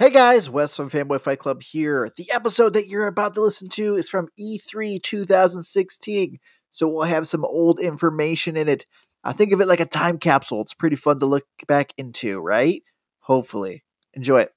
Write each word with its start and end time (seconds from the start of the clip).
Hey 0.00 0.10
guys, 0.10 0.48
Wes 0.48 0.76
from 0.76 0.90
Fanboy 0.90 1.20
Fight 1.20 1.40
Club 1.40 1.60
here. 1.60 2.08
The 2.16 2.30
episode 2.30 2.72
that 2.74 2.86
you're 2.86 3.08
about 3.08 3.34
to 3.34 3.42
listen 3.42 3.68
to 3.70 3.96
is 3.96 4.08
from 4.08 4.28
E3 4.38 5.02
2016, 5.02 6.38
so 6.70 6.86
we'll 6.86 7.02
have 7.02 7.26
some 7.26 7.44
old 7.44 7.80
information 7.80 8.56
in 8.56 8.68
it. 8.68 8.86
I 9.24 9.32
think 9.32 9.50
of 9.50 9.60
it 9.60 9.66
like 9.66 9.80
a 9.80 9.86
time 9.86 10.18
capsule. 10.18 10.60
It's 10.60 10.72
pretty 10.72 10.94
fun 10.94 11.18
to 11.18 11.26
look 11.26 11.46
back 11.66 11.94
into, 11.98 12.38
right? 12.38 12.84
Hopefully. 13.22 13.82
Enjoy 14.14 14.42
it. 14.42 14.52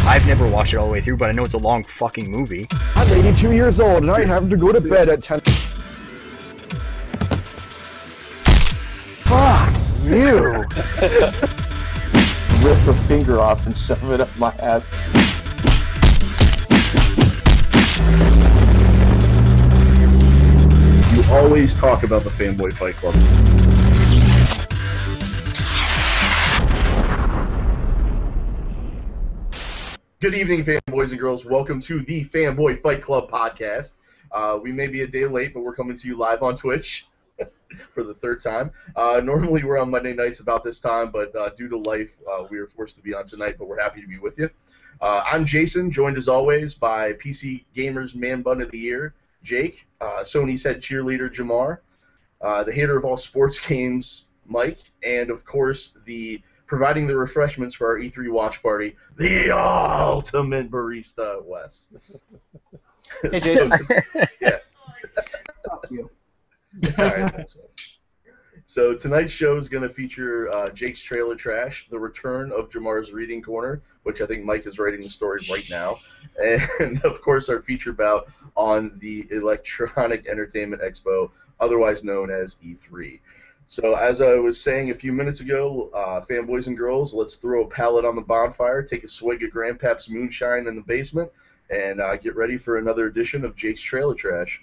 I've 0.00 0.26
never 0.26 0.46
watched 0.46 0.74
it 0.74 0.76
all 0.76 0.84
the 0.84 0.92
way 0.92 1.00
through, 1.00 1.16
but 1.16 1.30
I 1.30 1.32
know 1.32 1.44
it's 1.44 1.54
a 1.54 1.56
long 1.56 1.84
fucking 1.84 2.30
movie. 2.30 2.66
I'm 2.96 3.10
82 3.10 3.52
years 3.52 3.80
old 3.80 4.02
and 4.02 4.10
I 4.10 4.26
have 4.26 4.50
to 4.50 4.58
go 4.58 4.72
to 4.72 4.80
bed 4.82 5.08
at 5.08 5.22
10. 5.22 5.40
Fuck 9.24 9.74
you! 10.04 11.54
Rip 12.62 12.88
a 12.88 12.94
finger 13.06 13.38
off 13.38 13.66
and 13.66 13.78
shove 13.78 14.10
it 14.10 14.20
up 14.20 14.36
my 14.36 14.52
ass. 14.58 14.90
You 21.14 21.34
always 21.34 21.72
talk 21.74 22.02
about 22.02 22.24
the 22.24 22.30
Fanboy 22.30 22.72
Fight 22.72 22.96
Club. 22.96 23.14
Good 30.20 30.34
evening, 30.34 30.64
fanboys 30.64 31.10
and 31.10 31.20
girls. 31.20 31.44
Welcome 31.44 31.80
to 31.82 32.00
the 32.00 32.24
Fanboy 32.24 32.80
Fight 32.80 33.02
Club 33.02 33.30
podcast. 33.30 33.92
Uh, 34.32 34.58
we 34.60 34.72
may 34.72 34.88
be 34.88 35.02
a 35.02 35.06
day 35.06 35.26
late, 35.26 35.54
but 35.54 35.60
we're 35.60 35.76
coming 35.76 35.96
to 35.96 36.08
you 36.08 36.18
live 36.18 36.42
on 36.42 36.56
Twitch 36.56 37.06
for 37.94 38.02
the 38.02 38.14
third 38.14 38.40
time. 38.40 38.70
Uh, 38.96 39.20
normally, 39.22 39.62
we're 39.64 39.78
on 39.78 39.90
Monday 39.90 40.12
nights 40.12 40.40
about 40.40 40.64
this 40.64 40.80
time, 40.80 41.10
but 41.10 41.34
uh, 41.36 41.50
due 41.50 41.68
to 41.68 41.76
life, 41.78 42.16
uh, 42.30 42.44
we 42.50 42.58
are 42.58 42.66
forced 42.66 42.96
to 42.96 43.02
be 43.02 43.14
on 43.14 43.26
tonight. 43.26 43.56
But 43.58 43.68
we're 43.68 43.80
happy 43.80 44.00
to 44.00 44.06
be 44.08 44.18
with 44.18 44.38
you. 44.38 44.50
Uh, 45.00 45.22
I'm 45.30 45.44
Jason, 45.44 45.90
joined 45.90 46.16
as 46.16 46.28
always 46.28 46.74
by 46.74 47.12
PC 47.14 47.64
Gamers 47.76 48.14
Man 48.14 48.42
Bun 48.42 48.60
of 48.60 48.70
the 48.70 48.78
Year, 48.78 49.14
Jake, 49.44 49.86
uh, 50.00 50.22
Sony's 50.22 50.64
head 50.64 50.80
cheerleader, 50.80 51.32
Jamar, 51.32 51.78
uh, 52.40 52.64
the 52.64 52.72
hater 52.72 52.96
of 52.96 53.04
all 53.04 53.16
sports 53.16 53.58
games, 53.66 54.24
Mike, 54.46 54.78
and 55.04 55.30
of 55.30 55.44
course 55.44 55.94
the 56.04 56.42
providing 56.66 57.06
the 57.06 57.16
refreshments 57.16 57.74
for 57.74 57.88
our 57.88 57.98
E3 57.98 58.30
watch 58.30 58.60
party, 58.62 58.96
the 59.16 59.50
ultimate 59.56 60.70
barista, 60.70 61.42
Wes. 61.44 61.88
Hey, 63.22 63.38
Jason. 63.40 63.72
So- 63.74 64.00
yeah. 64.40 64.58
Fuck 65.64 65.86
you. 65.90 66.10
So 68.68 68.94
tonight's 68.94 69.32
show 69.32 69.56
is 69.56 69.66
going 69.66 69.88
to 69.88 69.88
feature 69.88 70.50
uh, 70.52 70.66
Jake's 70.74 71.00
trailer 71.00 71.34
trash, 71.34 71.86
the 71.90 71.98
return 71.98 72.52
of 72.52 72.68
Jamar's 72.68 73.14
reading 73.14 73.40
corner, 73.40 73.80
which 74.02 74.20
I 74.20 74.26
think 74.26 74.44
Mike 74.44 74.66
is 74.66 74.78
writing 74.78 75.00
the 75.00 75.08
story 75.08 75.40
right 75.50 75.66
now, 75.70 75.96
and 76.38 77.00
of 77.04 77.22
course 77.22 77.48
our 77.48 77.62
feature 77.62 77.94
bout 77.94 78.30
on 78.56 78.92
the 78.98 79.26
Electronic 79.30 80.26
Entertainment 80.26 80.82
Expo, 80.82 81.30
otherwise 81.60 82.04
known 82.04 82.30
as 82.30 82.56
E3. 82.56 83.20
So 83.68 83.94
as 83.94 84.20
I 84.20 84.34
was 84.34 84.60
saying 84.60 84.90
a 84.90 84.94
few 84.94 85.12
minutes 85.12 85.40
ago, 85.40 85.88
uh, 85.94 86.20
fanboys 86.20 86.66
and 86.66 86.76
girls, 86.76 87.14
let's 87.14 87.36
throw 87.36 87.64
a 87.64 87.68
pallet 87.68 88.04
on 88.04 88.16
the 88.16 88.20
bonfire, 88.20 88.82
take 88.82 89.02
a 89.02 89.08
swig 89.08 89.42
of 89.42 89.50
Grandpap's 89.50 90.10
moonshine 90.10 90.66
in 90.66 90.76
the 90.76 90.82
basement, 90.82 91.30
and 91.70 92.02
uh, 92.02 92.16
get 92.16 92.36
ready 92.36 92.58
for 92.58 92.76
another 92.76 93.06
edition 93.06 93.46
of 93.46 93.56
Jake's 93.56 93.80
trailer 93.80 94.14
trash. 94.14 94.62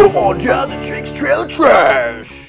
Come 0.00 0.16
on 0.16 0.38
down 0.38 0.70
to 0.70 0.82
Jake's 0.82 1.12
Trailer 1.12 1.46
Trash! 1.46 2.48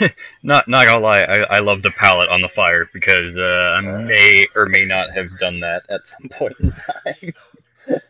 Not 0.42 0.66
not 0.66 0.84
gonna 0.84 0.98
lie, 0.98 1.20
I, 1.20 1.38
I 1.42 1.58
love 1.60 1.80
the 1.84 1.92
palette 1.92 2.28
on 2.28 2.40
the 2.40 2.48
fire 2.48 2.90
because 2.92 3.36
uh, 3.36 3.40
I 3.40 3.80
may 4.02 4.48
or 4.56 4.66
may 4.66 4.84
not 4.84 5.12
have 5.12 5.38
done 5.38 5.60
that 5.60 5.84
at 5.88 6.04
some 6.04 6.28
point 6.32 6.54
in 6.58 6.72
time. 6.72 8.00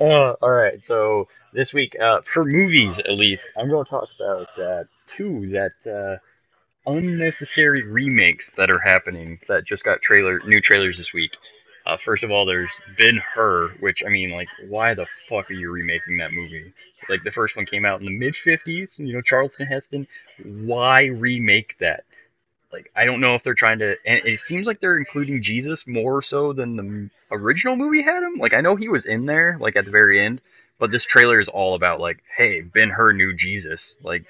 uh, 0.00 0.32
all 0.40 0.50
right, 0.50 0.82
so 0.82 1.28
this 1.52 1.74
week, 1.74 1.94
uh, 2.00 2.22
for 2.24 2.46
movies 2.46 2.98
at 3.00 3.10
least, 3.10 3.44
I'm 3.54 3.68
gonna 3.68 3.84
talk 3.84 4.08
about 4.18 4.58
uh, 4.58 4.84
two 5.14 5.48
that 5.48 5.72
uh, 5.86 6.90
unnecessary 6.90 7.82
remakes 7.82 8.50
that 8.52 8.70
are 8.70 8.80
happening 8.80 9.38
that 9.48 9.66
just 9.66 9.84
got 9.84 10.00
trailer 10.00 10.40
new 10.46 10.62
trailers 10.62 10.96
this 10.96 11.12
week. 11.12 11.36
Uh, 11.84 11.96
first 12.04 12.22
of 12.22 12.30
all, 12.30 12.46
there's 12.46 12.80
Ben 12.96 13.16
Hur, 13.16 13.70
which 13.80 14.02
I 14.06 14.08
mean, 14.08 14.30
like, 14.30 14.48
why 14.68 14.94
the 14.94 15.06
fuck 15.28 15.50
are 15.50 15.54
you 15.54 15.70
remaking 15.70 16.18
that 16.18 16.32
movie? 16.32 16.72
Like, 17.08 17.24
the 17.24 17.32
first 17.32 17.56
one 17.56 17.66
came 17.66 17.84
out 17.84 18.00
in 18.00 18.06
the 18.06 18.16
mid 18.16 18.34
'50s, 18.34 18.98
you 18.98 19.12
know, 19.12 19.20
Charlton 19.20 19.66
Heston. 19.66 20.06
Why 20.44 21.06
remake 21.06 21.76
that? 21.78 22.04
Like, 22.72 22.90
I 22.96 23.04
don't 23.04 23.20
know 23.20 23.34
if 23.34 23.42
they're 23.42 23.54
trying 23.54 23.80
to. 23.80 23.96
And 24.06 24.24
it 24.24 24.40
seems 24.40 24.66
like 24.66 24.80
they're 24.80 24.96
including 24.96 25.42
Jesus 25.42 25.86
more 25.86 26.22
so 26.22 26.52
than 26.52 26.76
the 26.76 27.10
original 27.30 27.76
movie 27.76 28.02
had 28.02 28.22
him. 28.22 28.34
Like, 28.36 28.54
I 28.54 28.60
know 28.60 28.76
he 28.76 28.88
was 28.88 29.04
in 29.04 29.26
there, 29.26 29.56
like 29.60 29.76
at 29.76 29.84
the 29.84 29.90
very 29.90 30.24
end, 30.24 30.40
but 30.78 30.90
this 30.90 31.04
trailer 31.04 31.40
is 31.40 31.48
all 31.48 31.74
about 31.74 32.00
like, 32.00 32.22
hey, 32.36 32.60
Ben 32.60 32.90
Hur 32.90 33.12
knew 33.12 33.34
Jesus. 33.34 33.96
Like, 34.02 34.24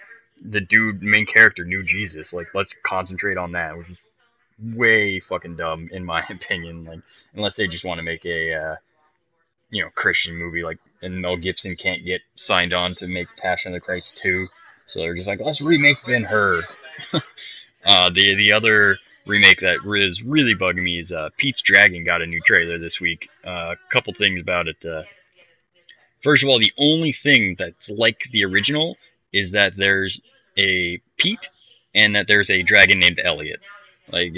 the 0.44 0.60
dude, 0.60 1.02
main 1.02 1.26
character, 1.26 1.64
knew 1.64 1.82
Jesus. 1.82 2.32
Like, 2.32 2.48
let's 2.54 2.74
concentrate 2.82 3.36
on 3.36 3.52
that, 3.52 3.76
which 3.76 3.90
is 3.90 3.98
way 4.60 5.20
fucking 5.20 5.56
dumb 5.56 5.88
in 5.92 6.04
my 6.04 6.24
opinion. 6.30 6.84
Like, 6.84 7.00
unless 7.34 7.56
they 7.56 7.66
just 7.66 7.84
want 7.84 7.98
to 7.98 8.04
make 8.04 8.24
a, 8.24 8.54
uh, 8.54 8.76
you 9.70 9.82
know, 9.82 9.90
Christian 9.94 10.36
movie, 10.36 10.62
like, 10.62 10.78
and 11.00 11.20
Mel 11.20 11.36
Gibson 11.36 11.76
can't 11.76 12.04
get 12.04 12.20
signed 12.36 12.72
on 12.72 12.94
to 12.96 13.08
make 13.08 13.26
Passion 13.36 13.72
of 13.72 13.74
the 13.74 13.84
Christ 13.84 14.16
2, 14.18 14.46
so 14.86 15.00
they're 15.00 15.14
just 15.14 15.28
like, 15.28 15.40
let's 15.40 15.60
remake 15.60 15.98
Ben 16.04 16.24
Hur. 16.24 16.62
uh, 17.84 18.10
the 18.10 18.34
the 18.36 18.52
other 18.52 18.98
remake 19.26 19.60
that 19.60 19.78
is 19.96 20.22
really 20.22 20.54
bugging 20.54 20.82
me 20.82 20.98
is 20.98 21.12
uh, 21.12 21.30
Pete's 21.36 21.62
Dragon 21.62 22.04
got 22.04 22.22
a 22.22 22.26
new 22.26 22.40
trailer 22.40 22.78
this 22.78 23.00
week. 23.00 23.28
A 23.44 23.48
uh, 23.48 23.74
couple 23.90 24.12
things 24.14 24.40
about 24.40 24.68
it. 24.68 24.84
Uh, 24.84 25.02
first 26.22 26.42
of 26.42 26.48
all, 26.48 26.58
the 26.58 26.72
only 26.78 27.12
thing 27.12 27.56
that's 27.58 27.88
like 27.90 28.28
the 28.32 28.44
original 28.44 28.96
is 29.32 29.52
that 29.52 29.76
there's 29.76 30.20
a 30.58 31.00
Pete 31.16 31.48
and 31.94 32.16
that 32.16 32.26
there's 32.26 32.50
a 32.50 32.62
dragon 32.62 32.98
named 32.98 33.20
Elliot. 33.22 33.60
Like 34.12 34.34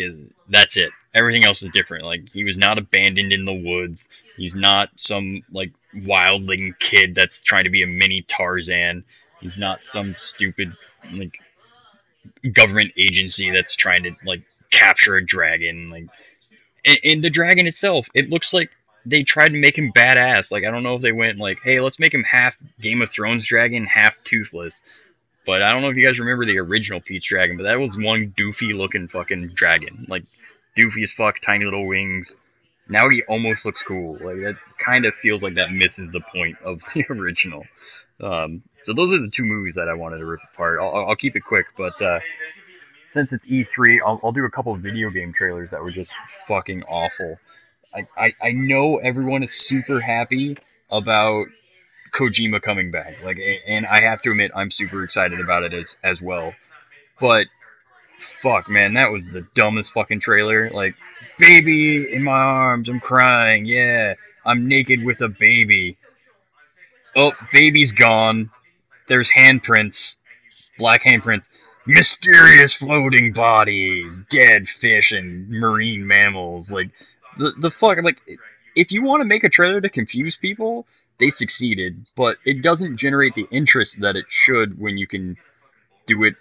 that's 0.48 0.76
it. 0.76 0.90
Everything 1.14 1.44
else 1.44 1.62
is 1.62 1.68
different. 1.70 2.04
Like 2.04 2.28
he 2.32 2.44
was 2.44 2.56
not 2.56 2.78
abandoned 2.78 3.32
in 3.32 3.44
the 3.44 3.52
woods. 3.52 4.08
He's 4.36 4.54
not 4.54 4.90
some 4.96 5.42
like 5.52 5.72
wildling 5.94 6.78
kid 6.78 7.14
that's 7.14 7.40
trying 7.40 7.64
to 7.64 7.70
be 7.70 7.82
a 7.82 7.86
mini 7.86 8.22
Tarzan. 8.22 9.04
He's 9.40 9.58
not 9.58 9.84
some 9.84 10.14
stupid 10.16 10.76
like 11.12 11.38
government 12.52 12.92
agency 12.96 13.50
that's 13.50 13.74
trying 13.74 14.04
to 14.04 14.12
like 14.24 14.42
capture 14.70 15.16
a 15.16 15.24
dragon. 15.24 15.90
Like 15.90 16.06
and, 16.84 16.98
and 17.04 17.24
the 17.24 17.30
dragon 17.30 17.66
itself, 17.66 18.06
it 18.14 18.30
looks 18.30 18.52
like 18.52 18.70
they 19.06 19.22
tried 19.22 19.50
to 19.50 19.60
make 19.60 19.76
him 19.76 19.92
badass. 19.92 20.52
Like 20.52 20.64
I 20.64 20.70
don't 20.70 20.84
know 20.84 20.94
if 20.94 21.02
they 21.02 21.12
went 21.12 21.38
like, 21.38 21.58
hey, 21.62 21.80
let's 21.80 21.98
make 21.98 22.14
him 22.14 22.24
half 22.24 22.56
Game 22.80 23.02
of 23.02 23.10
Thrones 23.10 23.46
dragon, 23.46 23.86
half 23.86 24.22
toothless. 24.24 24.82
But 25.46 25.62
I 25.62 25.72
don't 25.72 25.82
know 25.82 25.90
if 25.90 25.96
you 25.96 26.04
guys 26.04 26.18
remember 26.18 26.46
the 26.46 26.58
original 26.58 27.00
Pete's 27.00 27.26
Dragon, 27.26 27.56
but 27.56 27.64
that 27.64 27.78
was 27.78 27.98
one 27.98 28.32
doofy 28.36 28.72
looking 28.72 29.08
fucking 29.08 29.48
dragon. 29.48 30.06
Like 30.08 30.24
doofy 30.76 31.02
as 31.02 31.12
fuck, 31.12 31.40
tiny 31.40 31.64
little 31.64 31.86
wings. 31.86 32.36
Now 32.88 33.08
he 33.08 33.22
almost 33.28 33.64
looks 33.64 33.82
cool. 33.82 34.14
Like 34.14 34.36
that 34.36 34.56
kind 34.78 35.04
of 35.04 35.14
feels 35.14 35.42
like 35.42 35.54
that 35.54 35.70
misses 35.70 36.10
the 36.10 36.20
point 36.20 36.56
of 36.64 36.80
the 36.94 37.04
original. 37.10 37.64
Um, 38.20 38.62
so 38.82 38.92
those 38.92 39.12
are 39.12 39.18
the 39.18 39.30
two 39.30 39.44
movies 39.44 39.74
that 39.74 39.88
I 39.88 39.94
wanted 39.94 40.18
to 40.18 40.26
rip 40.26 40.40
apart. 40.52 40.78
I'll, 40.80 41.08
I'll 41.08 41.16
keep 41.16 41.36
it 41.36 41.40
quick, 41.40 41.66
but 41.76 42.00
uh, 42.00 42.20
since 43.12 43.32
it's 43.32 43.46
E3, 43.46 43.98
I'll, 44.04 44.20
I'll 44.22 44.32
do 44.32 44.44
a 44.44 44.50
couple 44.50 44.74
video 44.76 45.10
game 45.10 45.32
trailers 45.32 45.70
that 45.70 45.82
were 45.82 45.90
just 45.90 46.14
fucking 46.46 46.84
awful. 46.84 47.38
I, 47.94 48.06
I, 48.16 48.34
I 48.42 48.52
know 48.52 48.96
everyone 48.96 49.42
is 49.42 49.52
super 49.52 50.00
happy 50.00 50.56
about 50.90 51.46
Kojima 52.14 52.62
coming 52.62 52.90
back. 52.90 53.22
Like, 53.22 53.38
and 53.66 53.86
I 53.86 54.02
have 54.02 54.22
to 54.22 54.30
admit, 54.30 54.52
I'm 54.54 54.70
super 54.70 55.02
excited 55.02 55.40
about 55.40 55.64
it 55.64 55.74
as 55.74 55.96
as 56.02 56.22
well. 56.22 56.54
But 57.20 57.46
fuck, 58.40 58.68
man, 58.68 58.94
that 58.94 59.10
was 59.10 59.28
the 59.28 59.46
dumbest 59.54 59.92
fucking 59.92 60.20
trailer. 60.20 60.70
Like, 60.70 60.94
baby 61.38 62.12
in 62.12 62.22
my 62.22 62.32
arms, 62.32 62.88
I'm 62.88 63.00
crying. 63.00 63.64
Yeah, 63.66 64.14
I'm 64.44 64.68
naked 64.68 65.04
with 65.04 65.20
a 65.20 65.28
baby. 65.28 65.96
Oh, 67.16 67.32
baby's 67.52 67.92
gone. 67.92 68.50
There's 69.08 69.30
handprints, 69.30 70.14
black 70.78 71.02
handprints. 71.02 71.46
Mysterious 71.86 72.74
floating 72.76 73.34
bodies, 73.34 74.18
dead 74.30 74.66
fish 74.68 75.12
and 75.12 75.50
marine 75.50 76.06
mammals. 76.06 76.70
Like, 76.70 76.90
the 77.36 77.52
the 77.58 77.70
fuck, 77.70 77.98
like, 78.02 78.16
if 78.74 78.90
you 78.90 79.02
want 79.02 79.20
to 79.20 79.26
make 79.26 79.44
a 79.44 79.50
trailer 79.50 79.82
to 79.82 79.90
confuse 79.90 80.36
people, 80.36 80.86
they 81.18 81.30
succeeded, 81.30 82.06
but 82.16 82.38
it 82.44 82.62
doesn't 82.62 82.96
generate 82.96 83.34
the 83.34 83.46
interest 83.50 84.00
that 84.00 84.16
it 84.16 84.26
should 84.28 84.78
when 84.80 84.96
you 84.96 85.06
can 85.06 85.36
do 86.06 86.24
it 86.24 86.34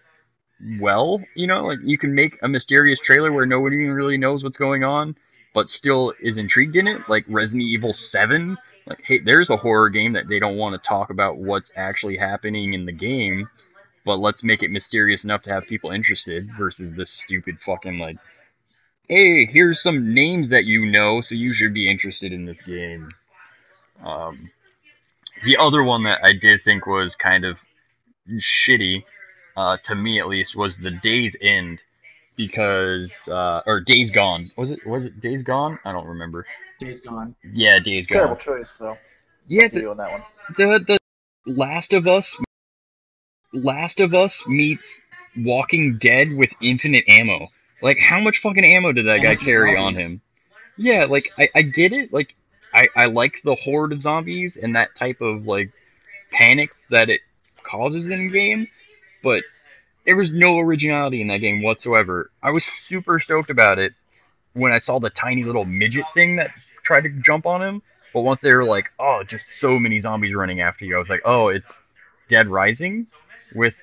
well. 0.80 1.22
You 1.36 1.48
know, 1.48 1.66
like 1.68 1.80
you 1.84 1.98
can 1.98 2.16
make 2.16 2.38
a 2.42 2.48
mysterious 2.48 3.00
trailer 3.00 3.32
where 3.32 3.46
nobody 3.46 3.78
really 3.78 4.18
knows 4.18 4.44
what's 4.44 4.58
going 4.58 4.84
on, 4.84 5.16
but 5.54 5.70
still 5.70 6.14
is 6.20 6.38
intrigued 6.38 6.76
in 6.76 6.88
it, 6.88 7.08
like 7.08 7.26
Resident 7.28 7.64
Evil 7.64 7.94
7. 7.94 8.58
Like, 8.86 9.02
hey, 9.04 9.20
there's 9.20 9.50
a 9.50 9.58
horror 9.58 9.90
game 9.90 10.14
that 10.14 10.28
they 10.28 10.40
don't 10.40 10.58
want 10.58 10.74
to 10.74 10.88
talk 10.88 11.10
about 11.10 11.38
what's 11.38 11.72
actually 11.76 12.18
happening 12.18 12.74
in 12.74 12.86
the 12.86 12.92
game, 12.92 13.50
but 14.06 14.18
let's 14.18 14.44
make 14.44 14.64
it 14.64 14.72
mysterious 14.72 15.24
enough 15.24 15.44
to 15.44 15.52
have 15.52 15.68
people 15.68 15.92
interested 15.92 16.50
versus 16.58 16.94
this 16.94 17.10
stupid 17.10 17.60
fucking 17.62 18.00
like, 18.00 18.18
hey, 19.08 19.46
here's 19.46 19.82
some 19.82 20.14
names 20.14 20.50
that 20.50 20.66
you 20.66 20.86
know, 20.86 21.22
so 21.22 21.36
you 21.36 21.54
should 21.54 21.74
be 21.74 21.88
interested 21.88 22.34
in 22.34 22.46
this 22.46 22.60
game. 22.62 23.10
Um, 24.04 24.50
the 25.46 25.58
other 25.58 25.84
one 25.84 26.04
that 26.04 26.20
I 26.24 26.32
did 26.34 26.62
think 26.64 26.86
was 26.86 27.16
kind 27.16 27.46
of 27.46 27.58
shitty, 28.68 29.04
uh, 29.58 29.78
to 29.86 29.96
me 29.96 30.20
at 30.20 30.28
least, 30.28 30.56
was 30.56 30.78
the 30.78 30.92
Days 30.92 31.36
End 31.42 31.80
because 32.36 33.12
uh, 33.30 33.62
or 33.66 33.82
Days 33.82 34.12
Gone. 34.12 34.52
Was 34.58 34.72
it 34.72 34.86
was 34.86 35.06
it 35.06 35.22
Days 35.22 35.44
Gone? 35.44 35.80
I 35.86 35.92
don't 35.92 36.08
remember. 36.08 36.46
Days 36.80 37.02
gone. 37.02 37.36
Yeah, 37.54 37.80
Days 37.80 38.08
Gone. 38.08 38.18
Terrible 38.18 38.36
choice, 38.36 38.76
though. 38.78 38.98
Yeah, 39.48 39.68
To 39.68 39.80
the, 39.80 39.90
on 39.90 39.98
that 39.98 40.12
one. 40.12 40.22
the 40.58 40.80
the 40.86 41.00
Last 41.46 41.94
of 41.94 42.08
Us 42.08 42.38
Last 43.54 44.00
of 44.00 44.14
Us 44.14 44.46
meets 44.48 45.02
Walking 45.38 45.98
Dead 46.00 46.34
with 46.34 46.52
infinite 46.62 47.04
ammo. 47.08 47.50
Like 47.82 47.98
how 48.00 48.20
much 48.20 48.40
fucking 48.40 48.64
ammo 48.64 48.92
did 48.94 49.06
that 49.06 49.16
And 49.16 49.24
guy 49.24 49.32
it's 49.34 49.44
carry 49.44 49.78
on 49.78 49.96
him? 49.96 50.22
Yeah, 50.78 51.06
like 51.06 51.32
I, 51.38 51.50
I 51.54 51.62
get 51.62 51.94
it. 51.94 52.12
Like 52.14 52.36
I, 52.74 52.86
I 52.96 53.06
like 53.06 53.42
the 53.44 53.56
horde 53.56 53.94
of 53.94 54.02
zombies 54.02 54.58
and 54.62 54.76
that 54.76 54.90
type 54.98 55.22
of 55.22 55.46
like 55.46 55.72
panic 56.32 56.72
that 56.90 57.10
it 57.10 57.22
causes 57.64 58.10
in 58.10 58.32
game, 58.32 58.68
but 59.22 59.44
there 60.06 60.16
was 60.16 60.32
no 60.32 60.60
originality 60.60 61.22
in 61.22 61.28
that 61.28 61.38
game 61.38 61.62
whatsoever. 61.62 62.32
I 62.42 62.52
was 62.52 62.64
super 62.88 63.20
stoked 63.20 63.50
about 63.50 63.80
it 63.80 63.94
when 64.54 64.72
I 64.72 64.80
saw 64.80 65.00
the 65.00 65.10
tiny 65.10 65.44
little 65.44 65.66
midget 65.66 66.06
thing 66.14 66.38
that 66.38 66.52
tried 66.84 67.02
to 67.02 67.10
jump 67.10 67.46
on 67.46 67.62
him. 67.62 67.82
But 68.14 68.22
once 68.22 68.42
they 68.42 68.54
were 68.54 68.66
like, 68.66 68.92
oh, 69.00 69.24
just 69.26 69.46
so 69.60 69.80
many 69.80 70.00
zombies 70.00 70.36
running 70.36 70.62
after 70.62 70.86
you, 70.86 70.96
I 70.96 71.00
was 71.00 71.10
like, 71.10 71.24
oh, 71.26 71.48
it's 71.48 71.72
Dead 72.30 72.48
Rising 72.48 73.08
with 73.56 73.74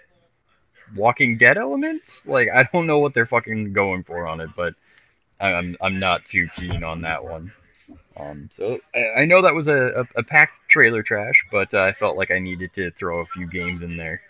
Walking 0.95 1.37
Dead 1.37 1.57
elements. 1.59 2.25
Like, 2.27 2.49
I 2.55 2.69
don't 2.73 2.87
know 2.87 3.01
what 3.01 3.13
they're 3.13 3.27
fucking 3.27 3.73
going 3.73 4.05
for 4.05 4.27
on 4.27 4.41
it, 4.41 4.51
but 4.57 4.75
I'm 5.41 5.77
I'm 5.81 5.99
not 5.99 6.25
too 6.27 6.49
keen 6.57 6.85
on 6.85 7.03
that 7.03 7.25
one. 7.25 7.53
Um, 8.20 8.50
so 8.52 8.78
I, 8.94 9.22
I 9.22 9.25
know 9.25 9.43
that 9.43 9.55
was 9.55 9.69
a, 9.69 10.05
a, 10.17 10.20
a 10.20 10.22
packed 10.22 10.69
trailer 10.69 11.02
trash, 11.02 11.44
but 11.50 11.72
uh, 11.72 11.82
I 11.82 11.93
felt 11.93 12.17
like 12.17 12.31
I 12.31 12.38
needed 12.38 12.70
to 12.75 12.90
throw 12.93 13.20
a 13.20 13.26
few 13.26 13.46
games 13.46 13.82
in 13.82 13.96
there. 13.96 14.20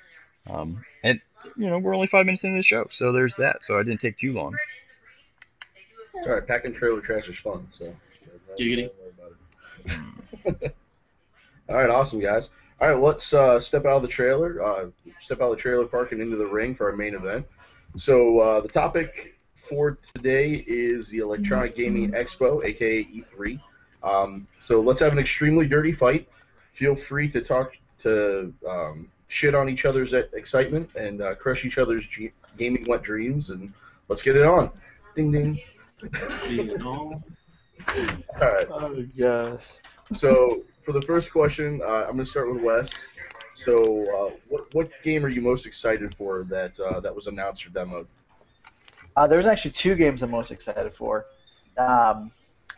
Um, 0.48 0.84
and 1.02 1.20
you 1.56 1.69
know, 1.69 1.78
we're 1.78 1.94
only 1.94 2.06
five 2.06 2.26
minutes 2.26 2.44
into 2.44 2.58
the 2.58 2.62
show, 2.62 2.87
so 2.90 3.12
there's 3.12 3.34
that. 3.37 3.58
So 3.62 3.78
I 3.78 3.82
didn't 3.82 4.00
take 4.00 4.19
too 4.19 4.32
long. 4.32 4.56
It's 6.14 6.26
all 6.26 6.34
right. 6.34 6.46
Packing 6.46 6.75
trailer 6.75 7.00
trash 7.00 7.28
is 7.28 7.37
fun. 7.37 7.66
So. 7.70 7.94
Giggity. 8.58 8.88
Don't 8.88 8.94
worry 8.98 9.96
about 10.44 10.62
it. 10.62 10.75
all 11.69 11.76
right, 11.76 11.90
awesome 11.90 12.20
guys. 12.20 12.50
All 12.81 12.88
right, 12.88 13.00
let's 13.00 13.32
uh, 13.32 13.60
step 13.60 13.84
out 13.84 13.96
of 13.96 14.02
the 14.02 14.08
trailer, 14.08 14.62
uh, 14.62 14.87
step 15.20 15.40
out 15.40 15.50
of 15.50 15.56
the 15.56 15.62
trailer 15.62 15.84
park 15.84 16.12
and 16.12 16.20
into 16.20 16.37
the 16.37 16.46
ring 16.46 16.75
for 16.75 16.90
our 16.90 16.96
main 16.96 17.14
event. 17.14 17.46
So 17.96 18.40
uh, 18.40 18.60
the 18.60 18.69
topic 18.69 19.37
for 19.54 19.98
today 20.14 20.64
is 20.66 21.10
the 21.10 21.19
Electronic 21.19 21.76
Gaming 21.76 22.12
Expo, 22.12 22.64
aka 22.64 23.04
E3. 23.04 23.60
Um, 24.02 24.47
so 24.61 24.81
let's 24.81 25.00
have 25.00 25.12
an 25.12 25.19
extremely 25.19 25.67
dirty 25.67 25.93
fight. 25.93 26.29
Feel 26.73 26.94
free 26.94 27.29
to 27.29 27.41
talk 27.41 27.73
to 28.00 28.52
um, 28.69 29.11
shit 29.29 29.55
on 29.55 29.69
each 29.69 29.85
other's 29.85 30.12
excitement 30.12 30.94
and 30.94 31.20
uh, 31.20 31.35
crush 31.35 31.64
each 31.64 31.79
other's 31.79 32.06
g- 32.06 32.32
gaming 32.56 32.85
wet 32.88 33.02
dreams, 33.02 33.50
and 33.50 33.73
let's 34.08 34.23
get 34.23 34.37
it 34.37 34.44
on. 34.44 34.70
Ding 35.14 35.32
ding. 35.32 35.61
All 36.85 37.23
right. 38.41 38.67
Oh 38.70 39.05
gosh. 39.19 39.81
So 40.12 40.62
for 40.82 40.93
the 40.93 41.02
first 41.02 41.32
question, 41.32 41.81
uh, 41.82 42.05
I'm 42.05 42.12
going 42.12 42.19
to 42.19 42.26
start 42.26 42.52
with 42.52 42.62
Wes. 42.62 43.06
So 43.55 43.75
uh, 43.75 44.35
what 44.49 44.73
what 44.75 44.91
game 45.02 45.25
are 45.25 45.29
you 45.29 45.43
most 45.43 45.67
excited 45.67 46.14
for 46.14 46.44
that 46.44 46.79
uh, 46.81 47.00
that 47.00 47.14
was 47.14 47.26
announced 47.26 47.67
or 47.67 47.70
demoed? 47.70 48.06
Uh, 49.17 49.26
there's 49.26 49.47
actually 49.47 49.73
two 49.73 49.94
games 49.97 50.23
I'm 50.23 50.31
most 50.31 50.50
excited 50.50 50.94
for. 50.94 51.26
Um, 51.76 52.31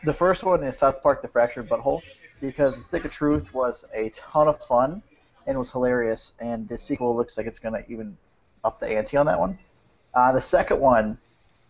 the 0.04 0.12
first 0.12 0.42
one 0.42 0.62
is 0.62 0.78
South 0.78 1.02
Park: 1.02 1.22
The 1.22 1.28
Fractured 1.28 1.68
Butthole 1.68 2.02
because 2.40 2.76
the 2.76 2.82
Stick 2.82 3.04
of 3.04 3.10
Truth 3.10 3.54
was 3.54 3.84
a 3.94 4.10
ton 4.10 4.48
of 4.48 4.60
fun 4.64 5.02
and 5.46 5.58
was 5.58 5.70
hilarious, 5.70 6.32
and 6.40 6.68
the 6.68 6.76
sequel 6.76 7.16
looks 7.16 7.36
like 7.36 7.46
it's 7.46 7.60
to 7.60 7.84
even 7.88 8.16
up 8.64 8.80
the 8.80 8.88
ante 8.88 9.16
on 9.16 9.26
that 9.26 9.38
one. 9.38 9.58
Uh, 10.14 10.32
the 10.32 10.40
second 10.40 10.80
one 10.80 11.18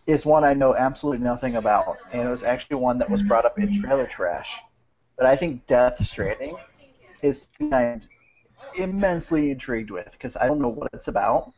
is 0.07 0.25
one 0.25 0.43
I 0.43 0.53
know 0.53 0.75
absolutely 0.75 1.23
nothing 1.23 1.55
about, 1.55 1.97
and 2.11 2.27
it 2.27 2.31
was 2.31 2.43
actually 2.43 2.77
one 2.77 2.97
that 2.99 3.09
was 3.09 3.21
brought 3.21 3.45
up 3.45 3.57
in 3.57 3.81
Trailer 3.81 4.05
Trash. 4.05 4.57
But 5.17 5.27
I 5.27 5.35
think 5.35 5.65
Death 5.67 6.03
Stranding 6.03 6.57
is 7.21 7.49
I'm 7.71 8.01
immensely 8.75 9.51
intrigued 9.51 9.91
with 9.91 10.09
because 10.11 10.35
I 10.35 10.47
don't 10.47 10.59
know 10.59 10.69
what 10.69 10.89
it's 10.93 11.07
about, 11.07 11.53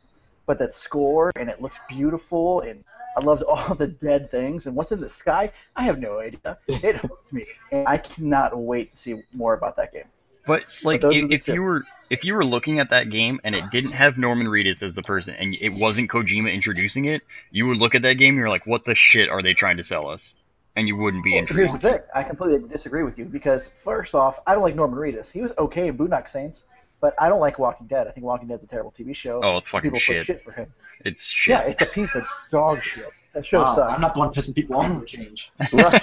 but 0.46 0.58
that 0.58 0.74
score 0.74 1.32
and 1.36 1.48
it 1.48 1.60
looked 1.60 1.78
beautiful 1.88 2.60
and 2.60 2.84
I 3.16 3.20
loved 3.20 3.42
all 3.48 3.74
the 3.74 3.86
dead 3.88 4.30
things 4.30 4.66
and 4.66 4.76
what's 4.76 4.92
in 4.92 5.00
the 5.00 5.08
sky. 5.08 5.50
I 5.74 5.84
have 5.84 5.98
no 5.98 6.20
idea. 6.20 6.58
It 6.68 6.96
hooked 7.02 7.32
me, 7.32 7.46
and 7.72 7.88
I 7.88 7.98
cannot 7.98 8.56
wait 8.56 8.92
to 8.92 8.98
see 8.98 9.22
more 9.32 9.54
about 9.54 9.76
that 9.76 9.92
game. 9.92 10.04
But 10.46 10.64
like, 10.84 11.02
are 11.02 11.10
if, 11.10 11.30
if 11.30 11.48
you 11.48 11.60
were 11.60 11.82
if 12.08 12.24
you 12.24 12.34
were 12.34 12.44
looking 12.44 12.78
at 12.78 12.90
that 12.90 13.10
game 13.10 13.40
and 13.42 13.54
it 13.54 13.64
didn't 13.72 13.90
have 13.92 14.16
Norman 14.16 14.46
Reedus 14.46 14.82
as 14.82 14.94
the 14.94 15.02
person, 15.02 15.34
and 15.34 15.56
it 15.60 15.72
wasn't 15.72 16.08
Kojima 16.08 16.52
introducing 16.52 17.06
it, 17.06 17.22
you 17.50 17.66
would 17.66 17.78
look 17.78 17.96
at 17.96 18.02
that 18.02 18.14
game 18.14 18.34
and 18.34 18.38
you're 18.38 18.48
like, 18.48 18.66
what 18.66 18.84
the 18.84 18.94
shit 18.94 19.28
are 19.28 19.42
they 19.42 19.54
trying 19.54 19.78
to 19.78 19.84
sell 19.84 20.08
us? 20.08 20.36
And 20.76 20.86
you 20.86 20.96
wouldn't 20.96 21.24
be 21.24 21.32
Well, 21.32 21.46
here's 21.46 21.72
the 21.72 21.78
thing. 21.78 21.98
I 22.14 22.22
completely 22.22 22.68
disagree 22.68 23.02
with 23.02 23.18
you 23.18 23.24
because 23.24 23.66
first 23.66 24.14
off, 24.14 24.38
I 24.46 24.52
don't 24.52 24.62
like 24.62 24.76
Norman 24.76 24.98
Reedus. 24.98 25.32
He 25.32 25.40
was 25.40 25.50
okay 25.58 25.88
in 25.88 25.96
Boondock 25.96 26.28
Saints, 26.28 26.66
but 27.00 27.14
I 27.18 27.28
don't 27.28 27.40
like 27.40 27.58
Walking 27.58 27.86
Dead. 27.86 28.06
I 28.06 28.10
think 28.10 28.24
Walking 28.26 28.48
Dead's 28.48 28.64
a 28.64 28.66
terrible 28.66 28.92
TV 28.98 29.14
show. 29.14 29.40
Oh, 29.42 29.56
it's 29.58 29.68
fucking 29.68 29.90
People 29.90 29.98
shit. 30.00 30.18
put 30.18 30.26
shit 30.26 30.44
for 30.44 30.52
him. 30.52 30.72
It's 31.04 31.22
shit. 31.24 31.52
Yeah, 31.52 31.60
it's 31.62 31.82
a 31.82 31.86
piece 31.86 32.14
of 32.14 32.24
dog 32.50 32.82
shit. 32.82 33.08
That 33.34 33.44
show 33.44 33.60
Wow, 33.60 33.74
sucks. 33.74 33.92
I'm 33.92 34.00
not 34.00 34.14
the 34.14 34.20
one 34.20 34.30
pissing 34.32 34.54
people 34.54 34.76
off 34.76 34.86
for 34.98 35.04
change. 35.04 35.52
Right. 35.70 36.02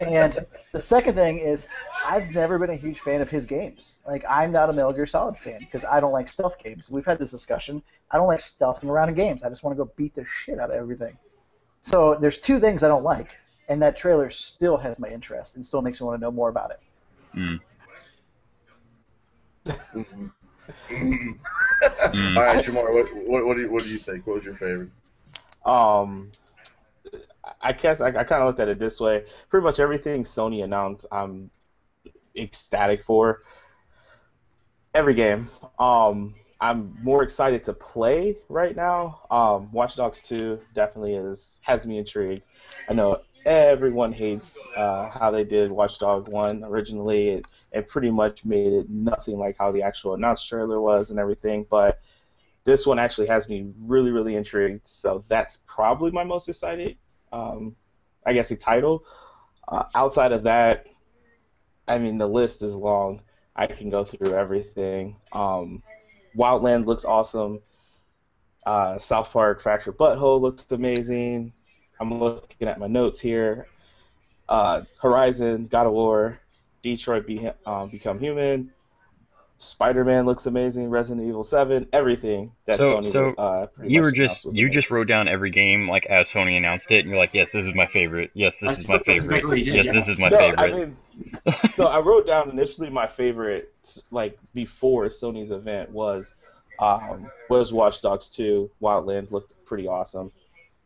And 0.00 0.46
the 0.70 0.80
second 0.80 1.16
thing 1.16 1.40
is, 1.40 1.66
I've 2.06 2.30
never 2.30 2.60
been 2.60 2.70
a 2.70 2.76
huge 2.76 3.00
fan 3.00 3.20
of 3.20 3.28
his 3.28 3.44
games. 3.44 3.98
Like, 4.06 4.24
I'm 4.28 4.52
not 4.52 4.70
a 4.70 4.72
Metal 4.72 4.92
Gear 4.92 5.04
Solid 5.06 5.36
fan 5.36 5.58
because 5.58 5.84
I 5.84 5.98
don't 5.98 6.12
like 6.12 6.28
stealth 6.32 6.56
games. 6.62 6.88
We've 6.88 7.04
had 7.04 7.18
this 7.18 7.32
discussion. 7.32 7.82
I 8.12 8.18
don't 8.18 8.28
like 8.28 8.38
stealthing 8.38 8.84
around 8.84 9.08
in 9.08 9.16
games. 9.16 9.42
I 9.42 9.48
just 9.48 9.64
want 9.64 9.76
to 9.76 9.84
go 9.84 9.90
beat 9.96 10.14
the 10.14 10.24
shit 10.24 10.60
out 10.60 10.70
of 10.70 10.76
everything. 10.76 11.18
So 11.80 12.14
there's 12.14 12.38
two 12.38 12.60
things 12.60 12.84
I 12.84 12.88
don't 12.88 13.02
like, 13.02 13.36
and 13.68 13.82
that 13.82 13.96
trailer 13.96 14.30
still 14.30 14.76
has 14.76 15.00
my 15.00 15.08
interest 15.08 15.56
and 15.56 15.66
still 15.66 15.82
makes 15.82 16.00
me 16.00 16.06
want 16.06 16.20
to 16.20 16.24
know 16.24 16.30
more 16.30 16.50
about 16.50 16.70
it. 16.70 16.80
Mm. 17.36 17.60
Mm. 19.66 20.30
All 22.36 22.42
right, 22.42 22.64
Jamar, 22.64 22.92
what, 22.92 23.14
what 23.14 23.46
what 23.46 23.54
do 23.56 23.62
you 23.62 23.70
what 23.70 23.82
do 23.82 23.88
you 23.88 23.98
think? 23.98 24.26
What 24.26 24.36
was 24.36 24.44
your 24.44 24.54
favorite? 24.54 24.90
Um, 25.64 26.32
I 27.60 27.72
guess 27.72 28.00
I, 28.00 28.08
I 28.08 28.24
kind 28.24 28.42
of 28.42 28.46
looked 28.46 28.60
at 28.60 28.68
it 28.68 28.78
this 28.78 29.00
way. 29.00 29.24
Pretty 29.48 29.64
much 29.64 29.80
everything 29.80 30.24
Sony 30.24 30.64
announced, 30.64 31.06
I'm 31.10 31.50
ecstatic 32.36 33.02
for. 33.02 33.42
Every 34.94 35.14
game. 35.14 35.48
Um, 35.78 36.34
I'm 36.60 36.96
more 37.02 37.22
excited 37.22 37.64
to 37.64 37.72
play 37.72 38.36
right 38.48 38.76
now. 38.76 39.22
Um, 39.30 39.72
Watch 39.72 39.96
Dogs 39.96 40.22
2 40.22 40.60
definitely 40.72 41.14
is 41.14 41.58
has 41.62 41.86
me 41.86 41.98
intrigued. 41.98 42.42
I 42.88 42.94
know 42.94 43.20
everyone 43.44 44.12
hates 44.12 44.58
uh, 44.76 45.08
how 45.08 45.30
they 45.30 45.44
did 45.44 45.70
Watchdog 45.70 46.28
1 46.28 46.64
originally. 46.64 47.28
It, 47.28 47.46
it 47.72 47.88
pretty 47.88 48.10
much 48.10 48.44
made 48.44 48.72
it 48.72 48.88
nothing 48.88 49.38
like 49.38 49.56
how 49.58 49.72
the 49.72 49.82
actual 49.82 50.14
announced 50.14 50.48
trailer 50.48 50.80
was 50.80 51.10
and 51.10 51.18
everything, 51.18 51.66
but 51.68 52.00
this 52.64 52.86
one 52.86 52.98
actually 52.98 53.26
has 53.26 53.48
me 53.48 53.72
really, 53.86 54.10
really 54.10 54.36
intrigued. 54.36 54.88
So 54.88 55.24
that's 55.28 55.58
probably 55.66 56.10
my 56.10 56.24
most 56.24 56.48
excited, 56.48 56.96
um, 57.32 57.76
I 58.24 58.32
guess, 58.32 58.50
a 58.50 58.56
title. 58.56 59.04
Uh, 59.68 59.84
outside 59.94 60.32
of 60.32 60.44
that, 60.44 60.86
I 61.86 61.98
mean, 61.98 62.18
the 62.18 62.28
list 62.28 62.62
is 62.62 62.74
long. 62.74 63.20
I 63.54 63.66
can 63.66 63.90
go 63.90 64.04
through 64.04 64.34
everything. 64.34 65.16
Um, 65.32 65.82
Wildland 66.36 66.86
looks 66.86 67.04
awesome. 67.04 67.60
Uh, 68.66 68.98
South 68.98 69.30
Park 69.30 69.60
Fractured 69.60 69.98
Butthole 69.98 70.40
looks 70.40 70.66
amazing. 70.72 71.52
I'm 72.00 72.18
looking 72.18 72.68
at 72.68 72.78
my 72.78 72.86
notes 72.86 73.20
here. 73.20 73.66
Uh, 74.48 74.82
Horizon, 75.00 75.66
God 75.68 75.86
of 75.86 75.92
War, 75.92 76.38
Detroit 76.82 77.26
Be- 77.26 77.50
um, 77.64 77.88
Become 77.88 78.18
Human, 78.18 78.70
Spider-Man 79.58 80.26
looks 80.26 80.46
amazing. 80.46 80.90
Resident 80.90 81.26
Evil 81.26 81.44
7, 81.44 81.86
everything 81.92 82.52
that 82.66 82.76
So- 82.76 82.98
Sony 82.98 83.10
so 83.12 83.30
uh, 83.38 83.66
pretty 83.68 83.92
You 83.92 84.02
were 84.02 84.12
just 84.12 84.44
was 84.44 84.54
you 84.56 84.64
amazing. 84.66 84.72
just 84.80 84.90
wrote 84.90 85.06
down 85.06 85.28
every 85.28 85.50
game 85.50 85.88
like 85.88 86.04
as 86.06 86.30
Sony 86.30 86.56
announced 86.58 86.90
it, 86.90 87.00
and 87.00 87.08
you're 87.08 87.18
like, 87.18 87.32
yes, 87.32 87.52
this 87.52 87.64
is 87.64 87.74
my 87.74 87.86
favorite. 87.86 88.30
Yes, 88.34 88.58
this 88.58 88.60
That's- 88.60 88.78
is 88.80 88.88
my 88.88 88.98
favorite. 88.98 89.14
exactly 89.14 89.48
what 89.48 89.64
did, 89.64 89.66
yes, 89.74 89.86
yeah. 89.86 89.92
this 89.92 90.08
is 90.08 90.18
my 90.18 90.28
no, 90.28 90.38
favorite. 90.38 90.60
I 90.60 90.72
mean, 90.76 90.96
so 91.70 91.86
I 91.86 92.00
wrote 92.00 92.26
down 92.26 92.50
initially 92.50 92.90
my 92.90 93.06
favorite, 93.06 93.72
like 94.10 94.38
before 94.52 95.06
Sony's 95.06 95.52
event 95.52 95.90
was, 95.90 96.34
um, 96.80 97.30
was 97.48 97.72
Watch 97.72 98.02
Dogs 98.02 98.28
2. 98.30 98.70
Wildland 98.82 99.30
looked 99.30 99.54
pretty 99.64 99.86
awesome. 99.86 100.32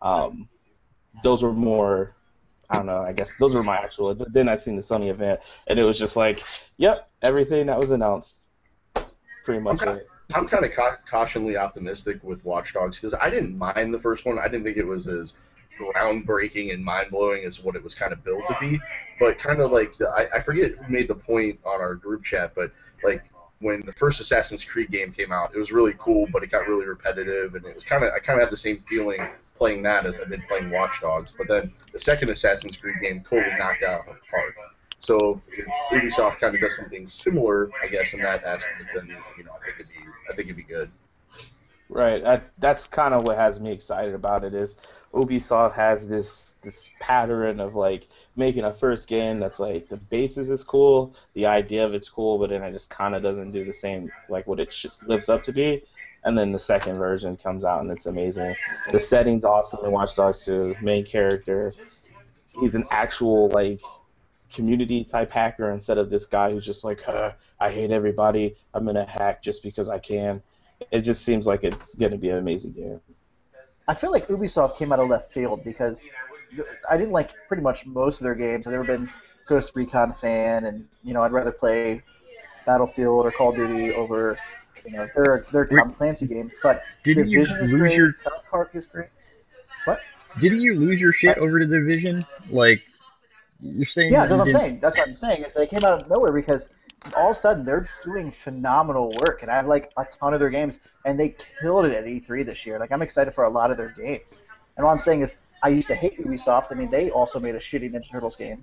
Um, 0.02 0.48
those 1.22 1.42
were 1.42 1.52
more, 1.52 2.14
I 2.70 2.76
don't 2.76 2.86
know. 2.86 3.00
I 3.00 3.12
guess 3.12 3.36
those 3.36 3.54
were 3.54 3.62
my 3.62 3.76
actual. 3.76 4.14
But 4.14 4.32
then 4.32 4.48
I 4.48 4.54
seen 4.54 4.76
the 4.76 4.82
Sony 4.82 5.08
event, 5.08 5.40
and 5.66 5.78
it 5.78 5.84
was 5.84 5.98
just 5.98 6.16
like, 6.16 6.44
yep, 6.76 7.08
everything 7.22 7.66
that 7.66 7.78
was 7.78 7.90
announced, 7.90 8.48
pretty 9.44 9.60
much 9.60 9.82
Okay. 9.82 10.00
it. 10.00 10.08
I'm 10.34 10.46
kind 10.46 10.64
of 10.64 10.72
ca- 10.72 10.98
cautionally 11.10 11.58
optimistic 11.58 12.22
with 12.22 12.44
Watch 12.44 12.74
Dogs 12.74 12.98
because 12.98 13.14
I 13.14 13.30
didn't 13.30 13.56
mind 13.56 13.94
the 13.94 13.98
first 13.98 14.26
one. 14.26 14.38
I 14.38 14.46
didn't 14.46 14.64
think 14.64 14.76
it 14.76 14.86
was 14.86 15.06
as 15.08 15.32
groundbreaking 15.78 16.72
and 16.74 16.84
mind 16.84 17.10
blowing 17.10 17.44
as 17.44 17.62
what 17.62 17.76
it 17.76 17.82
was 17.82 17.94
kind 17.94 18.12
of 18.12 18.22
built 18.24 18.46
to 18.48 18.56
be. 18.60 18.78
But 19.18 19.38
kind 19.38 19.60
of 19.60 19.72
like 19.72 19.94
I, 20.02 20.26
I 20.34 20.40
forget 20.40 20.72
who 20.72 20.92
made 20.92 21.08
the 21.08 21.14
point 21.14 21.58
on 21.64 21.80
our 21.80 21.94
group 21.94 22.24
chat, 22.24 22.52
but 22.54 22.72
like 23.02 23.24
when 23.60 23.80
the 23.86 23.92
first 23.92 24.20
Assassin's 24.20 24.64
Creed 24.64 24.90
game 24.90 25.12
came 25.12 25.32
out, 25.32 25.54
it 25.54 25.58
was 25.58 25.72
really 25.72 25.94
cool, 25.98 26.28
but 26.32 26.42
it 26.42 26.50
got 26.50 26.68
really 26.68 26.84
repetitive, 26.86 27.54
and 27.54 27.64
it 27.64 27.74
was 27.74 27.84
kind 27.84 28.04
of 28.04 28.12
I 28.12 28.18
kind 28.18 28.38
of 28.38 28.44
had 28.46 28.52
the 28.52 28.56
same 28.56 28.80
feeling 28.86 29.20
playing 29.58 29.82
that 29.82 30.06
as 30.06 30.18
I 30.18 30.24
did 30.24 30.46
playing 30.46 30.70
Watch 30.70 31.00
Dogs. 31.00 31.32
But 31.36 31.48
then 31.48 31.72
the 31.92 31.98
second 31.98 32.30
Assassin's 32.30 32.76
Creed 32.76 32.96
game 33.02 33.24
totally 33.28 33.56
knocked 33.58 33.82
out 33.82 34.06
park. 34.06 34.54
So 35.00 35.40
if 35.52 35.66
Ubisoft 35.90 36.40
kind 36.40 36.54
of 36.54 36.60
does 36.60 36.76
something 36.76 37.06
similar, 37.06 37.70
I 37.82 37.88
guess, 37.88 38.14
in 38.14 38.20
that 38.20 38.44
aspect, 38.44 38.84
then 38.94 39.08
you 39.36 39.44
know 39.44 39.52
I 39.52 39.64
think 39.64 39.80
it'd 39.80 39.88
be 39.88 40.00
I 40.30 40.34
think 40.34 40.46
it'd 40.46 40.56
be 40.56 40.62
good. 40.62 40.90
Right. 41.88 42.22
That, 42.22 42.50
that's 42.58 42.86
kind 42.86 43.14
of 43.14 43.26
what 43.26 43.36
has 43.36 43.60
me 43.60 43.72
excited 43.72 44.14
about 44.14 44.44
it 44.44 44.54
is 44.54 44.80
Ubisoft 45.14 45.74
has 45.74 46.08
this 46.08 46.54
this 46.60 46.90
pattern 46.98 47.60
of 47.60 47.76
like 47.76 48.08
making 48.36 48.64
a 48.64 48.74
first 48.74 49.08
game 49.08 49.38
that's 49.38 49.60
like 49.60 49.88
the 49.88 49.96
basis 49.96 50.48
is 50.48 50.64
cool, 50.64 51.14
the 51.34 51.46
idea 51.46 51.84
of 51.84 51.94
it's 51.94 52.08
cool, 52.08 52.38
but 52.38 52.50
then 52.50 52.62
it 52.62 52.72
just 52.72 52.90
kind 52.90 53.14
of 53.14 53.22
doesn't 53.22 53.52
do 53.52 53.64
the 53.64 53.72
same 53.72 54.10
like 54.28 54.46
what 54.46 54.60
it 54.60 54.72
sh- 54.72 54.86
lived 55.06 55.30
up 55.30 55.42
to 55.44 55.52
be. 55.52 55.82
And 56.28 56.36
then 56.36 56.52
the 56.52 56.58
second 56.58 56.98
version 56.98 57.38
comes 57.38 57.64
out 57.64 57.80
and 57.80 57.90
it's 57.90 58.04
amazing. 58.04 58.54
The 58.92 59.00
setting's 59.00 59.46
awesome 59.46 59.82
in 59.82 59.92
Watch 59.92 60.14
Dogs 60.14 60.44
2. 60.44 60.76
Main 60.82 61.06
character, 61.06 61.72
he's 62.60 62.74
an 62.74 62.86
actual 62.90 63.48
like 63.48 63.80
community 64.52 65.04
type 65.04 65.32
hacker 65.32 65.70
instead 65.70 65.96
of 65.96 66.10
this 66.10 66.26
guy 66.26 66.50
who's 66.50 66.66
just 66.66 66.84
like, 66.84 67.00
huh, 67.00 67.32
I 67.58 67.70
hate 67.70 67.90
everybody. 67.90 68.56
I'm 68.74 68.84
gonna 68.84 69.06
hack 69.06 69.42
just 69.42 69.62
because 69.62 69.88
I 69.88 70.00
can. 70.00 70.42
It 70.90 71.00
just 71.00 71.24
seems 71.24 71.46
like 71.46 71.64
it's 71.64 71.94
gonna 71.94 72.18
be 72.18 72.28
an 72.28 72.36
amazing 72.36 72.72
game. 72.72 73.00
I 73.88 73.94
feel 73.94 74.12
like 74.12 74.28
Ubisoft 74.28 74.76
came 74.76 74.92
out 74.92 74.98
of 74.98 75.08
left 75.08 75.32
field 75.32 75.64
because 75.64 76.10
I 76.90 76.98
didn't 76.98 77.12
like 77.12 77.32
pretty 77.48 77.62
much 77.62 77.86
most 77.86 78.20
of 78.20 78.24
their 78.24 78.34
games. 78.34 78.66
I've 78.66 78.72
never 78.72 78.84
been 78.84 79.08
Ghost 79.46 79.72
Recon 79.74 80.12
fan, 80.12 80.66
and 80.66 80.86
you 81.02 81.14
know 81.14 81.22
I'd 81.22 81.32
rather 81.32 81.52
play 81.52 82.02
Battlefield 82.66 83.24
or 83.24 83.32
Call 83.32 83.48
of 83.48 83.56
Duty 83.56 83.94
over 83.94 84.38
you 84.86 84.92
know 84.92 85.08
they're 85.14 85.46
they're 85.52 85.66
Tom 85.66 85.94
Clancy 85.94 86.26
games. 86.26 86.54
But 86.62 86.82
Didn't 87.04 87.28
you 87.28 87.38
Division 87.40 87.60
is 87.60 87.72
lose 87.72 87.80
great. 87.80 87.96
your 87.96 88.14
South 88.14 88.44
Park 88.50 88.70
is 88.74 88.86
great. 88.86 89.08
What? 89.84 90.00
Didn't 90.40 90.60
you 90.60 90.74
lose 90.74 91.00
your 91.00 91.12
shit 91.12 91.38
over 91.38 91.58
to 91.58 91.66
the 91.66 91.78
division? 91.78 92.20
Like 92.50 92.82
you're 93.60 93.84
saying? 93.84 94.12
Yeah, 94.12 94.26
that 94.26 94.28
that's 94.28 94.38
what 94.38 94.40
I'm 94.40 94.46
didn't- 94.48 94.60
saying. 94.60 94.80
That's 94.80 94.98
what 94.98 95.08
I'm 95.08 95.14
saying. 95.14 95.44
Is 95.44 95.54
they 95.54 95.66
came 95.66 95.84
out 95.84 96.00
of 96.02 96.08
nowhere 96.08 96.32
because 96.32 96.70
all 97.16 97.30
of 97.30 97.36
a 97.36 97.38
sudden 97.38 97.64
they're 97.64 97.88
doing 98.02 98.30
phenomenal 98.30 99.12
work, 99.26 99.42
and 99.42 99.50
I 99.50 99.54
have 99.54 99.66
like 99.66 99.90
a 99.96 100.04
ton 100.04 100.34
of 100.34 100.40
their 100.40 100.50
games, 100.50 100.78
and 101.04 101.18
they 101.18 101.34
killed 101.60 101.86
it 101.86 101.92
at 101.92 102.04
E3 102.04 102.44
this 102.44 102.66
year. 102.66 102.78
Like 102.78 102.92
I'm 102.92 103.02
excited 103.02 103.34
for 103.34 103.44
a 103.44 103.48
lot 103.50 103.70
of 103.70 103.76
their 103.76 103.90
games. 103.90 104.42
And 104.76 104.84
all 104.84 104.92
I'm 104.92 104.98
saying 105.00 105.22
is, 105.22 105.36
I 105.62 105.70
used 105.70 105.88
to 105.88 105.94
hate 105.94 106.18
Ubisoft. 106.24 106.68
I 106.70 106.74
mean, 106.74 106.88
they 106.90 107.10
also 107.10 107.40
made 107.40 107.54
a 107.56 107.58
shitty 107.58 107.90
Ninja 107.92 108.10
Turtles 108.10 108.36
game, 108.36 108.62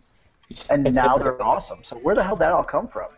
and 0.69 0.83
now 0.93 1.17
they're 1.17 1.41
awesome. 1.41 1.79
So 1.83 1.97
where 1.97 2.15
the 2.15 2.23
hell 2.23 2.35
did 2.35 2.41
that 2.43 2.51
all 2.53 2.63
come 2.63 2.87
from? 2.87 3.09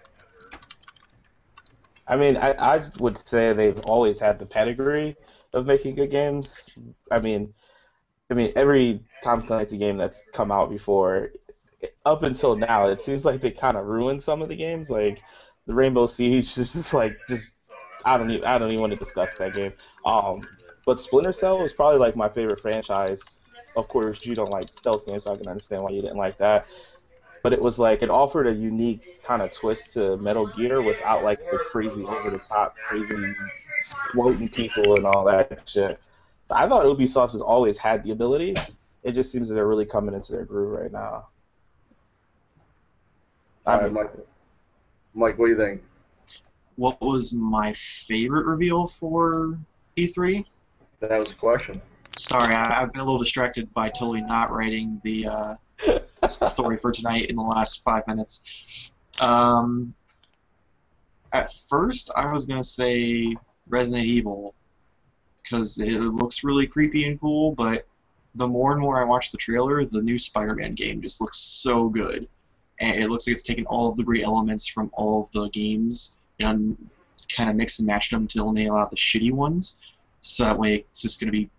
I 2.08 2.16
mean, 2.16 2.38
I, 2.38 2.52
I 2.54 2.84
would 3.00 3.18
say 3.18 3.54
they've 3.54 3.80
always 3.86 4.20
had 4.20 4.40
the 4.40 4.46
pedigree 4.46 5.16
of 5.54 5.66
making 5.66 5.96
good 5.96 6.12
games. 6.12 6.70
I 7.12 7.20
mean, 7.20 7.54
I 8.32 8.34
mean 8.34 8.54
every 8.56 9.02
Tom 9.24 9.42
Clancy 9.42 9.78
game 9.78 9.98
that's 9.98 10.26
come 10.34 10.52
out 10.52 10.70
before, 10.70 11.32
up 12.06 12.24
until 12.24 12.56
now, 12.56 12.88
it 12.88 13.02
seems 13.02 13.26
like 13.26 13.42
they 13.42 13.52
kind 13.52 13.78
of 13.78 13.86
ruined 13.86 14.24
some 14.24 14.42
of 14.42 14.50
the 14.50 14.56
games. 14.56 14.90
Like 14.90 15.22
the 15.66 15.74
Rainbow 15.74 16.06
Siege, 16.06 16.56
just 16.56 16.76
is 16.76 16.94
like 16.94 17.18
just 17.28 17.54
I 18.06 18.18
don't 18.18 18.32
even 18.32 18.46
I 18.46 18.58
don't 18.58 18.70
even 18.70 18.82
want 18.82 18.94
to 18.94 19.00
discuss 19.00 19.36
that 19.36 19.54
game. 19.54 19.74
Um, 20.06 20.42
but 20.86 21.02
Splinter 21.02 21.34
Cell 21.34 21.60
was 21.60 21.74
probably 21.74 22.00
like 22.00 22.16
my 22.16 22.30
favorite 22.30 22.62
franchise. 22.62 23.40
Of 23.76 23.88
course, 23.90 24.26
you 24.26 24.34
don't 24.34 24.50
like 24.50 24.70
stealth 24.72 25.06
games, 25.06 25.26
so 25.26 25.34
I 25.34 25.38
can 25.38 25.48
understand 25.48 25.84
why 25.84 25.92
you 25.92 26.02
didn't 26.02 26.18
like 26.18 26.38
that 26.38 26.68
but 27.48 27.54
it 27.54 27.62
was 27.62 27.80
like 27.80 28.01
it 28.04 28.10
offered 28.10 28.46
a 28.46 28.51
unique 28.51 29.24
kind 29.24 29.42
of 29.42 29.50
twist 29.51 29.94
to 29.94 30.18
Metal 30.18 30.46
Gear 30.48 30.82
without 30.82 31.24
like 31.24 31.39
the 31.50 31.58
crazy 31.60 32.04
over 32.04 32.30
the 32.30 32.39
top 32.39 32.75
crazy 32.89 33.16
floating 34.12 34.50
people 34.50 34.98
and 34.98 35.06
all 35.06 35.24
that 35.24 35.62
shit. 35.66 35.98
So 36.50 36.56
I 36.56 36.68
thought 36.68 36.84
Ubisoft 36.84 37.32
has 37.32 37.42
always 37.42 37.77
had 37.77 38.04
the 38.04 38.12
ability. 38.12 38.54
It 39.04 39.13
just 39.13 39.32
seems 39.32 39.48
that 39.48 39.56
they're 39.56 39.66
really 39.66 39.86
coming 39.86 40.13
into 40.13 40.34
their 40.34 40.44
groove 40.44 40.77
right 40.77 40.92
now. 40.92 41.27
All 43.66 43.75
I'm 43.80 43.84
right, 43.84 43.92
Mike. 43.94 44.12
Mike, 45.13 45.39
what 45.39 45.46
do 45.46 45.51
you 45.54 45.58
think? 45.58 45.82
What 46.75 47.00
was 47.00 47.32
my 47.32 47.72
favorite 47.72 48.46
reveal 48.46 48.88
for 48.88 49.58
E3? 49.96 50.44
That 51.00 51.18
was 51.18 51.32
a 51.32 51.36
question. 51.36 51.82
Sorry, 52.18 52.54
I, 52.54 52.82
I've 52.82 52.92
been 52.92 53.00
a 53.00 53.06
little 53.06 53.18
distracted 53.18 53.72
by 53.72 53.88
totally 53.88 54.20
not 54.20 54.51
writing 54.51 55.00
the 55.06 55.27
uh, 55.27 55.56
story 56.27 56.77
for 56.77 56.91
tonight 56.91 57.29
in 57.29 57.36
the 57.36 57.41
last 57.41 57.84
five 57.84 58.05
minutes. 58.07 58.91
Um, 59.22 59.93
at 61.34 61.51
first, 61.69 62.12
I 62.15 62.31
was 62.31 62.46
gonna 62.46 62.63
say 62.63 63.36
Resident 63.67 64.07
Evil 64.07 64.53
because 65.43 65.79
it 65.79 66.00
looks 66.00 66.43
really 66.43 66.67
creepy 66.67 67.07
and 67.07 67.19
cool, 67.19 67.53
but 67.53 67.88
the 68.36 68.48
more 68.48 68.72
and 68.72 68.81
more 68.81 69.00
I 69.00 69.05
watch 69.05 69.31
the 69.31 69.38
trailer, 69.38 69.84
the 69.86 70.01
new 70.01 70.19
Spider-Man 70.19 70.75
game 70.75 71.01
just 71.01 71.22
looks 71.22 71.38
so 71.38 71.89
good, 71.89 72.27
and 72.79 73.01
it 73.01 73.10
looks 73.10 73.27
like 73.27 73.34
it's 73.34 73.43
taken 73.43 73.65
all 73.65 73.88
of 73.88 73.96
the 73.96 74.03
great 74.03 74.24
elements 74.24 74.67
from 74.67 74.89
all 74.93 75.22
of 75.22 75.31
the 75.31 75.50
games 75.50 76.17
and 76.39 76.89
kind 77.36 77.50
of 77.50 77.55
mixed 77.55 77.79
and 77.79 77.88
matched 77.88 78.12
them 78.12 78.27
to 78.27 78.43
lot 78.43 78.84
of 78.84 78.89
the 78.91 78.96
shitty 78.96 79.31
ones. 79.31 79.77
So 80.22 80.43
that 80.43 80.60
way, 80.60 80.75
it's 80.75 81.01
just 81.01 81.19
gonna 81.19 81.31
be 81.31 81.50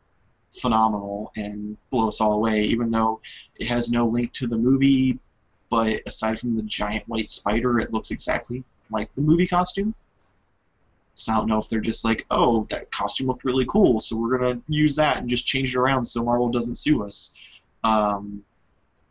phenomenal 0.50 1.32
and 1.36 1.76
blow 1.90 2.08
us 2.08 2.20
all 2.20 2.32
away, 2.32 2.64
even 2.64 2.90
though 2.90 3.20
it 3.56 3.66
has 3.66 3.90
no 3.90 4.06
link 4.06 4.32
to 4.34 4.46
the 4.46 4.56
movie. 4.56 5.18
But 5.70 6.02
aside 6.06 6.38
from 6.38 6.56
the 6.56 6.62
giant 6.62 7.06
white 7.08 7.28
spider, 7.28 7.78
it 7.78 7.92
looks 7.92 8.10
exactly 8.10 8.64
like 8.90 9.12
the 9.14 9.22
movie 9.22 9.46
costume. 9.46 9.94
So 11.14 11.32
I 11.32 11.36
don't 11.36 11.48
know 11.48 11.58
if 11.58 11.68
they're 11.68 11.80
just 11.80 12.04
like, 12.04 12.24
oh, 12.30 12.64
that 12.70 12.90
costume 12.90 13.26
looked 13.26 13.44
really 13.44 13.66
cool, 13.66 14.00
so 14.00 14.16
we're 14.16 14.38
gonna 14.38 14.60
use 14.68 14.94
that 14.96 15.18
and 15.18 15.28
just 15.28 15.46
change 15.46 15.74
it 15.74 15.78
around 15.78 16.04
so 16.04 16.22
Marvel 16.22 16.48
doesn't 16.48 16.76
sue 16.76 17.02
us, 17.02 17.36
um, 17.82 18.44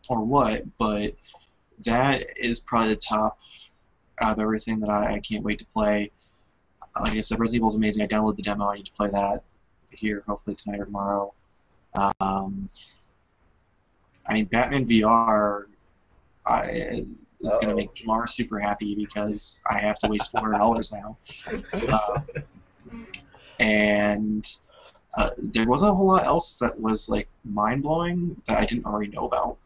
or 0.09 0.23
what. 0.23 0.63
But 0.77 1.15
that 1.85 2.25
is 2.37 2.59
probably 2.59 2.93
the 2.93 3.01
top 3.01 3.39
of 4.19 4.39
everything 4.39 4.79
that 4.79 4.89
I, 4.89 5.15
I 5.15 5.19
can't 5.19 5.43
wait 5.43 5.59
to 5.59 5.65
play. 5.65 6.11
Like 6.99 7.13
I 7.13 7.19
said, 7.19 7.39
Resident 7.39 7.57
Evil 7.57 7.69
is 7.69 7.75
amazing. 7.75 8.03
I 8.03 8.07
downloaded 8.07 8.37
the 8.37 8.43
demo. 8.43 8.69
I 8.69 8.77
need 8.77 8.85
to 8.87 8.93
play 8.93 9.09
that 9.09 9.43
here, 9.97 10.23
hopefully 10.27 10.55
tonight 10.55 10.79
or 10.79 10.85
tomorrow. 10.85 11.33
Um, 12.19 12.69
I 14.25 14.33
mean, 14.33 14.45
Batman 14.45 14.85
VR 14.85 15.65
I, 16.45 16.69
is 17.39 17.51
going 17.61 17.69
to 17.69 17.75
make 17.75 17.93
Jamar 17.93 18.29
super 18.29 18.59
happy 18.59 18.95
because 18.95 19.63
I 19.69 19.79
have 19.79 19.97
to 19.99 20.07
waste 20.07 20.31
four 20.31 20.41
hundred 20.41 20.59
dollars 20.59 20.93
now. 20.93 21.17
Uh, 21.73 22.21
and 23.59 24.47
uh, 25.15 25.31
there 25.37 25.65
wasn't 25.65 25.91
a 25.91 25.95
whole 25.95 26.07
lot 26.07 26.25
else 26.25 26.59
that 26.59 26.79
was 26.79 27.09
like 27.09 27.27
mind 27.43 27.83
blowing 27.83 28.39
that 28.47 28.57
I 28.57 28.65
didn't 28.65 28.85
already 28.85 29.11
know 29.11 29.25
about. 29.25 29.57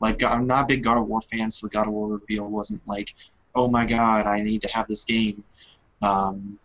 Like 0.00 0.22
I'm 0.22 0.46
not 0.46 0.64
a 0.64 0.66
big 0.66 0.82
God 0.82 0.98
of 0.98 1.06
War 1.06 1.20
fan, 1.22 1.50
so 1.50 1.66
the 1.66 1.70
God 1.70 1.86
of 1.86 1.92
War 1.92 2.08
reveal 2.08 2.44
wasn't 2.44 2.86
like, 2.86 3.14
oh 3.54 3.68
my 3.68 3.84
god, 3.84 4.26
I 4.26 4.40
need 4.40 4.62
to 4.62 4.68
have 4.68 4.86
this 4.86 5.04
game. 5.04 5.42
Um, 6.02 6.58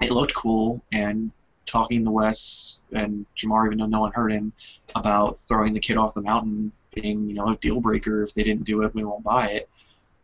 it 0.00 0.10
looked 0.10 0.34
cool, 0.34 0.82
and 0.92 1.30
talking 1.66 2.04
to 2.04 2.10
Wes 2.10 2.82
and 2.92 3.26
Jamar, 3.36 3.66
even 3.66 3.78
though 3.78 3.86
no 3.86 4.00
one 4.00 4.12
heard 4.12 4.32
him, 4.32 4.52
about 4.94 5.36
throwing 5.36 5.72
the 5.72 5.80
kid 5.80 5.96
off 5.96 6.14
the 6.14 6.22
mountain 6.22 6.72
being, 6.94 7.28
you 7.28 7.34
know, 7.34 7.48
a 7.48 7.56
deal 7.56 7.80
breaker. 7.80 8.22
If 8.22 8.34
they 8.34 8.42
didn't 8.42 8.64
do 8.64 8.82
it, 8.82 8.94
we 8.94 9.04
won't 9.04 9.22
buy 9.22 9.50
it. 9.50 9.70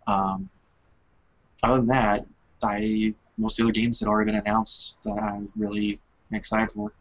Um, 0.07 0.49
other 1.63 1.79
than 1.79 1.87
that, 1.87 2.27
I 2.63 3.15
most 3.39 3.59
of 3.59 3.65
the 3.65 3.69
other 3.69 3.73
games 3.73 4.01
had 4.01 4.09
already 4.09 4.31
been 4.31 4.41
announced 4.41 4.99
that 5.03 5.19
I'm 5.19 5.51
really 5.57 6.01
excited 6.33 6.73
for. 6.73 6.93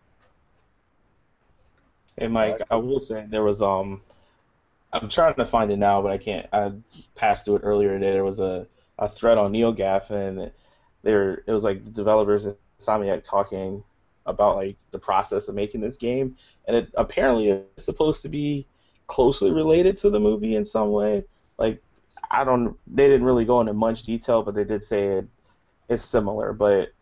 Hey 2.18 2.28
Mike, 2.28 2.62
I 2.70 2.76
will 2.76 3.00
say 3.00 3.26
there 3.30 3.44
was 3.44 3.62
um 3.62 4.02
I'm 4.94 5.10
trying 5.10 5.34
to 5.36 5.46
find 5.46 5.72
it 5.72 5.78
now, 5.78 6.02
but 6.02 6.12
I 6.12 6.18
can't. 6.18 6.48
I 6.54 6.72
passed 7.16 7.46
through 7.46 7.58
it 7.58 7.62
earlier 7.64 8.00
today. 8.00 8.12
There 8.12 8.24
was 8.24 8.40
a, 8.40 8.66
a 8.98 9.10
thread 9.10 9.38
on 9.38 9.52
NeoGAF, 9.52 10.10
and 10.10 10.52
there 11.04 11.44
it 11.46 11.52
was 11.52 11.64
like 11.66 11.94
developers 11.94 12.46
and 12.46 12.56
Insomniac 12.80 13.24
talking 13.24 13.84
about 14.26 14.56
like 14.58 14.78
the 14.92 15.00
process 15.00 15.48
of 15.48 15.56
making 15.56 15.82
this 15.82 15.98
game, 15.98 16.36
and 16.68 16.76
it 16.76 16.90
apparently 16.96 17.50
is 17.50 17.64
supposed 17.78 18.22
to 18.24 18.30
be 18.30 18.66
closely 19.08 19.52
related 19.52 19.98
to 19.98 20.10
the 20.10 20.20
movie 20.20 20.56
in 20.56 20.66
some 20.66 20.92
way. 20.92 21.24
Like 21.58 21.82
I 22.32 22.44
don't, 22.44 22.78
they 22.88 23.08
didn't 23.08 23.26
really 23.26 23.46
go 23.46 23.62
into 23.62 23.74
much 23.74 24.04
detail, 24.04 24.42
but 24.42 24.56
they 24.56 24.64
did 24.64 24.84
say 24.84 25.08
it, 25.08 25.28
it's 25.90 26.04
similar. 26.04 26.54
But 26.54 26.94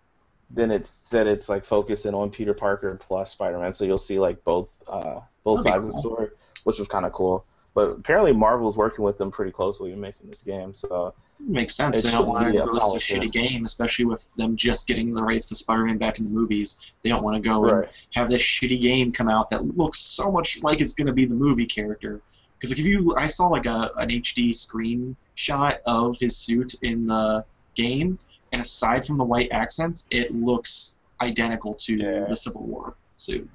then 0.49 0.71
it 0.71 0.85
said 0.85 1.27
it's 1.27 1.49
like 1.49 1.65
focusing 1.65 2.13
on 2.13 2.29
Peter 2.29 2.53
Parker 2.53 2.95
plus 2.99 3.31
Spider-Man, 3.31 3.73
so 3.73 3.85
you'll 3.85 3.97
see 3.97 4.19
like 4.19 4.43
both 4.43 4.75
uh, 4.87 5.21
both 5.43 5.63
That'd 5.63 5.81
sides 5.81 5.85
of 5.85 5.91
the 5.91 5.97
story, 5.97 6.29
which 6.63 6.79
was 6.79 6.87
kind 6.87 7.05
of 7.05 7.13
cool. 7.13 7.45
But 7.73 7.89
apparently 7.89 8.33
Marvel's 8.33 8.77
working 8.77 9.03
with 9.03 9.17
them 9.17 9.31
pretty 9.31 9.51
closely 9.51 9.91
in 9.91 9.99
making 9.99 10.29
this 10.29 10.43
game. 10.43 10.75
So 10.75 11.13
It 11.39 11.47
makes 11.49 11.75
sense. 11.75 11.99
It 11.99 12.03
they 12.03 12.11
don't 12.11 12.27
want 12.27 12.53
to 12.53 12.63
release 12.63 12.93
a 12.93 12.97
shitty 12.99 13.31
game, 13.31 13.65
especially 13.65 14.05
with 14.05 14.29
them 14.35 14.55
just 14.55 14.87
getting 14.87 15.13
the 15.13 15.23
rights 15.23 15.47
to 15.47 15.55
Spider-Man 15.55 15.97
back 15.97 16.19
in 16.19 16.25
the 16.25 16.29
movies. 16.29 16.79
They 17.01 17.09
don't 17.09 17.23
want 17.23 17.41
to 17.41 17.49
go 17.49 17.65
and 17.65 17.87
have 18.13 18.29
this 18.29 18.41
shitty 18.43 18.79
game 18.81 19.11
come 19.11 19.27
out 19.27 19.49
that 19.49 19.75
looks 19.75 19.99
so 19.99 20.31
much 20.31 20.61
like 20.61 20.81
it's 20.81 20.93
going 20.93 21.07
to 21.07 21.13
be 21.13 21.25
the 21.25 21.35
movie 21.35 21.65
character. 21.65 22.21
Because 22.57 22.71
if 22.71 22.77
you, 22.79 23.13
I 23.17 23.25
saw 23.25 23.47
like 23.47 23.65
a 23.65 23.91
an 23.97 24.09
HD 24.09 24.49
screenshot 24.49 25.79
of 25.85 26.17
his 26.19 26.37
suit 26.37 26.75
in 26.81 27.07
the 27.07 27.43
game, 27.75 28.19
and 28.51 28.61
aside 28.61 29.03
from 29.03 29.17
the 29.17 29.23
white 29.25 29.49
accents, 29.51 30.07
it 30.11 30.33
looks 30.33 30.95
identical 31.21 31.73
to 31.73 31.97
Yeah. 31.97 32.25
the 32.25 32.35
Civil 32.35 32.61
War 32.63 32.93
suit. 33.17 33.49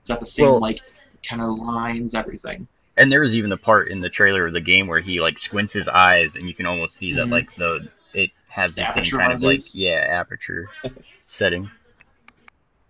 It's 0.00 0.10
got 0.10 0.20
the 0.20 0.26
same 0.26 0.50
Well- 0.50 0.60
like 0.60 0.82
kind 1.28 1.42
of 1.42 1.48
lines, 1.58 2.14
everything. 2.14 2.68
And 2.98 3.10
there 3.10 3.20
was 3.20 3.34
even 3.34 3.48
the 3.50 3.56
part 3.56 3.88
in 3.88 4.00
the 4.00 4.10
trailer 4.10 4.46
of 4.46 4.52
the 4.52 4.60
game 4.60 4.86
where 4.88 5.00
he 5.00 5.20
like 5.20 5.38
squints 5.38 5.72
his 5.72 5.88
eyes, 5.88 6.36
and 6.36 6.48
you 6.48 6.54
can 6.54 6.66
almost 6.66 6.96
see 6.96 7.14
that 7.14 7.30
Mhm. 7.30 7.30
like 7.30 7.48
the 7.56 7.88
it 8.12 8.30
has 8.48 8.74
the 8.74 8.80
Aperture 8.82 9.18
same 9.18 9.20
kind 9.20 9.32
of 9.32 9.42
like 9.42 9.60
yeah 9.74 10.04
aperture 10.08 10.68
setting. 11.26 11.70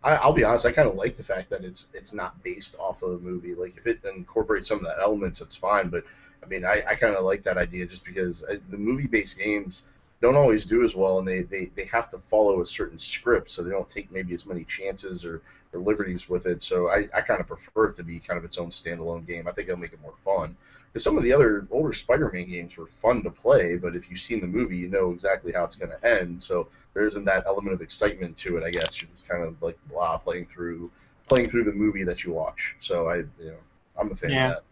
I, 0.02 0.12
I'll 0.14 0.32
be 0.32 0.44
honest. 0.44 0.64
I 0.66 0.72
kind 0.72 0.88
of 0.88 0.94
like 0.94 1.16
the 1.16 1.22
fact 1.22 1.50
that 1.50 1.64
it's 1.64 1.88
it's 1.92 2.12
not 2.12 2.42
based 2.42 2.76
off 2.78 3.02
of 3.02 3.10
the 3.10 3.18
movie. 3.18 3.54
Like 3.54 3.76
if 3.76 3.86
it 3.86 4.00
incorporates 4.04 4.68
some 4.68 4.78
of 4.78 4.84
the 4.84 4.96
elements, 5.00 5.40
it's 5.40 5.56
fine. 5.56 5.88
But 5.88 6.04
I 6.42 6.46
mean, 6.46 6.64
I, 6.64 6.82
I 6.88 6.94
kind 6.94 7.14
of 7.14 7.24
like 7.24 7.42
that 7.42 7.58
idea 7.58 7.86
just 7.86 8.04
because 8.04 8.44
uh, 8.44 8.56
the 8.68 8.76
movie-based 8.78 9.36
games 9.38 9.84
don't 10.20 10.36
always 10.36 10.64
do 10.64 10.82
as 10.84 10.94
well, 10.94 11.18
and 11.18 11.28
they, 11.28 11.42
they, 11.42 11.66
they 11.76 11.84
have 11.84 12.10
to 12.10 12.18
follow 12.18 12.60
a 12.60 12.66
certain 12.66 12.98
script, 12.98 13.50
so 13.50 13.62
they 13.62 13.70
don't 13.70 13.88
take 13.88 14.10
maybe 14.10 14.34
as 14.34 14.46
many 14.46 14.64
chances 14.64 15.24
or, 15.24 15.42
or 15.72 15.80
liberties 15.80 16.28
with 16.28 16.46
it. 16.46 16.62
So 16.62 16.88
I, 16.88 17.08
I 17.14 17.20
kind 17.20 17.40
of 17.40 17.46
prefer 17.46 17.86
it 17.90 17.96
to 17.96 18.02
be 18.02 18.18
kind 18.18 18.36
of 18.36 18.44
its 18.44 18.58
own 18.58 18.70
standalone 18.70 19.26
game. 19.26 19.46
I 19.46 19.52
think 19.52 19.68
it'll 19.68 19.78
make 19.80 19.92
it 19.92 20.02
more 20.02 20.14
fun. 20.24 20.56
Because 20.92 21.04
some 21.04 21.16
of 21.18 21.22
the 21.22 21.32
other 21.32 21.66
older 21.70 21.92
Spider-Man 21.92 22.48
games 22.48 22.76
were 22.76 22.86
fun 22.86 23.22
to 23.22 23.30
play, 23.30 23.76
but 23.76 23.94
if 23.94 24.10
you've 24.10 24.18
seen 24.18 24.40
the 24.40 24.46
movie, 24.46 24.76
you 24.76 24.88
know 24.88 25.12
exactly 25.12 25.52
how 25.52 25.64
it's 25.64 25.76
going 25.76 25.92
to 25.92 26.04
end. 26.04 26.42
So 26.42 26.68
there 26.94 27.06
isn't 27.06 27.24
that 27.26 27.44
element 27.46 27.74
of 27.74 27.82
excitement 27.82 28.36
to 28.38 28.56
it. 28.56 28.64
I 28.64 28.70
guess 28.70 29.00
you're 29.00 29.10
just 29.10 29.28
kind 29.28 29.44
of 29.44 29.60
like 29.62 29.78
blah 29.88 30.16
playing 30.18 30.46
through 30.46 30.90
playing 31.26 31.50
through 31.50 31.64
the 31.64 31.72
movie 31.72 32.04
that 32.04 32.24
you 32.24 32.32
watch. 32.32 32.74
So 32.80 33.08
I, 33.08 33.16
you 33.16 33.26
know, 33.50 33.58
I'm 33.98 34.10
a 34.10 34.16
fan 34.16 34.30
Yeah. 34.30 34.48
of 34.48 34.54
that. 34.54 34.62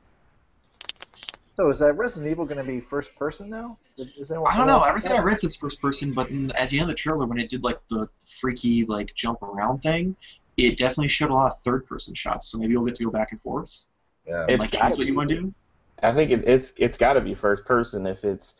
So 1.56 1.70
is 1.70 1.78
that 1.78 1.94
Resident 1.96 2.30
Evil 2.30 2.44
going 2.44 2.58
to 2.58 2.64
be 2.64 2.80
first 2.80 3.14
person 3.16 3.48
now? 3.48 3.78
Is 3.96 4.30
anyone 4.30 4.52
I 4.52 4.58
don't 4.58 4.66
know. 4.66 4.82
Everything 4.82 5.12
I 5.12 5.22
read 5.22 5.42
is 5.42 5.56
first 5.56 5.80
person, 5.80 6.12
but 6.12 6.28
in, 6.28 6.52
at 6.52 6.68
the 6.68 6.76
end 6.78 6.82
of 6.82 6.88
the 6.88 6.94
trailer, 6.94 7.26
when 7.26 7.38
it 7.38 7.48
did 7.48 7.64
like 7.64 7.80
the 7.88 8.08
freaky 8.20 8.82
like 8.82 9.14
jump 9.14 9.42
around 9.42 9.78
thing, 9.78 10.16
it 10.58 10.76
definitely 10.76 11.08
showed 11.08 11.30
a 11.30 11.34
lot 11.34 11.46
of 11.46 11.58
third 11.60 11.86
person 11.86 12.14
shots. 12.14 12.48
So 12.48 12.58
maybe 12.58 12.72
you'll 12.72 12.84
get 12.84 12.96
to 12.96 13.04
go 13.04 13.10
back 13.10 13.32
and 13.32 13.40
forth. 13.40 13.86
Yeah. 14.26 14.44
It's 14.48 14.60
like 14.60 14.70
gotta 14.70 14.90
choose 14.90 14.98
what 14.98 15.06
you 15.06 15.14
want 15.14 15.30
to 15.30 15.40
do. 15.40 15.54
I 16.02 16.12
think 16.12 16.30
it, 16.30 16.46
it's 16.46 16.74
it's 16.76 16.98
got 16.98 17.14
to 17.14 17.22
be 17.22 17.34
first 17.34 17.64
person 17.64 18.06
if 18.06 18.22
it's 18.22 18.56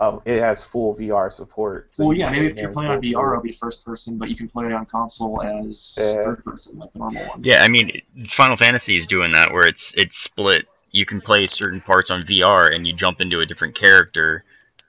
oh 0.00 0.20
it 0.24 0.40
has 0.40 0.64
full 0.64 0.92
VR 0.96 1.30
support. 1.30 1.94
So 1.94 2.06
well, 2.06 2.16
yeah, 2.16 2.30
maybe 2.30 2.46
if 2.46 2.58
you're 2.58 2.72
playing 2.72 2.90
on 2.90 3.00
full 3.00 3.10
VR, 3.10 3.32
it'll 3.32 3.42
be 3.42 3.52
first 3.52 3.84
person, 3.84 4.18
but 4.18 4.28
you 4.28 4.34
can 4.36 4.48
play 4.48 4.66
it 4.66 4.72
on 4.72 4.86
console 4.86 5.40
as 5.40 5.96
Yeah. 6.00 6.22
third 6.22 6.44
person, 6.44 6.80
like 6.80 6.90
the 6.90 6.98
normal 6.98 7.26
one. 7.28 7.42
Yeah, 7.44 7.62
I 7.62 7.68
mean 7.68 8.02
Final 8.30 8.56
Fantasy 8.56 8.96
is 8.96 9.06
doing 9.06 9.32
that 9.32 9.52
where 9.52 9.68
it's 9.68 9.94
it's 9.94 10.16
split. 10.16 10.66
You 10.94 11.04
can 11.04 11.20
play 11.20 11.48
certain 11.48 11.80
parts 11.80 12.12
on 12.12 12.22
VR 12.22 12.72
and 12.72 12.86
you 12.86 12.92
jump 12.92 13.20
into 13.20 13.40
a 13.40 13.46
different 13.46 13.74
character, 13.74 14.44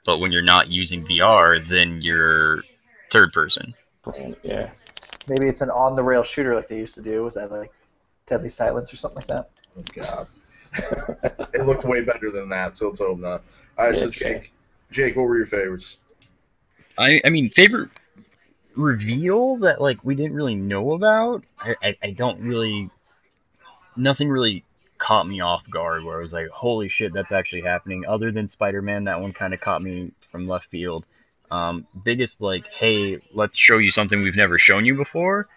but 0.05 0.19
when 0.19 0.31
you're 0.31 0.43
not 0.43 0.69
using 0.69 1.03
VR, 1.03 1.67
then 1.67 1.99
you're 1.99 2.61
third 3.11 3.33
person. 3.33 3.73
Yeah. 4.43 4.69
Maybe 5.27 5.49
it's 5.49 5.61
an 5.61 5.71
on 5.71 5.95
the 5.95 6.03
rail 6.03 6.21
shooter 6.21 6.53
like 6.53 6.67
they 6.67 6.77
used 6.77 6.93
to 6.93 7.01
do. 7.01 7.23
Was 7.23 7.33
that 7.33 7.51
like 7.51 7.71
Deadly 8.27 8.49
Silence 8.49 8.93
or 8.93 8.97
something 8.97 9.25
like 9.27 9.27
that? 9.29 9.49
Oh, 9.75 9.83
God. 9.95 11.47
it 11.55 11.65
looked 11.65 11.85
way 11.85 12.01
better 12.01 12.29
than 12.29 12.49
that, 12.49 12.77
so 12.77 12.89
let's 12.89 12.99
hope 12.99 13.17
not. 13.17 13.41
All 13.79 13.89
right, 13.89 13.97
so 13.97 14.05
Yeah, 14.05 14.11
Jake, 14.11 14.51
Jake, 14.91 15.15
what 15.15 15.23
were 15.23 15.37
your 15.37 15.47
favorites? 15.47 15.97
I 16.99 17.19
I 17.25 17.31
mean 17.31 17.49
favorite 17.49 17.89
reveal 18.75 19.55
that 19.57 19.81
like 19.81 19.97
we 20.03 20.13
didn't 20.13 20.35
really 20.35 20.53
know 20.53 20.93
about. 20.93 21.43
I, 21.59 21.75
I, 21.81 21.97
I 22.03 22.11
don't 22.11 22.39
really 22.41 22.91
nothing 23.95 24.29
really 24.29 24.64
caught 24.97 25.27
me 25.27 25.41
off 25.41 25.69
guard 25.69 26.03
where 26.03 26.17
I 26.17 26.21
was 26.21 26.33
like, 26.33 26.47
holy 26.49 26.89
shit, 26.89 27.13
that's 27.13 27.31
actually 27.31 27.61
happening. 27.61 28.05
Other 28.05 28.31
than 28.31 28.47
Spider 28.47 28.81
Man, 28.81 29.05
that 29.05 29.21
one 29.21 29.33
kind 29.33 29.53
of 29.53 29.59
caught 29.59 29.81
me 29.81 30.11
from 30.31 30.47
left 30.47 30.67
field. 30.67 31.05
Um, 31.51 31.85
biggest 32.03 32.41
like, 32.41 32.67
hey, 32.67 33.19
let's 33.33 33.57
show 33.57 33.77
you 33.77 33.91
something 33.91 34.21
we've 34.21 34.35
never 34.35 34.57
shown 34.57 34.85
you 34.85 34.95
before. 34.95 35.47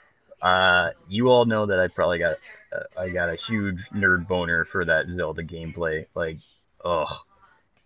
Uh, 0.41 0.91
you 1.09 1.29
all 1.29 1.45
know 1.45 1.67
that 1.67 1.81
I 1.81 1.89
probably 1.89 2.19
got 2.19 2.37
uh, 2.73 3.01
I 3.01 3.09
got 3.09 3.31
a 3.31 3.37
huge 3.37 3.89
nerd 3.91 4.29
boner 4.29 4.65
for 4.65 4.85
that 4.85 5.09
Zelda 5.09 5.43
gameplay. 5.43 6.07
Like, 6.15 6.39
ugh. 6.85 7.09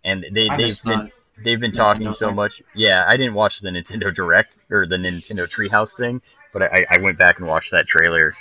And 0.03 0.25
they 0.31 0.49
I 0.49 0.57
they've 0.57 0.83
been 0.83 1.11
they've 1.43 1.59
been 1.59 1.71
Nintendo 1.71 1.75
talking 1.75 2.13
so 2.13 2.27
thing. 2.27 2.35
much. 2.35 2.61
Yeah, 2.75 3.05
I 3.07 3.17
didn't 3.17 3.33
watch 3.35 3.61
the 3.61 3.69
Nintendo 3.69 4.13
Direct 4.13 4.59
or 4.69 4.85
the 4.85 4.97
Nintendo 4.97 5.47
Treehouse 5.47 5.95
thing, 5.95 6.21
but 6.51 6.61
I, 6.61 6.85
I 6.89 6.97
went 6.99 7.17
back 7.17 7.39
and 7.39 7.47
watched 7.47 7.71
that 7.71 7.87
trailer, 7.87 8.35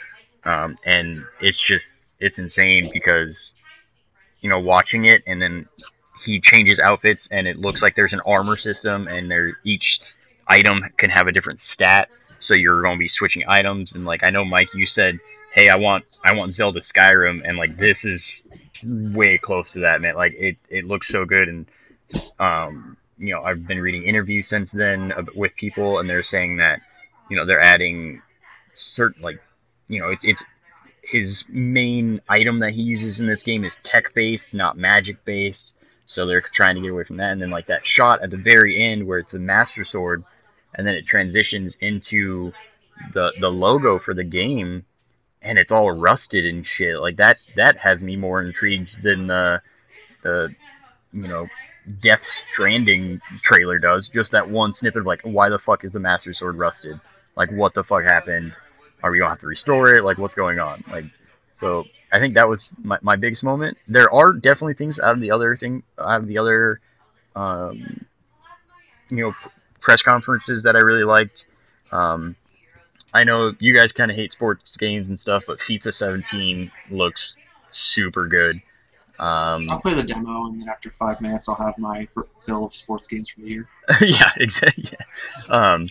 um, 0.44 0.76
and 0.84 1.24
it's 1.40 1.60
just 1.60 1.92
it's 2.22 2.38
insane 2.38 2.90
because 2.92 3.52
you 4.40 4.50
know 4.50 4.58
watching 4.58 5.04
it 5.04 5.22
and 5.26 5.40
then 5.40 5.66
he 6.24 6.40
changes 6.40 6.78
outfits 6.78 7.28
and 7.30 7.46
it 7.46 7.58
looks 7.58 7.82
like 7.82 7.94
there's 7.96 8.12
an 8.12 8.20
armor 8.24 8.56
system 8.56 9.08
and 9.08 9.30
there 9.30 9.58
each 9.64 10.00
item 10.46 10.84
can 10.96 11.10
have 11.10 11.26
a 11.26 11.32
different 11.32 11.60
stat, 11.60 12.08
so 12.40 12.54
you're 12.54 12.82
going 12.82 12.96
to 12.96 12.98
be 12.98 13.08
switching 13.08 13.44
items 13.48 13.92
and 13.92 14.04
like 14.04 14.22
I 14.24 14.30
know 14.30 14.44
Mike, 14.44 14.72
you 14.74 14.86
said. 14.86 15.18
Hey, 15.52 15.68
I 15.68 15.76
want 15.76 16.06
I 16.24 16.32
want 16.32 16.54
Zelda 16.54 16.80
Skyrim, 16.80 17.46
and 17.46 17.58
like 17.58 17.76
this 17.76 18.06
is 18.06 18.42
way 18.82 19.36
close 19.36 19.70
to 19.72 19.80
that, 19.80 20.00
man. 20.00 20.14
Like 20.14 20.32
it, 20.32 20.56
it 20.70 20.84
looks 20.84 21.08
so 21.08 21.26
good, 21.26 21.46
and 21.46 21.66
um, 22.38 22.96
you 23.18 23.34
know, 23.34 23.42
I've 23.42 23.66
been 23.66 23.80
reading 23.80 24.04
interviews 24.04 24.48
since 24.48 24.72
then 24.72 25.12
with 25.34 25.54
people, 25.54 25.98
and 25.98 26.08
they're 26.08 26.22
saying 26.22 26.56
that, 26.56 26.80
you 27.30 27.36
know, 27.36 27.46
they're 27.46 27.60
adding 27.62 28.20
certain 28.74 29.22
like, 29.22 29.40
you 29.88 30.00
know, 30.00 30.08
it's 30.08 30.24
it's 30.24 30.42
his 31.12 31.44
main 31.48 32.20
item 32.28 32.58
that 32.60 32.72
he 32.72 32.82
uses 32.82 33.20
in 33.20 33.26
this 33.26 33.42
game 33.42 33.64
is 33.64 33.76
tech 33.82 34.14
based, 34.14 34.54
not 34.54 34.76
magic 34.76 35.24
based. 35.24 35.74
So 36.06 36.26
they're 36.26 36.40
trying 36.40 36.74
to 36.76 36.80
get 36.80 36.90
away 36.90 37.04
from 37.04 37.18
that, 37.18 37.32
and 37.32 37.40
then 37.40 37.50
like 37.50 37.68
that 37.68 37.86
shot 37.86 38.22
at 38.22 38.30
the 38.30 38.36
very 38.36 38.82
end 38.82 39.06
where 39.06 39.18
it's 39.18 39.32
the 39.32 39.38
Master 39.38 39.84
Sword, 39.84 40.24
and 40.74 40.86
then 40.86 40.94
it 40.94 41.06
transitions 41.06 41.76
into 41.80 42.52
the 43.14 43.32
the 43.40 43.48
logo 43.48 43.98
for 43.98 44.12
the 44.14 44.24
game, 44.24 44.84
and 45.40 45.58
it's 45.58 45.70
all 45.70 45.92
rusted 45.92 46.44
and 46.44 46.66
shit. 46.66 46.98
Like 46.98 47.16
that 47.16 47.38
that 47.56 47.76
has 47.76 48.02
me 48.02 48.16
more 48.16 48.42
intrigued 48.42 49.02
than 49.02 49.28
the 49.28 49.62
the 50.22 50.54
you 51.12 51.28
know 51.28 51.46
Death 52.00 52.24
Stranding 52.24 53.20
trailer 53.42 53.78
does. 53.78 54.08
Just 54.08 54.32
that 54.32 54.48
one 54.50 54.72
snippet 54.72 55.00
of 55.00 55.06
like, 55.06 55.22
why 55.22 55.48
the 55.48 55.58
fuck 55.58 55.84
is 55.84 55.92
the 55.92 56.00
Master 56.00 56.32
Sword 56.32 56.56
rusted? 56.56 57.00
Like, 57.36 57.50
what 57.50 57.74
the 57.74 57.84
fuck 57.84 58.04
happened? 58.04 58.56
Are 59.02 59.10
we 59.10 59.18
gonna 59.18 59.30
have 59.30 59.38
to 59.38 59.46
restore 59.46 59.94
it? 59.94 60.04
Like, 60.04 60.18
what's 60.18 60.34
going 60.34 60.58
on? 60.58 60.84
Like, 60.90 61.04
so 61.52 61.84
I 62.12 62.18
think 62.18 62.34
that 62.34 62.48
was 62.48 62.68
my, 62.78 62.98
my 63.02 63.16
biggest 63.16 63.44
moment. 63.44 63.78
There 63.88 64.12
are 64.12 64.32
definitely 64.32 64.74
things 64.74 65.00
out 65.00 65.14
of 65.14 65.20
the 65.20 65.30
other 65.30 65.56
thing, 65.56 65.82
out 65.98 66.20
of 66.20 66.26
the 66.26 66.38
other, 66.38 66.80
um, 67.34 68.04
you 69.10 69.24
know, 69.24 69.32
p- 69.32 69.50
press 69.80 70.02
conferences 70.02 70.62
that 70.62 70.76
I 70.76 70.80
really 70.80 71.04
liked. 71.04 71.46
Um, 71.90 72.36
I 73.14 73.24
know 73.24 73.54
you 73.58 73.74
guys 73.74 73.92
kind 73.92 74.10
of 74.10 74.16
hate 74.16 74.32
sports 74.32 74.76
games 74.76 75.10
and 75.10 75.18
stuff, 75.18 75.44
but 75.46 75.58
FIFA 75.58 75.92
17 75.92 76.70
looks 76.90 77.36
super 77.70 78.26
good. 78.26 78.62
Um, 79.18 79.68
I'll 79.70 79.80
play 79.80 79.94
the 79.94 80.02
demo, 80.02 80.46
and 80.46 80.60
then 80.60 80.68
after 80.68 80.90
five 80.90 81.20
minutes, 81.20 81.48
I'll 81.48 81.54
have 81.54 81.78
my 81.78 82.08
fill 82.44 82.64
of 82.64 82.72
sports 82.72 83.06
games 83.06 83.30
for 83.30 83.40
the 83.40 83.46
year. 83.46 83.68
yeah, 84.00 84.32
exactly. 84.36 84.90
Yeah. 84.90 85.04
Um, 85.48 85.88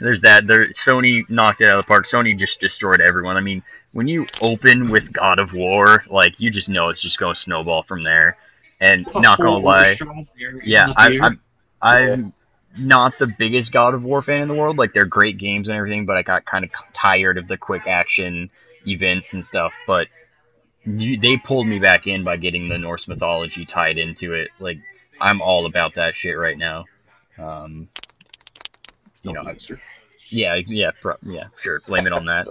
there's 0.00 0.22
that. 0.22 0.46
There, 0.46 0.68
Sony 0.68 1.28
knocked 1.28 1.60
it 1.60 1.68
out 1.68 1.78
of 1.78 1.84
the 1.84 1.88
park. 1.88 2.06
Sony 2.06 2.38
just 2.38 2.60
destroyed 2.60 3.00
everyone. 3.00 3.36
I 3.36 3.40
mean, 3.40 3.62
when 3.92 4.08
you 4.08 4.26
open 4.42 4.90
with 4.90 5.12
God 5.12 5.38
of 5.38 5.54
War, 5.54 6.02
like 6.08 6.40
you 6.40 6.50
just 6.50 6.68
know 6.68 6.88
it's 6.88 7.00
just 7.00 7.18
going 7.18 7.34
to 7.34 7.40
snowball 7.40 7.82
from 7.82 8.02
there. 8.02 8.36
And 8.80 9.06
A 9.14 9.20
not 9.20 9.38
gonna 9.38 9.56
lie, 9.56 9.80
orchestra 9.80 10.08
there 10.38 10.58
in 10.58 10.68
yeah, 10.68 10.92
I, 10.96 11.18
I'm, 11.22 11.42
I'm 11.80 12.32
not 12.76 13.18
the 13.18 13.26
biggest 13.26 13.72
God 13.72 13.94
of 13.94 14.04
War 14.04 14.20
fan 14.20 14.42
in 14.42 14.48
the 14.48 14.54
world. 14.54 14.76
Like 14.76 14.92
they're 14.92 15.06
great 15.06 15.38
games 15.38 15.68
and 15.68 15.78
everything, 15.78 16.04
but 16.04 16.16
I 16.16 16.22
got 16.22 16.44
kind 16.44 16.64
of 16.64 16.70
tired 16.92 17.38
of 17.38 17.48
the 17.48 17.56
quick 17.56 17.86
action 17.86 18.50
events 18.86 19.32
and 19.32 19.44
stuff. 19.44 19.72
But 19.86 20.08
you, 20.84 21.16
they 21.16 21.38
pulled 21.38 21.66
me 21.66 21.78
back 21.78 22.06
in 22.06 22.22
by 22.22 22.36
getting 22.36 22.68
the 22.68 22.78
Norse 22.78 23.08
mythology 23.08 23.64
tied 23.64 23.96
into 23.96 24.34
it. 24.34 24.50
Like 24.58 24.78
I'm 25.20 25.40
all 25.40 25.64
about 25.66 25.94
that 25.94 26.14
shit 26.14 26.38
right 26.38 26.58
now. 26.58 26.84
Um, 27.38 27.88
you 29.26 29.32
know, 29.32 29.42
Self-booster. 29.42 29.80
yeah, 30.30 30.60
yeah, 30.66 30.90
pro- 31.00 31.16
yeah, 31.22 31.44
sure. 31.60 31.80
Blame 31.86 32.06
it 32.06 32.12
on 32.12 32.26
that. 32.26 32.48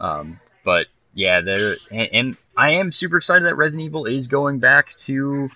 Um, 0.00 0.40
but 0.64 0.86
yeah, 1.14 1.40
there 1.40 1.76
and, 1.90 2.08
and 2.12 2.36
I 2.56 2.72
am 2.72 2.92
super 2.92 3.16
excited 3.16 3.44
that 3.44 3.56
Resident 3.56 3.86
Evil 3.86 4.06
is 4.06 4.28
going 4.28 4.58
back 4.58 4.94
to 5.06 5.50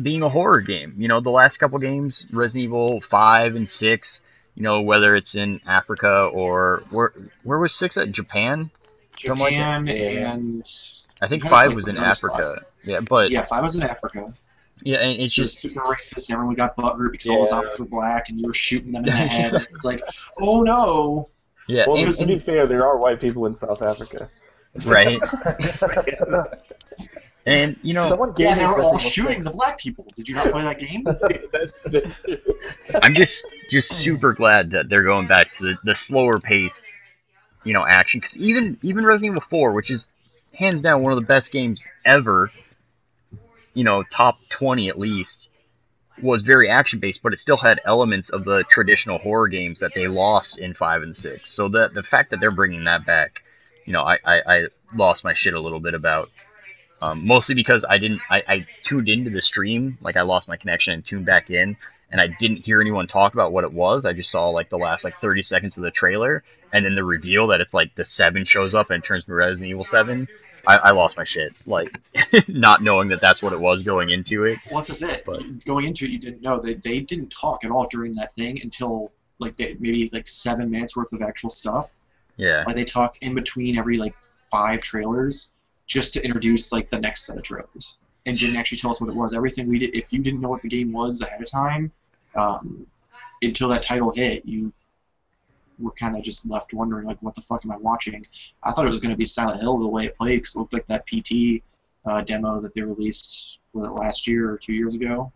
being 0.00 0.22
a 0.22 0.28
horror 0.28 0.60
game. 0.60 0.94
You 0.96 1.08
know, 1.08 1.20
the 1.20 1.30
last 1.30 1.58
couple 1.58 1.78
games, 1.78 2.26
Resident 2.32 2.64
Evil 2.64 3.00
five 3.00 3.54
and 3.54 3.68
six. 3.68 4.20
You 4.54 4.62
know, 4.62 4.80
whether 4.80 5.14
it's 5.14 5.34
in 5.34 5.60
Africa 5.66 6.30
or 6.32 6.82
where 6.90 7.12
where 7.42 7.58
was 7.58 7.74
six 7.74 7.96
at 7.96 8.10
Japan? 8.10 8.70
Something 9.16 9.38
like. 9.38 9.52
Japan 9.52 9.88
and 9.88 10.70
I 11.20 11.28
think 11.28 11.44
five 11.44 11.72
was 11.72 11.88
in 11.88 11.96
another 11.96 12.14
spot. 12.14 12.40
Africa. 12.40 12.66
Yeah, 12.84 13.00
but 13.00 13.30
yeah, 13.30 13.40
Yeah, 13.40 13.44
five 13.44 13.62
was 13.62 13.74
in 13.74 13.82
Africa. 13.82 14.34
And 14.84 15.20
it's 15.20 15.34
just 15.34 15.58
super 15.58 15.80
racist, 15.80 16.28
and 16.28 16.34
everyone 16.34 16.54
got 16.54 16.76
butthurt 16.76 17.12
because 17.12 17.28
all 17.28 17.36
the 17.38 17.44
Yeah. 17.44 17.48
zombies 17.50 17.78
were 17.78 17.86
black, 17.86 18.28
and 18.28 18.38
you 18.40 18.46
were 18.46 18.52
shooting 18.54 18.92
them 18.92 19.04
in 19.04 19.10
the 19.10 19.16
head. 19.16 19.54
it's 19.70 19.84
like, 19.84 20.02
oh 20.40 20.62
no! 20.62 21.28
yeah, 21.66 21.84
Well, 21.88 21.96
and- 22.04 22.14
to 22.14 22.26
be 22.26 22.38
fair, 22.38 22.66
there 22.66 22.84
are 22.86 22.98
white 22.98 23.20
people 23.20 23.46
in 23.46 23.54
South 23.54 23.82
Africa. 23.82 24.28
right. 24.84 25.20
And 27.48 27.76
you 27.82 27.94
know, 27.94 28.08
Someone 28.08 28.32
Yeah, 28.36 28.56
they 28.56 28.66
were 28.66 28.82
all 28.82 28.98
shooting 28.98 29.34
6. 29.40 29.44
the 29.46 29.52
black 29.52 29.78
people. 29.78 30.12
Did 30.16 30.28
you 30.28 30.34
not 30.34 30.50
play 30.50 30.62
that 30.64 30.80
game? 30.80 31.04
That's 31.52 31.84
that's 31.84 32.18
I'm 33.04 33.14
just 33.14 33.46
just 33.70 33.92
super 33.92 34.32
glad 34.32 34.72
that 34.72 34.88
they're 34.88 35.04
going 35.04 35.28
back 35.28 35.52
to 35.54 35.62
the, 35.62 35.78
the 35.84 35.94
slower 35.94 36.40
pace, 36.40 36.90
you 37.62 37.72
know, 37.72 37.86
action. 37.86 38.18
Because 38.18 38.36
even 38.38 38.76
even 38.82 39.06
Resident 39.06 39.30
Evil 39.36 39.42
4, 39.48 39.72
which 39.74 39.90
is 39.92 40.08
hands 40.54 40.82
down 40.82 41.04
one 41.04 41.12
of 41.12 41.20
the 41.20 41.24
best 41.24 41.52
games 41.52 41.86
ever, 42.04 42.50
you 43.76 43.84
know, 43.84 44.02
top 44.02 44.38
20 44.48 44.88
at 44.88 44.98
least, 44.98 45.50
was 46.22 46.40
very 46.40 46.70
action 46.70 46.98
based, 46.98 47.22
but 47.22 47.34
it 47.34 47.36
still 47.36 47.58
had 47.58 47.78
elements 47.84 48.30
of 48.30 48.42
the 48.44 48.64
traditional 48.64 49.18
horror 49.18 49.48
games 49.48 49.80
that 49.80 49.92
they 49.94 50.08
lost 50.08 50.58
in 50.58 50.72
five 50.72 51.02
and 51.02 51.14
six. 51.14 51.52
So 51.52 51.68
the 51.68 51.88
the 51.88 52.02
fact 52.02 52.30
that 52.30 52.40
they're 52.40 52.50
bringing 52.50 52.84
that 52.84 53.04
back, 53.04 53.42
you 53.84 53.92
know, 53.92 54.00
I 54.00 54.18
I, 54.24 54.40
I 54.46 54.66
lost 54.96 55.24
my 55.24 55.34
shit 55.34 55.52
a 55.52 55.60
little 55.60 55.80
bit 55.80 55.94
about. 55.94 56.30
Um, 57.02 57.26
mostly 57.26 57.54
because 57.54 57.84
I 57.86 57.98
didn't, 57.98 58.22
I, 58.30 58.42
I 58.48 58.66
tuned 58.82 59.10
into 59.10 59.28
the 59.28 59.42
stream, 59.42 59.98
like 60.00 60.16
I 60.16 60.22
lost 60.22 60.48
my 60.48 60.56
connection 60.56 60.94
and 60.94 61.04
tuned 61.04 61.26
back 61.26 61.50
in, 61.50 61.76
and 62.10 62.18
I 62.18 62.28
didn't 62.28 62.64
hear 62.64 62.80
anyone 62.80 63.06
talk 63.06 63.34
about 63.34 63.52
what 63.52 63.64
it 63.64 63.72
was. 63.74 64.06
I 64.06 64.14
just 64.14 64.30
saw 64.30 64.48
like 64.48 64.70
the 64.70 64.78
last 64.78 65.04
like 65.04 65.20
30 65.20 65.42
seconds 65.42 65.76
of 65.76 65.84
the 65.84 65.90
trailer, 65.90 66.42
and 66.72 66.86
then 66.86 66.94
the 66.94 67.04
reveal 67.04 67.48
that 67.48 67.60
it's 67.60 67.74
like 67.74 67.94
the 67.94 68.04
seven 68.04 68.46
shows 68.46 68.74
up 68.74 68.88
and 68.88 69.04
turns 69.04 69.24
to 69.24 69.34
Resident 69.34 69.70
Evil 69.70 69.84
Seven. 69.84 70.26
I, 70.66 70.76
I 70.76 70.90
lost 70.92 71.16
my 71.16 71.24
shit, 71.24 71.52
like 71.66 72.00
not 72.48 72.82
knowing 72.82 73.08
that 73.08 73.20
that's 73.20 73.40
what 73.42 73.52
it 73.52 73.60
was 73.60 73.82
going 73.82 74.10
into 74.10 74.44
it. 74.44 74.58
Well, 74.70 74.80
that's 74.80 74.88
just 74.88 75.02
it. 75.02 75.24
But- 75.24 75.64
Going 75.64 75.84
into 75.86 76.04
it, 76.04 76.10
you 76.10 76.18
didn't 76.18 76.42
know. 76.42 76.60
They, 76.60 76.74
they 76.74 77.00
didn't 77.00 77.28
talk 77.30 77.64
at 77.64 77.70
all 77.70 77.86
during 77.88 78.14
that 78.16 78.32
thing 78.32 78.60
until 78.62 79.12
like 79.38 79.56
they, 79.56 79.76
maybe 79.78 80.08
like 80.12 80.26
seven 80.26 80.70
minutes 80.70 80.96
worth 80.96 81.12
of 81.12 81.22
actual 81.22 81.50
stuff. 81.50 81.96
Yeah, 82.36 82.64
Like 82.66 82.74
they 82.76 82.84
talk 82.84 83.16
in 83.22 83.34
between 83.34 83.78
every 83.78 83.96
like 83.96 84.14
five 84.50 84.82
trailers 84.82 85.52
just 85.86 86.12
to 86.14 86.24
introduce 86.24 86.72
like 86.72 86.90
the 86.90 86.98
next 86.98 87.24
set 87.26 87.36
of 87.38 87.42
trailers 87.44 87.96
and 88.26 88.36
didn't 88.36 88.56
actually 88.56 88.78
tell 88.78 88.90
us 88.90 89.00
what 89.00 89.08
it 89.08 89.16
was. 89.16 89.32
Everything 89.34 89.68
we 89.68 89.78
did, 89.78 89.94
if 89.94 90.12
you 90.12 90.18
didn't 90.18 90.40
know 90.40 90.48
what 90.50 90.60
the 90.62 90.68
game 90.68 90.92
was 90.92 91.22
ahead 91.22 91.40
of 91.40 91.50
time, 91.50 91.90
um, 92.34 92.86
until 93.40 93.68
that 93.68 93.82
title 93.82 94.10
hit, 94.10 94.44
you 94.44 94.72
were 95.78 95.92
kind 95.92 96.16
of 96.16 96.22
just 96.22 96.48
left 96.48 96.72
wondering 96.72 97.06
like, 97.06 97.18
what 97.20 97.34
the 97.34 97.40
fuck 97.40 97.64
am 97.64 97.72
I 97.72 97.76
watching? 97.76 98.24
I 98.62 98.72
thought 98.72 98.86
it 98.86 98.88
was 98.88 99.00
going 99.00 99.10
to 99.10 99.16
be 99.16 99.24
Silent 99.24 99.60
Hill 99.60 99.78
the 99.78 99.86
way 99.86 100.06
it 100.06 100.14
played 100.14 100.42
'cause 100.42 100.54
it 100.54 100.58
looked 100.58 100.72
like 100.72 100.86
that 100.86 101.06
PT 101.06 101.62
uh, 102.04 102.20
demo 102.22 102.60
that 102.60 102.74
they 102.74 102.82
released 102.82 103.58
was 103.72 103.86
it 103.86 103.90
last 103.90 104.26
year 104.26 104.50
or 104.50 104.58
two 104.58 104.72
years 104.72 104.94
ago. 104.94 105.32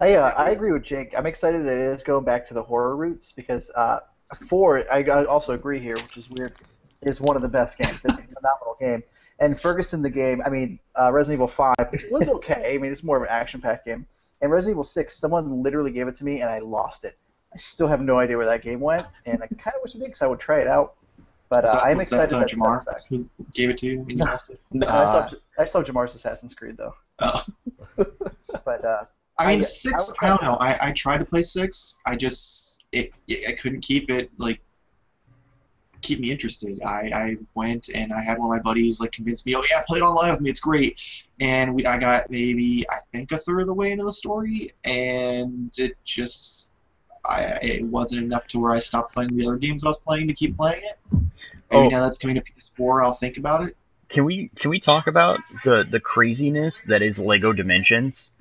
I 0.00 0.14
uh, 0.14 0.30
I 0.30 0.50
agree 0.50 0.72
with 0.72 0.82
Jake. 0.82 1.14
I'm 1.16 1.26
excited 1.26 1.64
that 1.64 1.76
it 1.76 1.94
is 1.94 2.02
going 2.02 2.24
back 2.24 2.48
to 2.48 2.54
the 2.54 2.62
horror 2.62 2.96
roots 2.96 3.32
because 3.32 3.70
uh, 3.76 4.00
four 4.48 4.90
I, 4.90 5.02
also 5.24 5.52
agree 5.52 5.78
here, 5.78 5.96
which 5.96 6.16
is 6.16 6.30
weird, 6.30 6.54
is 7.02 7.20
one 7.20 7.36
of 7.36 7.42
the 7.42 7.48
best 7.48 7.78
games. 7.78 8.04
It's 8.04 8.20
a 8.20 8.24
phenomenal 8.24 8.76
game. 8.80 9.02
And 9.40 9.58
Ferguson, 9.58 10.02
the 10.02 10.10
game, 10.10 10.42
I 10.44 10.50
mean, 10.50 10.78
uh, 11.00 11.10
Resident 11.12 11.38
Evil 11.38 11.48
Five 11.48 11.76
was 12.10 12.28
okay. 12.28 12.74
I 12.74 12.78
mean, 12.78 12.92
it's 12.92 13.02
more 13.02 13.16
of 13.16 13.22
an 13.22 13.28
action-packed 13.30 13.86
game. 13.86 14.06
And 14.42 14.50
Resident 14.50 14.74
Evil 14.74 14.84
Six, 14.84 15.16
someone 15.16 15.62
literally 15.62 15.92
gave 15.92 16.08
it 16.08 16.16
to 16.16 16.24
me, 16.24 16.40
and 16.40 16.50
I 16.50 16.58
lost 16.58 17.04
it. 17.04 17.16
I 17.52 17.56
still 17.56 17.88
have 17.88 18.00
no 18.00 18.18
idea 18.18 18.36
where 18.36 18.46
that 18.46 18.62
game 18.62 18.80
went, 18.80 19.02
and 19.26 19.42
I 19.42 19.46
kind 19.46 19.74
of 19.74 19.82
wish 19.82 19.94
it 19.94 19.98
did 19.98 20.04
because 20.06 20.22
I 20.22 20.26
would 20.26 20.38
try 20.40 20.60
it 20.60 20.68
out. 20.68 20.94
But 21.48 21.68
uh, 21.68 21.74
that- 21.74 21.84
I'm 21.84 22.00
excited 22.00 22.30
that, 22.30 22.36
uh, 22.36 22.38
that 22.40 22.48
Jamar 22.50 22.84
back. 22.86 23.04
who 23.08 23.28
gave 23.54 23.70
it 23.70 23.78
to 23.78 23.86
you 23.88 23.98
when 24.00 24.10
you 24.10 24.16
No. 24.16 24.26
lost 24.26 24.50
it. 24.50 24.60
And 24.72 24.84
I 24.84 25.04
Nah. 25.04 25.26
still, 25.26 25.40
I 25.58 25.64
still 25.64 25.80
have 25.80 25.88
Jamar's 25.88 26.14
Assassin's 26.14 26.54
Creed 26.54 26.76
though. 26.76 26.94
Oh. 27.18 27.44
But 28.64 28.84
uh, 28.84 29.04
I 29.38 29.48
mean, 29.48 29.58
I- 29.58 29.62
six. 29.62 30.12
I 30.22 30.26
I, 30.26 30.28
don't 30.28 30.42
know. 30.42 30.54
I, 30.56 30.88
I 30.88 30.92
tried 30.92 31.18
to 31.18 31.24
play 31.24 31.42
six. 31.42 32.00
I 32.06 32.14
just 32.16 32.84
it, 32.92 33.12
I 33.48 33.52
couldn't 33.52 33.80
keep 33.80 34.10
it 34.10 34.30
like 34.38 34.60
keep 36.02 36.18
me 36.20 36.30
interested. 36.30 36.80
I, 36.82 37.10
I 37.14 37.36
went 37.54 37.88
and 37.94 38.12
I 38.12 38.22
had 38.22 38.38
one 38.38 38.46
of 38.46 38.56
my 38.56 38.62
buddies 38.62 39.00
like 39.00 39.12
convince 39.12 39.44
me, 39.44 39.54
oh 39.54 39.62
yeah, 39.70 39.82
play 39.86 39.98
it 39.98 40.02
online 40.02 40.30
with 40.30 40.40
me. 40.40 40.50
It's 40.50 40.60
great. 40.60 41.00
And 41.40 41.74
we 41.74 41.84
I 41.86 41.98
got 41.98 42.30
maybe 42.30 42.86
I 42.90 42.96
think 43.12 43.32
a 43.32 43.36
third 43.38 43.60
of 43.60 43.66
the 43.66 43.74
way 43.74 43.92
into 43.92 44.04
the 44.04 44.12
story, 44.12 44.72
and 44.84 45.70
it 45.78 45.96
just 46.04 46.69
I 47.24 47.42
it 47.62 47.84
wasn't 47.84 48.22
enough 48.24 48.46
to 48.48 48.58
where 48.58 48.72
I 48.72 48.78
stopped 48.78 49.14
playing 49.14 49.36
the 49.36 49.46
other 49.46 49.56
games 49.56 49.84
I 49.84 49.88
was 49.88 50.00
playing 50.00 50.28
to 50.28 50.34
keep 50.34 50.56
playing 50.56 50.82
it. 50.84 50.98
Maybe 51.12 51.26
Oh. 51.86 51.88
now 51.88 52.02
that's 52.02 52.18
coming 52.18 52.36
to 52.36 52.42
PS4, 52.42 53.02
I'll 53.04 53.12
think 53.12 53.36
about 53.38 53.64
it. 53.66 53.76
can 54.08 54.24
we 54.24 54.48
can 54.56 54.70
we 54.70 54.80
talk 54.80 55.06
about 55.06 55.38
the 55.64 55.86
the 55.88 56.00
craziness 56.00 56.82
that 56.84 57.02
is 57.02 57.18
Lego 57.18 57.52
Dimensions? 57.52 58.32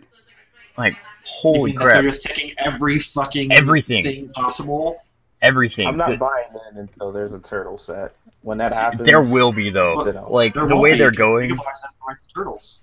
Like, 0.77 0.95
holy 1.25 1.73
crap, 1.73 1.93
They're 1.95 2.03
just 2.03 2.23
taking 2.23 2.53
every 2.57 2.97
fucking 2.99 3.51
Everything. 3.51 4.03
thing 4.03 4.29
possible. 4.29 5.01
everything. 5.41 5.87
I'm 5.87 5.95
not 5.97 6.09
The- 6.11 6.17
buying 6.17 6.47
in 6.71 6.77
until 6.79 7.11
there's 7.11 7.33
a 7.33 7.39
turtle 7.39 7.77
set. 7.77 8.15
When 8.41 8.57
that 8.59 8.73
happens, 8.73 9.05
there 9.05 9.21
will 9.21 9.51
be 9.51 9.69
though. 9.69 9.93
Look, 9.95 10.29
Like 10.29 10.53
the 10.53 10.75
way 10.75 10.93
be, 10.93 10.99
they're 10.99 11.11
going. 11.11 11.49
Mega 11.49 11.55
Bloks 11.61 11.81
has 11.83 11.93
the 11.93 11.99
rights 12.07 12.21
to 12.23 12.33
Turtles. 12.33 12.81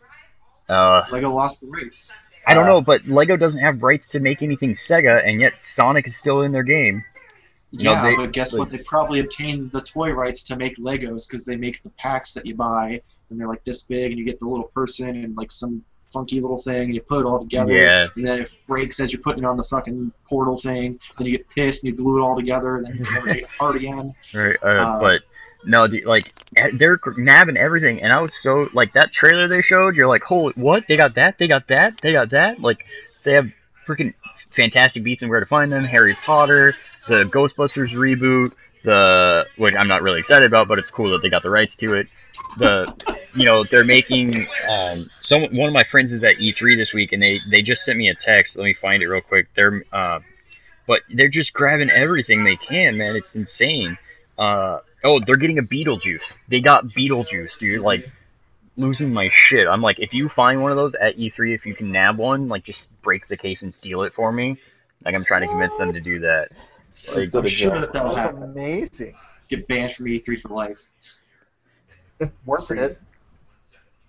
Uh, 0.68 1.04
Lego 1.11 1.30
lost 1.32 1.61
the 1.62 1.66
rights. 1.68 2.12
I 2.46 2.54
don't 2.54 2.64
Uh, 2.64 2.68
know, 2.68 2.80
but 2.80 3.06
Lego 3.06 3.37
doesn't 3.37 3.61
have 3.61 3.82
rights 3.82 4.09
to 4.09 4.20
make 4.20 4.42
anything 4.42 4.72
Sega, 4.74 5.26
and 5.26 5.40
yet 5.40 5.56
Sonic 5.56 6.06
is 6.06 6.16
still 6.16 6.42
in 6.42 6.52
their 6.52 6.62
game. 6.62 7.04
No, 7.72 7.92
Yeah, 7.92 8.02
they- 8.02 8.16
but 8.16 8.32
guess 8.32 8.52
like- 8.52 8.61
what? 8.61 8.70
They 8.70 8.78
probably 8.78 9.18
obtained 9.20 9.72
the 9.72 9.80
toy 9.80 10.12
rights 10.12 10.42
to 10.44 10.56
make 10.56 10.76
Legos 10.78 11.28
because 11.28 11.44
they 11.44 11.56
make 11.56 11.82
the 11.82 11.90
packs 11.90 12.32
that 12.35 12.46
you 12.46 12.54
buy, 12.54 13.00
and 13.30 13.40
they're 13.40 13.48
like 13.48 13.64
this 13.64 13.82
big, 13.82 14.12
and 14.12 14.18
you 14.18 14.24
get 14.24 14.38
the 14.38 14.46
little 14.46 14.68
person 14.74 15.24
and 15.24 15.37
like 15.37 15.50
some 15.50 15.82
funky 16.12 16.40
little 16.40 16.56
thing, 16.56 16.85
and 16.85 16.94
you 16.94 17.00
put 17.02 17.20
it 17.20 17.26
all 17.26 17.40
together. 17.40 17.74
Yeah. 17.76 18.06
And 18.14 18.24
then 18.24 18.40
if 18.40 18.52
it 18.54 18.59
breaks 18.68 19.00
as 19.00 19.12
you're 19.12 19.20
putting 19.20 19.42
it 19.42 19.46
on 19.46 19.56
the 19.56 19.64
fucking 19.64 20.12
portal 20.24 20.56
thing, 20.56 21.00
then 21.18 21.26
you 21.26 21.37
get 21.37 21.48
pissed 21.50 21.82
and 21.85 21.90
you 21.90 21.96
glue 22.02 22.18
it 22.18 22.22
all 22.22 22.37
together, 22.37 22.76
and 22.76 22.87
then 22.87 22.96
you 22.98 23.04
never 23.12 23.26
take 23.28 23.42
it 23.42 23.48
apart 23.56 23.74
again. 23.76 24.14
Right, 24.32 24.56
uh, 24.62 24.66
Uh, 24.66 25.00
but 25.00 25.22
no, 25.66 25.88
like 26.05 26.33
they're 26.74 26.98
nabbing 27.16 27.57
everything, 27.57 28.02
and 28.02 28.12
I 28.12 28.20
was 28.20 28.35
so 28.35 28.68
like 28.72 28.92
that 28.94 29.12
trailer 29.12 29.48
they 29.48 29.61
showed. 29.61 29.96
You're 29.96 30.07
like, 30.07 30.22
holy, 30.22 30.52
what? 30.55 30.85
They 30.88 30.96
got 30.96 31.16
that? 31.16 31.38
They 31.38 31.48
got 31.48 31.68
that? 31.68 32.00
They 32.00 32.12
got 32.12 32.31
that? 32.31 32.61
Like 32.61 32.85
they 33.24 33.33
have 33.33 33.50
freaking 33.87 34.14
Fantastic 34.50 35.02
Beasts 35.02 35.22
and 35.22 35.31
Where 35.31 35.40
to 35.40 35.46
Find 35.46 35.70
Them, 35.70 35.85
Harry 35.85 36.14
Potter, 36.14 36.74
the 37.09 37.24
Ghostbusters 37.24 37.94
reboot, 37.94 38.52
the 38.85 39.46
which 39.57 39.74
I'm 39.76 39.88
not 39.88 40.02
really 40.02 40.20
excited 40.20 40.46
about, 40.46 40.68
but 40.68 40.79
it's 40.79 40.90
cool 40.90 41.11
that 41.11 41.22
they 41.22 41.29
got 41.29 41.42
the 41.42 41.50
rights 41.50 41.76
to 41.76 41.94
it. 41.94 42.09
The 42.59 42.92
you 43.35 43.44
know 43.44 43.64
they're 43.64 43.85
making 43.85 44.46
um 44.70 44.98
some 45.20 45.42
one 45.57 45.68
of 45.68 45.74
my 45.74 45.85
friends 45.85 46.12
is 46.12 46.22
at 46.24 46.37
E3 46.37 46.76
this 46.76 46.92
week, 46.92 47.12
and 47.12 47.22
they 47.22 47.40
they 47.50 47.62
just 47.62 47.85
sent 47.85 47.98
me 47.98 48.09
a 48.09 48.14
text. 48.14 48.57
Let 48.57 48.64
me 48.64 48.74
find 48.74 49.02
it 49.02 49.09
real 49.09 49.20
quick. 49.20 49.48
They're 49.55 49.85
uh, 49.92 50.20
but 50.87 51.02
they're 51.12 51.29
just 51.29 51.52
grabbing 51.52 51.90
everything 51.90 52.44
they 52.44 52.57
can, 52.57 52.96
man. 52.96 53.16
It's 53.16 53.35
insane. 53.35 53.98
Uh, 54.38 54.81
oh, 55.04 55.20
they're 55.20 55.37
getting 55.37 55.59
a 55.59 55.62
Beetlejuice. 55.62 56.38
They 56.48 56.61
got 56.61 56.87
Beetlejuice, 56.88 57.59
dude. 57.59 57.82
Like, 57.82 58.11
losing 58.76 59.12
my 59.12 59.28
shit. 59.30 59.66
I'm 59.68 59.82
like, 59.82 59.98
if 59.98 60.12
you 60.14 60.28
find 60.28 60.62
one 60.62 60.70
of 60.70 60.76
those 60.76 60.94
at 60.94 61.16
E3, 61.16 61.54
if 61.54 61.66
you 61.66 61.74
can 61.74 61.92
nab 61.92 62.18
one, 62.18 62.48
like, 62.48 62.64
just 62.64 62.90
break 63.02 63.26
the 63.28 63.37
case 63.37 63.62
and 63.62 63.72
steal 63.72 64.02
it 64.02 64.14
for 64.14 64.32
me. 64.32 64.59
Like, 65.04 65.14
I'm 65.14 65.24
trying 65.24 65.42
to 65.42 65.48
convince 65.48 65.76
them 65.76 65.92
to 65.92 66.00
do 66.00 66.20
that. 66.20 66.48
Like, 67.14 67.35
I'm 67.35 67.46
sure 67.46 67.78
that 67.80 67.92
that'll 67.92 68.14
That's 68.14 68.22
happen. 68.30 68.42
amazing. 68.42 69.14
Get 69.48 69.68
banned 69.68 69.92
from 69.92 70.06
E3 70.06 70.40
for 70.40 70.48
life. 70.48 70.90
Worth 72.46 72.70
it. 72.70 73.00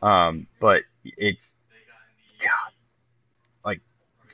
um, 0.02 0.48
but 0.60 0.84
it's, 1.04 1.56
God, 2.40 2.72
like, 3.64 3.82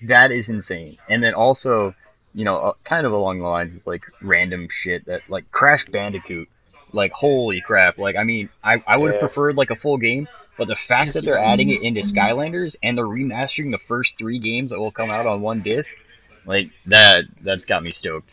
that 0.03 0.31
is 0.31 0.49
insane. 0.49 0.97
And 1.09 1.21
then 1.23 1.33
also, 1.33 1.93
you 2.33 2.45
know, 2.45 2.57
uh, 2.57 2.73
kind 2.83 3.05
of 3.05 3.11
along 3.13 3.39
the 3.39 3.45
lines 3.47 3.75
of 3.75 3.85
like 3.87 4.05
random 4.21 4.67
shit 4.69 5.05
that, 5.05 5.23
like, 5.29 5.51
Crash 5.51 5.85
Bandicoot. 5.85 6.49
Like, 6.91 7.11
holy 7.11 7.61
crap. 7.61 7.97
Like, 7.97 8.15
I 8.15 8.23
mean, 8.23 8.49
I, 8.63 8.81
I 8.87 8.97
would 8.97 9.09
have 9.09 9.15
Yeah. 9.15 9.19
preferred 9.19 9.57
like 9.57 9.71
a 9.71 9.75
full 9.75 9.97
game, 9.97 10.27
but 10.57 10.67
the 10.67 10.75
fact 10.75 11.05
Yes, 11.05 11.13
that 11.13 11.25
they're 11.25 11.39
adding 11.39 11.69
it 11.71 11.81
into 11.81 12.01
Skylanders 12.01 12.75
and 12.83 12.97
they're 12.97 13.05
remastering 13.05 13.71
the 13.71 13.79
first 13.79 14.17
three 14.17 14.39
games 14.39 14.69
that 14.69 14.79
will 14.79 14.91
come 14.91 15.09
out 15.09 15.25
on 15.25 15.41
one 15.41 15.61
disc, 15.61 15.97
like, 16.45 16.71
that, 16.85 17.25
that's 17.41 17.65
got 17.65 17.83
me 17.83 17.91
stoked. 17.91 18.29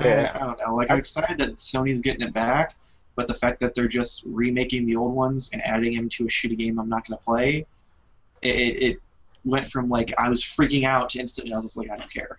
Yeah. 0.00 0.30
I, 0.34 0.36
I 0.36 0.46
don't 0.46 0.58
know. 0.66 0.74
Like 0.76 0.90
I'm 0.90 0.98
excited 0.98 1.38
that 1.38 1.56
Sony's 1.56 2.00
getting 2.00 2.26
it 2.26 2.34
back, 2.34 2.74
but 3.14 3.28
the 3.28 3.34
fact 3.34 3.60
that 3.60 3.74
they're 3.74 3.88
just 3.88 4.24
remaking 4.26 4.86
the 4.86 4.96
old 4.96 5.14
ones 5.14 5.50
and 5.52 5.62
adding 5.64 5.94
them 5.96 6.08
to 6.10 6.24
a 6.24 6.28
shitty 6.28 6.58
game 6.58 6.78
I'm 6.78 6.88
not 6.88 7.06
gonna 7.06 7.18
play, 7.18 7.66
it, 8.42 8.56
it, 8.56 8.82
it 8.82 9.02
went 9.46 9.66
from 9.66 9.88
like 9.88 10.12
I 10.18 10.28
was 10.28 10.42
freaking 10.42 10.84
out 10.84 11.08
to 11.10 11.20
instantly 11.20 11.52
I 11.52 11.56
was 11.56 11.64
just 11.64 11.78
like 11.78 11.90
I 11.90 11.96
don't 11.96 12.12
care. 12.12 12.36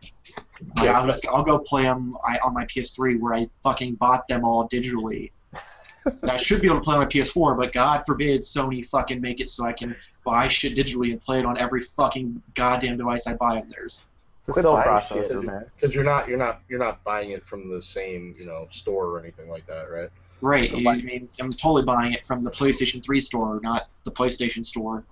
Like, 0.76 0.90
I'll 0.90 1.08
just 1.08 1.28
I'll 1.28 1.44
go 1.44 1.58
play 1.58 1.84
them 1.84 2.16
I, 2.28 2.38
on 2.40 2.54
my 2.54 2.66
PS3 2.66 3.20
where 3.20 3.34
I 3.34 3.50
fucking 3.64 3.96
bought 3.96 4.28
them 4.28 4.44
all 4.44 4.68
digitally. 4.68 5.32
I 6.24 6.38
should 6.38 6.62
be 6.62 6.68
able 6.68 6.78
to 6.78 6.84
play 6.84 6.96
on 6.96 7.02
my 7.02 7.08
PS4, 7.08 7.58
but 7.58 7.74
God 7.74 8.04
forbid 8.06 8.42
Sony 8.42 8.88
fucking 8.88 9.20
make 9.20 9.40
it 9.42 9.50
so 9.50 9.66
I 9.66 9.74
can 9.74 9.96
buy 10.24 10.48
shit 10.48 10.76
digitally 10.76 11.12
and 11.12 11.20
play 11.20 11.40
it 11.40 11.46
on 11.46 11.58
every 11.58 11.82
fucking 11.82 12.42
goddamn 12.54 12.98
device 12.98 13.28
I 13.28 13.36
buy 13.36 13.60
of 13.60 13.70
theirs. 13.70 14.06
It's 14.40 14.50
a 14.58 14.62
Quit 14.62 14.64
process, 14.64 15.34
man. 15.34 15.66
Because 15.76 15.94
you're 15.94 16.06
not 16.06 16.28
you're 16.30 16.38
not 16.38 16.62
you're 16.70 16.80
not 16.80 17.04
buying 17.04 17.32
it 17.32 17.46
from 17.46 17.70
the 17.70 17.82
same 17.82 18.34
you 18.38 18.46
know 18.46 18.68
store 18.72 19.08
or 19.08 19.20
anything 19.20 19.50
like 19.50 19.66
that, 19.68 19.92
right? 19.92 20.10
Right. 20.40 20.70
So 20.70 20.78
You, 20.78 20.86
like- 20.86 21.00
I 21.00 21.02
mean, 21.02 21.30
I'm 21.40 21.50
totally 21.50 21.84
buying 21.84 22.14
it 22.14 22.26
from 22.26 22.44
the 22.44 22.52
PlayStation 22.52 23.04
3 23.04 23.20
store, 23.20 23.60
not 23.62 23.90
the 24.04 24.12
PlayStation 24.12 24.66
store. 24.66 25.04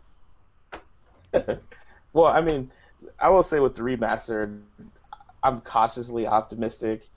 well, 2.16 2.28
I 2.28 2.40
mean, 2.40 2.72
I 3.20 3.30
will 3.30 3.44
say 3.44 3.60
with 3.60 3.76
the 3.76 3.82
remaster, 3.82 4.62
I'm 5.44 5.60
cautiously 5.62 6.26
optimistic. 6.26 7.08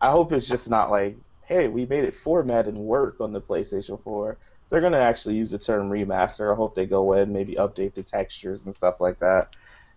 I 0.00 0.12
hope 0.12 0.32
it's 0.32 0.46
just 0.46 0.70
not 0.70 0.90
like, 0.92 1.16
hey, 1.44 1.66
we 1.66 1.86
made 1.86 2.04
it 2.04 2.14
format 2.14 2.68
and 2.68 2.78
work 2.78 3.20
on 3.20 3.32
the 3.32 3.40
PlayStation 3.40 4.00
4. 4.00 4.38
They're 4.70 4.80
gonna 4.80 4.98
actually 5.00 5.34
use 5.34 5.50
the 5.50 5.58
term 5.58 5.88
remaster. 5.88 6.52
I 6.52 6.56
hope 6.56 6.74
they 6.76 6.86
go 6.86 7.14
in, 7.14 7.32
maybe 7.32 7.56
update 7.56 7.94
the 7.94 8.04
textures 8.04 8.64
and 8.64 8.74
stuff 8.74 9.00
like 9.00 9.18
that. 9.18 9.48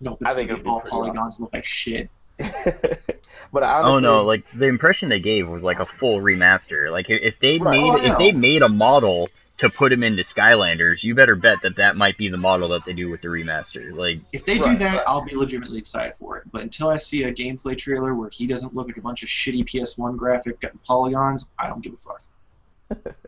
No, 0.01 0.17
I 0.25 0.33
think 0.33 0.49
it'd 0.49 0.63
be 0.63 0.63
be 0.63 0.69
all 0.69 0.79
pretty 0.81 0.91
polygons 0.91 1.37
and 1.37 1.43
look 1.43 1.53
like 1.53 1.65
shit. 1.65 2.09
but 2.37 3.63
I 3.63 3.81
honestly, 3.81 3.95
oh 3.95 3.99
no, 3.99 4.23
like 4.23 4.43
the 4.55 4.65
impression 4.65 5.09
they 5.09 5.19
gave 5.19 5.47
was 5.47 5.61
like 5.63 5.79
a 5.79 5.85
full 5.85 6.19
remaster. 6.19 6.91
Like 6.91 7.09
if- 7.11 7.21
if 7.21 7.39
they 7.39 7.59
Right. 7.59 7.79
made 7.79 7.83
Oh, 7.83 7.97
I 7.97 8.11
if 8.11 8.17
they 8.17 8.31
made 8.31 8.63
a 8.63 8.69
model 8.69 9.29
to 9.57 9.69
put 9.69 9.91
him 9.91 10.03
into 10.03 10.23
Skylanders, 10.23 11.03
you 11.03 11.15
better 11.15 11.35
bet 11.35 11.61
that 11.63 11.77
that 11.77 11.95
might 11.95 12.17
be 12.17 12.29
the 12.29 12.37
model 12.37 12.69
that 12.69 12.85
they 12.85 12.93
do 12.93 13.09
with 13.09 13.21
the 13.21 13.27
remaster. 13.27 13.95
Like 13.95 14.19
If 14.31 14.45
they 14.45 14.59
do 14.59 14.75
that, 14.75 14.97
right. 14.97 15.03
I'll 15.07 15.25
be 15.25 15.35
legitimately 15.35 15.79
excited 15.79 16.15
for 16.15 16.37
it. 16.37 16.43
But 16.51 16.61
until 16.61 16.89
I 16.89 16.97
see 16.97 17.23
a 17.23 17.33
gameplay 17.33 17.77
trailer 17.77 18.13
where 18.13 18.29
he 18.29 18.45
doesn't 18.45 18.75
look 18.75 18.87
like 18.87 18.97
a 18.97 19.01
bunch 19.01 19.23
of 19.23 19.29
shitty 19.29 19.65
PS1 19.65 20.17
graphic 20.17 20.63
polygons, 20.85 21.49
I 21.57 21.67
don't 21.67 21.81
give 21.81 21.93
a 21.93 21.97
fuck. 21.97 23.15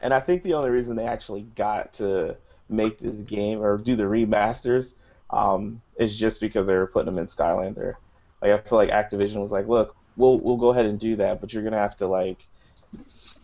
And 0.00 0.14
I 0.14 0.20
think 0.20 0.42
the 0.42 0.54
only 0.54 0.70
reason 0.70 0.96
they 0.96 1.06
actually 1.06 1.42
got 1.42 1.94
to 1.94 2.36
make 2.68 2.98
this 2.98 3.20
game 3.20 3.60
or 3.60 3.78
do 3.78 3.96
the 3.96 4.04
remasters 4.04 4.94
um, 5.30 5.80
is 5.96 6.16
just 6.16 6.40
because 6.40 6.66
they 6.66 6.76
were 6.76 6.86
putting 6.86 7.12
them 7.12 7.18
in 7.18 7.26
Skylander. 7.26 7.94
Like 8.40 8.52
I 8.52 8.58
feel 8.58 8.78
like 8.78 8.90
Activision 8.90 9.40
was 9.40 9.52
like, 9.52 9.66
look, 9.66 9.96
we'll 10.16 10.38
we'll 10.38 10.56
go 10.56 10.68
ahead 10.68 10.86
and 10.86 10.98
do 10.98 11.16
that, 11.16 11.40
but 11.40 11.52
you're 11.52 11.64
gonna 11.64 11.78
have 11.78 11.96
to 11.98 12.06
like 12.06 12.46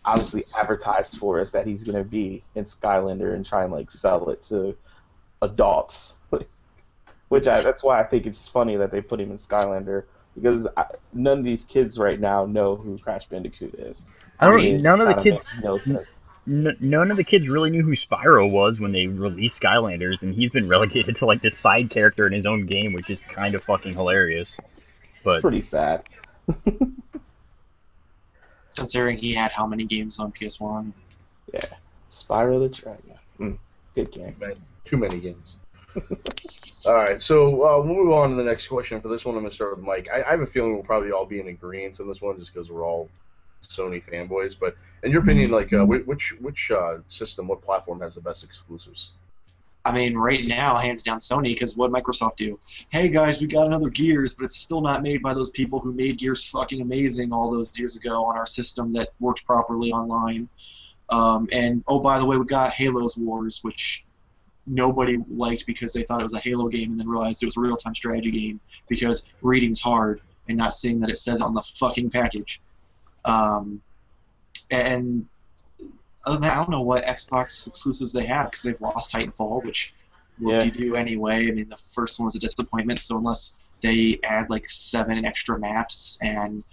obviously 0.03 0.45
advertised 0.57 1.17
for 1.17 1.39
us 1.39 1.51
that 1.51 1.65
he's 1.67 1.83
gonna 1.83 2.03
be 2.03 2.43
in 2.55 2.65
Skylander 2.65 3.33
and 3.33 3.45
try 3.45 3.63
and 3.63 3.71
like 3.71 3.91
sell 3.91 4.29
it 4.29 4.43
to 4.43 4.75
adults. 5.41 6.15
Which 7.29 7.47
I, 7.47 7.61
that's 7.61 7.83
why 7.83 7.99
I 7.99 8.03
think 8.03 8.25
it's 8.25 8.47
funny 8.47 8.77
that 8.77 8.91
they 8.91 9.01
put 9.01 9.21
him 9.21 9.31
in 9.31 9.37
Skylander 9.37 10.03
because 10.35 10.67
I, 10.77 10.85
none 11.13 11.39
of 11.39 11.43
these 11.43 11.65
kids 11.65 11.97
right 11.97 12.19
now 12.19 12.45
know 12.45 12.75
who 12.75 12.97
Crash 12.97 13.27
Bandicoot 13.27 13.73
is. 13.75 14.05
I 14.39 14.49
don't. 14.49 14.57
mean, 14.57 14.81
none 14.81 15.01
of 15.01 15.07
the 15.07 15.21
kids. 15.21 15.51
no. 15.63 15.79
N- 16.47 16.77
none 16.79 17.09
of 17.09 17.17
the 17.17 17.23
kids 17.23 17.49
really 17.49 17.71
knew 17.71 17.81
who 17.81 17.93
Spyro 17.93 18.49
was 18.49 18.79
when 18.79 18.91
they 18.91 19.07
released 19.07 19.59
Skylanders, 19.59 20.21
and 20.21 20.33
he's 20.33 20.51
been 20.51 20.67
relegated 20.69 21.15
to 21.17 21.25
like 21.25 21.41
this 21.41 21.57
side 21.57 21.89
character 21.89 22.27
in 22.27 22.33
his 22.33 22.45
own 22.45 22.67
game, 22.67 22.93
which 22.93 23.09
is 23.09 23.19
kind 23.21 23.55
of 23.55 23.63
fucking 23.63 23.93
hilarious. 23.93 24.59
But 25.23 25.37
It's 25.37 25.41
pretty 25.41 25.61
sad. 25.61 26.03
Considering 28.75 29.17
he 29.17 29.33
had 29.33 29.51
how 29.51 29.65
many 29.65 29.85
games 29.85 30.19
on 30.19 30.31
PS1. 30.31 30.91
Yeah. 31.53 31.61
Spyro 32.11 32.59
the 32.59 32.69
Dragon. 32.69 33.13
Mm, 33.39 33.57
good 33.93 34.11
game. 34.11 34.35
Man, 34.39 34.55
too 34.83 34.97
many 34.97 35.19
games. 35.19 35.55
all 36.85 36.93
right, 36.93 37.21
so 37.21 37.47
uh, 37.47 37.81
we'll 37.81 37.95
move 37.95 38.11
on 38.11 38.31
to 38.31 38.35
the 38.35 38.43
next 38.43 38.67
question. 38.67 38.99
For 39.01 39.07
this 39.07 39.25
one, 39.25 39.35
I'm 39.35 39.41
going 39.41 39.49
to 39.49 39.55
start 39.55 39.77
with 39.77 39.85
Mike. 39.85 40.07
I, 40.13 40.23
I 40.23 40.31
have 40.31 40.41
a 40.41 40.45
feeling 40.45 40.73
we'll 40.73 40.83
probably 40.83 41.11
all 41.11 41.25
be 41.25 41.39
in 41.39 41.47
agreement 41.47 41.99
on 41.99 42.07
this 42.07 42.21
one, 42.21 42.37
just 42.37 42.53
because 42.53 42.69
we're 42.69 42.85
all 42.85 43.09
Sony 43.61 44.03
fanboys. 44.03 44.55
But 44.59 44.75
in 45.03 45.11
your 45.11 45.21
opinion, 45.21 45.51
like, 45.51 45.71
uh, 45.73 45.85
which 45.85 46.33
which 46.39 46.71
uh, 46.71 46.97
system, 47.07 47.47
what 47.47 47.61
platform 47.61 48.01
has 48.01 48.15
the 48.15 48.21
best 48.21 48.43
exclusives? 48.43 49.11
I 49.85 49.91
mean, 49.91 50.17
right 50.17 50.43
now, 50.43 50.77
hands 50.77 51.03
down 51.03 51.19
Sony, 51.19 51.53
because 51.53 51.77
what 51.77 51.91
Microsoft 51.91 52.37
do? 52.37 52.59
Hey 52.89 53.07
guys, 53.09 53.39
we 53.39 53.45
got 53.45 53.67
another 53.67 53.91
Gears, 53.91 54.33
but 54.33 54.45
it's 54.45 54.55
still 54.55 54.81
not 54.81 55.03
made 55.03 55.21
by 55.21 55.35
those 55.35 55.51
people 55.51 55.79
who 55.79 55.93
made 55.93 56.17
Gears 56.17 56.43
fucking 56.43 56.81
amazing 56.81 57.31
all 57.31 57.51
those 57.51 57.77
years 57.77 57.95
ago 57.95 58.25
on 58.25 58.35
our 58.35 58.47
system 58.47 58.93
that 58.93 59.09
worked 59.19 59.45
properly 59.45 59.91
online. 59.91 60.49
Um, 61.09 61.47
and 61.51 61.83
oh, 61.87 61.99
by 61.99 62.17
the 62.17 62.25
way, 62.25 62.35
we 62.35 62.45
got 62.45 62.73
Halo's 62.73 63.15
Wars, 63.15 63.59
which 63.61 64.05
nobody 64.65 65.19
liked 65.29 65.67
because 65.67 65.93
they 65.93 66.01
thought 66.01 66.19
it 66.19 66.23
was 66.23 66.33
a 66.33 66.39
Halo 66.39 66.67
game 66.67 66.89
and 66.89 66.99
then 66.99 67.07
realized 67.07 67.43
it 67.43 67.45
was 67.45 67.57
a 67.57 67.59
real-time 67.61 67.93
strategy 67.93 68.31
game 68.31 68.59
because 68.87 69.31
reading's 69.43 69.79
hard 69.79 70.19
and 70.47 70.57
not 70.57 70.73
seeing 70.73 70.99
that 71.01 71.11
it 71.11 71.17
says 71.17 71.41
on 71.41 71.53
the 71.53 71.61
fucking 71.61 72.09
package. 72.09 72.59
Um, 73.23 73.83
and 74.71 75.27
other 76.25 76.35
than 76.37 76.41
that, 76.43 76.53
I 76.53 76.55
don't 76.57 76.69
know 76.71 76.81
what 76.81 77.05
Xbox 77.05 77.67
exclusives 77.67 78.13
they 78.13 78.25
have 78.25 78.47
because 78.51 78.63
they've 78.63 78.81
lost 78.81 79.13
Titanfall, 79.13 79.63
which 79.63 79.93
what 80.39 80.51
Yeah. 80.53 80.59
do 80.59 80.65
you 80.67 80.71
do 80.71 80.95
anyway? 80.95 81.47
I 81.47 81.51
mean, 81.51 81.69
the 81.69 81.77
first 81.77 82.19
one 82.19 82.25
was 82.25 82.35
a 82.35 82.39
disappointment, 82.39 82.99
so 82.99 83.17
unless 83.17 83.57
they 83.81 84.19
add 84.23 84.49
like 84.49 84.67
seven 84.69 85.23
extra 85.25 85.59
maps 85.59 86.17
and 86.21 86.63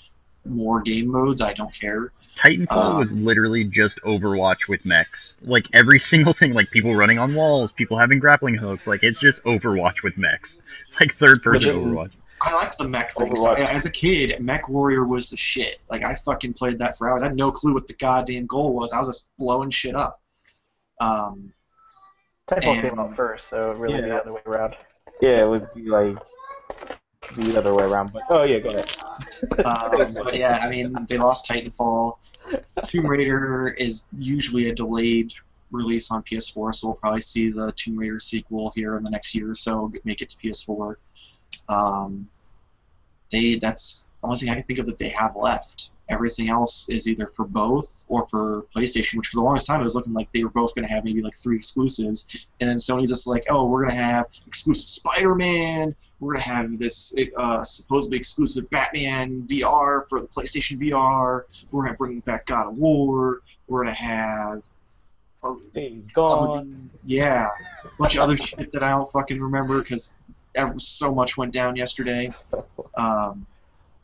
more 0.45 0.81
game 0.81 1.09
modes, 1.09 1.41
I 1.41 1.53
don't 1.53 1.73
care. 1.75 2.13
Titanfall 2.37 2.93
Um, 2.93 2.99
was 2.99 3.13
literally 3.13 3.65
just 3.65 4.01
Overwatch 4.01 4.67
with 4.67 4.87
mechs. 4.87 5.35
Like 5.43 5.67
every 5.75 5.99
single 6.13 6.33
thing, 6.33 6.55
like 6.55 6.71
people 6.71 6.95
running 6.95 7.19
on 7.19 7.35
walls, 7.35 7.73
people 7.73 7.99
having 7.99 8.19
grappling 8.21 8.55
hooks. 8.55 8.87
Like 8.87 9.03
it's 9.03 9.21
just 9.21 9.45
Overwatch 9.45 10.03
with 10.03 10.17
mechs, 10.17 10.57
like 10.99 11.15
third 11.17 11.43
person 11.43 11.75
Overwatch. 11.75 12.11
I 12.43 12.55
liked 12.55 12.77
the 12.77 12.89
mech 12.89 13.13
things. 13.13 13.41
Overwatch. 13.41 13.59
As 13.59 13.87
a 13.87 13.91
kid, 13.91 14.41
Mech 14.41 14.69
Warrior 14.69 15.05
was 15.05 15.31
the 15.31 15.37
shit. 15.37 15.81
Like 15.89 16.05
I 16.05 16.15
fucking 16.15 16.55
played 16.55 16.79
that 16.79 16.99
for 16.99 17.09
hours. 17.09 17.23
I 17.23 17.27
had 17.27 17.37
no 17.37 17.53
clue 17.53 17.73
what 17.73 17.87
the 17.87 17.95
goddamn 17.95 18.47
goal 18.47 18.75
was. 18.75 18.93
I 18.93 18.99
was 18.99 19.09
just 19.09 19.31
blowing 19.39 19.71
shit 19.71 19.95
up. 19.95 20.21
Um, 21.01 21.53
Titanfall 22.49 22.81
came 22.81 22.99
out 22.99 23.15
first, 23.15 23.49
so 23.49 23.71
it 23.71 23.79
really 23.79 23.95
Yeah, 23.95 24.01
be 24.01 24.09
the 24.09 24.21
other 24.21 24.35
way 24.35 24.41
around. 24.47 24.77
Yeah, 25.21 25.45
it 25.45 25.49
would 25.49 25.73
be 25.73 25.83
like 25.83 26.19
the 27.37 27.57
other 27.57 27.75
way 27.75 27.85
around. 27.85 28.13
But 28.13 28.23
oh 28.29 28.43
yeah, 28.43 28.59
go 28.59 28.71
ahead. 28.71 28.91
um, 29.65 30.25
but 30.25 30.37
yeah, 30.37 30.59
I 30.61 30.69
mean, 30.69 30.97
they 31.09 31.19
lost 31.19 31.49
Titanfall. 31.49 32.17
Tomb 32.85 33.07
Raider 33.07 33.69
is 33.69 34.05
usually 34.19 34.69
a 34.69 34.75
delayed 34.75 35.33
release 35.71 36.11
on 36.11 36.23
PS4, 36.25 36.75
so 36.75 36.89
we'll 36.89 36.97
probably 36.97 37.21
see 37.21 37.51
the 37.51 37.73
Tomb 37.77 37.97
Raider 37.97 38.19
sequel 38.19 38.73
here 38.75 38.97
in 38.97 39.05
the 39.05 39.11
next 39.11 39.33
year 39.35 39.51
or 39.51 39.55
so 39.55 39.93
make 40.05 40.21
it 40.21 40.29
to 40.31 40.37
PS4. 40.37 40.97
Um, 41.69 42.29
they 43.31 43.57
that's 43.57 44.09
the 44.23 44.29
only 44.29 44.39
thing 44.39 44.49
I 44.51 44.55
can 44.55 44.65
think 44.65 44.79
of 44.79 44.87
that 44.87 44.99
they 44.99 45.09
have 45.09 45.35
left. 45.37 45.91
Everything 46.09 46.51
else 46.51 46.89
is 46.91 47.09
either 47.09 47.27
for 47.27 47.45
both 47.47 48.05
or 48.09 48.29
for 48.29 48.67
PlayStation, 48.75 49.17
which 49.17 49.29
for 49.29 49.37
the 49.37 49.43
longest 49.43 49.67
time 49.67 49.81
it 49.81 49.85
was 49.85 49.95
looking 49.95 50.13
like 50.13 50.31
they 50.33 50.45
were 50.45 50.51
both 50.51 50.75
going 50.75 50.87
to 50.87 50.93
have 50.93 51.05
maybe 51.05 51.23
like 51.23 51.35
three 51.35 51.57
exclusives, 51.57 52.29
and 52.61 52.69
then 52.69 52.77
Sony's 52.77 53.09
just 53.09 53.27
like, 53.27 53.45
oh, 53.49 53.65
we're 53.67 53.87
going 53.87 53.97
to 53.97 54.05
have 54.05 54.27
exclusive 54.47 54.89
Spider-Man, 54.89 55.95
we're 56.21 56.35
going 56.35 56.43
to 56.43 56.49
have 56.51 56.79
this 56.79 57.17
uh, 57.37 57.65
supposedly 57.65 58.19
exclusive 58.19 58.69
Batman 58.69 59.47
VR 59.49 60.07
for 60.09 60.21
the 60.21 60.29
PlayStation 60.29 60.79
VR, 60.79 61.45
we're 61.71 61.85
going 61.85 61.95
to 61.95 61.99
bring 61.99 62.21
back 62.21 62.47
God 62.47 62.67
of 62.67 62.77
War, 62.77 63.41
we're 63.67 63.85
going 63.85 63.95
to 63.95 64.03
have 64.03 64.65
oh, 65.43 65.61
Days 65.73 66.05
other- 66.15 66.47
gone. 66.59 66.91
yeah, 67.07 67.49
a 67.85 67.89
bunch 67.99 68.17
of 68.17 68.23
other 68.23 68.37
shit 68.37 68.71
that 68.73 68.83
I 68.83 68.91
don't 68.91 69.11
fucking 69.11 69.41
remember 69.41 69.81
because 69.81 70.19
so 70.79 71.15
much 71.15 71.37
went 71.37 71.53
down 71.53 71.77
yesterday. 71.77 72.31
Um, 72.95 73.47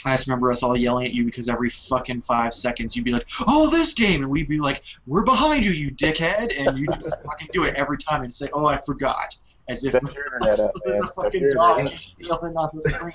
I 0.07 0.15
just 0.15 0.27
remember 0.29 0.51
us 0.51 0.63
all 0.63 0.75
yelling 0.75 1.05
at 1.07 1.13
you 1.13 1.25
because 1.25 1.49
every 1.49 1.69
fucking 1.69 2.23
five 2.23 2.55
seconds 2.55 2.97
you'd 2.97 3.05
be 3.05 3.11
like, 3.13 3.29
"Oh, 3.47 3.69
this 3.69 3.93
game," 3.93 4.23
and 4.23 4.31
we'd 4.31 4.49
be 4.49 4.57
like, 4.59 4.83
"We're 5.07 5.25
behind 5.25 5.65
you, 5.65 5.73
you 5.73 5.91
dickhead," 5.91 6.59
and 6.59 6.79
you 6.79 6.87
just 6.87 7.11
fucking 7.27 7.49
do 7.53 7.65
it 7.65 7.75
every 7.75 7.99
time 7.99 8.23
and 8.23 8.33
say, 8.33 8.49
"Oh, 8.55 8.65
I 8.65 8.77
forgot," 8.79 9.35
as 9.69 9.85
if 9.85 9.93
Set 9.93 10.15
your 10.15 10.25
internet 10.25 10.61
up, 10.61 10.73
there's 10.85 11.01
man. 11.01 11.05
a 11.05 11.07
Set 11.07 11.15
fucking 11.15 11.51
dog 11.51 11.79
internet 11.81 11.99
just 12.01 12.15
yelling 12.19 12.57
on 12.57 12.71
the 12.73 12.81
screen. 12.81 13.15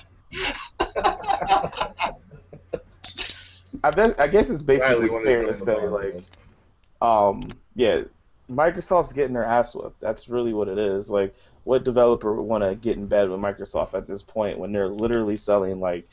I 3.82 3.90
bet 3.90 4.20
I 4.20 4.28
guess 4.28 4.50
it's 4.50 4.62
basically 4.62 5.08
Riley, 5.08 5.24
fair 5.24 5.46
to 5.46 5.54
say 5.54 5.88
like 5.88 6.22
um 7.02 7.48
yeah, 7.74 8.02
Microsoft's 8.50 9.12
getting 9.12 9.34
their 9.34 9.44
ass 9.44 9.74
whooped. 9.74 10.00
That's 10.00 10.28
really 10.28 10.52
what 10.52 10.68
it 10.68 10.78
is. 10.78 11.10
Like 11.10 11.34
what 11.64 11.84
developer 11.84 12.34
would 12.34 12.42
want 12.42 12.62
to 12.62 12.74
get 12.74 12.96
in 12.96 13.06
bed 13.06 13.28
with 13.28 13.40
Microsoft 13.40 13.94
at 13.94 14.06
this 14.06 14.22
point 14.22 14.58
when 14.58 14.72
they're 14.72 14.88
literally 14.88 15.36
selling 15.36 15.80
like 15.80 16.06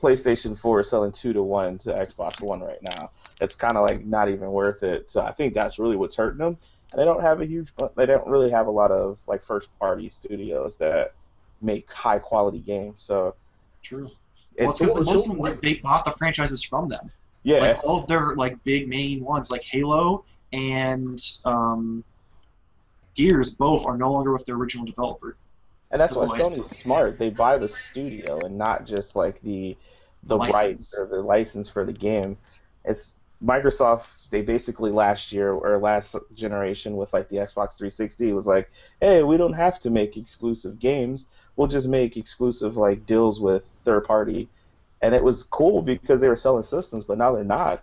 PlayStation 0.00 0.58
4 0.58 0.80
is 0.80 0.90
selling 0.90 1.12
2 1.12 1.32
to 1.32 1.42
1 1.42 1.78
to 1.78 1.92
Xbox 1.92 2.40
One 2.40 2.60
right 2.60 2.82
now. 2.82 3.10
It's 3.40 3.56
kind 3.56 3.76
of 3.76 3.84
like 3.84 4.04
not 4.04 4.28
even 4.28 4.50
worth 4.50 4.82
it. 4.82 5.10
So 5.10 5.22
I 5.22 5.32
think 5.32 5.54
that's 5.54 5.78
really 5.78 5.96
what's 5.96 6.16
hurting 6.16 6.38
them. 6.38 6.56
And 6.92 7.00
they 7.00 7.04
don't 7.04 7.20
have 7.20 7.40
a 7.40 7.46
huge 7.46 7.72
they 7.96 8.06
don't 8.06 8.26
really 8.26 8.50
have 8.50 8.66
a 8.66 8.70
lot 8.70 8.90
of 8.90 9.20
like 9.26 9.42
first 9.42 9.68
party 9.78 10.08
studios 10.08 10.76
that 10.76 11.12
make 11.60 11.90
high 11.92 12.18
quality 12.18 12.58
games. 12.58 13.02
So 13.02 13.34
True. 13.82 14.10
Well, 14.58 14.72
because 14.72 14.94
most 14.94 15.28
of 15.28 15.36
them 15.36 15.58
they 15.62 15.74
bought 15.74 16.04
the 16.04 16.10
franchises 16.12 16.62
from 16.62 16.88
them. 16.88 17.10
yeah. 17.42 17.58
Like 17.58 17.84
all 17.84 18.00
of 18.00 18.06
their 18.06 18.34
like 18.34 18.62
big 18.64 18.88
main 18.88 19.24
ones, 19.24 19.50
like 19.50 19.62
Halo 19.62 20.24
and 20.52 21.20
um, 21.44 22.04
Gears, 23.14 23.50
both 23.50 23.86
are 23.86 23.96
no 23.96 24.12
longer 24.12 24.32
with 24.32 24.44
their 24.46 24.56
original 24.56 24.84
developer. 24.84 25.36
And 25.90 26.00
that's 26.00 26.14
So, 26.14 26.20
why 26.20 26.26
like- 26.26 26.42
Sony's 26.42 26.76
smart. 26.76 27.18
They 27.18 27.30
buy 27.30 27.58
the 27.58 27.68
studio 27.68 28.40
and 28.40 28.56
not 28.56 28.86
just 28.86 29.16
like 29.16 29.40
the 29.42 29.76
the 30.24 30.38
rights 30.38 30.96
or 30.96 31.06
the 31.06 31.20
license 31.20 31.68
for 31.68 31.84
the 31.84 31.92
game. 31.92 32.36
It's 32.84 33.16
Microsoft, 33.44 34.28
they 34.30 34.40
basically 34.42 34.92
last 34.92 35.32
year 35.32 35.50
or 35.50 35.76
last 35.78 36.14
generation 36.34 36.96
with 36.96 37.12
like 37.12 37.28
the 37.28 37.36
Xbox 37.38 37.76
360 37.76 38.32
was 38.32 38.46
like, 38.46 38.70
hey, 39.00 39.22
we 39.24 39.36
don't 39.36 39.54
have 39.54 39.80
to 39.80 39.90
make 39.90 40.16
exclusive 40.16 40.78
games. 40.78 41.26
We'll 41.56 41.66
just 41.66 41.88
make 41.88 42.16
exclusive 42.16 42.76
like 42.76 43.04
deals 43.04 43.40
with 43.40 43.66
third 43.84 44.04
party, 44.04 44.48
and 45.02 45.14
it 45.14 45.22
was 45.24 45.42
cool 45.42 45.82
because 45.82 46.20
they 46.20 46.28
were 46.28 46.36
selling 46.36 46.62
systems, 46.62 47.04
but 47.04 47.18
now 47.18 47.32
they're 47.34 47.44
not. 47.44 47.82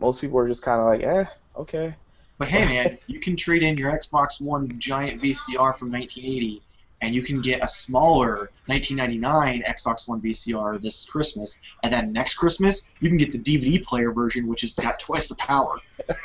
Most 0.00 0.20
people 0.20 0.38
are 0.38 0.48
just 0.48 0.62
kind 0.62 0.80
of 0.80 0.86
like, 0.86 1.02
eh, 1.02 1.24
okay. 1.56 1.94
But 2.40 2.48
hey, 2.48 2.64
man, 2.64 2.98
you 3.06 3.20
can 3.20 3.36
trade 3.36 3.62
in 3.62 3.76
your 3.76 3.92
Xbox 3.92 4.40
One 4.40 4.76
giant 4.78 5.20
VCR 5.20 5.76
from 5.76 5.92
1980, 5.92 6.62
and 7.02 7.14
you 7.14 7.22
can 7.22 7.42
get 7.42 7.62
a 7.62 7.68
smaller 7.68 8.50
1999 8.64 9.62
Xbox 9.68 10.08
One 10.08 10.22
VCR 10.22 10.80
this 10.80 11.04
Christmas, 11.04 11.60
and 11.82 11.92
then 11.92 12.14
next 12.14 12.34
Christmas 12.34 12.88
you 13.00 13.10
can 13.10 13.18
get 13.18 13.30
the 13.30 13.38
DVD 13.38 13.84
player 13.84 14.10
version, 14.10 14.46
which 14.48 14.62
has 14.62 14.72
got 14.72 14.98
twice 14.98 15.28
the 15.28 15.34
power. 15.34 15.76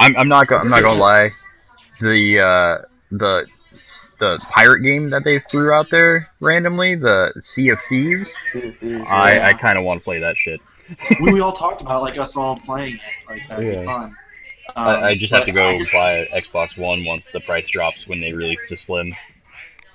I'm, 0.00 0.16
I'm 0.16 0.26
not 0.28 0.48
go- 0.48 0.58
I'm 0.58 0.66
not 0.68 0.82
gonna 0.82 0.98
lie. 1.00 1.30
The 2.00 2.40
uh, 2.40 2.84
the 3.12 3.46
the 4.18 4.38
pirate 4.50 4.80
game 4.80 5.10
that 5.10 5.22
they 5.22 5.38
threw 5.38 5.72
out 5.72 5.86
there 5.90 6.28
randomly, 6.40 6.96
the 6.96 7.32
Sea 7.38 7.68
of 7.68 7.78
Thieves. 7.88 8.36
See 8.50 8.58
if 8.58 8.80
these- 8.80 9.06
I, 9.08 9.34
Yeah. 9.36 9.46
I 9.46 9.52
kind 9.52 9.78
of 9.78 9.84
want 9.84 10.00
to 10.00 10.04
play 10.04 10.18
that 10.18 10.36
shit. 10.36 10.60
we, 11.20 11.32
we 11.34 11.40
all 11.42 11.52
talked 11.52 11.80
about 11.80 12.02
like 12.02 12.18
us 12.18 12.36
all 12.36 12.56
playing 12.56 12.94
it, 12.96 13.00
like 13.28 13.42
that'd 13.48 13.76
be 13.78 13.84
fun. 13.84 14.16
Um, 14.76 14.86
I, 14.86 15.02
I 15.10 15.16
just 15.16 15.32
have 15.32 15.44
to 15.46 15.52
go 15.52 15.76
just- 15.76 15.92
buy 15.92 16.18
an 16.18 16.26
Xbox 16.32 16.76
One 16.78 17.04
once 17.04 17.30
the 17.30 17.40
price 17.40 17.68
drops 17.68 18.06
when 18.06 18.20
they 18.20 18.32
release 18.32 18.64
the 18.68 18.76
Slim. 18.76 19.14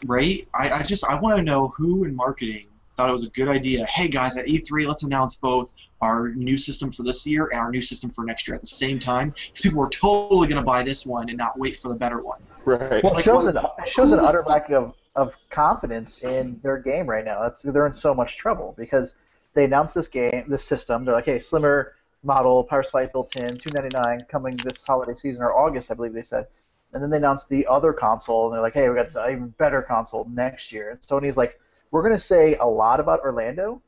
right? 0.05 0.47
I, 0.53 0.69
I 0.69 0.83
just 0.83 1.05
I 1.05 1.19
want 1.19 1.37
to 1.37 1.43
know 1.43 1.67
who 1.77 2.03
in 2.03 2.15
marketing 2.15 2.67
thought 2.95 3.09
it 3.09 3.11
was 3.11 3.25
a 3.25 3.29
good 3.29 3.47
idea. 3.47 3.85
Hey 3.85 4.07
guys, 4.07 4.37
at 4.37 4.47
E3, 4.47 4.87
let's 4.87 5.03
announce 5.03 5.35
both 5.35 5.73
our 6.01 6.29
new 6.29 6.57
system 6.57 6.91
for 6.91 7.03
this 7.03 7.25
year 7.27 7.47
and 7.51 7.59
our 7.59 7.69
new 7.71 7.81
system 7.81 8.09
for 8.09 8.23
next 8.23 8.47
year 8.47 8.55
at 8.55 8.61
the 8.61 8.67
same 8.67 8.97
time. 8.99 9.29
Because 9.31 9.61
people 9.61 9.81
are 9.83 9.89
totally 9.89 10.47
gonna 10.47 10.63
buy 10.63 10.83
this 10.83 11.05
one 11.05 11.29
and 11.29 11.37
not 11.37 11.57
wait 11.59 11.77
for 11.77 11.89
the 11.89 11.95
better 11.95 12.19
one. 12.21 12.41
Right. 12.65 13.03
Well, 13.03 13.17
it 13.17 13.23
shows 13.23 13.45
what- 13.45 13.55
an 13.55 13.65
it 13.79 13.87
shows 13.87 14.11
an 14.11 14.19
utter 14.19 14.41
lack 14.47 14.69
of, 14.71 14.93
of 15.15 15.35
confidence 15.49 16.23
in 16.23 16.59
their 16.63 16.77
game 16.77 17.07
right 17.07 17.23
now. 17.23 17.41
That's 17.41 17.61
they're 17.61 17.87
in 17.87 17.93
so 17.93 18.13
much 18.13 18.37
trouble 18.37 18.73
because 18.77 19.15
they 19.53 19.63
announced 19.63 19.95
this 19.95 20.07
game, 20.07 20.45
this 20.47 20.63
system. 20.63 21.05
They're 21.05 21.15
like, 21.15 21.25
hey, 21.25 21.39
slimmer 21.39 21.93
model, 22.27 22.63
power 22.63 22.83
supply 22.83 23.07
built 23.07 23.35
in, 23.37 23.57
two 23.57 23.71
ninety 23.73 23.97
nine, 24.05 24.19
coming 24.29 24.55
this 24.57 24.85
holiday 24.85 25.15
season 25.15 25.41
or 25.43 25.57
August, 25.57 25.89
I 25.89 25.95
believe 25.95 26.13
they 26.13 26.21
said. 26.21 26.45
And 26.93 27.01
then 27.01 27.09
they 27.09 27.17
announced 27.17 27.49
the 27.49 27.65
other 27.67 27.91
console, 27.91 28.45
and 28.45 28.53
they're 28.53 28.61
like, 28.61 28.73
hey, 28.73 28.87
we 28.87 28.95
got 28.95 29.13
an 29.15 29.31
even 29.31 29.49
better 29.57 29.81
console 29.81 30.25
next 30.29 30.71
year. 30.71 30.91
And 30.91 30.99
Sony's 30.99 31.37
like, 31.37 31.59
we're 31.91 32.03
gonna 32.03 32.19
say 32.19 32.55
a 32.57 32.65
lot 32.65 32.99
about 32.99 33.21
Orlando, 33.21 33.81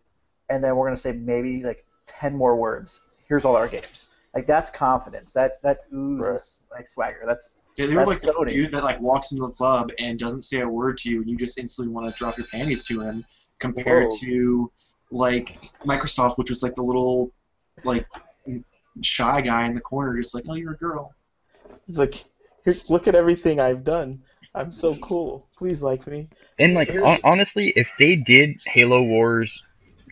and 0.49 0.63
then 0.63 0.75
we're 0.75 0.87
gonna 0.87 0.95
say 0.97 1.11
maybe 1.11 1.63
like 1.63 1.85
ten 2.07 2.35
more 2.35 2.55
words. 2.55 3.01
Here's 3.27 3.45
all 3.45 3.55
our 3.55 3.67
games. 3.67 4.09
Like 4.33 4.47
that's 4.47 4.69
confidence. 4.69 5.33
That 5.33 5.61
that 5.61 5.81
oozes 5.93 6.61
like 6.71 6.87
swagger. 6.87 7.23
That's 7.25 7.53
They, 7.77 7.87
they 7.87 7.95
were 7.95 8.05
like 8.05 8.21
the 8.21 8.33
Sony. 8.33 8.49
dude 8.49 8.71
that 8.71 8.83
like 8.83 8.99
walks 9.01 9.31
into 9.31 9.45
a 9.45 9.51
club 9.51 9.91
and 9.99 10.17
doesn't 10.17 10.43
say 10.43 10.61
a 10.61 10.67
word 10.67 10.97
to 10.99 11.09
you, 11.09 11.21
and 11.21 11.29
you 11.29 11.37
just 11.37 11.57
instantly 11.57 11.93
want 11.93 12.07
to 12.07 12.17
drop 12.17 12.37
your 12.37 12.47
panties 12.47 12.83
to 12.83 13.01
him, 13.01 13.25
compared 13.59 14.09
Whoa. 14.09 14.17
to 14.21 14.71
like 15.11 15.57
Microsoft, 15.85 16.37
which 16.37 16.49
was 16.49 16.63
like 16.63 16.75
the 16.75 16.83
little 16.83 17.31
like 17.83 18.05
shy 19.01 19.41
guy 19.41 19.65
in 19.67 19.73
the 19.73 19.81
corner, 19.81 20.17
just 20.17 20.35
like, 20.35 20.45
oh, 20.49 20.55
you're 20.55 20.73
a 20.73 20.77
girl. 20.77 21.13
It's 21.87 21.97
like, 21.97 22.23
here, 22.65 22.75
look 22.89 23.07
at 23.07 23.15
everything 23.15 23.59
I've 23.59 23.83
done. 23.83 24.21
I'm 24.55 24.71
so 24.71 24.95
cool. 24.95 25.47
Please 25.57 25.81
like 25.83 26.05
me. 26.07 26.29
And 26.57 26.73
like 26.73 26.89
Here's- 26.89 27.05
hon- 27.05 27.19
honestly, 27.23 27.69
if 27.75 27.91
they 27.99 28.15
did 28.15 28.61
Halo 28.65 29.01
Wars 29.01 29.61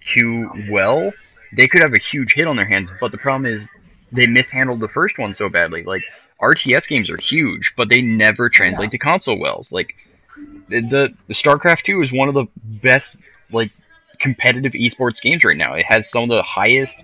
2 0.06 0.70
well, 0.70 1.12
they 1.56 1.68
could 1.68 1.82
have 1.82 1.94
a 1.94 2.00
huge 2.00 2.34
hit 2.34 2.48
on 2.48 2.56
their 2.56 2.66
hands. 2.66 2.92
But 3.00 3.12
the 3.12 3.18
problem 3.18 3.52
is 3.52 3.68
they 4.12 4.28
mishandled 4.28 4.80
the 4.80 4.88
first 4.88 5.18
one 5.18 5.34
so 5.34 5.50
badly. 5.50 5.84
Like 5.84 6.04
RTS 6.42 6.88
games 6.88 7.10
are 7.10 7.18
huge, 7.18 7.74
but 7.76 7.90
they 7.90 8.02
never 8.02 8.48
translate 8.48 8.92
to 8.92 8.98
console 8.98 9.40
wells. 9.40 9.72
Like 9.72 9.96
the, 10.70 10.82
the 10.82 11.13
the 11.28 11.34
StarCraft 11.34 11.82
2 11.84 12.02
is 12.02 12.12
one 12.12 12.30
of 12.30 12.36
the 12.36 12.46
best 12.63 13.16
like 13.52 13.72
competitive 14.20 14.74
esports 14.74 15.22
games 15.22 15.44
right 15.44 15.58
now. 15.58 15.74
It 15.74 15.86
has 15.86 16.10
some 16.10 16.24
of 16.24 16.30
the 16.30 16.44
highest, 16.44 16.98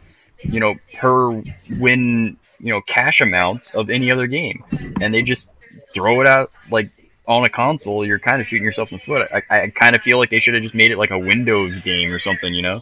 you 0.44 0.60
know, 0.60 0.76
per 0.98 1.30
win, 1.78 2.38
you 2.60 2.72
know, 2.74 2.82
cash 2.82 3.22
amounts 3.22 3.72
of 3.72 3.90
any 3.90 4.12
other 4.12 4.28
game, 4.28 4.64
and 5.02 5.14
they 5.14 5.22
just 5.22 5.50
throw 5.94 6.22
it 6.22 6.28
out 6.28 6.48
like 6.72 6.90
on 7.28 7.44
a 7.46 7.50
console. 7.50 8.06
You're 8.06 8.20
kind 8.20 8.42
of 8.42 8.48
shooting 8.48 8.64
yourself 8.66 8.92
in 8.92 8.98
the 8.98 9.04
foot. 9.04 9.28
I, 9.34 9.42
I 9.50 9.68
kind 9.70 9.96
of 9.96 10.02
feel 10.02 10.18
like 10.18 10.30
they 10.30 10.40
should 10.40 10.54
have 10.54 10.64
just 10.64 10.76
made 10.76 10.92
it 10.92 10.98
like 10.98 11.12
a 11.12 11.20
Windows 11.20 11.76
game 11.80 12.12
or 12.14 12.20
something, 12.20 12.54
you 12.54 12.62
know? 12.62 12.82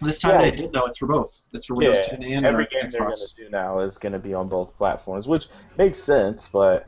This 0.00 0.18
time 0.18 0.36
Yeah. 0.36 0.50
they 0.50 0.56
did 0.56 0.72
though. 0.72 0.86
It's 0.86 0.98
for 0.98 1.06
both. 1.06 1.42
It's 1.52 1.66
for 1.66 1.74
Windows 1.74 1.98
Yeah, 1.98 2.16
10 2.16 2.22
and 2.22 2.46
every 2.46 2.66
game 2.66 2.88
they're 2.88 3.00
gonna 3.00 3.12
Xbox. 3.12 3.36
do 3.36 3.48
now 3.50 3.80
is 3.80 3.98
gonna 3.98 4.18
be 4.18 4.32
on 4.34 4.48
both 4.48 4.74
platforms, 4.78 5.26
which 5.28 5.48
makes 5.76 5.98
sense, 5.98 6.48
but 6.48 6.86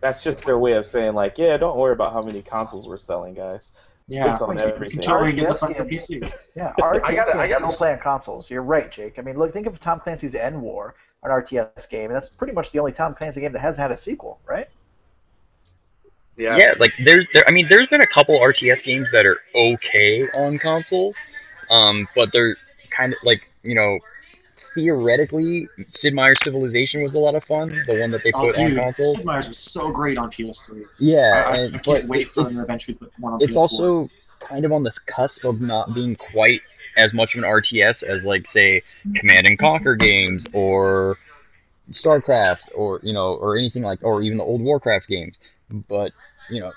that's 0.00 0.22
just 0.22 0.44
their 0.44 0.58
way 0.58 0.72
of 0.74 0.86
saying 0.86 1.14
like, 1.14 1.36
yeah, 1.38 1.56
don't 1.56 1.76
worry 1.76 1.92
about 1.92 2.12
how 2.12 2.22
many 2.22 2.42
consoles 2.42 2.86
we're 2.86 2.98
selling, 2.98 3.34
guys. 3.34 3.78
Yeah, 4.10 4.32
It's 4.32 4.42
on 4.42 4.56
you 4.58 4.62
everything. 4.64 4.98
can 5.00 5.00
totally 5.02 5.30
get 5.30 5.46
this 5.48 5.62
RTS 5.62 5.66
on 5.68 5.74
your 5.76 5.84
games. 5.86 6.08
PC. 6.08 6.32
Yeah, 6.56 6.72
RTS 6.78 6.80
I 6.82 6.90
gotta- 6.90 7.10
I 7.10 7.14
games 7.14 7.52
gotta- 7.52 7.60
don't 7.60 7.74
play 7.74 7.92
on 7.92 7.98
consoles. 8.00 8.50
You're 8.50 8.62
right, 8.64 8.90
Jake. 8.90 9.18
I 9.20 9.22
mean, 9.22 9.36
look, 9.36 9.52
think 9.52 9.68
of 9.68 9.78
Tom 9.78 10.00
Clancy's 10.00 10.34
EndWar, 10.34 10.92
an 11.22 11.30
RTS 11.30 11.88
game, 11.88 12.06
and 12.06 12.14
that's 12.16 12.28
pretty 12.28 12.52
much 12.52 12.72
the 12.72 12.80
only 12.80 12.90
Tom 12.90 13.14
Clancy 13.14 13.40
game 13.40 13.52
that 13.52 13.60
hasn't 13.60 13.82
had 13.82 13.92
a 13.92 13.96
sequel, 13.96 14.40
right? 14.46 14.66
Yeah. 16.36 16.56
Yeah, 16.56 16.74
like 16.78 16.92
there's 17.04 17.26
there. 17.34 17.44
I 17.46 17.52
mean, 17.52 17.66
there's 17.68 17.86
been 17.88 18.00
a 18.00 18.06
couple 18.06 18.38
RTS 18.40 18.82
games 18.82 19.10
that 19.12 19.26
are 19.26 19.38
okay 19.54 20.28
on 20.30 20.58
consoles, 20.58 21.16
um, 21.70 22.08
but 22.16 22.32
they're 22.32 22.56
kind 22.90 23.12
of 23.12 23.18
like 23.22 23.48
you 23.62 23.74
know, 23.74 23.98
theoretically, 24.74 25.68
Sid 25.90 26.14
Meier's 26.14 26.38
Civilization 26.42 27.02
was 27.02 27.14
a 27.14 27.18
lot 27.18 27.34
of 27.34 27.44
fun. 27.44 27.68
The 27.86 27.98
one 28.00 28.10
that 28.12 28.22
they 28.24 28.32
Oh, 28.34 28.46
put 28.46 28.58
on 28.58 28.74
consoles. 28.74 29.16
Sid 29.18 29.26
Meier's 29.26 29.48
was 29.48 29.58
so 29.58 29.90
great 29.90 30.18
on 30.18 30.30
PS3. 30.30 30.84
Yeah, 30.98 31.44
I, 31.46 31.56
and, 31.56 31.76
I 31.76 31.78
can't 31.78 32.08
wait 32.08 32.30
for 32.30 32.44
them 32.44 32.54
to 32.54 32.62
eventually 32.62 32.94
put 32.96 33.12
one 33.18 33.34
on 33.34 33.42
it's 33.42 33.56
PS4. 33.56 33.58
also 33.58 34.08
kind 34.40 34.64
of 34.64 34.72
on 34.72 34.82
this 34.82 34.98
cusp 34.98 35.44
of 35.44 35.60
not 35.60 35.94
being 35.94 36.16
quite 36.16 36.62
as 36.96 37.14
much 37.14 37.34
of 37.36 37.42
an 37.44 37.48
RTS 37.48 38.02
as 38.02 38.24
like 38.24 38.46
say 38.46 38.82
Command 39.14 39.46
and 39.46 39.58
Conquer 39.58 39.94
games 39.96 40.46
or 40.52 41.16
StarCraft 41.90 42.70
or 42.74 43.00
you 43.02 43.12
know 43.12 43.34
or 43.34 43.56
anything 43.56 43.82
like 43.82 44.00
or 44.02 44.22
even 44.22 44.38
the 44.38 44.44
old 44.44 44.60
Warcraft 44.60 45.08
games. 45.08 45.40
But 45.88 46.12
you 46.48 46.60
know, 46.60 46.72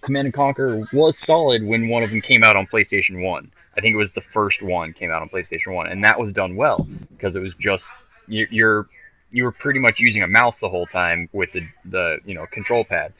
Command 0.00 0.26
and 0.26 0.34
Conquer 0.34 0.86
was 0.92 1.18
solid 1.18 1.64
when 1.64 1.88
one 1.88 2.02
of 2.02 2.10
them 2.10 2.20
came 2.20 2.42
out 2.42 2.56
on 2.56 2.66
PlayStation 2.66 3.22
One. 3.24 3.52
I 3.76 3.80
think 3.80 3.94
it 3.94 3.98
was 3.98 4.12
the 4.12 4.20
first 4.20 4.62
one 4.62 4.92
came 4.92 5.10
out 5.10 5.22
on 5.22 5.28
PlayStation 5.28 5.74
One, 5.74 5.86
and 5.88 6.04
that 6.04 6.18
was 6.18 6.32
done 6.32 6.56
well 6.56 6.86
because 7.10 7.36
it 7.36 7.40
was 7.40 7.54
just 7.54 7.84
you- 8.28 8.48
you're 8.50 8.86
you 9.30 9.44
were 9.44 9.52
pretty 9.52 9.80
much 9.80 9.98
using 9.98 10.22
a 10.22 10.26
mouse 10.26 10.58
the 10.60 10.68
whole 10.68 10.86
time 10.86 11.28
with 11.32 11.52
the 11.52 11.66
the 11.86 12.18
you 12.24 12.34
know 12.34 12.46
control 12.46 12.84
pad. 12.84 13.12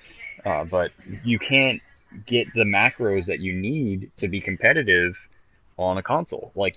Uh, 0.45 0.65
but 0.65 0.91
you 1.25 1.39
can't 1.39 1.81
get 2.27 2.53
the 2.55 2.65
macros 2.65 3.27
that 3.27 3.41
you 3.41 3.53
need 3.55 4.11
to 4.17 4.29
be 4.29 4.41
competitive 4.41 5.17
on 5.79 5.97
a 5.97 6.03
console. 6.03 6.53
Like 6.55 6.77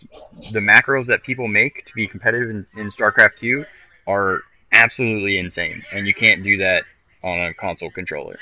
the 0.52 0.60
macros 0.60 1.08
that 1.08 1.24
people 1.24 1.48
make 1.48 1.86
to 1.86 1.94
be 1.94 2.08
competitive 2.08 2.50
in, 2.50 2.66
in 2.78 2.92
StarCraft 2.92 3.38
2 3.40 3.66
are 4.08 4.42
absolutely 4.72 5.38
insane, 5.38 5.84
and 5.92 6.08
you 6.08 6.14
can't 6.14 6.44
do 6.44 6.58
that 6.58 6.84
on 7.24 7.40
a 7.40 7.54
console 7.54 7.92
controller. 7.92 8.38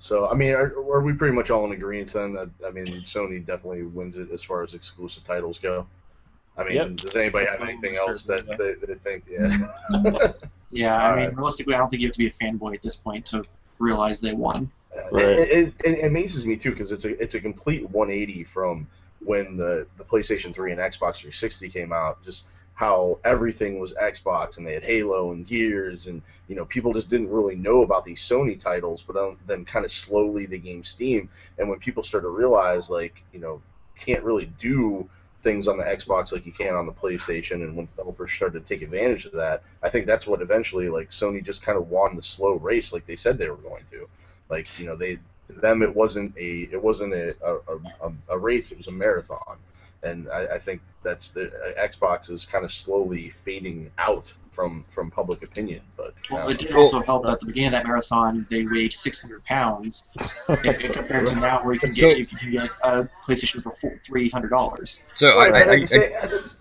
So 0.00 0.28
I 0.28 0.34
mean, 0.34 0.52
are, 0.52 0.72
are 0.76 1.00
we 1.00 1.12
pretty 1.12 1.34
much 1.34 1.50
all 1.50 1.64
in 1.66 1.72
agreement 1.72 2.12
then 2.12 2.32
that 2.34 2.50
I 2.66 2.70
mean 2.70 2.86
Sony 2.86 3.44
definitely 3.44 3.82
wins 3.82 4.16
it 4.16 4.30
as 4.30 4.42
far 4.42 4.62
as 4.62 4.74
exclusive 4.74 5.24
titles 5.24 5.58
go? 5.58 5.86
I 6.56 6.64
mean, 6.64 6.74
Yep. 6.74 6.96
does 6.96 7.16
anybody 7.16 7.44
That's 7.46 7.58
have 7.58 7.68
anything 7.68 7.96
else 7.96 8.24
that 8.24 8.40
about. 8.40 8.58
they, 8.58 8.74
they 8.74 8.94
think? 8.94 9.24
Yeah. 9.30 9.66
yeah, 10.70 10.96
I 10.96 11.10
All 11.10 11.16
mean, 11.16 11.26
right. 11.26 11.36
realistically, 11.36 11.74
I 11.74 11.78
don't 11.78 11.88
think 11.88 12.02
you 12.02 12.08
have 12.08 12.14
to 12.14 12.18
be 12.18 12.26
a 12.26 12.30
fanboy 12.30 12.74
at 12.74 12.82
this 12.82 12.96
point 12.96 13.26
to 13.26 13.44
realize 13.78 14.20
they 14.20 14.32
won. 14.32 14.70
Right. 15.12 15.24
It, 15.24 15.48
it, 15.50 15.74
it 15.84 16.04
amazes 16.04 16.44
me 16.46 16.56
too 16.56 16.70
because 16.70 16.90
it's 16.90 17.04
a 17.04 17.20
it's 17.22 17.34
a 17.34 17.40
complete 17.40 17.88
180 17.90 18.42
from 18.44 18.88
when 19.20 19.56
the 19.56 19.86
the 19.98 20.04
PlayStation 20.04 20.52
3 20.54 20.72
and 20.72 20.80
Xbox 20.80 21.18
360 21.18 21.68
came 21.68 21.92
out. 21.92 22.22
Just 22.24 22.46
how 22.78 23.18
everything 23.24 23.80
was 23.80 23.92
Xbox 23.94 24.56
and 24.56 24.64
they 24.64 24.72
had 24.72 24.84
Halo 24.84 25.32
and 25.32 25.44
Gears 25.44 26.06
and 26.06 26.22
you 26.46 26.54
know 26.54 26.64
people 26.64 26.92
just 26.92 27.10
didn't 27.10 27.28
really 27.28 27.56
know 27.56 27.82
about 27.82 28.04
these 28.04 28.20
Sony 28.20 28.56
titles, 28.56 29.02
but 29.02 29.36
then 29.48 29.64
kind 29.64 29.84
of 29.84 29.90
slowly 29.90 30.46
they 30.46 30.58
gained 30.58 30.86
steam. 30.86 31.28
And 31.58 31.68
when 31.68 31.80
people 31.80 32.04
started 32.04 32.28
to 32.28 32.38
realize 32.38 32.88
like 32.88 33.20
you 33.32 33.40
know 33.40 33.60
can't 33.98 34.22
really 34.22 34.46
do 34.60 35.10
things 35.42 35.66
on 35.66 35.76
the 35.76 35.82
Xbox 35.82 36.30
like 36.32 36.46
you 36.46 36.52
can 36.52 36.72
on 36.72 36.86
the 36.86 36.92
PlayStation, 36.92 37.64
and 37.64 37.74
when 37.74 37.86
developers 37.96 38.32
started 38.32 38.64
to 38.64 38.74
take 38.74 38.82
advantage 38.82 39.26
of 39.26 39.32
that, 39.32 39.64
I 39.82 39.88
think 39.88 40.06
that's 40.06 40.28
what 40.28 40.40
eventually 40.40 40.88
like 40.88 41.10
Sony 41.10 41.44
just 41.44 41.62
kind 41.62 41.76
of 41.76 41.90
won 41.90 42.14
the 42.14 42.22
slow 42.22 42.52
race 42.52 42.92
like 42.92 43.06
they 43.06 43.16
said 43.16 43.38
they 43.38 43.50
were 43.50 43.56
going 43.56 43.82
to. 43.90 44.06
Like 44.48 44.68
you 44.78 44.86
know, 44.86 44.94
they 44.94 45.18
to 45.48 45.52
them 45.54 45.82
it 45.82 45.92
wasn't 45.96 46.32
a 46.38 46.68
it 46.70 46.80
wasn't 46.80 47.12
a 47.12 47.34
a, 47.44 48.06
a, 48.06 48.12
a 48.28 48.38
race; 48.38 48.70
it 48.70 48.78
was 48.78 48.86
a 48.86 48.92
marathon, 48.92 49.56
and 50.02 50.28
I, 50.30 50.46
I 50.54 50.58
think 50.58 50.80
that's 51.02 51.28
the 51.30 51.48
uh, 51.48 51.86
Xbox 51.86 52.30
is 52.30 52.44
kind 52.44 52.64
of 52.64 52.72
slowly 52.72 53.30
fading 53.30 53.90
out 53.98 54.32
from 54.52 54.84
from 54.88 55.10
public 55.10 55.42
opinion. 55.42 55.82
But 55.96 56.14
Well, 56.30 56.48
it 56.48 56.58
did 56.58 56.74
also 56.74 57.00
help 57.00 57.24
that 57.26 57.32
at 57.34 57.40
the 57.40 57.46
beginning 57.46 57.68
of 57.68 57.72
that 57.72 57.86
marathon, 57.86 58.46
they 58.50 58.64
weighed 58.64 58.92
600 58.92 59.44
pounds, 59.44 60.08
and- 60.48 60.66
and 60.66 60.92
compared 60.94 61.26
to 61.28 61.36
now 61.36 61.62
where 61.64 61.74
you 61.74 61.80
can 61.80 61.94
So- 61.94 62.00
get 62.00 62.18
you 62.18 62.26
can 62.26 62.50
get 62.50 62.70
a 62.82 63.08
PlayStation 63.24 63.62
for 63.62 63.70
$300. 63.72 65.06
So 65.14 65.26
Right, 65.38 65.52
I, 65.54 65.58
I, 65.58 65.60
like 65.62 65.68
I, 65.68 65.74
you 65.74 65.86
say, 65.86 66.14
I 66.16 66.26
just- 66.26 66.58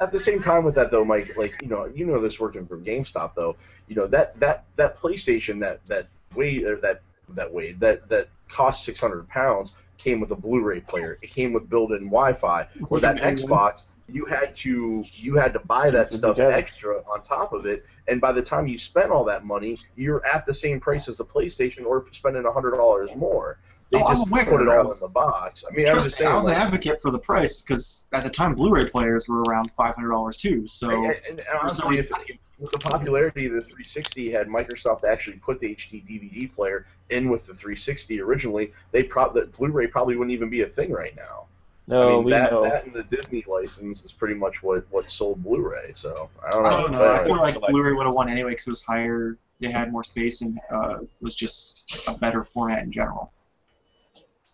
at 0.00 0.12
the 0.12 0.20
same 0.20 0.40
time 0.40 0.62
with 0.64 0.74
that 0.76 0.90
though, 0.90 1.04
Mike, 1.04 1.36
like 1.36 1.60
you 1.62 1.68
know, 1.68 1.86
you 1.86 2.06
know 2.06 2.20
this 2.20 2.38
working 2.38 2.66
from 2.66 2.84
GameStop 2.84 3.34
though. 3.34 3.56
You 3.88 3.96
know 3.96 4.06
that 4.08 4.38
that 4.40 4.64
that 4.76 4.96
PlayStation 4.96 5.60
that 5.60 5.80
that 5.88 6.06
weighed 6.34 6.64
or 6.64 6.76
that 6.76 7.02
that 7.30 7.52
weighed 7.52 7.80
that 7.80 8.08
that 8.08 8.28
cost 8.48 8.84
six 8.84 9.00
hundred 9.00 9.28
pounds 9.28 9.72
came 9.98 10.20
with 10.20 10.30
a 10.30 10.36
Blu-ray 10.36 10.80
player. 10.80 11.18
It 11.22 11.32
came 11.32 11.52
with 11.52 11.68
built-in 11.68 12.04
Wi-Fi. 12.06 12.66
Or 12.88 13.00
that 13.00 13.16
Xbox, 13.16 13.84
you 14.08 14.24
had 14.24 14.54
to 14.56 15.04
you 15.12 15.34
had 15.36 15.52
to 15.52 15.58
buy 15.60 15.90
that 15.90 16.10
stuff 16.10 16.38
extra 16.38 17.02
on 17.12 17.20
top 17.22 17.52
of 17.52 17.66
it. 17.66 17.84
And 18.06 18.20
by 18.20 18.32
the 18.32 18.40
time 18.42 18.66
you 18.66 18.78
spent 18.78 19.10
all 19.10 19.24
that 19.24 19.44
money, 19.44 19.76
you're 19.96 20.24
at 20.24 20.46
the 20.46 20.54
same 20.54 20.80
price 20.80 21.08
as 21.08 21.18
the 21.18 21.24
PlayStation, 21.24 21.84
or 21.84 22.06
spending 22.12 22.44
hundred 22.44 22.72
dollars 22.76 23.14
more. 23.14 23.58
They 23.90 24.02
Oh, 24.02 24.08
just 24.10 24.30
put 24.30 24.60
it 24.60 24.68
all 24.68 24.84
was- 24.84 25.00
in 25.02 25.08
the 25.08 25.12
box. 25.12 25.64
I 25.70 25.74
mean, 25.74 25.86
Trust 25.86 26.04
just 26.08 26.20
me, 26.20 26.26
I 26.26 26.30
saying. 26.30 26.42
was 26.42 26.48
an 26.48 26.54
advocate 26.54 27.00
for 27.00 27.10
the 27.10 27.18
price 27.18 27.62
because 27.62 28.04
at 28.12 28.22
the 28.22 28.28
time 28.30 28.54
Blu-ray 28.54 28.84
players 28.90 29.28
were 29.28 29.40
around 29.42 29.70
five 29.70 29.94
hundred 29.94 30.10
dollars 30.10 30.36
too. 30.38 30.66
So 30.68 30.90
and, 30.90 31.04
and- 31.06 31.14
and 31.28 31.38
there's 31.38 31.48
no 31.48 31.58
honestly, 31.86 31.98
if, 31.98 32.10
with 32.58 32.72
the 32.72 32.78
popularity 32.78 33.46
of 33.46 33.52
the 33.52 33.60
360 33.60 34.30
had 34.30 34.48
Microsoft 34.48 35.04
actually 35.04 35.36
put 35.36 35.60
the 35.60 35.74
HD 35.74 36.04
DVD 36.04 36.52
player 36.52 36.86
in 37.10 37.30
with 37.30 37.46
the 37.46 37.54
360 37.54 38.20
originally, 38.20 38.72
they 38.90 39.02
prob 39.02 39.34
the 39.34 39.46
Blu-ray 39.46 39.86
probably 39.86 40.16
wouldn't 40.16 40.32
even 40.32 40.50
be 40.50 40.62
a 40.62 40.66
thing 40.66 40.90
right 40.90 41.14
now. 41.16 41.46
No, 41.86 42.08
I 42.08 42.12
mean 42.16 42.24
we 42.24 42.30
that, 42.32 42.50
know. 42.50 42.64
that 42.64 42.84
and 42.84 42.92
the 42.92 43.04
Disney 43.04 43.44
license 43.48 44.02
is 44.02 44.12
pretty 44.12 44.34
much 44.34 44.62
what, 44.62 44.84
what 44.90 45.08
sold 45.08 45.42
Blu-ray. 45.42 45.92
So 45.94 46.30
I 46.44 46.50
don't 46.50 46.62
know. 46.62 46.68
I 46.68 46.80
don't 46.82 46.92
know. 46.92 47.08
I 47.08 47.24
feel 47.24 47.36
like 47.36 47.56
Like- 47.56 47.70
Blu-ray 47.70 47.92
would 47.92 48.06
have 48.06 48.14
won 48.14 48.28
anyway 48.28 48.50
because 48.50 48.66
it 48.66 48.70
was 48.70 48.82
higher, 48.82 49.38
it 49.60 49.70
had 49.70 49.90
more 49.92 50.04
space, 50.04 50.42
and 50.42 50.58
uh, 50.70 50.98
was 51.20 51.34
just 51.34 52.06
a 52.08 52.18
better 52.18 52.44
format 52.44 52.82
in 52.82 52.90
general. 52.90 53.32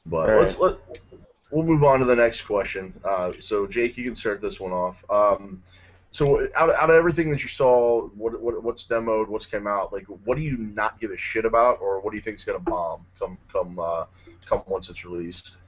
But 0.06 0.30
All 0.30 0.40
let's 0.40 0.58
let 0.58 0.78
we'll 1.50 1.64
move 1.64 1.84
on 1.84 2.00
to 2.00 2.04
the 2.04 2.16
next 2.16 2.42
question. 2.42 2.92
Uh, 3.04 3.32
so 3.32 3.66
Jake, 3.66 3.96
you 3.96 4.04
can 4.04 4.14
start 4.14 4.40
this 4.40 4.60
one 4.60 4.72
off. 4.72 5.02
Um, 5.10 5.62
so 6.14 6.46
out, 6.54 6.72
out 6.72 6.90
of 6.90 6.94
everything 6.94 7.28
that 7.32 7.42
you 7.42 7.48
saw, 7.48 8.02
what, 8.14 8.40
what 8.40 8.62
what's 8.62 8.86
demoed, 8.86 9.26
what's 9.26 9.46
came 9.46 9.66
out, 9.66 9.92
like 9.92 10.04
what 10.24 10.36
do 10.36 10.42
you 10.42 10.56
not 10.56 11.00
give 11.00 11.10
a 11.10 11.16
shit 11.16 11.44
about, 11.44 11.80
or 11.80 12.00
what 12.00 12.12
do 12.12 12.16
you 12.16 12.22
think 12.22 12.36
is 12.36 12.44
gonna 12.44 12.60
bomb 12.60 13.04
come 13.18 13.36
come 13.52 13.80
uh, 13.80 14.04
come 14.46 14.62
once 14.68 14.88
it's 14.88 15.04
released? 15.04 15.58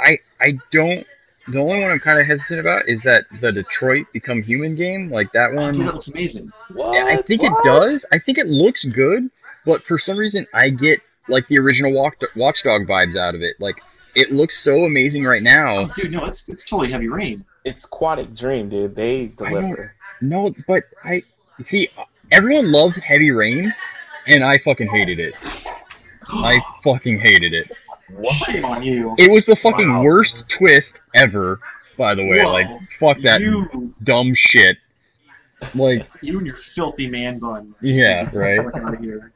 I 0.00 0.18
I 0.40 0.58
don't. 0.70 1.04
The 1.48 1.58
only 1.58 1.80
one 1.80 1.90
I'm 1.90 1.98
kind 1.98 2.20
of 2.20 2.26
hesitant 2.26 2.60
about 2.60 2.88
is 2.88 3.02
that 3.02 3.24
the 3.40 3.50
Detroit 3.50 4.06
Become 4.12 4.44
Human 4.44 4.76
game. 4.76 5.10
Like 5.10 5.32
that 5.32 5.52
one. 5.52 5.74
Dude, 5.74 5.88
that 5.88 5.94
looks 5.94 6.08
amazing. 6.08 6.52
What? 6.72 6.96
I 6.96 7.16
think 7.22 7.42
it 7.42 7.52
does. 7.64 8.06
I 8.12 8.20
think 8.20 8.38
it 8.38 8.46
looks 8.46 8.84
good, 8.84 9.30
but 9.66 9.84
for 9.84 9.98
some 9.98 10.16
reason 10.16 10.46
I 10.54 10.70
get 10.70 11.00
like 11.28 11.48
the 11.48 11.58
original 11.58 11.92
Walk- 11.92 12.22
Watchdog 12.36 12.86
vibes 12.86 13.16
out 13.16 13.34
of 13.34 13.42
it. 13.42 13.56
Like 13.58 13.80
it 14.14 14.30
looks 14.30 14.56
so 14.56 14.84
amazing 14.84 15.24
right 15.24 15.42
now. 15.42 15.78
Oh, 15.78 15.90
dude, 15.96 16.12
no, 16.12 16.24
it's 16.24 16.48
it's 16.48 16.62
totally 16.62 16.92
Heavy 16.92 17.08
Rain. 17.08 17.44
It's 17.64 17.86
Quantic 17.86 18.36
Dream, 18.38 18.68
dude. 18.68 18.94
They 18.94 19.26
deliver. 19.26 19.94
No, 20.20 20.50
but 20.68 20.84
I 21.02 21.22
see 21.60 21.88
everyone 22.30 22.70
loved 22.70 23.02
Heavy 23.02 23.30
Rain, 23.30 23.74
and 24.26 24.44
I 24.44 24.58
fucking 24.58 24.88
hated 24.88 25.18
it. 25.18 25.36
I 26.28 26.60
fucking 26.82 27.18
hated 27.18 27.54
it. 27.54 27.70
Shame 28.32 28.64
on 28.64 28.82
you. 28.82 29.14
It 29.18 29.30
was 29.30 29.46
the 29.46 29.56
fucking 29.56 29.90
Wow. 29.90 30.02
worst 30.02 30.48
twist 30.50 31.02
ever. 31.14 31.58
By 31.96 32.14
the 32.14 32.26
way, 32.26 32.40
Whoa. 32.44 32.52
like 32.52 32.66
fuck 32.98 33.20
that 33.22 33.40
You, 33.40 33.94
dumb 34.02 34.34
shit. 34.34 34.76
Like 35.74 36.06
you 36.22 36.38
and 36.38 36.46
your 36.46 36.56
filthy 36.56 37.06
man 37.06 37.38
bun. 37.38 37.74
Yeah, 37.80 38.28
right. 38.36 38.58
Out 38.60 38.94
of 38.94 39.00
here. 39.00 39.32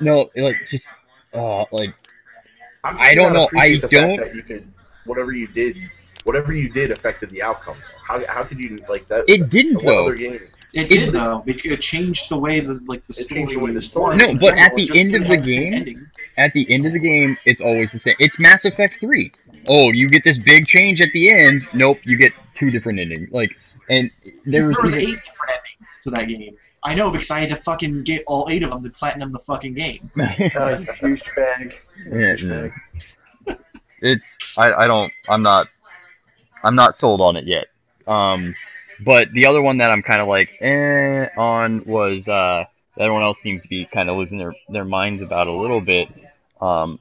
no, 0.00 0.28
like 0.34 0.56
just 0.66 0.88
uh 1.34 1.64
like 1.70 1.92
I'm 2.84 2.98
I 2.98 3.14
don't 3.14 3.32
know, 3.32 3.48
I 3.56 3.76
don't- 3.76 4.16
That 4.18 4.32
you 4.34 4.42
could, 4.42 4.66
whatever 5.04 5.32
you 5.32 5.46
did, 5.46 5.76
whatever 6.24 6.52
you 6.52 6.68
did 6.68 6.92
affected 6.92 7.30
the 7.30 7.42
outcome. 7.42 7.76
How, 8.06 8.24
how 8.26 8.44
could 8.44 8.58
you 8.58 8.82
like 8.88 9.06
that? 9.08 9.24
it 9.28 9.48
didn't 9.50 9.76
what 9.76 9.84
though. 9.84 10.04
other 10.06 10.14
game? 10.14 10.34
It 10.34 10.50
It- 10.72 10.88
did 10.88 11.12
though. 11.14 11.42
It, 11.46 11.64
it 11.64 11.80
changed 11.80 12.28
the 12.30 12.38
way 12.38 12.60
the 12.60 12.80
like 12.86 13.04
the 13.06 13.12
It 13.12 13.24
story. 13.24 13.40
changed 13.40 13.54
the 13.54 13.58
way 13.60 13.72
the 13.72 13.80
story- 13.82 14.16
No, 14.16 14.34
but 14.38 14.56
at 14.58 14.74
the 14.76 14.90
end 14.94 15.14
of 15.14 15.26
the 15.28 15.36
game- 15.36 15.74
ending. 15.74 16.06
At 16.36 16.52
the 16.54 16.70
end 16.70 16.86
of 16.86 16.92
the 16.92 17.00
game, 17.00 17.36
it's 17.46 17.60
always 17.60 17.90
the 17.92 17.98
same. 17.98 18.14
It's 18.20 18.38
Mass 18.38 18.64
Effect 18.64 19.00
3. 19.00 19.32
Oh, 19.66 19.90
you 19.90 20.08
get 20.08 20.22
this 20.24 20.38
big 20.38 20.66
change 20.66 21.00
at 21.00 21.10
the 21.12 21.30
end. 21.30 21.66
Nope, 21.74 21.98
you 22.04 22.16
get 22.16 22.32
two 22.54 22.70
different 22.70 23.00
endings. 23.00 23.30
Like 23.32 23.56
and 23.90 24.10
there 24.46 24.66
was, 24.66 24.76
there 24.76 24.82
was 24.82 24.98
even- 24.98 25.10
eight 25.14 25.16
different 25.24 25.52
endings 25.52 25.98
to 26.02 26.10
that 26.10 26.28
game. 26.28 26.54
I 26.84 26.94
know 26.94 27.10
because 27.10 27.30
I 27.32 27.40
had 27.40 27.48
to 27.48 27.56
fucking 27.56 28.04
get 28.04 28.22
all 28.28 28.46
eight 28.50 28.62
of 28.62 28.70
them 28.70 28.82
to 28.84 28.90
platinum 28.90 29.32
the 29.32 29.40
fucking 29.40 29.74
game. 29.74 30.10
Oh, 30.16 30.24
you 30.28 30.86
douchebag. 30.86 31.72
Yeah, 32.06 32.36
Douchebag. 32.36 32.72
it's 34.00 34.36
I, 34.56 34.72
I 34.72 34.86
don't 34.86 35.12
I'm 35.28 35.42
not 35.42 35.66
I'm 36.62 36.74
not 36.74 36.96
sold 36.96 37.20
on 37.20 37.36
it 37.36 37.46
yet. 37.46 37.66
Um, 38.06 38.54
but 39.00 39.32
the 39.32 39.46
other 39.46 39.62
one 39.62 39.78
that 39.78 39.90
I'm 39.90 40.02
kind 40.02 40.20
of 40.20 40.28
like 40.28 40.50
eh 40.60 41.28
on 41.36 41.84
was 41.84 42.28
uh, 42.28 42.64
everyone 42.98 43.22
else 43.22 43.38
seems 43.38 43.62
to 43.62 43.68
be 43.68 43.84
kind 43.84 44.08
of 44.08 44.16
losing 44.16 44.38
their 44.38 44.54
their 44.68 44.84
minds 44.84 45.22
about 45.22 45.46
a 45.46 45.52
little 45.52 45.80
bit. 45.80 46.08
Um, 46.60 46.98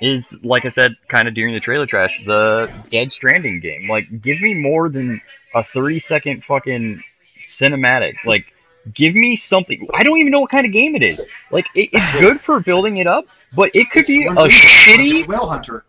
is 0.00 0.42
like 0.42 0.64
I 0.64 0.70
said, 0.70 0.96
kind 1.08 1.28
of 1.28 1.34
during 1.34 1.54
the 1.54 1.60
trailer 1.60 1.86
trash, 1.86 2.22
the 2.24 2.72
Death 2.88 3.12
Stranding 3.12 3.60
game. 3.60 3.88
Like, 3.88 4.22
give 4.22 4.40
me 4.40 4.54
more 4.54 4.88
than 4.88 5.20
a 5.54 5.62
30 5.62 6.00
second 6.00 6.44
fucking 6.44 7.02
cinematic. 7.46 8.14
Like, 8.24 8.46
give 8.94 9.14
me 9.14 9.36
something. 9.36 9.86
I 9.94 10.02
don't 10.02 10.18
even 10.18 10.32
know 10.32 10.40
what 10.40 10.50
kind 10.50 10.66
of 10.66 10.72
game 10.72 10.96
it 10.96 11.02
is. 11.02 11.20
Like, 11.50 11.66
it, 11.74 11.90
it's 11.92 12.20
good 12.20 12.40
for 12.40 12.60
building 12.60 12.96
it 12.96 13.06
up, 13.06 13.26
but 13.54 13.70
it 13.74 13.90
could 13.90 14.00
It's 14.00 14.08
be 14.08 14.24
a 14.24 14.30
shitty. 14.30 15.26
Whale 15.26 15.46
Hunter. 15.46 15.84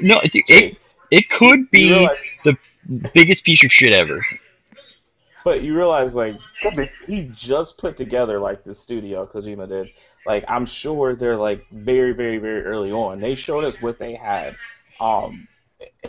No, 0.00 0.20
it, 0.20 0.30
it, 0.34 0.78
it 1.10 1.28
could 1.30 1.70
be 1.70 1.90
realize, 1.90 2.24
biggest 3.14 3.44
piece 3.44 3.64
of 3.64 3.70
shit 3.72 3.92
ever. 3.92 4.24
but 5.44 5.62
you 5.62 5.74
realize, 5.76 6.14
like, 6.14 6.36
he 7.06 7.30
just 7.34 7.78
put 7.78 7.96
together 7.96 8.38
like 8.38 8.64
the 8.64 8.74
studio 8.74 9.26
Kojima 9.26 9.68
did. 9.68 9.88
Like 10.26 10.44
I'm 10.48 10.66
sure 10.66 11.14
they're 11.14 11.36
like 11.36 11.66
very, 11.70 12.12
very, 12.12 12.38
very 12.38 12.62
early 12.64 12.92
on. 12.92 13.20
They 13.20 13.34
showed 13.34 13.64
us 13.64 13.80
what 13.80 13.98
they 13.98 14.14
had. 14.14 14.56
Um, 15.00 15.48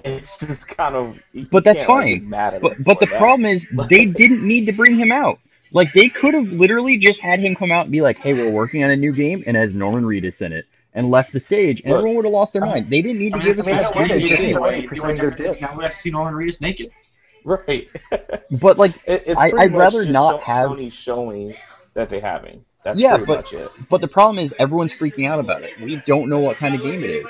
it's 0.03 0.39
just 0.39 0.67
kind 0.67 0.95
of. 0.95 1.19
But 1.51 1.63
that's 1.63 1.83
fine. 1.83 2.27
mad 2.27 2.55
at 2.55 2.61
But 2.61 2.83
but 2.83 2.99
the 2.99 3.05
that. 3.05 3.17
problem 3.17 3.45
is 3.45 3.65
they 3.89 4.05
didn't 4.05 4.45
need 4.45 4.65
to 4.65 4.73
bring 4.73 4.95
him 4.97 5.11
out. 5.11 5.39
Like 5.71 5.93
they 5.93 6.09
could 6.09 6.33
have 6.33 6.47
literally 6.47 6.97
just 6.97 7.21
had 7.21 7.39
him 7.39 7.55
come 7.55 7.71
out 7.71 7.83
and 7.83 7.91
be 7.91 8.01
like, 8.01 8.17
"Hey, 8.17 8.33
we're 8.33 8.51
working 8.51 8.83
on 8.83 8.89
a 8.89 8.95
new 8.97 9.13
game 9.13 9.43
and 9.45 9.55
it 9.55 9.59
has 9.59 9.73
Norman 9.73 10.03
Reedus 10.03 10.41
in 10.41 10.51
it," 10.51 10.65
and 10.93 11.09
left 11.11 11.31
the 11.33 11.39
stage, 11.39 11.81
and 11.81 11.89
Look, 11.91 11.97
everyone 11.99 12.15
would 12.17 12.25
have 12.25 12.33
lost 12.33 12.53
their 12.53 12.61
mind. 12.65 12.89
They 12.89 13.01
didn't 13.01 13.19
need 13.19 13.33
I 13.33 13.39
to 13.39 13.45
mean, 13.45 13.55
give 13.55 13.65
that's 13.65 13.67
us 13.67 13.67
I 13.67 13.71
mean, 13.71 13.79
a 13.79 13.83
I 13.83 14.01
what 14.01 14.07
get 14.07 14.17
we 14.17 14.23
it, 14.23 14.29
did 14.29 14.39
it's 14.39 14.55
a 14.55 14.61
way 14.61 14.69
anyway. 14.69 14.81
to 14.81 14.81
The 14.81 14.87
present 14.87 15.03
only 15.03 15.15
their 15.15 15.29
difference 15.29 15.45
is 15.45 15.57
dick. 15.57 15.61
Now 15.69 15.77
we 15.77 15.83
have 15.83 15.91
to 15.91 15.97
see 15.97 16.11
Norman 16.11 16.33
Reedus 16.33 16.61
naked. 16.61 16.91
right? 17.45 17.87
But 18.51 18.77
like, 18.79 18.95
It- 19.05 19.23
it's 19.27 19.39
I, 19.39 19.51
I'd 19.57 19.73
rather 19.75 20.03
not 20.05 20.39
show- 20.39 20.45
have- 20.45 20.69
Sony 20.71 20.91
showing 20.91 21.55
that 21.93 22.09
they're 22.09 22.21
having. 22.21 22.65
That's 22.83 22.99
Yeah, 22.99 23.11
pretty 23.17 23.25
but- 23.25 23.37
much 23.37 23.53
it. 23.53 23.71
but 23.89 24.01
the 24.01 24.07
problem 24.07 24.39
is 24.39 24.53
everyone's 24.57 24.93
freaking 24.93 25.27
out 25.29 25.39
about 25.39 25.61
it. 25.63 25.71
We 25.81 26.01
don't 26.05 26.29
know 26.29 26.39
what 26.39 26.57
kind 26.57 26.73
of 26.75 26.81
game 26.81 27.03
it 27.03 27.09
is. 27.09 27.27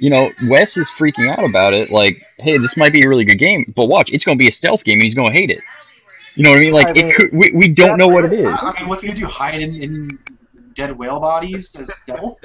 You 0.00 0.10
know, 0.10 0.30
Wes 0.48 0.76
is 0.76 0.88
freaking 0.96 1.28
out 1.28 1.44
about 1.44 1.72
it. 1.74 1.90
Like, 1.90 2.22
hey, 2.38 2.56
this 2.58 2.76
might 2.76 2.92
be 2.92 3.02
a 3.04 3.08
really 3.08 3.24
good 3.24 3.38
game, 3.38 3.72
but 3.74 3.86
watch, 3.86 4.10
it's 4.12 4.22
going 4.24 4.38
to 4.38 4.42
be 4.42 4.46
a 4.48 4.52
stealth 4.52 4.84
game, 4.84 4.94
and 4.98 5.02
he's 5.02 5.14
going 5.14 5.32
to 5.32 5.36
hate 5.36 5.50
it. 5.50 5.60
You 6.36 6.44
know 6.44 6.50
what 6.50 6.58
I 6.58 6.60
mean? 6.60 6.72
Like, 6.72 6.86
I 6.88 6.92
mean, 6.92 7.06
it 7.06 7.14
could. 7.16 7.32
We, 7.32 7.50
we 7.52 7.66
don't 7.68 7.98
know 7.98 8.06
what 8.06 8.24
it 8.24 8.32
is. 8.32 8.46
I 8.48 8.72
mean, 8.78 8.88
what's 8.88 9.02
he 9.02 9.08
gonna 9.08 9.18
do? 9.18 9.26
Hide 9.26 9.60
in, 9.60 9.74
in 9.82 10.18
dead 10.74 10.96
whale 10.96 11.18
bodies 11.18 11.74
as 11.74 11.92
stealth? 11.96 12.44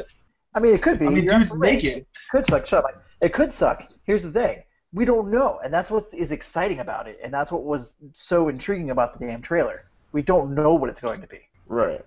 I 0.56 0.60
mean, 0.60 0.74
it 0.74 0.82
could 0.82 1.00
be. 1.00 1.08
I 1.08 1.10
mean, 1.10 1.24
You're 1.26 1.40
dude's 1.40 1.56
naked. 1.56 2.06
could 2.30 2.46
suck. 2.46 2.66
Shut 2.66 2.86
up. 2.86 3.04
It 3.22 3.34
could 3.34 3.52
suck. 3.52 3.84
Here's 4.06 4.24
the 4.24 4.32
thing. 4.32 4.64
We 4.94 5.06
don't 5.06 5.32
know, 5.32 5.60
and 5.64 5.74
that's 5.74 5.90
what 5.90 6.08
is 6.14 6.32
exciting 6.32 6.80
about 6.80 7.08
it, 7.08 7.20
and 7.24 7.34
that's 7.34 7.52
what 7.52 7.64
was 7.64 7.96
so 8.12 8.50
intriguing 8.50 8.92
about 8.92 9.18
the 9.18 9.26
damn 9.26 9.42
trailer. 9.42 9.86
We 10.12 10.22
don't 10.22 10.54
know 10.54 10.76
what 10.76 10.90
it's 10.90 11.02
going 11.02 11.22
to 11.22 11.28
be. 11.28 11.40
Right. 11.66 12.06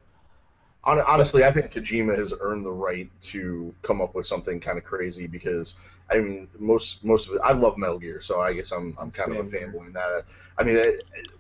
Honestly, 0.85 1.43
I 1.43 1.51
think 1.51 1.73
Kojima 1.73 2.17
has 2.17 2.33
earned 2.39 2.65
the 2.65 2.71
right 2.71 3.11
to 3.23 3.75
come 3.83 4.01
up 4.01 4.15
with 4.15 4.25
something 4.25 4.61
kind 4.61 4.79
of 4.79 4.85
crazy 4.85 5.27
because 5.27 5.75
I 6.09 6.19
mean, 6.19 6.49
most 6.59 7.05
most 7.05 7.29
of 7.29 7.35
it. 7.35 7.41
I 7.43 7.53
love 7.53 7.77
Metal 7.77 7.99
Gear, 7.99 8.21
so 8.21 8.41
I 8.41 8.53
guess 8.53 8.71
I'm 8.71 8.97
I'm 8.99 9.11
kind 9.11 9.35
of 9.35 9.47
a 9.47 9.51
Same. 9.51 9.73
fanboy 9.73 9.89
in 9.89 9.93
that. 9.95 10.25
I 10.57 10.63
mean, 10.63 10.81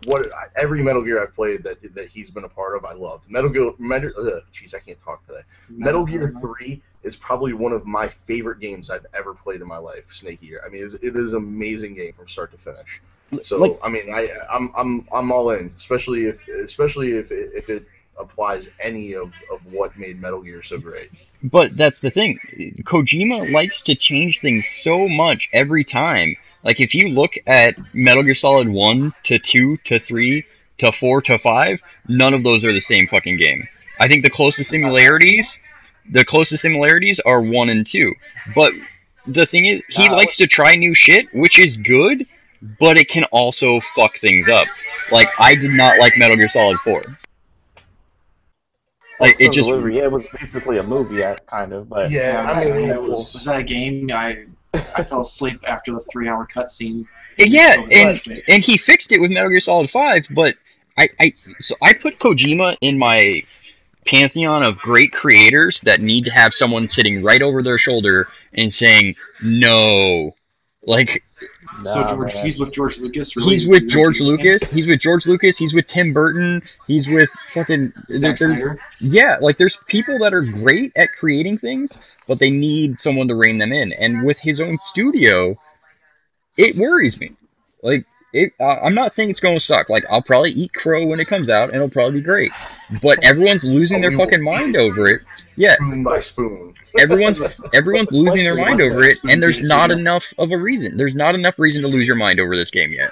what 0.06 0.28
every 0.56 0.82
Metal 0.82 1.02
Gear 1.02 1.22
I've 1.22 1.32
played 1.32 1.62
that 1.62 1.78
that 1.94 2.08
he's 2.08 2.30
been 2.30 2.42
a 2.42 2.48
part 2.48 2.76
of, 2.76 2.84
I 2.84 2.92
love. 2.94 3.24
Metal 3.30 3.48
Gear, 3.48 3.72
Metal, 3.78 4.10
ugh, 4.18 4.42
jeez, 4.52 4.74
I 4.74 4.80
can't 4.80 4.98
talk 5.00 5.24
today. 5.26 5.42
Metal 5.68 6.04
mm-hmm. 6.04 6.18
Gear 6.18 6.28
Three 6.40 6.82
is 7.06 7.16
probably 7.16 7.52
one 7.52 7.72
of 7.72 7.86
my 7.86 8.08
favorite 8.08 8.60
games 8.60 8.90
I've 8.90 9.06
ever 9.14 9.32
played 9.32 9.60
in 9.60 9.68
my 9.68 9.78
life. 9.78 10.12
Snake 10.12 10.42
Eater. 10.42 10.60
I 10.66 10.68
mean, 10.68 10.84
it's, 10.84 10.94
it 10.94 11.14
is 11.16 11.32
an 11.32 11.38
amazing 11.38 11.94
game 11.94 12.12
from 12.12 12.28
start 12.28 12.50
to 12.52 12.58
finish. 12.58 13.00
So 13.42 13.56
Like- 13.58 13.78
I 13.82 13.88
mean, 13.88 14.12
I 14.12 14.30
I'm 14.50 14.72
I'm 14.76 15.08
I'm 15.12 15.32
all 15.32 15.50
in, 15.50 15.72
especially 15.76 16.26
if 16.26 16.46
especially 16.48 17.12
if 17.16 17.30
it, 17.32 17.52
if 17.54 17.70
it 17.70 17.86
applies 18.18 18.68
any 18.80 19.14
of, 19.14 19.32
of 19.52 19.60
what 19.70 19.96
made 19.98 20.20
Metal 20.20 20.40
Gear 20.42 20.62
so 20.62 20.78
great. 20.78 21.10
But 21.42 21.76
that's 21.76 22.00
the 22.00 22.10
thing. 22.10 22.38
Kojima 22.82 23.52
likes 23.52 23.82
to 23.82 23.94
change 23.94 24.40
things 24.40 24.66
so 24.82 25.06
much 25.08 25.48
every 25.52 25.84
time. 25.84 26.36
Like 26.64 26.80
if 26.80 26.94
you 26.94 27.08
look 27.08 27.34
at 27.46 27.76
Metal 27.94 28.22
Gear 28.22 28.34
Solid 28.34 28.68
1 28.68 29.14
to 29.24 29.38
2 29.38 29.76
to 29.84 29.98
3 29.98 30.44
to 30.78 30.92
4 30.92 31.22
to 31.22 31.38
5, 31.38 31.80
none 32.08 32.34
of 32.34 32.42
those 32.42 32.64
are 32.64 32.72
the 32.72 32.80
same 32.80 33.06
fucking 33.06 33.36
game. 33.36 33.68
I 34.00 34.08
think 34.08 34.24
the 34.24 34.30
closest 34.30 34.70
similarities 34.70 35.58
the 36.10 36.24
closest 36.24 36.62
similarities 36.62 37.20
are 37.20 37.40
1 37.40 37.68
and 37.68 37.86
2. 37.86 38.12
But 38.54 38.72
the 39.26 39.46
thing 39.46 39.66
is 39.66 39.82
he 39.88 40.06
Nah, 40.08 40.16
likes 40.16 40.36
to 40.38 40.46
try 40.46 40.74
new 40.74 40.94
shit, 40.94 41.26
which 41.34 41.58
is 41.58 41.76
good, 41.76 42.26
but 42.78 42.96
it 42.98 43.08
can 43.08 43.24
also 43.24 43.80
fuck 43.94 44.18
things 44.18 44.48
up. 44.48 44.66
Like 45.10 45.28
I 45.38 45.54
did 45.54 45.70
not 45.72 45.98
like 45.98 46.12
Metal 46.16 46.36
Gear 46.36 46.48
Solid 46.48 46.78
4. 46.80 47.02
Like 49.18 49.40
it 49.40 49.52
just 49.52 49.68
delivery. 49.68 49.96
Yeah, 49.96 50.04
it 50.04 50.12
was 50.12 50.28
basically 50.30 50.78
a 50.78 50.82
movie, 50.82 51.16
yeah, 51.16 51.36
kind 51.46 51.72
of, 51.72 51.88
but 51.88 52.10
Yeah, 52.10 52.42
I 52.42 52.64
mean, 52.64 52.90
it 52.90 53.00
was 53.00 53.32
was. 53.34 53.44
that 53.44 53.60
a 53.60 53.62
game? 53.62 54.10
I 54.12 54.44
I 54.74 55.04
fell 55.04 55.20
asleep 55.20 55.60
after 55.66 55.92
the 55.92 56.00
three-hour 56.12 56.46
cutscene. 56.54 57.06
yeah, 57.38 57.80
and 57.90 58.42
and 58.48 58.62
he 58.62 58.76
fixed 58.76 59.12
it 59.12 59.20
with 59.20 59.30
Metal 59.32 59.48
Gear 59.48 59.60
Solid 59.60 59.88
5, 59.90 60.28
but 60.32 60.56
I, 60.98 61.08
I 61.20 61.32
so 61.58 61.74
I 61.82 61.92
put 61.94 62.18
Kojima 62.18 62.76
in 62.80 62.98
my 62.98 63.42
pantheon 64.06 64.62
of 64.62 64.78
great 64.78 65.12
creators 65.12 65.80
that 65.82 66.00
need 66.00 66.24
to 66.24 66.30
have 66.32 66.54
someone 66.54 66.88
sitting 66.88 67.22
right 67.22 67.42
over 67.42 67.62
their 67.62 67.78
shoulder 67.78 68.28
and 68.54 68.72
saying 68.72 69.16
no. 69.42 70.34
Like 70.84 71.24
so 71.82 72.04
George, 72.06 72.32
man. 72.34 72.44
he's 72.44 72.58
with 72.60 72.72
George 72.72 72.98
Lucas. 72.98 73.36
Really? 73.36 73.50
he's 73.50 73.68
with 73.68 73.88
George 73.88 74.18
think- 74.18 74.28
Lucas, 74.30 74.70
he's 74.70 74.86
with 74.86 75.00
George 75.00 75.26
Lucas, 75.26 75.58
he's 75.58 75.74
with 75.74 75.86
Tim 75.88 76.12
Burton, 76.12 76.62
he's 76.86 77.08
with 77.08 77.28
fucking 77.50 77.92
they're- 78.20 78.34
they're- 78.34 78.78
yeah, 79.00 79.36
like 79.40 79.58
there's 79.58 79.76
people 79.88 80.18
that 80.20 80.32
are 80.32 80.42
great 80.42 80.92
at 80.96 81.12
creating 81.12 81.58
things, 81.58 81.98
but 82.28 82.38
they 82.38 82.50
need 82.50 82.98
someone 83.00 83.28
to 83.28 83.34
rein 83.34 83.58
them 83.58 83.72
in. 83.72 83.92
And 83.92 84.24
with 84.24 84.38
his 84.38 84.60
own 84.60 84.78
studio, 84.78 85.56
it 86.56 86.76
worries 86.76 87.20
me. 87.20 87.32
Like 87.82 88.06
it, 88.32 88.52
uh, 88.60 88.76
I'm 88.82 88.94
not 88.94 89.12
saying 89.12 89.30
it's 89.30 89.40
going 89.40 89.54
to 89.56 89.60
suck. 89.60 89.88
Like 89.88 90.04
I'll 90.10 90.22
probably 90.22 90.50
eat 90.50 90.72
crow 90.72 91.06
when 91.06 91.20
it 91.20 91.26
comes 91.28 91.48
out, 91.48 91.68
and 91.68 91.76
it'll 91.76 91.88
probably 91.90 92.20
be 92.20 92.24
great. 92.24 92.52
But 93.02 93.18
everyone's 93.24 93.64
losing 93.64 94.00
their 94.00 94.10
fucking 94.10 94.42
mind 94.42 94.76
over 94.76 95.06
it. 95.08 95.22
Yeah, 95.56 95.74
Spoon 95.74 96.02
by 96.04 96.20
spoon. 96.20 96.74
everyone's 96.98 97.60
everyone's 97.72 98.12
losing 98.12 98.44
their 98.44 98.56
mind 98.56 98.80
over 98.80 99.02
it, 99.04 99.16
and 99.24 99.42
there's 99.42 99.60
not 99.60 99.90
enough 99.90 100.32
of 100.38 100.52
a 100.52 100.58
reason. 100.58 100.96
There's 100.96 101.14
not 101.14 101.34
enough 101.34 101.58
reason 101.58 101.82
to 101.82 101.88
lose 101.88 102.06
your 102.06 102.16
mind 102.16 102.40
over 102.40 102.54
this 102.56 102.70
game 102.70 102.92
yet. 102.92 103.10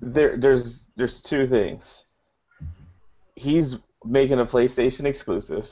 there 0.00 0.36
there's 0.36 0.88
there's 0.96 1.22
two 1.22 1.46
things. 1.46 2.04
He's 3.36 3.78
making 4.04 4.40
a 4.40 4.44
PlayStation 4.44 5.04
exclusive, 5.04 5.68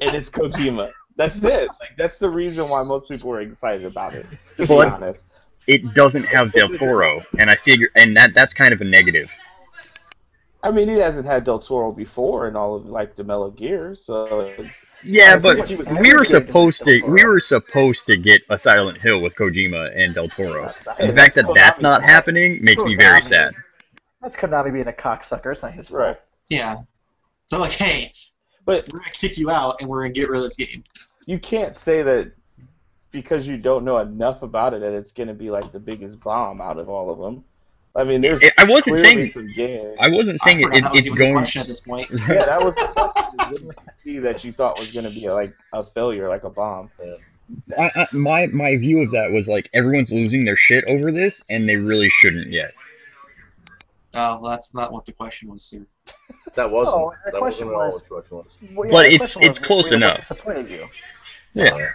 and 0.00 0.14
it's 0.14 0.30
Kojima. 0.30 0.90
That's 1.16 1.42
it. 1.44 1.68
Like 1.80 1.96
that's 1.96 2.18
the 2.18 2.30
reason 2.30 2.68
why 2.68 2.82
most 2.84 3.08
people 3.08 3.30
are 3.32 3.40
excited 3.40 3.84
about 3.84 4.14
it. 4.14 4.24
To 4.56 4.66
be 4.66 4.72
honest, 4.74 5.26
It 5.68 5.94
doesn't 5.94 6.24
have 6.24 6.50
Del 6.52 6.70
Toro, 6.70 7.22
and 7.38 7.48
I 7.50 7.54
figure, 7.56 7.90
and 7.94 8.16
that 8.16 8.32
that's 8.34 8.54
kind 8.54 8.72
of 8.72 8.80
a 8.80 8.84
negative. 8.84 9.30
I 10.62 10.70
mean, 10.72 10.88
he 10.88 10.96
hasn't 10.96 11.26
had 11.26 11.44
Del 11.44 11.60
Toro 11.60 11.92
before 11.92 12.48
in 12.48 12.56
all 12.56 12.74
of 12.74 12.86
like 12.86 13.14
the 13.14 13.22
Metal 13.22 13.50
Gear, 13.50 13.94
so 13.94 14.54
Yeah, 15.04 15.36
Honestly, 15.44 15.76
but 15.76 16.00
we 16.00 16.12
were 16.12 16.24
supposed 16.24 16.84
to 16.84 17.02
we 17.02 17.22
were 17.24 17.38
supposed 17.38 18.06
to 18.08 18.16
get 18.16 18.42
a 18.50 18.58
Silent 18.58 18.98
Hill 18.98 19.20
with 19.20 19.36
Kojima 19.36 19.96
and 19.96 20.14
Del 20.14 20.28
Toro. 20.28 20.64
Not, 20.86 21.00
And 21.00 21.10
the 21.10 21.14
fact 21.14 21.34
that 21.36 21.44
that's 21.46 21.54
that's 21.60 21.80
not 21.80 22.00
fault. 22.00 22.10
happening 22.10 22.64
makes 22.64 22.82
me 22.82 22.96
very 22.96 23.22
sad. 23.22 23.52
that's 24.20 24.36
Konami 24.36 24.72
being 24.72 24.88
a 24.88 24.92
cocksucker. 24.92 25.52
It's 25.52 25.62
not 25.62 25.74
his 25.74 25.88
fault. 25.88 26.00
right. 26.00 26.20
Yeah. 26.48 26.78
They're 27.50 27.60
like, 27.60 27.72
hey, 27.72 28.12
But 28.64 28.88
we're 28.90 28.98
gonna 28.98 29.10
kick 29.12 29.38
you 29.38 29.50
out, 29.50 29.76
and 29.80 29.88
we're 29.88 30.00
gonna 30.02 30.14
get 30.14 30.28
rid 30.30 30.38
of 30.38 30.44
this 30.44 30.56
game. 30.56 30.82
you 31.26 31.38
can't 31.38 31.76
say 31.76 32.02
that 32.02 32.32
because 33.10 33.46
you 33.48 33.56
don't 33.58 33.84
know 33.84 33.98
enough 33.98 34.42
about 34.42 34.74
it 34.74 34.80
that 34.80 34.92
it's 34.92 35.12
gonna 35.12 35.34
be 35.34 35.50
like 35.50 35.72
the 35.72 35.80
biggest 35.80 36.20
bomb 36.20 36.60
out 36.60 36.78
of 36.78 36.88
all 36.88 37.10
of 37.10 37.18
them. 37.18 37.44
I 37.96 38.04
mean, 38.04 38.20
there's 38.20 38.42
I- 38.44 38.52
I 38.58 38.64
wasn't 38.64 38.98
saying 38.98 39.28
some 39.30 39.48
games. 39.48 39.96
I 39.98 40.08
wasn't 40.08 40.38
I 40.42 40.44
saying 40.44 40.60
it, 40.60 40.64
forgot 40.64 40.76
it, 40.78 40.82
that 40.82 40.92
was 40.92 41.06
it's 41.06 41.14
a 41.14 41.18
going. 41.18 41.32
question 41.32 41.62
at 41.62 41.68
this 41.68 41.80
point. 41.80 42.08
yeah, 42.28 42.44
that 42.44 42.62
was 42.62 42.74
the 42.76 42.86
question. 42.86 43.32
What 43.36 43.50
did 43.50 43.62
you 43.62 43.72
see 44.14 44.18
that 44.20 44.44
you 44.44 44.52
thought 44.52 44.78
was 44.78 44.92
gonna 44.92 45.10
be 45.10 45.28
like 45.28 45.52
a 45.72 45.82
failure, 45.84 46.28
like 46.28 46.44
a 46.44 46.50
bomb. 46.50 46.90
I, 47.78 47.90
I, 47.96 48.06
my 48.12 48.46
my 48.48 48.76
view 48.76 49.02
of 49.02 49.10
that 49.12 49.30
was 49.32 49.48
like 49.48 49.70
everyone's 49.72 50.12
losing 50.12 50.44
their 50.44 50.54
shit 50.56 50.84
over 50.86 51.10
this, 51.10 51.42
and 51.48 51.66
they 51.68 51.76
really 51.76 52.10
shouldn't 52.10 52.52
yet. 52.52 52.72
Oh, 54.14 54.38
well, 54.40 54.50
that's 54.50 54.74
not 54.74 54.92
what 54.92 55.04
the 55.04 55.12
question 55.12 55.50
was, 55.50 55.62
sir. 55.62 55.84
That 56.54 56.70
wasn't. 56.70 56.96
Oh, 57.02 57.12
the 57.26 57.32
that 57.32 57.38
question 57.38 57.66
wasn't 57.68 57.70
at 57.70 57.74
all 57.74 57.86
was- 57.86 57.94
what 58.10 58.24
the 58.24 58.30
question 58.30 58.76
was. 58.76 58.76
Well, 58.76 58.86
yeah, 58.88 58.92
But 58.92 59.06
it's- 59.12 59.36
it's 59.36 59.48
was, 59.48 59.66
close 59.66 59.84
what 59.84 59.92
enough. 59.94 60.16
Disappointed 60.20 60.70
you. 60.70 60.88
Yeah. 61.54 61.90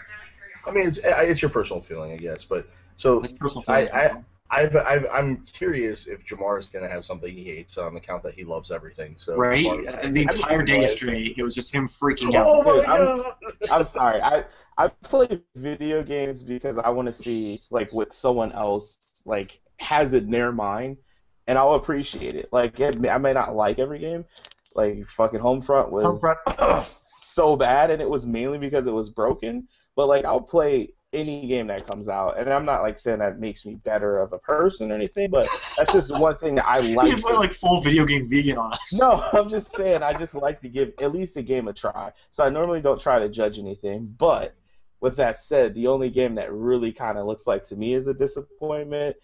I 0.66 0.72
mean, 0.72 0.88
it's 0.88 0.99
it's 1.03 1.41
your 1.41 1.49
personal 1.49 1.82
feeling, 1.82 2.14
I 2.14 2.18
guess. 2.18 2.43
But 2.45 2.68
so 2.95 3.22
His 3.22 3.32
personal 3.34 3.64
I, 3.68 3.82
I, 3.82 4.24
I've, 4.51 4.76
I've, 4.76 5.07
I'm 5.11 5.38
curious 5.51 6.05
if 6.05 6.26
Jamar 6.26 6.59
is 6.59 6.68
going 6.68 6.84
to 6.84 6.89
have 6.89 7.03
something 7.05 7.34
he 7.34 7.43
hates 7.43 7.78
on 7.78 7.95
account 7.95 8.24
that 8.24 8.36
he 8.36 8.43
loves 8.43 8.72
everything. 8.72 9.16
So 9.18 9.36
right? 9.36 9.66
Jamar- 9.66 10.05
Uh, 10.05 10.09
the 10.09 10.22
entire 10.22 10.64
day 10.64 10.82
yesterday, 10.82 11.34
it 11.36 11.41
was 11.41 11.55
just 11.55 11.74
him 11.74 11.88
freaking 11.88 12.36
out. 12.36 12.45
Oh 12.47 12.64
my 12.64 12.74
Dude, 12.74 12.86
I'm- 12.86 13.18
god! 13.18 13.34
I'm 13.72 13.84
sorry. 13.84 14.22
I 14.22 14.45
I 14.78 14.88
play 14.88 15.41
video 15.55 16.03
games 16.03 16.43
because 16.43 16.78
I 16.78 16.89
want 16.89 17.07
to 17.07 17.11
see 17.11 17.59
like 17.72 17.91
what 17.93 18.14
someone 18.14 18.51
else 18.51 19.22
like 19.26 19.59
has 19.78 20.14
in 20.14 20.30
their 20.32 20.51
mind, 20.51 20.97
and 21.47 21.57
I'll 21.57 21.74
appreciate 21.76 22.36
it. 22.36 22.49
Like 22.51 22.80
it, 22.80 23.07
I 23.07 23.18
may 23.18 23.34
not 23.34 23.55
like 23.55 23.80
every 23.80 23.99
game. 23.99 24.26
Like 24.76 25.07
fucking 25.07 25.39
Homefront 25.39 25.89
was 25.89 26.22
Homefront. 26.22 26.86
so 27.05 27.55
bad, 27.55 27.91
and 27.91 28.01
it 28.01 28.09
was 28.09 28.26
mainly 28.26 28.57
because 28.57 28.88
it 28.88 28.93
was 28.93 29.09
broken. 29.09 29.68
But 29.96 30.08
like 30.08 30.26
I'll 30.26 30.41
play 30.41 30.94
any 31.12 31.46
game 31.46 31.68
that 31.68 31.86
comes 31.86 32.10
out, 32.10 32.39
and 32.39 32.50
I'm 32.52 32.66
not 32.66 32.82
like 32.82 32.98
saying 32.98 33.20
that 33.20 33.39
makes 33.39 33.66
me 33.66 33.76
better 33.76 34.14
of 34.14 34.34
a 34.34 34.39
person 34.39 34.91
or 34.91 34.96
anything, 34.96 35.30
but 35.30 35.48
that's 35.78 35.94
just 35.94 36.18
one 36.20 36.36
thing 36.38 36.56
that 36.56 36.66
I 36.68 36.80
like. 36.94 37.06
He 37.06 37.12
just 37.12 37.24
went 37.26 37.36
to- 37.36 37.39
like 37.39 37.54
full 37.54 37.82
video 37.82 38.04
game 38.06 38.28
vegan 38.28 38.58
on 38.58 38.74
us. 38.74 38.94
no, 39.00 39.24
I'm 39.34 39.50
just 39.50 39.72
saying 39.76 40.02
I 40.02 40.14
just 40.14 40.34
like 40.34 40.62
to 40.62 40.70
give 40.70 40.94
at 41.00 41.12
least 41.12 41.38
a 41.38 41.44
game 41.44 41.68
a 41.68 41.74
try. 41.74 42.12
So 42.32 42.44
I 42.44 42.50
normally 42.50 42.82
don't 42.82 43.00
try 43.00 43.20
to 43.20 43.30
judge 43.30 43.60
anything. 43.60 44.16
But 44.18 44.56
with 45.02 45.18
that 45.18 45.39
said, 45.41 45.76
the 45.76 45.88
only 45.88 46.10
game 46.10 46.36
that 46.36 46.52
really 46.52 46.91
kind 46.91 47.18
of 47.20 47.26
looks 47.28 47.46
like 47.46 47.64
to 47.66 47.76
me 47.76 47.94
is 47.94 48.08
a 48.08 48.14
disappointment, 48.14 49.16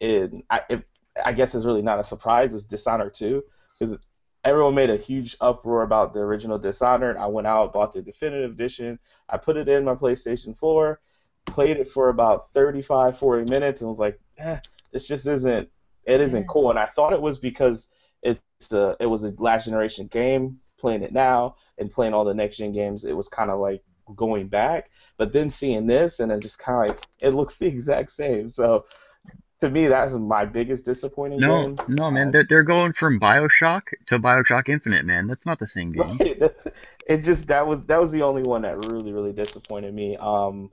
and 0.00 0.42
I, 0.50 0.60
it, 0.68 0.84
I 1.24 1.32
guess 1.32 1.54
is 1.54 1.64
really 1.64 1.82
not 1.82 1.98
a 1.98 2.04
surprise, 2.04 2.52
is 2.52 2.66
Dishonored 2.66 3.14
2. 3.14 3.42
Because 3.78 3.98
everyone 4.44 4.74
made 4.74 4.90
a 4.90 4.96
huge 4.96 5.36
uproar 5.40 5.82
about 5.82 6.12
the 6.12 6.20
original 6.20 6.58
Dishonored. 6.58 7.16
I 7.16 7.26
went 7.26 7.46
out, 7.46 7.72
bought 7.72 7.92
the 7.92 8.02
definitive 8.02 8.52
edition. 8.52 8.98
I 9.28 9.36
put 9.36 9.56
it 9.56 9.68
in 9.68 9.84
my 9.84 9.94
PlayStation 9.94 10.56
4, 10.56 11.00
played 11.46 11.76
it 11.76 11.88
for 11.88 12.08
about 12.08 12.52
35, 12.54 13.18
40 13.18 13.50
minutes, 13.50 13.80
and 13.80 13.90
was 13.90 13.98
like, 13.98 14.18
eh, 14.38 14.58
this 14.92 15.06
just 15.06 15.26
isn't, 15.26 15.68
it 16.04 16.20
isn't 16.20 16.48
cool. 16.48 16.70
And 16.70 16.78
I 16.78 16.86
thought 16.86 17.12
it 17.12 17.20
was 17.20 17.38
because 17.38 17.90
it's 18.60 18.72
a 18.72 18.96
it 19.00 19.06
was 19.06 19.24
a 19.24 19.32
last 19.38 19.66
generation 19.66 20.06
game 20.06 20.58
playing 20.78 21.02
it 21.02 21.12
now 21.12 21.56
and 21.78 21.90
playing 21.90 22.12
all 22.12 22.24
the 22.24 22.34
next 22.34 22.56
gen 22.56 22.72
games 22.72 23.04
it 23.04 23.16
was 23.16 23.28
kind 23.28 23.50
of 23.50 23.58
like 23.58 23.82
going 24.16 24.48
back 24.48 24.90
but 25.16 25.32
then 25.32 25.50
seeing 25.50 25.86
this 25.86 26.20
and 26.20 26.32
it 26.32 26.40
just 26.40 26.58
kind 26.58 26.90
of 26.90 26.96
like 26.96 27.06
it 27.20 27.30
looks 27.30 27.58
the 27.58 27.66
exact 27.66 28.10
same 28.10 28.48
so 28.48 28.84
to 29.60 29.70
me 29.70 29.86
that's 29.88 30.14
my 30.14 30.44
biggest 30.44 30.84
disappointing 30.84 31.40
No, 31.40 31.66
game 31.68 31.78
no, 31.88 32.10
man. 32.10 32.26
Um, 32.26 32.32
They're, 32.32 32.44
they're 32.44 32.62
going 32.62 32.92
from 32.92 33.18
Bioshock 33.18 33.82
to 34.06 34.18
Bioshock 34.18 34.68
Infinite, 34.68 35.04
man. 35.04 35.26
That's 35.26 35.46
not 35.46 35.58
the 35.58 35.66
same 35.66 35.92
game. 35.92 36.18
Right, 36.18 36.52
it 37.06 37.22
just 37.22 37.48
that 37.48 37.66
was 37.66 37.86
that 37.86 38.00
was 38.00 38.10
the 38.10 38.22
only 38.22 38.42
one 38.42 38.62
that 38.62 38.84
really 38.92 39.12
really 39.12 39.32
disappointed 39.32 39.94
me 39.94 40.16
um 40.16 40.70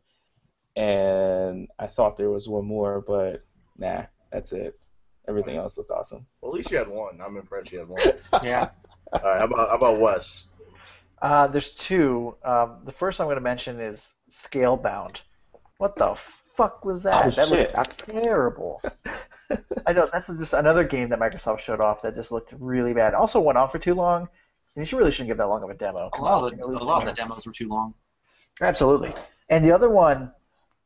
and 0.75 1.69
i 1.79 1.87
thought 1.87 2.17
there 2.17 2.29
was 2.29 2.49
one 2.49 2.65
more 2.65 2.99
but 2.99 3.45
nah 3.77 4.03
that's 4.31 4.51
it 4.51 4.77
everything 5.27 5.55
else 5.55 5.77
looked 5.77 5.91
awesome 5.91 6.25
Well, 6.41 6.51
at 6.51 6.57
least 6.57 6.71
you 6.71 6.77
had 6.77 6.87
one. 6.87 7.19
I'm 7.25 7.37
impressed 7.37 7.71
you 7.71 7.79
had 7.79 7.87
one. 7.87 8.01
Yeah. 8.43 8.69
All 9.13 9.21
right, 9.21 9.39
how 9.39 9.45
about 9.45 9.69
how 9.69 9.75
about 9.75 9.99
Wes? 9.99 10.45
Uh, 11.21 11.47
there's 11.47 11.71
two. 11.71 12.35
Um, 12.43 12.79
the 12.83 12.91
first 12.91 13.19
I'm 13.21 13.27
going 13.27 13.37
to 13.37 13.41
mention 13.41 13.79
is 13.79 14.13
Scalebound. 14.29 15.17
What 15.77 15.95
the 15.95 16.15
fuck 16.55 16.85
was 16.85 17.03
that? 17.03 17.25
Oh, 17.25 17.29
that 17.29 17.47
shit. 17.47 17.75
looked 17.75 18.07
terrible. 18.09 18.81
I 19.85 19.93
know 19.93 20.09
that's 20.11 20.27
just 20.27 20.53
another 20.53 20.83
game 20.83 21.09
that 21.09 21.19
Microsoft 21.19 21.59
showed 21.59 21.79
off 21.79 22.01
that 22.01 22.15
just 22.15 22.31
looked 22.31 22.53
really 22.59 22.93
bad. 22.93 23.13
Also 23.13 23.39
went 23.39 23.57
on 23.57 23.69
for 23.69 23.79
too 23.79 23.93
long. 23.93 24.27
And 24.75 24.91
you 24.91 24.97
really 24.97 25.11
shouldn't 25.11 25.29
give 25.29 25.37
that 25.37 25.47
long 25.47 25.63
of 25.63 25.69
a 25.69 25.73
demo. 25.73 26.09
A 26.13 26.21
lot 26.21 26.43
on, 26.43 26.53
of 26.53 26.59
the, 26.59 26.65
a 26.65 26.83
lot 26.83 27.01
of 27.01 27.07
the 27.07 27.13
demos 27.13 27.45
were 27.45 27.53
too 27.53 27.69
long. 27.69 27.93
Absolutely. 28.61 29.13
And 29.49 29.63
the 29.63 29.71
other 29.71 29.89
one 29.89 30.31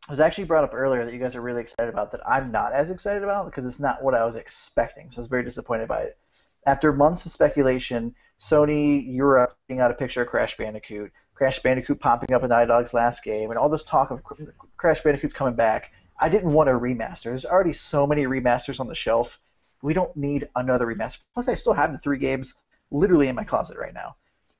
was 0.09 0.19
actually 0.19 0.43
brought 0.43 0.63
up 0.63 0.73
earlier 0.73 1.05
that 1.05 1.13
you 1.13 1.19
guys 1.19 1.35
are 1.35 1.41
really 1.41 1.61
excited 1.61 1.89
about 1.89 2.11
that 2.11 2.21
I'm 2.27 2.51
not 2.51 2.73
as 2.73 2.91
excited 2.91 3.23
about 3.23 3.45
because 3.45 3.65
it's 3.65 3.79
not 3.79 4.03
what 4.03 4.13
I 4.13 4.25
was 4.25 4.35
expecting. 4.35 5.09
So 5.09 5.19
I 5.19 5.21
was 5.21 5.27
very 5.27 5.43
disappointed 5.43 5.87
by 5.87 6.01
it. 6.01 6.17
After 6.65 6.91
months 6.91 7.25
of 7.25 7.31
speculation, 7.31 8.13
Sony 8.39 9.03
Europe 9.07 9.57
putting 9.67 9.81
out 9.81 9.91
a 9.91 9.95
picture 9.95 10.21
of 10.21 10.27
Crash 10.27 10.57
Bandicoot, 10.57 11.11
Crash 11.39 11.59
Bandicoot 11.59 12.01
popping 12.01 12.35
up 12.35 12.43
in 12.43 12.49
Naughty 12.49 12.67
Dog's 12.67 12.93
last 12.93 13.23
game, 13.23 13.49
and 13.49 13.57
all 13.57 13.69
this 13.69 13.85
talk 13.85 14.11
of 14.11 14.21
Crash 14.75 14.99
Bandicoot's 14.99 15.33
coming 15.33 15.53
back, 15.53 15.93
I 16.19 16.27
didn't 16.27 16.51
want 16.51 16.67
a 16.67 16.73
remaster. 16.73 17.23
There's 17.23 17.45
already 17.45 17.71
so 17.71 18.05
many 18.05 18.25
remasters 18.25 18.81
on 18.81 18.87
the 18.89 18.93
shelf. 18.93 19.39
We 19.81 19.93
don't 19.93 20.13
need 20.17 20.49
another 20.57 20.85
remaster. 20.85 21.19
Plus, 21.33 21.47
I 21.47 21.55
still 21.55 21.71
have 21.71 21.93
the 21.93 21.97
three 21.99 22.17
games 22.17 22.55
literally 22.91 23.29
in 23.29 23.35
my 23.35 23.45
closet 23.45 23.77
right 23.77 23.93
now. 23.93 24.17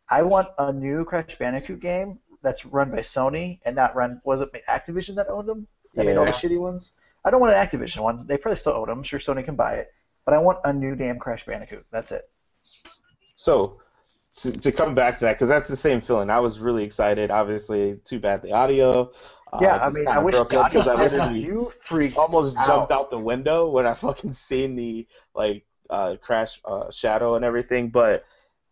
I 0.07 0.21
want 0.21 0.47
a 0.57 0.71
new 0.71 1.03
Crash 1.03 1.37
Bandicoot 1.37 1.81
game 1.81 2.17
that's 2.41 2.65
run 2.65 2.91
by 2.91 2.99
Sony 2.99 3.59
and 3.65 3.75
not 3.75 3.93
run. 3.93 4.21
Was 4.23 4.39
it 4.39 4.49
Activision 4.69 5.15
that 5.15 5.27
owned 5.27 5.49
them? 5.49 5.67
That 5.95 6.05
made 6.05 6.15
all 6.15 6.23
the 6.23 6.31
shitty 6.31 6.61
ones. 6.61 6.93
I 7.25 7.29
don't 7.29 7.41
want 7.41 7.53
an 7.53 7.67
Activision 7.67 8.03
one. 8.03 8.25
They 8.25 8.37
probably 8.37 8.55
still 8.55 8.71
own 8.71 8.87
them. 8.87 8.99
I'm 8.99 9.03
sure 9.03 9.19
Sony 9.19 9.43
can 9.43 9.57
buy 9.57 9.73
it. 9.73 9.91
But 10.23 10.33
I 10.33 10.37
want 10.37 10.59
a 10.63 10.71
new 10.71 10.95
damn 10.95 11.19
Crash 11.19 11.45
Bandicoot. 11.45 11.85
That's 11.91 12.13
it. 12.13 12.29
So, 13.35 13.81
to, 14.41 14.51
to 14.51 14.71
come 14.71 14.95
back 14.95 15.19
to 15.19 15.25
that, 15.25 15.33
because 15.33 15.49
that's 15.49 15.67
the 15.67 15.75
same 15.75 16.01
feeling. 16.01 16.29
I 16.29 16.39
was 16.39 16.59
really 16.59 16.83
excited. 16.83 17.31
Obviously, 17.31 17.99
too 18.05 18.19
bad 18.19 18.41
the 18.41 18.53
audio. 18.53 19.11
Uh, 19.51 19.59
Yeah, 19.61 19.77
I 19.77 19.89
mean, 19.89 20.07
I 20.07 20.19
wish 20.19 20.35
God 20.35 20.75
I 20.75 21.03
literally 21.03 21.39
you 21.41 21.71
freaked 21.81 22.17
almost 22.17 22.55
out. 22.57 22.67
jumped 22.67 22.91
out 22.91 23.09
the 23.09 23.19
window 23.19 23.69
when 23.69 23.85
I 23.85 23.93
fucking 24.05 24.33
seen 24.33 24.75
the 24.75 25.07
like 25.33 25.65
uh, 25.89 26.15
crash 26.21 26.61
uh, 26.65 26.91
shadow 26.91 27.35
and 27.35 27.43
everything. 27.43 27.89
But 27.89 28.25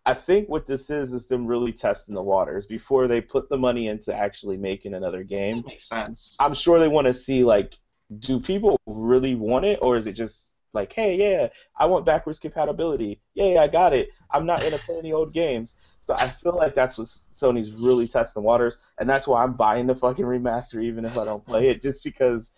I 0.06 0.14
think 0.14 0.48
what 0.48 0.68
this 0.68 0.90
is 0.90 1.14
is 1.14 1.28
them 1.28 1.48
really 1.48 1.74
testing 1.74 2.16
the 2.16 2.24
waters 2.24 2.66
before 2.66 3.08
they 3.08 3.20
put 3.20 3.50
the 3.50 3.58
money 3.58 3.88
into 3.88 4.16
actually 4.16 4.58
making 4.58 4.94
another 4.94 5.24
game. 5.24 5.58
That 5.58 5.68
makes 5.68 5.84
sense. 5.90 6.38
I'm 6.40 6.56
sure 6.56 6.80
they 6.80 6.88
want 6.88 7.08
to 7.08 7.14
see 7.14 7.44
like, 7.44 7.74
do 8.20 8.40
people 8.40 8.80
really 8.86 9.36
want 9.36 9.66
it, 9.66 9.80
or 9.82 9.98
is 9.98 10.08
it 10.08 10.14
just 10.14 10.54
like, 10.74 10.94
hey, 10.94 11.16
yeah, 11.16 11.48
I 11.78 11.86
want 11.86 12.06
backwards 12.06 12.40
compatibility. 12.40 13.22
Yeah, 13.34 13.62
I 13.62 13.68
got 13.68 13.94
it. 13.94 14.10
I'm 14.32 14.46
not 14.46 14.62
gonna 14.62 14.80
play 14.80 14.98
any 15.00 15.14
old 15.14 15.34
games. 15.34 15.76
So 16.02 16.16
I 16.16 16.30
feel 16.30 16.56
like 16.56 16.76
that's 16.76 16.98
what 16.98 17.08
Sony's 17.08 17.74
really 17.74 18.08
testing 18.08 18.42
the 18.42 18.46
waters, 18.46 18.80
and 19.00 19.10
that's 19.10 19.28
why 19.28 19.44
I'm 19.44 19.54
buying 19.54 19.88
the 19.88 19.96
fucking 19.96 20.26
remaster 20.26 20.82
even 20.84 21.06
if 21.06 21.18
I 21.18 21.26
don't 21.26 21.46
play 21.46 21.70
it, 21.70 21.82
just 21.82 22.04
because 22.04 22.52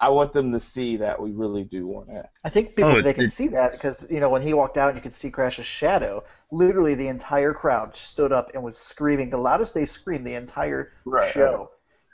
I 0.00 0.10
want 0.10 0.32
them 0.34 0.52
to 0.52 0.60
see 0.60 0.98
that 0.98 1.20
we 1.22 1.32
really 1.32 1.64
do 1.64 1.86
want 1.86 2.10
it. 2.10 2.26
I 2.44 2.48
think 2.50 2.76
people 2.76 2.96
Oh, 2.96 3.02
they 3.02 3.14
can 3.14 3.26
see 3.26 3.48
that 3.48 3.72
because 3.72 4.02
you 4.10 4.20
know 4.20 4.28
when 4.30 4.42
he 4.42 4.52
walked 4.54 4.76
out 4.76 4.88
and 4.90 4.96
you 4.98 5.02
could 5.02 5.12
see 5.14 5.30
Crash's 5.30 5.64
shadow, 5.66 6.22
literally 6.50 6.94
the 6.94 7.08
entire 7.08 7.52
crowd 7.54 7.96
stood 7.96 8.32
up 8.32 8.50
and 8.54 8.62
was 8.62 8.76
screaming 8.78 9.30
the 9.30 9.38
loudest 9.38 9.72
they 9.74 9.86
screamed 9.86 10.26
the 10.26 10.34
entire 10.34 10.92
Right, 11.04 11.34
show. 11.34 11.70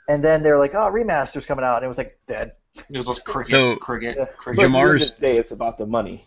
And 0.07 0.23
then 0.23 0.43
they're 0.43 0.57
like, 0.59 0.75
"Oh, 0.75 0.89
remaster's 0.89 1.45
coming 1.45 1.65
out," 1.65 1.77
and 1.77 1.85
it 1.85 1.89
was 1.89 1.97
like 1.97 2.19
dead. 2.27 2.53
It 2.89 2.97
was 2.97 3.05
those 3.07 3.19
cricket, 3.19 3.51
So- 3.51 3.75
cricket, 3.77 4.15
Yeah. 4.17 4.25
But 4.25 4.37
cricket. 4.37 4.63
at 4.65 4.71
the 4.71 4.77
end 4.77 4.85
Jamar's- 4.85 5.09
day, 5.11 5.37
it's 5.37 5.51
about 5.51 5.77
the 5.77 5.85
money. 5.85 6.25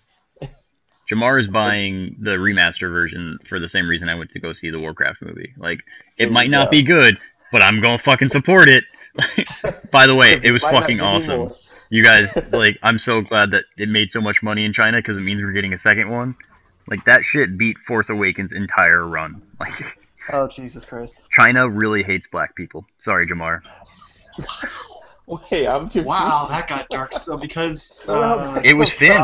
Jamar 1.11 1.41
is 1.41 1.49
buying 1.49 2.15
the 2.21 2.37
remaster 2.37 2.89
version 2.91 3.37
for 3.45 3.59
the 3.59 3.69
same 3.69 3.89
reason 3.89 4.09
I 4.09 4.15
went 4.15 4.31
to 4.31 4.39
go 4.39 4.53
see 4.53 4.71
the 4.71 4.79
Warcraft 4.79 5.23
movie. 5.23 5.53
Like, 5.57 5.83
it 6.19 6.27
you 6.27 6.31
might 6.31 6.51
not 6.51 6.71
be 6.71 6.83
good, 6.83 7.19
but 7.51 7.63
I'm 7.63 7.81
gonna 7.81 7.99
fucking 7.99 8.29
support 8.29 8.69
it. 8.69 8.85
By 9.91 10.07
the 10.07 10.15
way, 10.15 10.39
it 10.41 10.53
was 10.53 10.63
fucking 10.63 11.01
awesome. 11.01 11.31
anymore. 11.33 11.57
You 11.89 12.05
guys, 12.05 12.39
like, 12.53 12.79
I'm 12.85 12.99
so 13.01 13.23
glad 13.23 13.51
that 13.51 13.65
it 13.77 13.89
made 13.89 14.13
so 14.13 14.21
much 14.21 14.41
money 14.41 14.65
in 14.65 14.73
China 14.73 14.99
because 14.99 15.17
it 15.17 15.23
means 15.23 15.43
we're 15.43 15.51
getting 15.51 15.73
a 15.73 15.79
second 15.79 16.11
one. 16.11 16.37
Like, 16.87 17.05
that 17.07 17.25
shit 17.25 17.59
beat 17.59 17.77
Force 17.79 18.09
Awakens' 18.09 18.53
entire 18.53 19.05
run. 19.07 19.43
Like, 19.59 19.99
Oh 20.33 20.47
Jesus 20.47 20.85
Christ! 20.85 21.23
China 21.31 21.69
really 21.69 22.05
hates 22.05 22.29
black 22.29 22.55
people. 22.55 22.87
Sorry, 22.99 23.27
Jamar. 23.27 23.63
Wait, 25.51 25.67
I'm 25.67 25.83
confused. 25.85 26.09
Wow, 26.09 26.47
that 26.51 26.69
got 26.69 26.89
dark 26.89 27.13
still 27.15 27.37
because 27.39 28.05
uh, 28.09 28.61
It 28.65 28.75
was 28.75 28.93
Finn. 28.93 29.17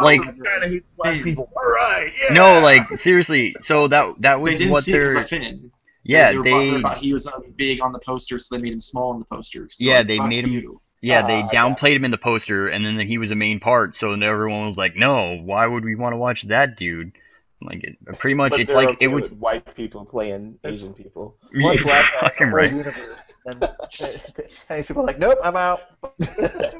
Like- 0.00 0.20
trying 0.36 0.70
to 0.70 0.80
black 0.96 1.22
people. 1.22 1.50
All 1.56 1.70
right, 1.70 2.12
yeah. 2.28 2.34
No, 2.34 2.60
like 2.60 2.96
seriously. 2.96 3.54
So 3.60 3.88
that 3.88 4.20
that 4.22 4.36
they 4.36 4.42
was 4.42 4.58
didn't 4.58 4.72
what 4.72 4.84
see 4.84 4.92
it 4.94 4.96
'cause 5.02 5.12
they're. 5.14 5.18
of 5.22 5.28
Finn. 5.28 5.70
Yeah, 6.04 6.30
they, 6.30 6.36
were 6.38 6.42
they. 6.42 6.74
about 6.76 6.96
he 6.98 7.12
was 7.12 7.26
uh, 7.26 7.38
big 7.56 7.80
on 7.82 7.92
the 7.92 7.98
poster, 7.98 8.38
so 8.38 8.56
they 8.56 8.62
made 8.62 8.72
him 8.72 8.80
small 8.80 9.12
on 9.12 9.18
the 9.18 9.26
poster. 9.26 9.60
they're 9.60 9.68
Yeah, 9.88 9.98
like, 9.98 10.06
they 10.06 10.16
"Fuck 10.16 10.28
made 10.30 10.44
him- 10.46 10.78
Yeah, 11.02 11.26
they 11.26 11.40
I 11.42 11.48
downplayed 11.48 11.96
him 11.96 12.04
in 12.06 12.10
the 12.10 12.16
poster, 12.18 12.66
and 12.68 12.84
then 12.84 12.98
he 12.98 13.18
was 13.18 13.30
a 13.30 13.34
main 13.34 13.60
part. 13.60 13.94
So 13.94 14.12
everyone 14.14 14.64
was 14.66 14.78
like, 14.78 14.96
"No, 14.96 15.36
why 15.36 15.66
would 15.66 15.84
we 15.84 15.94
want 15.96 16.14
to 16.14 16.16
watch 16.16 16.42
that 16.44 16.76
dude?" 16.76 17.12
Like, 17.60 17.84
it, 17.84 17.96
pretty 18.18 18.34
much, 18.34 18.52
But 18.52 18.60
it's 18.60 18.72
like 18.72 18.88
okay 18.88 19.04
it 19.04 19.08
was 19.08 19.34
white 19.34 19.74
people 19.74 20.04
playing 20.06 20.58
Asian 20.64 20.94
people. 20.94 21.36
One 21.54 21.74
Yeah, 21.76 21.82
black 21.82 21.84
guy 21.84 21.98
in 21.98 22.04
the 22.04 22.18
fucking 22.20 22.48
right. 22.52 22.70
universe. 22.70 23.27
And 23.46 23.68
Chinese 23.90 24.86
people 24.86 25.02
are 25.02 25.06
like, 25.06 25.18
"Nope, 25.18 25.38
I'm 25.42 25.56
out." 25.56 25.80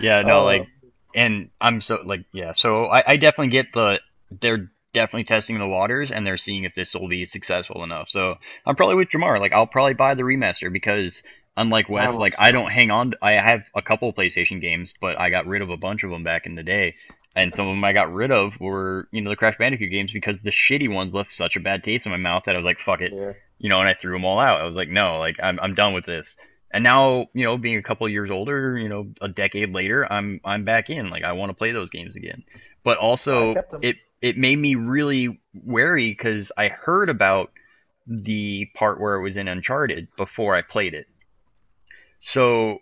Yeah, 0.00 0.22
no, 0.22 0.40
Oh. 0.40 0.44
like, 0.44 0.62
um, 0.62 0.66
and 1.14 1.50
I'm 1.60 1.80
so 1.80 1.98
like, 2.04 2.24
yeah. 2.32 2.52
So 2.52 2.86
I, 2.86 3.02
I 3.06 3.16
definitely 3.16 3.48
get 3.48 3.72
the 3.72 4.00
they're 4.40 4.70
definitely 4.92 5.24
testing 5.24 5.58
the 5.58 5.68
waters, 5.68 6.10
and 6.10 6.26
they're 6.26 6.36
seeing 6.36 6.64
if 6.64 6.74
this 6.74 6.94
will 6.94 7.08
be 7.08 7.24
successful 7.24 7.84
enough. 7.84 8.08
So 8.08 8.36
I'm 8.64 8.76
probably 8.76 8.96
with 8.96 9.08
Jamar. 9.08 9.38
Like, 9.40 9.52
I'll 9.52 9.66
probably 9.66 9.94
buy 9.94 10.14
the 10.14 10.22
remaster 10.22 10.72
because 10.72 11.22
unlike 11.56 11.88
Wes, 11.88 12.16
like. 12.16 12.34
I 12.38 12.52
don't 12.52 12.70
hang 12.70 12.90
on. 12.90 13.14
I 13.20 13.32
have 13.32 13.68
a 13.74 13.82
couple 13.82 14.12
PlayStation 14.12 14.60
games, 14.60 14.94
but 15.00 15.18
I 15.20 15.30
got 15.30 15.46
rid 15.46 15.62
of 15.62 15.70
a 15.70 15.76
bunch 15.76 16.04
of 16.04 16.10
them 16.10 16.22
back 16.24 16.46
in 16.46 16.54
the 16.54 16.62
day. 16.62 16.94
And 17.34 17.54
some 17.54 17.68
of 17.68 17.72
them 17.74 17.84
I 17.84 17.92
got 17.92 18.10
rid 18.14 18.30
of 18.30 18.58
were, 18.58 19.08
you 19.12 19.20
know, 19.20 19.28
the 19.28 19.36
Crash 19.36 19.58
Bandicoot 19.58 19.90
games 19.90 20.10
because 20.10 20.40
the 20.40 20.50
shitty 20.50 20.90
ones 20.92 21.14
left 21.14 21.34
such 21.34 21.56
a 21.56 21.60
bad 21.60 21.84
taste 21.84 22.06
in 22.06 22.12
my 22.12 22.16
mouth 22.16 22.44
that 22.44 22.54
I 22.54 22.58
was 22.58 22.64
like, 22.64 22.78
fuck 22.78 23.02
it, 23.02 23.12
Yeah. 23.12 23.32
You 23.58 23.68
know, 23.68 23.80
and 23.80 23.88
I 23.88 23.94
threw 23.94 24.12
them 24.12 24.24
all 24.24 24.38
out. 24.38 24.60
I 24.60 24.66
was 24.66 24.76
like, 24.76 24.88
no, 24.88 25.18
like 25.18 25.36
I'm 25.42 25.58
I'm 25.60 25.74
done 25.74 25.94
with 25.94 26.04
this. 26.04 26.36
And 26.70 26.84
now, 26.84 27.28
you 27.32 27.44
know, 27.44 27.56
being 27.56 27.78
a 27.78 27.82
couple 27.82 28.08
years 28.08 28.30
older, 28.30 28.76
you 28.76 28.88
know, 28.88 29.08
a 29.20 29.28
decade 29.28 29.72
later, 29.72 30.10
I'm 30.10 30.40
I'm 30.44 30.64
back 30.64 30.90
in. 30.90 31.10
Like 31.10 31.24
I 31.24 31.32
want 31.32 31.50
to 31.50 31.54
play 31.54 31.72
those 31.72 31.90
games 31.90 32.16
again. 32.16 32.44
But 32.84 32.98
also, 32.98 33.56
it 33.82 33.96
it 34.20 34.36
made 34.36 34.58
me 34.58 34.74
really 34.74 35.40
wary 35.54 36.10
because 36.10 36.52
I 36.56 36.68
heard 36.68 37.08
about 37.08 37.50
the 38.06 38.68
part 38.74 39.00
where 39.00 39.14
it 39.14 39.22
was 39.22 39.36
in 39.36 39.48
Uncharted 39.48 40.08
before 40.16 40.54
I 40.54 40.62
played 40.62 40.94
it. 40.94 41.06
So 42.20 42.78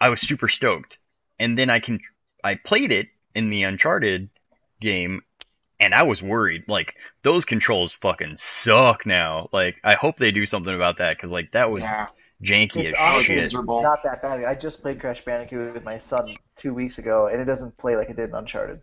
I 0.00 0.08
was 0.08 0.20
super 0.20 0.48
stoked, 0.48 0.98
and 1.38 1.56
then 1.56 1.70
I 1.70 1.80
can 1.80 2.00
I 2.42 2.56
played 2.56 2.92
it 2.92 3.08
in 3.34 3.50
the 3.50 3.62
Uncharted 3.62 4.30
game, 4.80 5.22
and 5.82 5.92
I 5.92 6.04
was 6.04 6.22
worried. 6.22 6.68
Like 6.68 6.94
those 7.22 7.44
controls 7.44 7.92
fucking 7.92 8.36
suck 8.36 9.04
now. 9.04 9.48
Like 9.52 9.80
I 9.82 9.94
hope 9.94 10.16
they 10.16 10.30
do 10.30 10.46
something 10.46 10.74
about 10.74 10.98
that 10.98 11.16
because 11.16 11.32
like 11.32 11.52
that 11.52 11.70
was 11.70 11.82
yeah, 11.82 12.06
janky 12.42 12.84
It's 12.84 12.92
as 12.94 12.98
honestly 12.98 13.34
shit. 13.34 13.42
miserable. 13.42 13.82
not 13.82 14.02
that 14.04 14.22
bad. 14.22 14.44
I 14.44 14.54
just 14.54 14.80
played 14.80 15.00
Crash 15.00 15.24
Bandicoot 15.24 15.74
with 15.74 15.84
my 15.84 15.98
son 15.98 16.36
two 16.56 16.72
weeks 16.72 16.98
ago, 16.98 17.26
and 17.26 17.40
it 17.40 17.46
doesn't 17.46 17.76
play 17.76 17.96
like 17.96 18.08
it 18.10 18.16
did 18.16 18.30
in 18.30 18.36
Uncharted. 18.36 18.80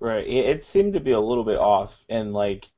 Right. 0.00 0.26
It, 0.26 0.46
it 0.46 0.64
seemed 0.64 0.94
to 0.94 1.00
be 1.00 1.12
a 1.12 1.20
little 1.20 1.44
bit 1.44 1.56
off, 1.56 2.04
and 2.08 2.32
like, 2.32 2.68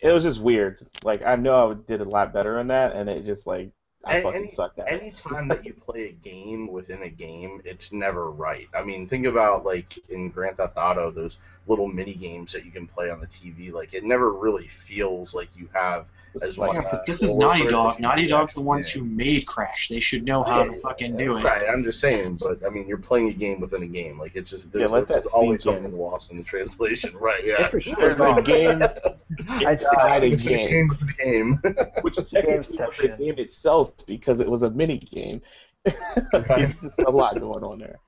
it 0.00 0.10
was 0.10 0.24
just 0.24 0.40
weird. 0.40 0.84
Like, 1.04 1.24
I 1.24 1.36
know 1.36 1.70
I 1.70 1.74
did 1.74 2.00
a 2.00 2.04
lot 2.04 2.34
better 2.34 2.58
on 2.58 2.66
that, 2.68 2.94
and 2.94 3.08
it 3.08 3.24
just 3.24 3.46
like 3.46 3.70
I 4.04 4.16
And- 4.16 4.22
fucking 4.24 4.50
sucked 4.50 4.78
at 4.80 4.88
it. 4.88 5.00
Anytime 5.02 5.48
that 5.48 5.64
you 5.64 5.74
play 5.74 6.08
a 6.08 6.12
game 6.12 6.66
within 6.66 7.02
a 7.02 7.08
game, 7.08 7.62
it's 7.64 7.92
never 7.92 8.30
right. 8.30 8.68
I 8.74 8.82
mean, 8.82 9.06
think 9.06 9.26
about 9.26 9.64
like 9.64 9.96
in 10.08 10.30
Grand 10.30 10.56
Theft 10.56 10.76
Auto, 10.76 11.10
those 11.10 11.36
little 11.68 11.86
mini 11.86 12.14
games 12.14 12.52
that 12.52 12.64
you 12.64 12.72
can 12.72 12.86
play 12.86 13.10
on 13.10 13.20
the 13.20 13.26
TV. 13.26 13.72
Like, 13.72 13.94
it 13.94 14.02
never 14.04 14.32
really 14.32 14.66
feels 14.66 15.34
like 15.34 15.48
you 15.56 15.68
have 15.72 16.06
as 16.40 16.56
like, 16.56 16.74
yeah, 16.74 16.88
but 16.90 17.04
this 17.06 17.22
is 17.22 17.36
Naughty 17.36 17.66
Dog. 17.66 18.00
Naughty 18.00 18.26
Dog's 18.26 18.54
the 18.54 18.62
ones 18.62 18.94
Yeah. 18.94 19.00
who 19.02 19.08
made 19.08 19.46
Crash. 19.46 19.88
They 19.88 20.00
should 20.00 20.24
know 20.24 20.42
how 20.42 20.64
to 20.64 20.74
fucking 20.76 21.16
do 21.16 21.36
it. 21.36 21.42
Right, 21.44 21.68
I'm 21.68 21.82
just 21.82 22.00
saying, 22.00 22.36
but 22.40 22.64
I 22.64 22.70
mean, 22.70 22.86
you're 22.88 22.98
playing 22.98 23.28
a 23.28 23.32
game 23.32 23.60
within 23.60 23.82
a 23.82 23.86
game. 23.86 24.18
Like 24.18 24.36
it's 24.36 24.50
just 24.50 24.72
there's, 24.72 24.88
Yeah, 24.88 24.94
let 24.94 25.08
that 25.08 25.24
there's 25.24 25.26
always 25.26 25.62
sink 25.62 25.76
in. 25.76 25.82
something 25.82 26.00
lost 26.00 26.30
in 26.30 26.38
the 26.38 26.44
translation. 26.44 27.14
Right? 27.20 27.44
Yeah. 27.44 27.68
for 27.68 27.80
sure. 27.80 27.94
There's 27.96 28.20
a 28.20 28.42
game 28.42 28.82
inside 29.68 30.22
a 30.24 30.26
It's 30.32 30.42
game, 30.42 30.88
within 30.88 31.04
a 31.18 31.24
game. 31.24 31.60
which 32.02 32.16
technically 32.16 32.58
was 32.58 32.68
the 32.98 33.08
game 33.18 33.34
itself 33.38 33.92
because 34.06 34.40
it 34.40 34.48
was 34.48 34.62
a 34.62 34.70
mini 34.70 34.98
game. 34.98 35.42
There's 35.84 36.80
just 36.80 36.98
a 37.00 37.10
lot 37.10 37.38
going 37.40 37.64
on 37.64 37.78
there. 37.80 37.98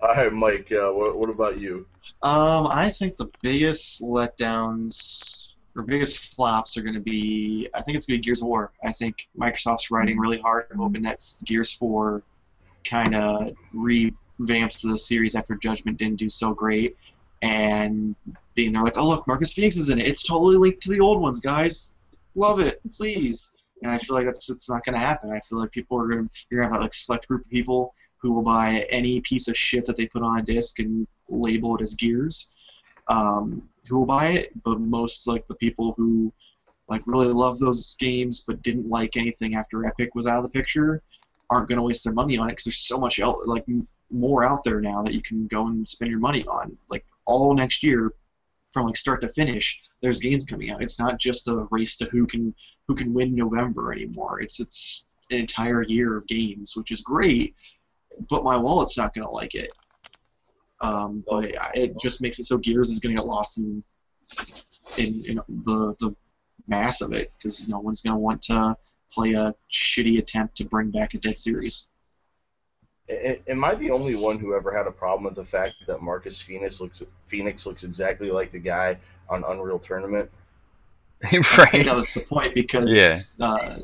All 0.00 0.14
right, 0.14 0.32
Mike. 0.32 0.70
Uh, 0.72 0.90
what, 0.92 1.18
what 1.18 1.30
about 1.30 1.58
you? 1.60 1.86
Um, 2.22 2.66
I 2.70 2.90
think 2.90 3.16
the 3.16 3.30
biggest 3.42 4.02
letdowns 4.02 5.37
or 5.78 5.82
biggest 5.82 6.34
flops 6.34 6.76
are 6.76 6.82
going 6.82 6.94
to 6.94 7.00
be. 7.00 7.68
I 7.72 7.82
think 7.82 7.96
it's 7.96 8.06
going 8.06 8.16
to 8.16 8.20
be 8.20 8.26
Gears 8.26 8.42
of 8.42 8.48
War. 8.48 8.72
I 8.82 8.90
think 8.92 9.28
Microsoft's 9.38 9.90
writing 9.90 10.18
really 10.18 10.40
hard, 10.40 10.66
hoping 10.76 11.02
that 11.02 11.24
Gears 11.44 11.72
4 11.72 12.22
kind 12.84 13.14
of 13.14 13.52
revamps 13.74 14.82
the 14.82 14.98
series 14.98 15.36
after 15.36 15.54
Judgment 15.54 15.96
didn't 15.96 16.18
do 16.18 16.28
so 16.28 16.52
great, 16.52 16.96
and 17.42 18.16
being 18.54 18.72
there 18.72 18.82
like, 18.82 18.98
oh 18.98 19.06
look, 19.06 19.26
Marcus 19.28 19.52
Phoenix 19.52 19.76
is 19.76 19.88
in 19.88 20.00
it. 20.00 20.08
It's 20.08 20.24
totally 20.24 20.56
linked 20.56 20.82
to 20.82 20.90
the 20.90 21.00
old 21.00 21.22
ones, 21.22 21.38
guys. 21.38 21.94
Love 22.34 22.58
it, 22.58 22.80
please. 22.92 23.56
And 23.82 23.92
I 23.92 23.98
feel 23.98 24.16
like 24.16 24.26
that's 24.26 24.50
it's 24.50 24.68
not 24.68 24.84
going 24.84 24.94
to 24.94 24.98
happen. 24.98 25.30
I 25.30 25.38
feel 25.40 25.60
like 25.60 25.70
people 25.70 25.96
are 26.00 26.08
going 26.08 26.28
to 26.28 26.46
you're 26.50 26.60
going 26.60 26.68
to 26.68 26.74
have 26.74 26.82
like 26.82 26.92
select 26.92 27.28
group 27.28 27.44
of 27.44 27.50
people 27.50 27.94
who 28.20 28.32
will 28.32 28.42
buy 28.42 28.84
any 28.90 29.20
piece 29.20 29.46
of 29.46 29.56
shit 29.56 29.84
that 29.84 29.94
they 29.94 30.06
put 30.06 30.24
on 30.24 30.40
a 30.40 30.42
disc 30.42 30.80
and 30.80 31.06
label 31.28 31.76
it 31.76 31.82
as 31.82 31.94
Gears. 31.94 32.52
Um, 33.06 33.68
who 33.88 33.98
will 33.98 34.06
buy 34.06 34.28
it? 34.28 34.62
But 34.62 34.80
most 34.80 35.26
like 35.26 35.46
the 35.46 35.54
people 35.54 35.94
who 35.96 36.32
like 36.88 37.02
really 37.06 37.26
love 37.26 37.58
those 37.58 37.96
games 37.98 38.44
but 38.46 38.62
didn't 38.62 38.88
like 38.88 39.16
anything 39.16 39.54
after 39.54 39.84
Epic 39.86 40.14
was 40.14 40.26
out 40.26 40.38
of 40.38 40.42
the 40.44 40.58
picture 40.58 41.02
aren't 41.50 41.68
going 41.68 41.76
to 41.76 41.82
waste 41.82 42.04
their 42.04 42.12
money 42.12 42.38
on 42.38 42.48
it 42.48 42.52
because 42.52 42.64
there's 42.64 42.86
so 42.86 42.98
much 42.98 43.20
el- 43.20 43.42
like 43.46 43.64
m- 43.68 43.86
more 44.10 44.44
out 44.44 44.64
there 44.64 44.80
now 44.80 45.02
that 45.02 45.14
you 45.14 45.22
can 45.22 45.46
go 45.46 45.66
and 45.66 45.86
spend 45.86 46.10
your 46.10 46.20
money 46.20 46.44
on. 46.46 46.76
Like 46.90 47.04
all 47.26 47.54
next 47.54 47.82
year, 47.82 48.12
from 48.72 48.86
like 48.86 48.96
start 48.96 49.20
to 49.22 49.28
finish, 49.28 49.82
there's 50.02 50.20
games 50.20 50.44
coming 50.44 50.70
out. 50.70 50.82
It's 50.82 50.98
not 50.98 51.18
just 51.18 51.48
a 51.48 51.66
race 51.70 51.96
to 51.96 52.04
who 52.06 52.26
can 52.26 52.54
who 52.86 52.94
can 52.94 53.14
win 53.14 53.34
November 53.34 53.92
anymore. 53.92 54.40
It's 54.40 54.60
it's 54.60 55.06
an 55.30 55.38
entire 55.38 55.82
year 55.82 56.16
of 56.16 56.26
games, 56.26 56.76
which 56.76 56.90
is 56.90 57.00
great, 57.00 57.54
but 58.28 58.44
my 58.44 58.56
wallet's 58.56 58.98
not 58.98 59.14
going 59.14 59.26
to 59.26 59.32
like 59.32 59.54
it. 59.54 59.72
Um, 60.80 61.24
but 61.28 61.56
I- 61.60 61.72
it 61.74 62.00
just 62.00 62.22
makes 62.22 62.38
it 62.38 62.44
so 62.44 62.58
Gears 62.58 62.90
is 62.90 63.00
going 63.00 63.14
to 63.14 63.20
get 63.20 63.26
lost 63.28 63.58
in 63.58 63.82
in, 64.96 65.22
in 65.26 65.36
the 65.64 65.94
the 65.98 66.14
mass 66.66 67.00
of 67.00 67.12
it 67.12 67.32
because 67.36 67.68
no 67.68 67.78
one's 67.80 68.00
going 68.00 68.14
to 68.14 68.18
want 68.18 68.42
to 68.42 68.76
play 69.10 69.32
a 69.32 69.54
shitty 69.72 70.18
attempt 70.18 70.56
to 70.58 70.64
bring 70.64 70.90
back 70.90 71.14
a 71.14 71.18
dead 71.18 71.38
series. 71.38 71.88
Am 73.08 73.64
I 73.64 73.74
the 73.74 73.90
only 73.90 74.14
one 74.16 74.38
who 74.38 74.54
ever 74.54 74.70
had 74.76 74.86
a 74.86 74.90
problem 74.90 75.24
with 75.24 75.34
the 75.34 75.44
fact 75.44 75.74
that 75.86 76.02
Marcus 76.02 76.40
Phoenix 76.42 76.78
looks 76.80 77.02
Phoenix 77.28 77.64
looks 77.64 77.82
exactly 77.82 78.30
like 78.30 78.52
the 78.52 78.58
guy 78.58 78.98
on 79.30 79.44
Unreal 79.48 79.78
Tournament? 79.78 80.30
I 81.24 81.30
think 81.30 81.46
right? 81.58 81.84
that 81.86 81.96
was 81.96 82.12
the 82.12 82.20
point 82.20 82.54
because 82.54 83.34
Yeah. 83.40 83.46
uh, 83.46 83.78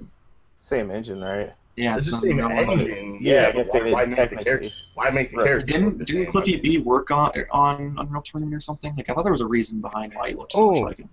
Same 0.61 0.91
engine, 0.91 1.23
right? 1.23 1.53
Yeah, 1.77 1.97
It's 1.97 2.07
the 2.07 2.13
some 2.13 2.21
same 2.21 2.41
engine. 2.41 2.71
engine. 2.81 3.19
Yeah, 3.21 3.43
Yeah, 3.43 3.49
I 3.49 3.53
guess 3.53 3.71
but 3.73 3.83
why, 3.85 3.91
why 3.93 4.05
make 4.05 4.11
the 4.11 4.17
technically. 4.17 4.45
character? 4.45 4.69
Why 4.95 5.11
make 5.11 5.31
the 5.31 5.37
Right. 5.39 5.47
character? 5.47 5.67
Didn't 5.67 5.99
the 5.99 6.05
didn't? 6.05 6.27
Cliffy 6.27 6.57
B 6.57 6.79
work 6.79 7.11
on 7.11 7.33
on 7.51 7.95
Unreal 7.99 8.23
Tournament 8.23 8.55
or 8.55 8.61
something? 8.61 8.95
Like 8.97 9.09
I 9.11 9.15
thought 9.15 9.23
there 9.25 9.33
was 9.33 9.41
a 9.41 9.47
reason 9.47 9.81
behind 9.81 10.13
why 10.15 10.29
he 10.31 10.35
looked 10.35 10.53
so 10.53 10.69
much 10.69 10.77
Oh. 10.79 10.81
like 10.83 10.99
him. 10.99 11.09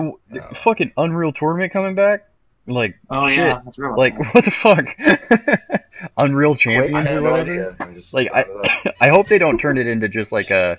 Ooh, 0.00 0.20
the 0.30 0.42
Fucking 0.62 0.92
Unreal 0.96 1.32
Tournament 1.32 1.72
coming 1.72 1.94
back? 1.94 2.24
Like, 2.66 2.98
Oh 3.08 3.28
shit. 3.28 3.38
yeah, 3.38 3.60
that's 3.64 3.78
real. 3.78 3.96
Like, 3.96 4.16
what 4.34 4.44
the 4.44 4.50
fuck? 4.50 4.86
Unreal 6.16 6.52
I 6.52 6.54
Champions 6.54 7.08
have 7.08 7.24
or 7.24 7.30
whatever? 7.30 7.50
idea. 7.50 7.76
I 7.80 7.92
just 7.94 8.12
Like, 8.12 8.30
I, 8.32 8.44
brought 8.44 8.64
it 8.66 8.86
up. 8.88 8.94
I 9.00 9.08
hope 9.08 9.28
they 9.28 9.38
don't 9.38 9.58
turn 9.58 9.78
it 9.78 9.86
into 9.86 10.08
just 10.08 10.32
like 10.32 10.50
a, 10.50 10.78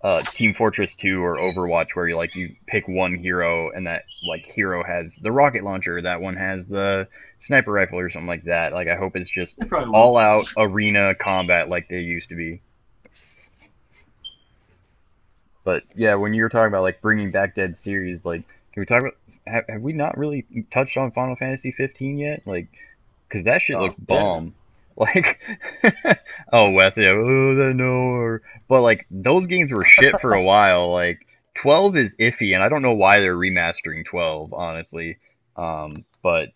a 0.00 0.22
Team 0.22 0.54
Fortress 0.54 0.94
2 0.94 1.22
or 1.22 1.36
Overwatch 1.36 1.94
where 1.94 2.06
you 2.06 2.16
like 2.16 2.34
you 2.36 2.50
pick 2.66 2.86
one 2.86 3.14
hero 3.14 3.70
and 3.70 3.86
that 3.86 4.04
like 4.28 4.44
hero 4.44 4.84
has 4.84 5.16
the 5.16 5.32
rocket 5.32 5.64
launcher, 5.64 6.00
that 6.02 6.20
one 6.20 6.36
has 6.36 6.66
the 6.66 7.08
sniper 7.40 7.72
rifle 7.72 7.98
or 7.98 8.08
something 8.10 8.28
like 8.28 8.44
that. 8.44 8.72
Like, 8.72 8.88
I 8.88 8.96
hope 8.96 9.16
it's 9.16 9.30
just 9.30 9.58
They 9.58 9.66
probably 9.66 9.88
will. 9.88 9.96
all 9.96 10.16
out 10.16 10.46
arena 10.56 11.14
combat 11.14 11.68
like 11.68 11.88
they 11.88 12.00
used 12.00 12.28
to 12.28 12.36
be. 12.36 12.60
But 15.64 15.82
yeah, 15.94 16.14
when 16.14 16.32
you 16.32 16.42
were 16.42 16.48
talking 16.48 16.68
about 16.68 16.82
like 16.82 17.00
bringing 17.00 17.30
back 17.30 17.54
dead 17.54 17.76
series, 17.76 18.24
like 18.24 18.46
can 18.72 18.80
we 18.80 18.86
talk 18.86 19.00
about 19.00 19.14
have, 19.46 19.64
have 19.68 19.82
we 19.82 19.92
not 19.92 20.16
really 20.16 20.46
touched 20.70 20.96
on 20.96 21.10
Final 21.10 21.36
Fantasy 21.36 21.72
15 21.72 22.18
yet? 22.18 22.42
Like, 22.46 22.68
cause 23.30 23.44
that 23.44 23.62
shit 23.62 23.76
Oh, 23.76 23.82
looked 23.82 24.06
yeah. 24.08 24.40
Bomb. 24.98 25.08
Like, 25.14 25.40
oh 26.52 26.70
Wes, 26.70 26.96
yeah, 26.96 27.10
oh 27.10 27.54
that 27.54 27.72
no, 27.74 28.38
but 28.68 28.82
like 28.82 29.06
those 29.10 29.46
games 29.46 29.72
were 29.72 29.84
shit 29.84 30.20
for 30.20 30.32
a 30.32 30.42
while. 30.52 30.92
Like 30.92 31.20
12 31.54 31.96
is 31.96 32.16
iffy, 32.16 32.54
and 32.54 32.62
I 32.62 32.68
don't 32.68 32.82
know 32.82 32.92
why 32.94 33.20
they're 33.20 33.36
remastering 33.36 34.04
12, 34.04 34.52
honestly. 34.52 35.18
Um, 35.56 35.92
but 36.22 36.50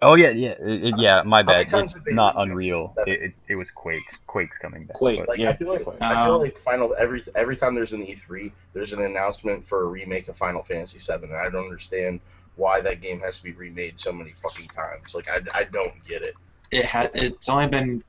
oh 0.00 0.14
yeah, 0.14 0.30
yeah, 0.30 0.50
it, 0.60 0.84
it- 0.84 0.94
yeah, 0.98 1.22
my 1.24 1.42
bad. 1.42 1.72
It's 1.72 1.96
not 2.06 2.34
Unreal. 2.36 2.94
It, 3.06 3.22
it, 3.22 3.32
it 3.48 3.54
was 3.56 3.68
Quake. 3.74 4.02
Quake's 4.26 4.58
coming 4.58 4.84
back. 4.84 4.96
Quake. 4.96 5.20
but- 5.20 5.28
Like 5.28 5.38
Yeah. 5.38 5.50
I 5.50 5.56
feel 5.56 5.68
like 5.72 5.86
I 6.00 6.24
feel 6.26 6.34
Um, 6.36 6.40
like 6.42 6.58
Final 6.60 6.94
every 6.98 7.22
every 7.34 7.56
time 7.56 7.74
there's 7.74 7.92
an 7.92 8.04
E3, 8.06 8.50
there's 8.74 8.92
an 8.92 9.02
announcement 9.02 9.66
for 9.66 9.82
a 9.82 9.86
remake 9.86 10.28
of 10.28 10.36
Final 10.36 10.62
Fantasy 10.62 10.98
7, 10.98 11.28
and 11.30 11.38
I 11.38 11.48
don't 11.50 11.64
understand 11.64 12.20
why 12.56 12.80
that 12.82 13.00
game 13.00 13.20
has 13.20 13.38
to 13.38 13.44
be 13.44 13.52
remade 13.52 13.98
so 13.98 14.12
many 14.12 14.32
fucking 14.42 14.68
times. 14.68 15.14
Like 15.14 15.28
I, 15.28 15.40
I 15.60 15.64
don't 15.64 15.92
get 16.06 16.22
it. 16.22 16.34
It 16.72 16.84
had 16.84 17.10
it's 17.14 17.48
only 17.48 17.68
been 17.68 18.02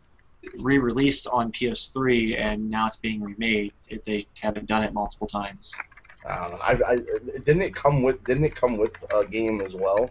re-released 0.59 1.27
on 1.27 1.51
PS3 1.51 2.37
and 2.39 2.69
now 2.69 2.87
it's 2.87 2.97
being 2.97 3.21
remade. 3.21 3.73
It, 3.89 4.03
they 4.03 4.25
haven't 4.41 4.65
done 4.67 4.83
it 4.83 4.93
multiple 4.93 5.27
times. 5.27 5.73
I 6.27 6.35
don't 6.35 6.51
know. 6.51 6.57
I, 6.57 6.91
I 6.93 6.95
didn't 7.39 7.61
it 7.61 7.75
come 7.75 8.01
with 8.01 8.23
didn't 8.23 8.45
it 8.45 8.55
come 8.55 8.77
with 8.77 8.95
a 9.13 9.25
game 9.25 9.61
as 9.61 9.75
well? 9.75 10.09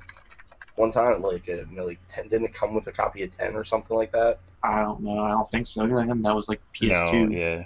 One 0.77 0.91
time, 0.91 1.23
like 1.23 1.49
uh, 1.51 1.65
like 1.83 1.99
ten, 2.09 2.25
didn't 2.29 2.47
it 2.47 2.55
come 2.55 2.75
with 2.75 2.87
a 2.87 2.93
copy 2.93 3.23
of 3.25 3.37
ten 3.37 3.55
or 3.57 3.65
something 3.65 3.97
like 3.97 4.13
that? 4.13 4.39
I 4.63 4.81
don't 4.81 5.01
know. 5.03 5.19
I 5.19 5.31
don't 5.31 5.47
think 5.47 5.67
so. 5.67 5.85
I 5.85 6.07
think 6.07 6.23
that 6.23 6.35
was 6.35 6.49
like 6.49 6.61
PS2. 6.75 7.29
No, 7.31 7.37
yeah. 7.37 7.65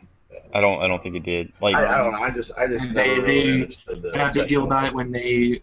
I 0.54 0.60
don't. 0.60 0.80
I 0.82 0.88
don't 0.88 1.02
think 1.02 1.16
it 1.16 1.22
did. 1.22 1.52
Like, 1.60 1.74
I, 1.76 1.94
I 1.94 1.98
don't 1.98 2.12
know. 2.12 2.22
I 2.22 2.30
just 2.30 2.52
I 2.56 2.66
just 2.66 2.94
They- 2.94 3.08
never 3.16 3.26
they 3.26 3.50
the 4.00 4.10
had 4.14 4.30
a 4.36 4.40
big 4.40 4.48
deal 4.48 4.62
obsession. 4.62 4.62
about 4.64 4.84
it 4.86 4.94
when 4.94 5.10
they 5.10 5.60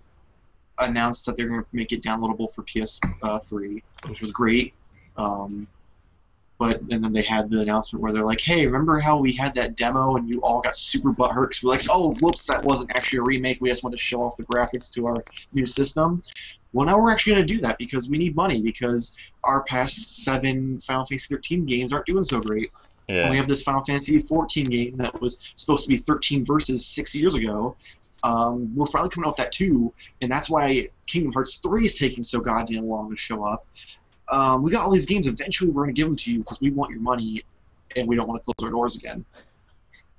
announced 0.79 1.25
that 1.25 1.37
they're 1.37 1.47
going 1.47 1.61
to 1.61 1.67
make 1.73 1.91
it 1.91 2.01
downloadable 2.01 2.53
for 2.53 2.63
PS3, 2.63 3.81
which 4.09 4.21
was 4.21 4.31
great. 4.31 4.73
Um, 5.17 5.67
but 6.59 6.79
and 6.91 7.03
then 7.03 7.13
they 7.13 7.23
had 7.23 7.49
the 7.49 7.59
announcement 7.59 8.01
where 8.01 8.13
they're 8.13 8.25
like, 8.25 8.41
"Hey, 8.41 8.65
remember 8.65 8.99
how 8.99 9.19
we 9.19 9.33
had 9.33 9.55
that 9.55 9.75
demo 9.75 10.15
and 10.15 10.29
you 10.29 10.39
all 10.41 10.61
got 10.61 10.75
super 10.75 11.11
butthurt 11.11 11.49
because 11.49 11.63
we're 11.63 11.71
like, 11.71 11.85
oh, 11.89 12.13
whoops, 12.13 12.45
that 12.45 12.63
wasn't 12.63 12.91
actually 12.95 13.19
a 13.19 13.23
remake. 13.23 13.59
We 13.59 13.69
just 13.69 13.83
wanted 13.83 13.97
to 13.97 14.03
show 14.03 14.21
off 14.21 14.37
the 14.37 14.43
graphics 14.43 14.91
to 14.93 15.07
our 15.07 15.23
new 15.53 15.65
system." 15.65 16.21
Well, 16.71 16.87
now 16.87 16.99
we're 16.99 17.11
actually 17.11 17.33
going 17.33 17.47
to 17.47 17.53
do 17.53 17.61
that 17.61 17.77
because 17.77 18.09
we 18.09 18.17
need 18.17 18.35
money 18.35 18.61
because 18.61 19.15
our 19.43 19.61
past 19.61 20.23
seven 20.23 20.79
Final 20.79 21.05
Fantasy 21.05 21.35
13 21.35 21.65
games 21.65 21.93
aren't 21.93 22.07
doing 22.07 22.23
so 22.23 22.41
great. 22.41 22.71
And 23.21 23.29
we 23.29 23.37
have 23.37 23.47
this 23.47 23.61
Final 23.63 23.83
Fantasy 23.83 24.17
14 24.17 24.65
game 24.65 24.97
that 24.97 25.19
was 25.21 25.51
supposed 25.55 25.83
to 25.83 25.89
be 25.89 25.97
13 25.97 26.45
Versus 26.45 26.85
six 26.85 27.13
years 27.15 27.35
ago. 27.35 27.75
Um, 28.23 28.73
we're 28.75 28.85
finally 28.85 29.09
coming 29.09 29.27
off 29.27 29.35
that 29.37 29.51
too, 29.51 29.93
and 30.21 30.31
that's 30.31 30.49
why 30.49 30.89
Kingdom 31.05 31.33
Hearts 31.33 31.57
3 31.57 31.83
is 31.83 31.95
taking 31.95 32.23
so 32.23 32.39
goddamn 32.39 32.87
long 32.87 33.09
to 33.09 33.17
show 33.17 33.43
up. 33.43 33.67
Um, 34.29 34.63
we 34.63 34.71
got 34.71 34.85
all 34.85 34.91
these 34.91 35.05
games. 35.05 35.27
Eventually, 35.27 35.71
we're 35.71 35.83
going 35.83 35.95
to 35.95 35.99
give 35.99 36.07
them 36.07 36.15
to 36.15 36.31
you 36.31 36.39
because 36.39 36.61
we 36.61 36.71
want 36.71 36.91
your 36.91 37.01
money, 37.01 37.43
and 37.95 38.07
we 38.07 38.15
don't 38.15 38.27
want 38.27 38.41
to 38.41 38.45
close 38.45 38.65
our 38.65 38.71
doors 38.71 38.95
again. 38.95 39.25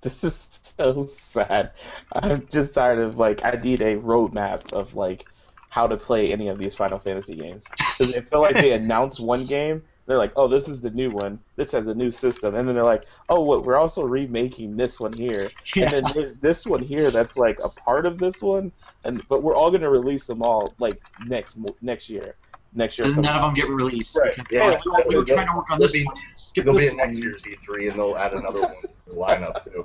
This 0.03 0.23
is 0.23 0.35
so 0.35 1.03
sad. 1.07 1.73
I'm 2.13 2.47
just 2.49 2.75
tired 2.75 2.99
of 2.99 3.19
like 3.19 3.45
I 3.45 3.53
need 3.53 3.81
a 3.81 3.97
roadmap 3.97 4.73
of 4.75 4.95
like 4.95 5.25
how 5.71 5.87
to 5.87 5.97
play 5.97 6.31
any 6.31 6.49
of 6.49 6.59
these 6.59 6.77
Final 6.77 6.99
Fantasy 6.99 7.35
games 7.35 7.67
because 7.99 8.15
it 8.15 8.29
feel 8.29 8.41
like 8.41 8.55
they 8.55 8.73
announce 8.81 9.19
one 9.19 9.47
game, 9.47 9.83
they're 10.07 10.19
like, 10.19 10.33
oh, 10.37 10.47
this 10.47 10.69
is 10.69 10.81
the 10.81 10.91
new 10.91 11.11
one. 11.11 11.41
This 11.57 11.73
has 11.73 11.89
a 11.89 11.95
new 11.95 12.11
system, 12.11 12.55
and 12.55 12.69
then 12.69 12.75
they're 12.75 12.85
like, 12.85 13.07
oh, 13.29 13.43
what? 13.43 13.65
We're 13.65 13.79
also 13.79 14.05
remaking 14.05 14.77
this 14.77 15.01
one 15.01 15.15
here, 15.15 15.49
and 15.77 15.91
then 15.91 16.05
there's 16.15 16.37
this 16.37 16.67
one 16.67 16.83
here 16.83 17.11
that's 17.11 17.37
like 17.37 17.59
a 17.65 17.69
part 17.71 18.05
of 18.05 18.19
this 18.19 18.43
one, 18.43 18.71
and 19.05 19.27
but 19.29 19.43
we're 19.43 19.57
all 19.57 19.71
gonna 19.71 19.89
release 19.89 20.27
them 20.27 20.43
all 20.43 20.75
like 20.79 21.01
next 21.27 21.57
next 21.81 22.11
year. 22.11 22.37
Next 22.77 22.99
year. 22.99 23.07
and 23.07 23.15
comes 23.15 23.27
none 23.27 23.37
of 23.37 23.43
them 23.43 23.55
get 23.55 23.69
released. 23.69 24.17
Right, 24.17 24.37
yeah. 24.51 24.71
they're 24.71 24.81
"Oh, 24.89 25.03
we 25.09 25.17
were 25.17 25.25
trying 25.25 25.47
to 25.47 25.53
work 25.57 25.71
on 25.71 25.79
this 25.79 25.95
It'll 25.95 26.13
be- 26.13 26.17
one. 26.17 26.23
Skip 26.35 26.67
It'll 26.67 26.79
be 26.79 26.85
this 26.87 26.95
next 26.97 27.13
year's 27.15 27.43
E3, 27.43 27.91
and 27.91 27.99
they'll 27.99 28.17
add 28.17 28.33
another 28.35 28.63
one 28.63 28.75
to 28.83 28.89
the 29.07 29.15
lineup 29.15 29.65
too. 29.65 29.85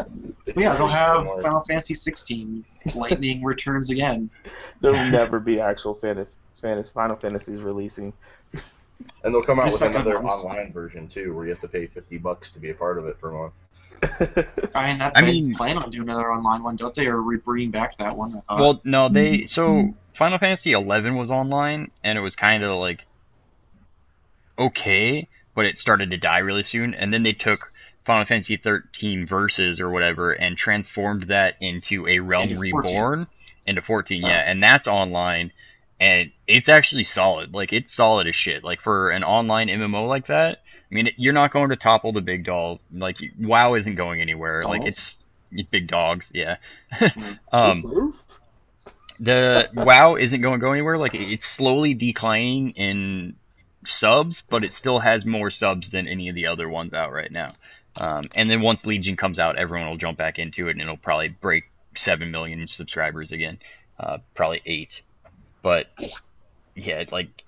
Yeah, 0.60 0.76
they'll 0.76 0.88
have 0.88 1.26
More- 1.26 1.42
Final 1.44 1.60
Fantasy 1.62 1.94
16. 1.94 2.66
Lightning 2.96 3.44
returns 3.44 3.92
again. 3.92 4.30
There 4.82 4.92
will 4.92 5.06
never 5.12 5.40
be 5.40 5.60
actual 5.60 5.94
fan- 5.94 6.26
Spanish 6.54 6.90
Final 6.90 7.16
Fantasies 7.18 7.62
releasing. 7.62 8.14
And 9.24 9.34
they'll 9.34 9.44
come 9.44 9.60
out 9.60 9.66
Just 9.66 9.82
with 9.82 9.94
like 9.94 10.02
another 10.06 10.18
online 10.24 10.72
version 10.74 11.08
too, 11.08 11.34
where 11.36 11.46
you 11.46 11.52
have 11.52 11.62
to 11.62 11.68
pay 11.68 11.86
fifty 11.88 12.18
bucks 12.18 12.50
to 12.52 12.60
be 12.60 12.70
a 12.72 12.74
part 12.74 12.98
of 12.98 13.06
it 13.06 13.20
per 13.22 13.32
month. 13.32 13.54
I 14.02 14.90
mean, 14.90 14.98
that 15.00 15.12
I 15.16 15.22
they 15.22 15.32
mean- 15.34 15.54
plan 15.54 15.78
on 15.78 15.90
doing 15.90 16.08
another 16.10 16.32
online 16.32 16.64
one, 16.64 16.76
don't 16.76 16.94
they? 16.94 17.08
Or 17.08 17.22
re- 17.22 17.38
bringing 17.38 17.72
back 17.72 17.98
that 17.98 18.16
one? 18.16 18.32
I. 18.48 18.60
Well, 18.60 18.82
no, 18.84 19.10
they 19.10 19.40
hmm. 19.40 19.46
so 19.46 19.82
hmm. 19.82 19.90
Final 20.14 20.38
Fantasy 20.38 20.74
11 20.74 21.16
was 21.16 21.32
online 21.32 21.92
and 22.04 22.18
it 22.18 22.22
was 22.22 22.36
kind 22.36 22.64
of 22.64 22.78
like 22.78 23.06
okay, 24.58 25.28
but 25.56 25.66
it 25.66 25.78
started 25.78 26.12
to 26.12 26.18
die 26.18 26.40
really 26.40 26.64
soon, 26.64 26.94
and 26.94 27.14
then 27.14 27.24
they 27.24 27.34
took 27.34 27.72
Final 28.06 28.26
Fantasy 28.26 28.58
13 28.58 29.26
Versus 29.26 29.80
or 29.80 29.90
whatever 29.90 30.32
and 30.32 30.58
transformed 30.58 31.24
that 31.24 31.56
into 31.62 32.08
a 32.08 32.20
Realm 32.20 32.50
Into 32.50 32.56
14. 32.56 32.76
Reborn 32.76 33.28
into 33.66 33.82
14, 33.82 34.24
Oh. 34.24 34.28
yeah, 34.28 34.44
and 34.46 34.62
that's 34.62 34.88
online, 34.88 35.52
and 36.00 36.32
it's 36.48 36.70
actually 36.70 37.04
solid. 37.04 37.54
Like 37.54 37.72
it's 37.72 37.94
solid 37.94 38.28
as 38.28 38.36
shit. 38.36 38.64
Like 38.64 38.82
for 38.82 39.12
an 39.12 39.24
online 39.24 39.68
MMO 39.68 40.08
like 40.08 40.28
that, 40.28 40.62
I 40.92 40.96
mean, 40.96 41.10
you're 41.18 41.34
not 41.34 41.52
going 41.52 41.70
to 41.70 41.76
topple 41.76 42.12
the 42.12 42.22
big 42.22 42.44
dolls. 42.46 42.84
Like 42.92 43.18
WoW 43.40 43.76
isn't 43.76 43.96
going 43.96 44.22
anywhere. 44.22 44.62
Like 44.64 44.86
it's 44.88 45.18
it's 45.52 45.70
big 45.70 45.88
dogs, 45.88 46.32
yeah. 46.34 46.58
Um, 47.52 48.14
the 49.20 49.70
WoW 49.74 50.16
isn't 50.16 50.42
going 50.42 50.60
to 50.60 50.64
go 50.66 50.72
anywhere. 50.72 50.98
Like 50.98 51.14
it's 51.14 51.46
slowly 51.46 51.94
declining 51.94 52.72
in 52.72 53.36
subs, 53.86 54.44
but 54.50 54.64
it 54.64 54.72
still 54.74 55.00
has 55.00 55.26
more 55.26 55.50
subs 55.50 55.92
than 55.92 56.08
any 56.08 56.30
of 56.30 56.36
the 56.36 56.48
other 56.48 56.70
ones 56.70 56.94
out 56.94 57.12
right 57.12 57.32
now. 57.32 57.54
Um, 58.00 58.24
and 58.36 58.50
then 58.50 58.62
once 58.62 58.86
Legion 58.86 59.18
comes 59.18 59.40
out, 59.40 59.58
everyone 59.58 59.90
will 59.90 59.98
jump 59.98 60.18
back 60.18 60.40
into 60.40 60.68
it, 60.68 60.72
and 60.72 60.82
it'll 60.82 60.96
probably 60.98 61.30
break 61.30 61.66
seven 61.96 62.32
million 62.32 62.66
subscribers 62.68 63.32
again. 63.32 63.60
Uh, 64.00 64.20
probably 64.36 64.62
eight, 64.66 65.02
but 65.62 65.88
yeah, 66.76 67.04
like 67.12 67.44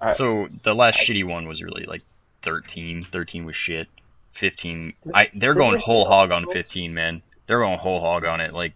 I- 0.00 0.12
so 0.12 0.48
the 0.62 0.74
last 0.74 1.00
shitty 1.00 1.24
one 1.24 1.48
was 1.48 1.60
really 1.62 1.84
like 1.84 2.02
13. 2.42 3.02
13 3.02 3.44
was 3.44 3.56
shit. 3.56 3.88
15. 4.32 4.94
I 5.14 5.30
they're 5.34 5.54
going 5.54 5.80
whole 5.80 6.04
hog 6.04 6.30
on 6.30 6.46
15, 6.46 6.94
man. 6.94 7.22
They're 7.46 7.60
going 7.60 7.78
whole 7.78 8.00
hog 8.00 8.24
on 8.24 8.40
it. 8.40 8.52
Like 8.52 8.74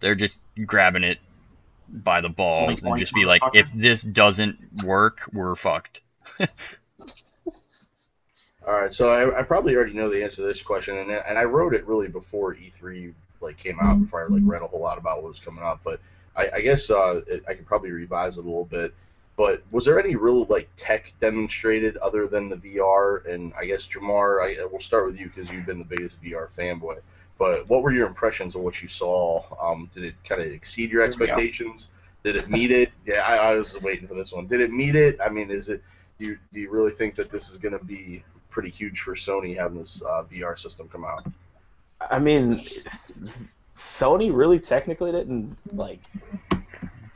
they're 0.00 0.14
just 0.14 0.40
grabbing 0.66 1.04
it 1.04 1.18
by 1.88 2.20
the 2.20 2.28
balls 2.28 2.82
and 2.84 2.98
just 2.98 3.14
be 3.14 3.24
like, 3.24 3.42
if 3.54 3.72
this 3.72 4.02
doesn't 4.02 4.84
work, 4.84 5.22
we're 5.32 5.54
fucked. 5.54 6.00
All 8.66 8.74
right, 8.74 8.92
so 8.92 9.10
I, 9.10 9.38
I 9.38 9.42
probably 9.44 9.74
already 9.74 9.94
know 9.94 10.10
the 10.10 10.22
answer 10.22 10.36
to 10.36 10.42
this 10.42 10.60
question, 10.60 10.98
and 10.98 11.10
and 11.10 11.38
I 11.38 11.44
wrote 11.44 11.72
it 11.72 11.86
really 11.86 12.08
before 12.08 12.54
E3 12.54 13.14
like 13.40 13.56
came 13.56 13.78
out, 13.80 14.02
before 14.02 14.24
I 14.24 14.26
like 14.26 14.42
read 14.44 14.60
a 14.60 14.66
whole 14.66 14.80
lot 14.80 14.98
about 14.98 15.22
what 15.22 15.30
was 15.30 15.40
coming 15.40 15.64
up. 15.64 15.80
But 15.82 16.00
I, 16.36 16.50
I 16.56 16.60
guess 16.60 16.90
uh, 16.90 17.22
it, 17.26 17.44
I 17.48 17.54
could 17.54 17.66
probably 17.66 17.92
revise 17.92 18.36
it 18.36 18.42
a 18.42 18.44
little 18.48 18.66
bit. 18.66 18.94
But 19.38 19.62
was 19.70 19.84
there 19.84 20.00
any 20.00 20.16
real 20.16 20.46
like 20.46 20.68
tech 20.74 21.12
demonstrated 21.20 21.96
other 21.98 22.26
than 22.26 22.48
the 22.48 22.56
VR? 22.56 23.24
And 23.32 23.52
I 23.56 23.66
guess 23.66 23.86
Jamar, 23.86 24.42
I 24.42 24.66
we'll 24.66 24.80
start 24.80 25.06
with 25.06 25.16
you 25.16 25.30
because 25.32 25.48
you've 25.48 25.64
been 25.64 25.78
the 25.78 25.84
biggest 25.84 26.20
VR 26.20 26.50
fanboy. 26.50 26.98
But 27.38 27.68
what 27.68 27.84
were 27.84 27.92
your 27.92 28.08
impressions 28.08 28.56
of 28.56 28.62
what 28.62 28.82
you 28.82 28.88
saw? 28.88 29.44
Um, 29.62 29.88
did 29.94 30.02
it 30.02 30.14
kind 30.24 30.42
of 30.42 30.48
exceed 30.48 30.90
your 30.90 31.02
Here 31.02 31.12
we 31.12 31.16
go. 31.18 31.24
expectations? 31.26 31.86
Did 32.24 32.34
it 32.34 32.50
meet 32.50 32.72
it? 32.72 32.90
Yeah, 33.06 33.20
I, 33.20 33.36
I 33.36 33.54
was 33.54 33.80
waiting 33.80 34.08
for 34.08 34.14
this 34.14 34.32
one. 34.32 34.48
Did 34.48 34.60
it 34.60 34.72
meet 34.72 34.96
it? 34.96 35.18
I 35.24 35.28
mean, 35.28 35.52
is 35.52 35.68
it? 35.68 35.84
Do 36.18 36.26
you, 36.26 36.38
do 36.52 36.58
you 36.58 36.68
really 36.68 36.90
think 36.90 37.14
that 37.14 37.30
this 37.30 37.48
is 37.48 37.58
going 37.58 37.78
to 37.78 37.84
be 37.84 38.24
pretty 38.50 38.70
huge 38.70 39.00
for 39.00 39.14
Sony 39.14 39.56
having 39.56 39.78
this 39.78 40.02
uh, 40.02 40.24
VR 40.24 40.58
system 40.58 40.88
come 40.88 41.04
out? 41.04 41.24
I 42.10 42.18
mean, 42.18 42.56
Sony 43.76 44.34
really 44.34 44.58
technically 44.58 45.12
didn't 45.12 45.56
like 45.72 46.00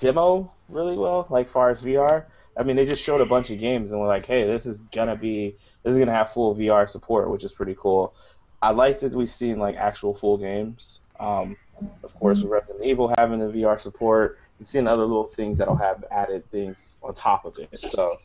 demo 0.03 0.53
really 0.69 0.99
well, 0.99 1.27
like 1.31 1.49
far 1.49 1.71
as 1.71 1.83
VR. 1.83 2.25
I 2.57 2.65
mean, 2.65 2.77
they 2.77 2.85
just 2.85 3.03
showed 3.03 3.21
a 3.21 3.27
bunch 3.27 3.51
of 3.51 3.61
games 3.61 3.93
and 3.93 4.01
were 4.01 4.09
like, 4.09 4.27
"Hey, 4.27 4.45
this 4.45 4.67
is 4.67 4.81
gonna 4.81 5.17
be 5.17 5.57
this 5.83 5.93
is 5.93 5.99
gonna 5.99 6.13
have 6.13 6.33
full 6.33 6.55
VR 6.55 6.89
support, 6.89 7.31
which 7.31 7.45
is 7.45 7.53
pretty 7.53 7.77
cool." 7.79 8.13
I 8.61 8.73
like 8.73 8.99
that 9.01 9.15
we've 9.15 9.31
seen 9.31 9.59
like 9.59 9.77
actual 9.77 10.13
full 10.13 10.37
games. 10.37 11.01
Um, 11.21 11.57
of 12.03 12.15
course, 12.19 12.43
with 12.43 12.51
Resident 12.51 12.85
Evil 12.85 13.15
having 13.17 13.39
the 13.39 13.47
VR 13.47 13.79
support, 13.79 14.39
and 14.59 14.67
seeing 14.67 14.89
other 14.89 15.07
little 15.07 15.29
things 15.29 15.59
that'll 15.59 15.77
have 15.77 16.05
added 16.11 16.51
things 16.51 16.99
on 17.03 17.15
top 17.15 17.45
of 17.45 17.59
it. 17.59 17.79
So 17.79 18.17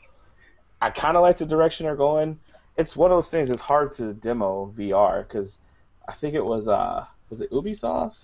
I 0.81 0.89
kind 0.89 1.15
of 1.15 1.21
like 1.21 1.37
the 1.37 1.45
direction 1.45 1.85
they're 1.85 1.95
going. 1.95 2.39
It's 2.75 2.95
one 2.95 3.11
of 3.11 3.17
those 3.17 3.29
things. 3.29 3.49
It's 3.49 3.61
hard 3.61 3.93
to 3.93 4.13
demo 4.13 4.73
VR 4.75 5.27
because 5.27 5.59
I 6.07 6.13
think 6.13 6.33
it 6.33 6.45
was 6.45 6.67
uh 6.67 7.05
was 7.29 7.41
it 7.41 7.51
Ubisoft 7.51 8.17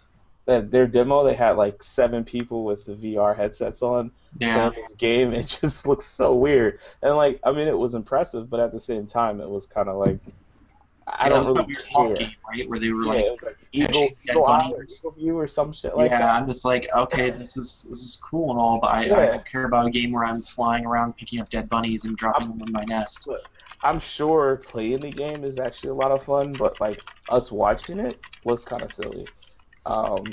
that 0.46 0.72
their 0.72 0.88
demo 0.88 1.24
they 1.24 1.34
had 1.36 1.52
like 1.58 1.84
seven 1.84 2.24
people 2.26 2.66
with 2.66 2.86
the 2.86 2.96
VR 2.96 3.34
headsets 3.34 3.82
on 3.82 4.12
Yeah. 4.40 4.72
playing 4.72 4.74
this 4.76 4.94
game. 4.96 5.34
It 5.34 5.48
just 5.62 5.88
looks 5.88 6.06
so 6.06 6.36
weird. 6.36 6.80
And 7.02 7.16
like 7.16 7.40
I 7.44 7.52
mean, 7.52 7.68
it 7.68 7.78
was 7.78 7.96
impressive, 7.96 8.50
but 8.50 8.60
at 8.60 8.72
the 8.72 8.80
same 8.80 9.08
time, 9.08 9.42
it 9.42 9.50
was 9.50 9.68
kind 9.68 9.90
of 9.90 9.98
like 9.98 10.22
I 11.08 11.30
Yeah, 11.30 11.30
don't 11.30 11.46
that 11.54 11.66
really 11.66 11.68
weird 11.68 11.86
care. 11.96 12.16
game, 12.16 12.36
right? 12.48 12.68
Where 12.70 12.80
they 12.80 12.92
were 12.92 13.06
like, 13.06 13.28
was 13.32 13.40
like 13.42 13.58
Eagle, 13.72 14.18
dead 14.28 14.34
Eagle 14.34 14.46
Eye 14.48 14.70
or 14.72 14.84
bunnies. 14.84 14.96
Eagle 15.00 15.12
View 15.12 15.38
or 15.38 15.48
some 15.48 15.74
shit 15.74 15.96
like 15.96 16.18
yeah, 16.18 16.18
that. 16.18 16.36
I'm 16.36 16.48
just 16.48 16.66
like, 16.66 16.88
okay, 16.96 17.30
this 17.30 17.56
is 17.58 17.86
this 17.90 18.00
is 18.00 18.20
cool 18.30 18.52
and 18.52 18.60
all, 18.60 18.80
but 18.80 18.88
I, 18.88 19.04
I 19.24 19.26
don't 19.26 19.46
care 19.46 19.66
about 19.66 19.86
a 19.88 19.92
game 19.92 20.12
where 20.12 20.26
I'm 20.26 20.42
flying 20.42 20.86
around 20.86 21.16
picking 21.18 21.40
up 21.40 21.50
dead 21.50 21.70
bunnies 21.70 22.06
and 22.06 22.18
dropping 22.18 22.50
them 22.50 22.62
in 22.64 22.72
my 22.72 22.84
nest. 22.86 23.30
I'm 23.84 24.00
sure 24.00 24.58
playing 24.58 25.02
the 25.02 25.12
game 25.12 25.44
is 25.44 25.60
actually 25.60 25.92
a 25.92 25.96
lot 25.96 26.12
of 26.12 26.26
fun, 26.26 26.58
but 26.58 26.80
like 26.82 27.04
us 27.30 27.52
watching 27.52 28.00
it 28.00 28.24
looks 28.44 28.66
kind 28.66 28.84
of 28.84 28.92
silly. 28.92 29.30
Um, 29.86 30.26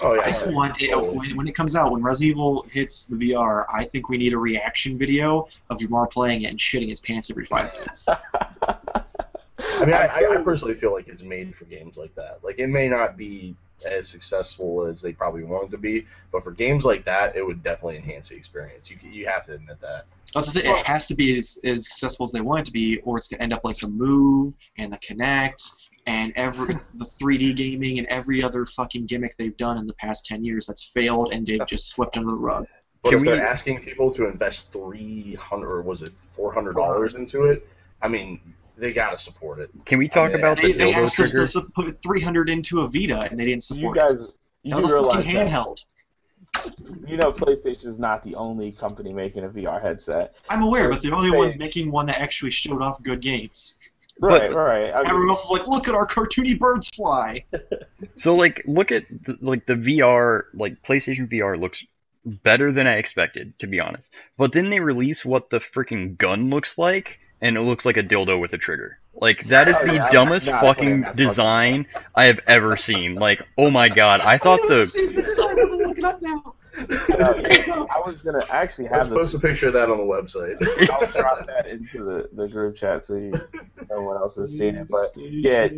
Oh 0.00 0.14
yeah. 0.14 0.22
I 0.22 0.26
just 0.26 0.48
want 0.48 0.82
it 0.82 0.94
when, 0.96 1.36
when 1.36 1.48
it 1.48 1.54
comes 1.54 1.76
out, 1.76 1.92
when 1.92 2.02
Resident 2.02 2.36
Evil 2.36 2.66
hits 2.70 3.04
the 3.04 3.16
VR, 3.16 3.64
I 3.72 3.84
think 3.84 4.08
we 4.08 4.18
need 4.18 4.32
a 4.32 4.38
reaction 4.38 4.98
video 4.98 5.46
of 5.70 5.78
Jamar 5.78 6.10
playing 6.10 6.42
it 6.42 6.50
and 6.50 6.58
shitting 6.58 6.88
his 6.88 7.00
pants 7.00 7.30
every 7.30 7.44
five 7.44 7.72
minutes. 7.74 8.08
I 8.48 9.84
mean, 9.84 9.94
I, 9.94 10.06
I, 10.06 10.34
I 10.34 10.42
personally 10.42 10.74
feel 10.74 10.92
like 10.92 11.08
it's 11.08 11.22
made 11.22 11.54
for 11.54 11.64
games 11.64 11.96
like 11.96 12.14
that. 12.16 12.40
Like, 12.42 12.58
it 12.58 12.66
may 12.66 12.88
not 12.88 13.16
be 13.16 13.54
as 13.84 14.08
successful 14.08 14.86
as 14.86 15.00
they 15.00 15.12
probably 15.12 15.44
want 15.44 15.68
it 15.68 15.70
to 15.72 15.78
be, 15.78 16.06
but 16.32 16.42
for 16.42 16.50
games 16.50 16.84
like 16.84 17.04
that, 17.04 17.36
it 17.36 17.44
would 17.44 17.62
definitely 17.62 17.96
enhance 17.96 18.30
the 18.30 18.36
experience. 18.36 18.90
You 18.90 18.96
you 19.02 19.26
have 19.26 19.44
to 19.46 19.54
admit 19.54 19.80
that. 19.80 20.06
That's 20.32 20.52
the 20.52 20.60
thing, 20.60 20.70
it 20.70 20.86
has 20.86 21.06
to 21.08 21.14
be 21.14 21.36
as, 21.36 21.58
as 21.62 21.88
successful 21.88 22.24
as 22.24 22.32
they 22.32 22.40
want 22.40 22.60
it 22.60 22.64
to 22.66 22.72
be, 22.72 22.98
or 23.00 23.18
it's 23.18 23.28
gonna 23.28 23.42
end 23.42 23.52
up 23.52 23.64
like 23.64 23.76
the 23.76 23.88
Move 23.88 24.54
and 24.78 24.92
the 24.92 24.98
Kinect 24.98 25.83
and 26.06 26.32
every 26.36 26.66
the 26.94 27.04
3D 27.04 27.56
gaming 27.56 27.98
and 27.98 28.06
every 28.08 28.42
other 28.42 28.66
fucking 28.66 29.06
gimmick 29.06 29.36
they've 29.36 29.56
done 29.56 29.78
in 29.78 29.86
the 29.86 29.94
past 29.94 30.26
ten 30.26 30.44
years 30.44 30.66
that's 30.66 30.84
failed 30.92 31.32
and 31.32 31.46
they've 31.46 31.66
just 31.66 31.88
swept 31.90 32.16
under 32.16 32.30
the 32.30 32.38
rug. 32.38 32.66
But 33.02 33.10
Can 33.10 33.18
if 33.18 33.22
we- 33.22 33.28
they're 33.32 33.46
asking 33.46 33.80
people 33.82 34.10
to 34.14 34.26
invest 34.28 34.72
three 34.72 35.34
hundred 35.34 35.70
or 35.70 35.82
was 35.82 36.02
it 36.02 36.12
four 36.32 36.52
hundred 36.52 36.74
dollars 36.74 37.14
into 37.14 37.44
it, 37.44 37.66
I 38.02 38.08
mean, 38.08 38.40
they 38.76 38.92
gotta 38.92 39.18
support 39.18 39.60
it. 39.60 39.70
Can 39.84 39.98
we 39.98 40.08
talk 40.08 40.30
mean, 40.32 40.40
about 40.40 40.56
They, 40.56 40.72
the 40.72 40.78
they 40.78 40.92
dildo 40.92 41.04
asked 41.04 41.20
us 41.20 41.52
to 41.52 41.60
put 41.74 41.96
300 42.02 42.50
into 42.50 42.80
a 42.80 42.88
Vita 42.88 43.20
and 43.30 43.38
they 43.38 43.44
didn't 43.44 43.68
you 43.70 43.76
support 43.76 43.96
guys, 43.98 44.24
it. 44.24 44.30
you 44.62 44.70
That 44.70 44.76
was 44.82 44.92
a 44.92 45.02
fucking 45.04 45.34
that 45.34 45.48
handheld. 45.48 45.84
you 47.06 47.16
know 47.16 47.32
PlayStation 47.32 47.86
is 47.86 47.98
not 47.98 48.22
the 48.22 48.34
only 48.34 48.72
company 48.72 49.12
making 49.12 49.44
a 49.44 49.48
VR 49.48 49.80
headset. 49.80 50.34
I'm 50.48 50.62
aware, 50.62 50.88
but 50.90 51.02
they're 51.02 51.10
the 51.10 51.16
only 51.16 51.30
ones 51.36 51.58
making 51.58 51.90
one 51.90 52.06
that 52.06 52.20
actually 52.20 52.50
showed 52.50 52.82
off 52.82 53.02
good 53.02 53.20
games. 53.20 53.78
Right, 54.20 54.52
right. 54.52 54.92
I 54.92 54.98
mean, 54.98 55.06
Everyone 55.06 55.28
else 55.30 55.44
is 55.44 55.50
like, 55.50 55.66
look 55.66 55.88
at 55.88 55.94
our 55.94 56.06
cartoony 56.06 56.58
birds 56.58 56.88
fly. 56.94 57.44
So 58.16 58.36
like, 58.36 58.62
look 58.66 58.92
at 58.92 59.04
the, 59.08 59.36
like 59.40 59.66
the 59.66 59.74
VR, 59.74 60.44
like 60.54 60.82
PlayStation 60.84 61.28
VR 61.28 61.58
looks 61.58 61.84
better 62.24 62.70
than 62.70 62.86
I 62.86 62.94
expected, 62.94 63.58
to 63.58 63.66
be 63.66 63.80
honest. 63.80 64.14
But 64.38 64.52
then 64.52 64.70
they 64.70 64.78
release 64.78 65.24
what 65.24 65.50
the 65.50 65.58
freaking 65.58 66.16
gun 66.16 66.48
looks 66.48 66.78
like, 66.78 67.18
and 67.40 67.56
it 67.56 67.62
looks 67.62 67.84
like 67.84 67.96
a 67.96 68.04
dildo 68.04 68.40
with 68.40 68.52
a 68.52 68.58
trigger. 68.58 68.98
Like 69.14 69.44
that 69.48 69.66
is 69.68 69.76
Oh, 69.80 69.86
the 69.86 69.94
yeah, 69.94 70.04
I'm 70.04 70.12
dumbest 70.12 70.46
not 70.46 70.60
playing 70.60 70.74
fucking 70.74 71.02
fucking 71.04 71.16
design 71.16 71.86
I 72.14 72.26
have 72.26 72.40
ever 72.46 72.76
seen. 72.76 73.16
Like, 73.16 73.42
oh 73.58 73.70
my 73.70 73.88
god, 73.88 74.20
I 74.20 74.38
thought 74.38 74.60
haven't 74.60 74.68
the 74.68 76.54
seen 76.74 76.86
this. 76.88 77.10
I'm 77.10 77.18
gonna 77.18 77.30
look 77.36 77.40
it 77.40 77.68
up 77.68 77.68
now. 77.68 77.82
uh, 77.82 77.86
I 77.96 78.00
was 78.06 78.16
gonna 78.22 78.44
actually 78.50 78.88
Let's 78.88 79.06
have 79.06 79.10
the 79.10 79.16
post 79.16 79.34
a 79.34 79.38
picture 79.38 79.68
of 79.68 79.72
that 79.74 79.90
on 79.90 79.98
the 79.98 80.04
website. 80.04 80.56
I'll 80.90 81.06
drop 81.06 81.46
that 81.46 81.66
into 81.66 82.04
the, 82.04 82.28
the 82.32 82.48
group 82.48 82.76
chat 82.76 83.04
so 83.04 83.16
you, 83.16 83.32
no 83.90 84.02
one 84.02 84.16
else 84.16 84.36
has 84.36 84.56
seen 84.56 84.74
it. 84.76 84.88
But 84.90 85.22
yeah, 85.42 85.68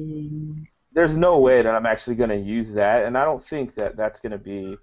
there's 0.92 1.16
no 1.16 1.38
way 1.38 1.62
that 1.62 1.74
I'm 1.74 1.86
actually 1.86 2.16
going 2.16 2.30
to 2.30 2.36
use 2.36 2.74
that, 2.74 3.04
and 3.04 3.16
I 3.18 3.24
don't 3.24 3.42
think 3.42 3.74
that 3.74 3.96
that's 3.96 4.20
going 4.20 4.32
to 4.32 4.38
be 4.38 4.78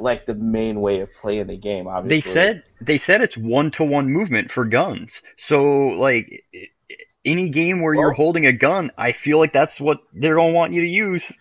like 0.00 0.26
the 0.26 0.34
main 0.34 0.80
way 0.80 1.00
of 1.00 1.12
playing 1.20 1.46
the 1.48 1.56
game. 1.56 1.86
Obviously, 1.86 2.32
they 2.32 2.40
Obviously, 2.40 2.62
said 2.62 2.62
they 2.86 2.98
said 2.98 3.20
it's 3.22 3.36
one 3.36 3.70
to 3.72 3.84
one 3.84 4.10
movement 4.10 4.50
for 4.50 4.64
guns. 4.64 5.22
So 5.36 5.88
like 5.88 6.44
i- 6.54 6.68
i- 6.90 6.94
any 7.24 7.48
game 7.50 7.82
where 7.82 7.94
you're 7.94 8.12
holding 8.12 8.46
a 8.46 8.52
gun, 8.52 8.90
I 8.96 9.12
feel 9.12 9.38
like 9.38 9.52
that's 9.52 9.80
what 9.80 9.98
they're 10.12 10.36
gonna 10.36 10.52
want 10.52 10.72
you 10.72 10.80
to 10.82 10.88
use. 10.88 11.36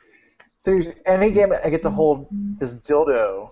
Seriously, 0.66 0.96
any 1.06 1.32
game 1.32 1.54
I 1.64 1.70
get 1.70 1.84
to 1.84 1.90
hold 1.90 2.28
this 2.60 2.76
dildo. 2.76 3.52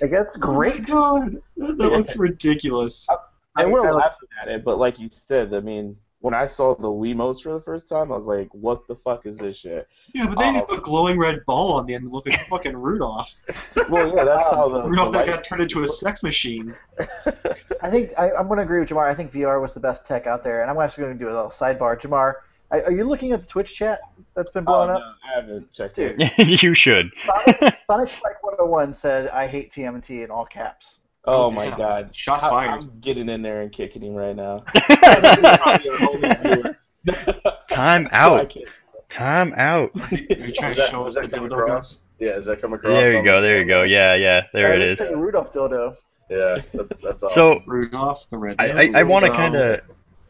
Like 0.00 0.10
that's 0.10 0.36
great. 0.36 0.88
Oh 0.90 1.20
my 1.20 1.28
god, 1.28 1.42
that 1.78 1.90
looks 1.92 2.16
ridiculous. 2.16 3.08
and 3.56 3.70
we're 3.72 3.86
I- 3.86 3.90
I- 3.90 3.92
laughing 3.92 4.28
at 4.40 4.48
it, 4.48 4.64
but 4.64 4.78
like 4.78 4.98
you 4.98 5.08
said, 5.12 5.52
I 5.54 5.60
mean, 5.60 5.96
when 6.20 6.34
I 6.34 6.46
saw 6.46 6.74
the 6.74 6.88
Wiimotes 6.88 7.42
for 7.42 7.52
the 7.52 7.60
first 7.60 7.88
time, 7.88 8.12
I 8.12 8.16
was 8.16 8.26
like, 8.26 8.48
"What 8.52 8.86
the 8.86 8.94
fuck 8.94 9.26
is 9.26 9.38
this 9.38 9.56
shit?" 9.56 9.88
Yeah, 10.14 10.28
but 10.28 10.38
they 10.38 10.52
need 10.52 10.60
um, 10.60 10.66
to 10.66 10.74
put 10.74 10.78
a 10.78 10.82
glowing 10.82 11.18
red 11.18 11.44
ball 11.46 11.72
on 11.74 11.84
the 11.84 11.94
end 11.94 12.04
and 12.04 12.12
look 12.12 12.28
like 12.28 12.46
fucking 12.46 12.76
Rudolph. 12.76 13.34
Well, 13.90 14.14
yeah, 14.14 14.24
that's 14.24 14.48
how 14.50 14.68
the, 14.68 14.82
the 14.82 14.88
Rudolph 14.88 15.12
that 15.12 15.26
got 15.26 15.44
turned 15.44 15.62
into 15.62 15.82
a 15.82 15.86
sex 15.86 16.22
machine. 16.22 16.74
I 17.82 17.90
think 17.90 18.12
I, 18.16 18.30
I'm 18.32 18.46
going 18.46 18.58
to 18.58 18.62
agree 18.62 18.80
with 18.80 18.88
Jamar. 18.88 19.08
I 19.10 19.14
think 19.14 19.32
VR 19.32 19.60
was 19.60 19.74
the 19.74 19.80
best 19.80 20.06
tech 20.06 20.26
out 20.26 20.44
there, 20.44 20.62
and 20.62 20.70
I'm 20.70 20.78
actually 20.78 21.04
going 21.04 21.18
to 21.18 21.24
do 21.24 21.30
a 21.30 21.34
little 21.34 21.50
sidebar. 21.50 22.00
Jamar, 22.00 22.34
are 22.72 22.84
are 22.86 22.92
you 22.92 23.04
looking 23.04 23.32
at 23.32 23.40
the 23.42 23.46
Twitch 23.46 23.74
chat 23.74 24.00
that's 24.34 24.50
been 24.50 24.64
Oh, 24.66 24.72
blowing 24.72 24.88
no, 24.88 24.94
up? 24.96 25.16
I 25.24 25.40
haven't 25.40 25.72
checked 25.72 25.96
Dude. 25.96 26.16
it. 26.18 26.62
you 26.62 26.74
should. 26.74 27.10
Sonic, 27.14 27.74
Sonic 27.86 28.08
Spike 28.08 28.42
101 28.42 28.92
said, 28.92 29.28
"I 29.28 29.46
hate 29.46 29.72
TMNT" 29.72 30.24
in 30.24 30.30
all 30.30 30.46
caps. 30.46 30.98
Oh 31.26 31.44
Oh, 31.44 31.50
my 31.50 31.68
damn. 31.68 31.78
god, 31.78 32.16
Shots 32.16 32.46
fired. 32.46 32.70
I'm 32.72 32.98
getting 33.00 33.28
in 33.28 33.42
there 33.42 33.60
and 33.62 33.70
kicking 33.72 34.02
him 34.02 34.14
right 34.14 34.34
now. 34.34 34.64
Probably 34.74 36.30
our. 37.06 37.56
Time 37.68 38.08
out. 38.12 38.54
Time 39.08 39.52
out. 39.56 39.90
Are 40.10 40.16
you 40.16 40.52
trying 40.52 40.74
to 40.74 40.80
show 40.86 41.02
us 41.02 41.14
the 41.14 41.22
that 41.22 41.30
dildo 41.30 41.50
gun? 41.50 41.60
across? 41.60 42.02
Yeah, 42.18 42.32
does 42.34 42.46
that 42.46 42.60
come 42.60 42.72
across? 42.72 43.04
There 43.04 43.16
you 43.18 43.22
go. 43.24 43.40
There 43.40 43.60
you 43.60 43.66
go. 43.66 43.82
Yeah, 43.82 44.14
yeah. 44.14 44.42
There 44.52 44.72
Uh, 44.72 44.76
it 44.76 44.98
let's 45.00 45.12
Rudolph 45.12 45.52
dildo. 45.52 45.96
Yeah, 46.30 46.58
that's 46.72 46.96
that's 47.02 47.22
awesome. 47.22 47.34
So 47.34 47.62
Rudolph 47.66 48.28
the 48.30 48.38
red. 48.38 48.56
I, 48.58 48.82
I, 48.84 48.88
I 48.96 49.02
want 49.02 49.26
to 49.26 49.32
kind 49.32 49.54
of 49.54 49.80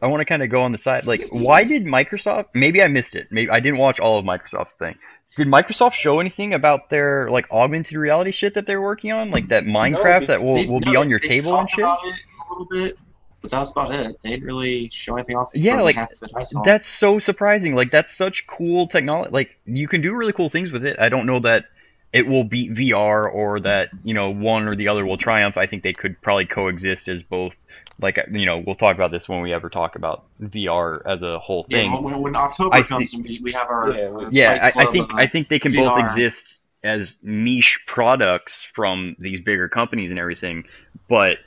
I 0.03 0.07
want 0.07 0.19
to 0.19 0.25
kind 0.25 0.43
of 0.43 0.49
go 0.49 0.61
on 0.63 0.73
the 0.73 0.77
side. 0.77 1.07
Like, 1.07 1.23
why 1.31 1.63
did 1.63 1.85
Microsoft? 1.85 2.47
Maybe 2.53 2.83
I 2.83 2.87
missed 2.89 3.15
it. 3.15 3.27
Maybe 3.31 3.49
I 3.49 3.61
didn't 3.61 3.79
watch 3.79 4.01
all 4.01 4.19
of 4.19 4.25
Microsoft's 4.25 4.73
thing. 4.73 4.95
Did 5.37 5.47
Microsoft 5.47 5.93
show 5.93 6.19
anything 6.19 6.53
about 6.53 6.89
their 6.89 7.29
like 7.31 7.49
augmented 7.49 7.95
reality 7.97 8.31
shit 8.31 8.53
that 8.55 8.65
they're 8.65 8.81
working 8.81 9.13
on, 9.13 9.31
like 9.31 9.47
that 9.47 9.63
Minecraft 9.63 10.19
they- 10.19 10.25
that 10.27 10.43
will 10.43 10.55
They- 10.55 10.65
will 10.67 10.81
be 10.81 10.95
on 10.97 11.09
your 11.09 11.19
table 11.19 11.57
and 11.57 11.69
shit? 11.69 11.79
about 11.79 11.99
it 12.05 12.13
a 12.13 12.49
little 12.51 12.67
bit, 12.69 12.97
but 13.41 13.49
that's 13.51 13.71
about 13.71 13.95
it. 13.95 14.17
They 14.23 14.31
didn't 14.31 14.45
really 14.45 14.89
show 14.91 15.15
anything 15.15 15.37
off. 15.37 15.51
Yeah, 15.55 15.79
like, 15.81 15.95
half 15.95 16.09
that 16.19 16.31
I 16.35 16.43
saw. 16.43 16.61
That's 16.63 16.87
so 16.87 17.17
surprising. 17.19 17.73
Like 17.73 17.89
that's 17.89 18.13
such 18.13 18.45
cool 18.45 18.87
technology. 18.87 19.31
Like 19.31 19.57
you 19.65 19.87
can 19.87 20.01
do 20.01 20.13
really 20.13 20.33
cool 20.33 20.49
things 20.49 20.71
with 20.73 20.85
it. 20.85 20.99
I 20.99 21.07
don't 21.09 21.25
know 21.25 21.39
that 21.39 21.65
it 22.13 22.27
will 22.27 22.43
beat 22.43 22.71
VR 22.71 23.33
or 23.33 23.59
that 23.61 23.89
you 24.03 24.13
know 24.13 24.29
one 24.29 24.67
or 24.67 24.75
the 24.75 24.87
other 24.87 25.05
will 25.05 25.17
triumph. 25.17 25.57
I 25.57 25.65
think 25.65 25.83
they 25.83 25.93
could 25.93 26.21
probably 26.21 26.45
coexist 26.45 27.07
as 27.07 27.23
both. 27.23 27.55
Like 27.99 28.19
you 28.31 28.45
know, 28.45 28.63
we'll 28.65 28.75
talk 28.75 28.95
about 28.95 29.11
this 29.11 29.27
when 29.27 29.41
we 29.41 29.53
ever 29.53 29.69
talk 29.69 29.95
about 29.95 30.23
VR 30.41 31.01
as 31.05 31.21
a 31.21 31.39
whole 31.39 31.65
yeah, 31.67 31.77
thing. 31.77 32.03
when, 32.03 32.21
when 32.21 32.35
October 32.35 32.75
I 32.75 32.83
comes 32.83 33.13
and 33.13 33.23
we, 33.23 33.39
we 33.43 33.51
have 33.53 33.69
our 33.69 33.91
Yeah, 33.91 34.07
our 34.07 34.29
Yeah, 34.31 34.71
I, 34.75 34.83
I 34.83 34.85
think 34.85 35.13
I 35.13 35.27
think 35.27 35.47
they 35.47 35.59
can 35.59 35.73
both 35.73 35.99
exist 35.99 36.61
as 36.83 37.17
niche 37.23 37.83
products 37.87 38.63
from 38.63 39.15
these 39.19 39.39
bigger 39.39 39.69
companies 39.69 40.11
and 40.11 40.19
everything, 40.19 40.65
but 41.07 41.37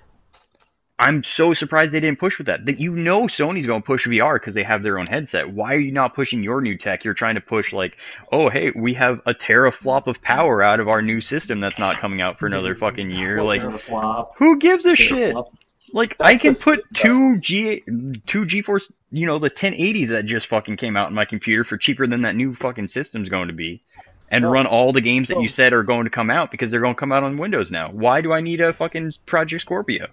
I'm 0.99 1.23
so 1.23 1.53
surprised 1.53 1.93
they 1.93 2.01
didn't 2.01 2.19
push 2.19 2.39
with 2.39 2.47
that. 2.47 2.65
That 2.65 2.81
you 2.81 2.93
know 2.93 3.23
Sony's 3.23 3.67
going 3.67 3.83
to 3.83 3.87
push 3.87 4.07
VR 4.07 4.37
because 4.37 4.55
they 4.55 4.63
have 4.63 4.83
their 4.83 4.99
own 4.99 5.07
headset. 5.07 5.51
Why 5.51 5.75
are 5.75 5.79
you 5.79 5.93
not 5.93 6.15
pushing 6.15 6.43
your 6.43 6.63
new 6.63 6.77
tech? 6.79 7.05
You're 7.05 7.13
trying 7.13 7.35
to 7.35 7.43
push 7.43 7.73
like, 7.73 7.99
oh 8.33 8.49
hey, 8.49 8.71
we 8.75 8.95
have 8.95 9.21
a 9.27 9.35
teraflop 9.35 10.07
of 10.07 10.23
power 10.23 10.63
out 10.63 10.81
of 10.81 10.89
our 10.89 11.03
new 11.03 11.21
system 11.21 11.61
that's 11.61 11.79
not 11.79 11.97
coming 11.97 12.23
out 12.23 12.39
for 12.39 12.47
another 12.47 12.75
fucking 12.75 13.11
year. 13.11 13.43
Like, 13.43 13.61
Teraflop, 13.61 14.31
who 14.39 14.59
gives 14.59 14.87
a 14.87 14.97
shit? 14.97 15.35
Teraflop. 15.35 15.53
Like 15.93 16.17
I 16.19 16.37
can 16.37 16.55
put 16.57 16.83
two 16.95 17.39
G 17.41 17.83
two 18.27 18.45
GeForce, 18.45 18.91
you 19.13 19.27
know, 19.27 19.39
the 19.39 19.51
1080s 19.51 20.09
that 20.09 20.25
just 20.25 20.49
fucking 20.49 20.77
came 20.79 20.97
out 20.97 21.09
in 21.09 21.15
my 21.15 21.25
computer 21.27 21.63
for 21.63 21.77
cheaper 21.77 22.07
than 22.07 22.23
that 22.23 22.35
new 22.35 22.55
fucking 22.55 22.89
system's 22.89 23.29
going 23.29 23.49
to 23.49 23.55
be, 23.55 23.83
and 24.31 24.43
No, 24.43 24.51
run 24.51 24.67
all 24.67 24.93
the 24.93 25.01
games 25.01 25.29
that 25.29 25.41
you 25.41 25.49
said 25.49 25.73
are 25.73 25.85
going 25.85 26.05
to 26.05 26.11
come 26.11 26.31
out 26.31 26.51
because 26.51 26.71
they're 26.71 26.81
going 26.81 26.95
to 26.95 26.99
come 26.99 27.13
out 27.13 27.23
on 27.23 27.37
Windows 27.37 27.71
now. 27.71 27.91
Why 27.91 28.21
do 28.21 28.33
I 28.33 28.41
need 28.41 28.61
a 28.61 28.73
fucking 28.73 29.13
Project 29.27 29.63
Scorpio? 29.63 30.09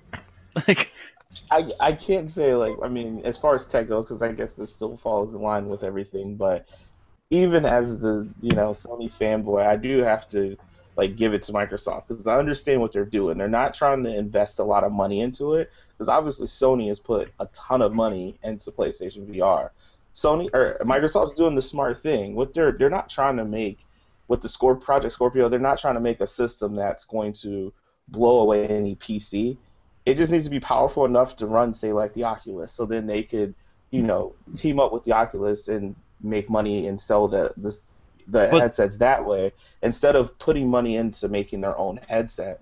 Like, 0.67 0.91
I, 1.49 1.67
I 1.79 1.93
can't 1.93 2.29
say 2.29 2.53
like 2.53 2.75
I 2.83 2.87
mean 2.87 3.21
as 3.25 3.37
far 3.37 3.55
as 3.55 3.65
tech 3.65 3.87
goes 3.87 4.07
because 4.07 4.21
I 4.21 4.31
guess 4.33 4.53
this 4.53 4.71
still 4.71 4.95
falls 4.97 5.33
in 5.33 5.41
line 5.41 5.67
with 5.67 5.83
everything 5.83 6.35
but 6.35 6.67
even 7.31 7.65
as 7.65 7.99
the 7.99 8.29
you 8.39 8.51
know 8.51 8.69
Sony 8.69 9.11
fanboy 9.19 9.65
I 9.65 9.75
do 9.75 10.03
have 10.03 10.29
to 10.29 10.55
like 10.95 11.15
give 11.15 11.33
it 11.33 11.41
to 11.43 11.53
Microsoft 11.53 12.07
because 12.07 12.27
I 12.27 12.37
understand 12.37 12.81
what 12.81 12.93
they're 12.93 13.05
doing. 13.05 13.37
They're 13.37 13.47
not 13.47 13.73
trying 13.73 14.03
to 14.03 14.15
invest 14.15 14.59
a 14.59 14.63
lot 14.63 14.83
of 14.83 14.91
money 14.91 15.21
into 15.21 15.55
it 15.55 15.71
because 15.89 16.09
obviously 16.09 16.47
Sony 16.47 16.87
has 16.89 16.99
put 16.99 17.33
a 17.39 17.47
ton 17.47 17.81
of 17.81 17.93
money 17.93 18.37
into 18.43 18.71
PlayStation 18.71 19.27
VR. 19.27 19.71
Sony 20.13 20.49
or 20.53 20.77
Microsoft's 20.81 21.33
doing 21.33 21.55
the 21.55 21.61
smart 21.61 21.99
thing. 21.99 22.35
What 22.35 22.53
they're 22.53 22.73
they're 22.73 22.89
not 22.89 23.09
trying 23.09 23.37
to 23.37 23.45
make 23.45 23.79
with 24.27 24.41
the 24.41 24.47
Scorp 24.47 24.81
Project 24.81 25.13
Scorpio, 25.13 25.49
they're 25.49 25.59
not 25.59 25.79
trying 25.79 25.95
to 25.95 25.99
make 25.99 26.21
a 26.21 26.27
system 26.27 26.75
that's 26.75 27.05
going 27.05 27.33
to 27.33 27.73
blow 28.07 28.41
away 28.41 28.67
any 28.67 28.95
PC. 28.95 29.57
It 30.05 30.15
just 30.15 30.31
needs 30.31 30.43
to 30.43 30.49
be 30.49 30.59
powerful 30.59 31.05
enough 31.05 31.37
to 31.37 31.47
run, 31.47 31.73
say, 31.73 31.93
like 31.93 32.13
the 32.13 32.25
Oculus. 32.25 32.71
So 32.71 32.85
then 32.85 33.07
they 33.07 33.23
could, 33.23 33.55
you 33.89 34.01
know, 34.01 34.35
team 34.55 34.79
up 34.79 34.91
with 34.91 35.03
the 35.03 35.13
Oculus 35.13 35.67
and 35.67 35.95
make 36.21 36.49
money 36.49 36.87
and 36.87 36.99
sell 36.99 37.27
the 37.27 37.53
the, 37.57 37.69
the 38.27 38.47
But- 38.51 38.61
headsets 38.61 38.97
that 38.97 39.25
way 39.25 39.51
instead 39.81 40.15
of 40.15 40.37
putting 40.39 40.69
money 40.69 40.95
into 40.95 41.27
making 41.27 41.61
their 41.61 41.77
own 41.77 41.99
headset. 42.07 42.61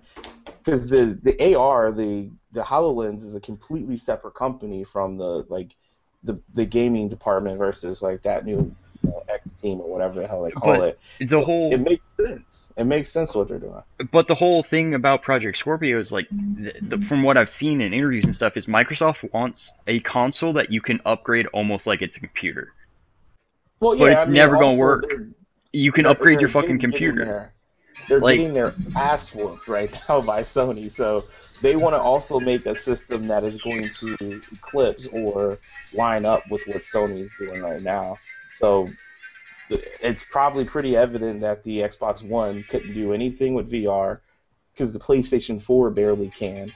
Because 0.58 0.88
the 0.88 1.18
the 1.22 1.54
AR, 1.54 1.92
the 1.92 2.30
the 2.52 2.62
Hololens 2.62 3.22
is 3.24 3.34
a 3.34 3.40
completely 3.40 3.96
separate 3.96 4.34
company 4.34 4.84
from 4.84 5.16
the 5.16 5.44
like 5.48 5.74
the 6.22 6.38
the 6.54 6.64
gaming 6.64 7.08
department 7.08 7.58
versus 7.58 8.02
like 8.02 8.22
that 8.22 8.44
new 8.44 8.74
you 9.02 9.10
know, 9.10 9.22
X 9.28 9.52
team 9.54 9.80
or 9.80 9.88
whatever 9.90 10.20
the 10.20 10.26
hell 10.26 10.42
they 10.42 10.50
call 10.50 10.76
But 10.76 10.98
it. 11.20 11.28
The 11.28 11.40
whole 11.44 11.72
It 11.72 11.80
makes 11.80 12.04
sense. 12.20 12.72
It 12.76 12.84
makes 12.84 13.10
sense 13.10 13.34
what 13.34 13.48
they're 13.48 13.58
doing. 13.58 13.82
But 14.10 14.28
the 14.28 14.34
whole 14.34 14.62
thing 14.62 14.94
about 14.94 15.22
Project 15.22 15.58
Scorpio 15.58 15.98
is 15.98 16.12
like, 16.12 16.28
the, 16.30 16.72
the, 16.80 16.98
from 17.04 17.22
what 17.22 17.36
I've 17.36 17.50
seen 17.50 17.80
in 17.80 17.92
interviews 17.92 18.24
and 18.24 18.34
stuff, 18.34 18.56
is 18.56 18.66
Microsoft 18.66 19.30
wants 19.32 19.72
a 19.86 20.00
console 20.00 20.54
that 20.54 20.70
you 20.70 20.80
can 20.80 21.00
upgrade 21.04 21.46
almost 21.48 21.86
like 21.86 22.02
it's 22.02 22.16
a 22.16 22.20
computer. 22.20 22.72
Well, 23.80 23.94
yeah, 23.96 24.04
But 24.04 24.12
it's 24.12 24.22
I 24.22 24.24
mean, 24.26 24.34
never 24.34 24.56
gonna 24.58 24.78
work. 24.78 25.12
You 25.72 25.90
can 25.92 26.06
upgrade 26.06 26.40
your 26.40 26.48
fucking 26.48 26.78
getting- 26.78 26.90
getting 26.90 26.90
computer. 27.16 27.24
their- 27.24 27.52
they're 28.08 28.20
Like- 28.20 28.38
getting 28.38 28.54
their 28.54 28.74
ass 28.96 29.32
whooped 29.34 29.68
right 29.68 29.90
now 30.08 30.20
by 30.22 30.40
Sony, 30.40 30.90
so 30.90 31.24
they 31.62 31.76
want 31.76 31.94
to 31.94 32.00
also 32.00 32.40
make 32.40 32.66
a 32.66 32.74
system 32.74 33.28
that 33.28 33.44
is 33.44 33.58
going 33.62 33.88
to 33.90 34.40
eclipse 34.52 35.06
or 35.12 35.58
line 35.92 36.24
up 36.24 36.42
with 36.50 36.66
what 36.66 36.82
Sony 36.82 37.20
is 37.26 37.30
doing 37.38 37.62
right 37.62 37.80
now. 37.82 38.18
So 38.54 38.90
it's 39.70 40.24
probably 40.24 40.64
pretty 40.64 40.96
evident 40.96 41.40
that 41.40 41.62
the 41.64 41.78
Xbox 41.78 42.26
One 42.26 42.64
couldn't 42.68 42.94
do 42.94 43.12
anything 43.12 43.54
with 43.54 43.70
VR 43.70 44.20
because 44.72 44.92
the 44.92 44.98
PlayStation 44.98 45.60
4 45.60 45.90
barely 45.90 46.28
can. 46.30 46.72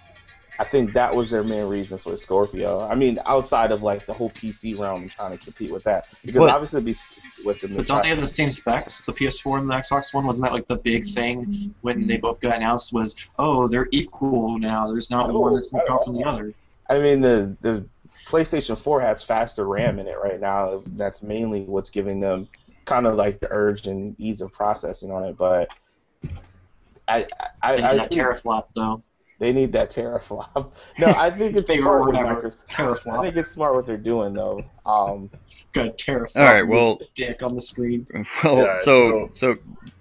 I 0.58 0.64
think 0.64 0.94
that 0.94 1.14
was 1.14 1.28
their 1.28 1.42
main 1.42 1.66
reason 1.66 1.98
for 1.98 2.10
the 2.10 2.16
Scorpio. 2.16 2.80
I 2.80 2.94
mean, 2.94 3.18
outside 3.26 3.72
of 3.72 3.82
like 3.82 4.06
the 4.06 4.14
whole 4.14 4.30
PC 4.30 4.78
realm 4.78 5.02
and 5.02 5.10
trying 5.10 5.36
to 5.36 5.44
compete 5.44 5.70
with 5.70 5.84
that, 5.84 6.06
because 6.24 6.40
But- 6.40 6.50
obviously 6.50 6.78
it'd 6.78 6.86
be 6.86 7.44
with 7.44 7.60
the 7.60 7.68
But 7.68 7.86
don't 7.86 8.02
they 8.02 8.08
have 8.08 8.20
the 8.20 8.26
same 8.26 8.48
specs? 8.48 9.02
The 9.02 9.12
PS4 9.12 9.58
and 9.58 9.70
the 9.70 9.74
Xbox 9.74 10.14
One 10.14 10.24
wasn't 10.24 10.46
that 10.46 10.54
like 10.54 10.66
the 10.66 10.78
big 10.78 11.04
thing 11.04 11.74
when 11.82 12.06
they 12.06 12.16
both 12.16 12.40
got 12.40 12.56
announced? 12.56 12.94
Was 12.94 13.16
oh 13.38 13.68
they're 13.68 13.88
equal 13.92 14.58
now. 14.58 14.88
There's 14.90 15.10
not 15.10 15.30
oh, 15.30 15.40
one 15.40 15.52
that's 15.52 15.72
more 15.72 15.84
powerful 15.86 16.14
than 16.14 16.22
the 16.22 16.28
other. 16.28 16.54
I 16.88 17.00
mean, 17.00 17.20
the 17.20 17.54
the 17.60 17.86
PlayStation 18.24 18.76
4 18.78 19.00
has 19.02 19.22
faster 19.22 19.66
RAM 19.66 19.98
in 19.98 20.06
it 20.06 20.16
right 20.22 20.40
now. 20.40 20.82
That's 20.86 21.22
mainly 21.22 21.62
what's 21.62 21.90
giving 21.90 22.20
them 22.20 22.48
kind 22.84 23.06
of 23.06 23.16
like 23.16 23.40
the 23.40 23.48
urge 23.50 23.86
and 23.86 24.18
ease 24.18 24.40
of 24.40 24.52
processing 24.52 25.10
on 25.10 25.24
it. 25.24 25.36
But 25.36 25.68
I 27.08 27.26
I, 27.62 27.76
They 27.76 27.82
I, 27.82 27.92
need 27.92 27.98
that 28.00 28.10
think 28.10 28.22
teraflop 28.26 28.64
though. 28.74 29.02
they 29.38 29.52
need 29.52 29.72
that 29.72 29.90
teraflop. 29.90 30.70
No, 30.98 31.08
I 31.08 31.30
think 31.30 31.56
it's 31.56 31.72
smart 31.72 32.00
or 32.00 32.00
what 32.06 32.14
whatever. 32.14 32.52
I 32.78 33.22
think 33.22 33.36
it's 33.36 33.50
smart 33.52 33.74
what 33.74 33.86
they're 33.86 33.96
doing 33.96 34.32
though. 34.34 34.64
Um, 34.84 35.30
Got 35.72 35.98
teraflop. 35.98 36.36
All 36.40 36.52
right, 36.52 36.66
well- 36.66 37.00
dick 37.14 37.42
on 37.42 37.54
the 37.54 37.60
screen. 37.60 38.06
Well, 38.42 38.56
Yeah, 38.58 38.76
so 38.78 39.28
so 39.32 39.56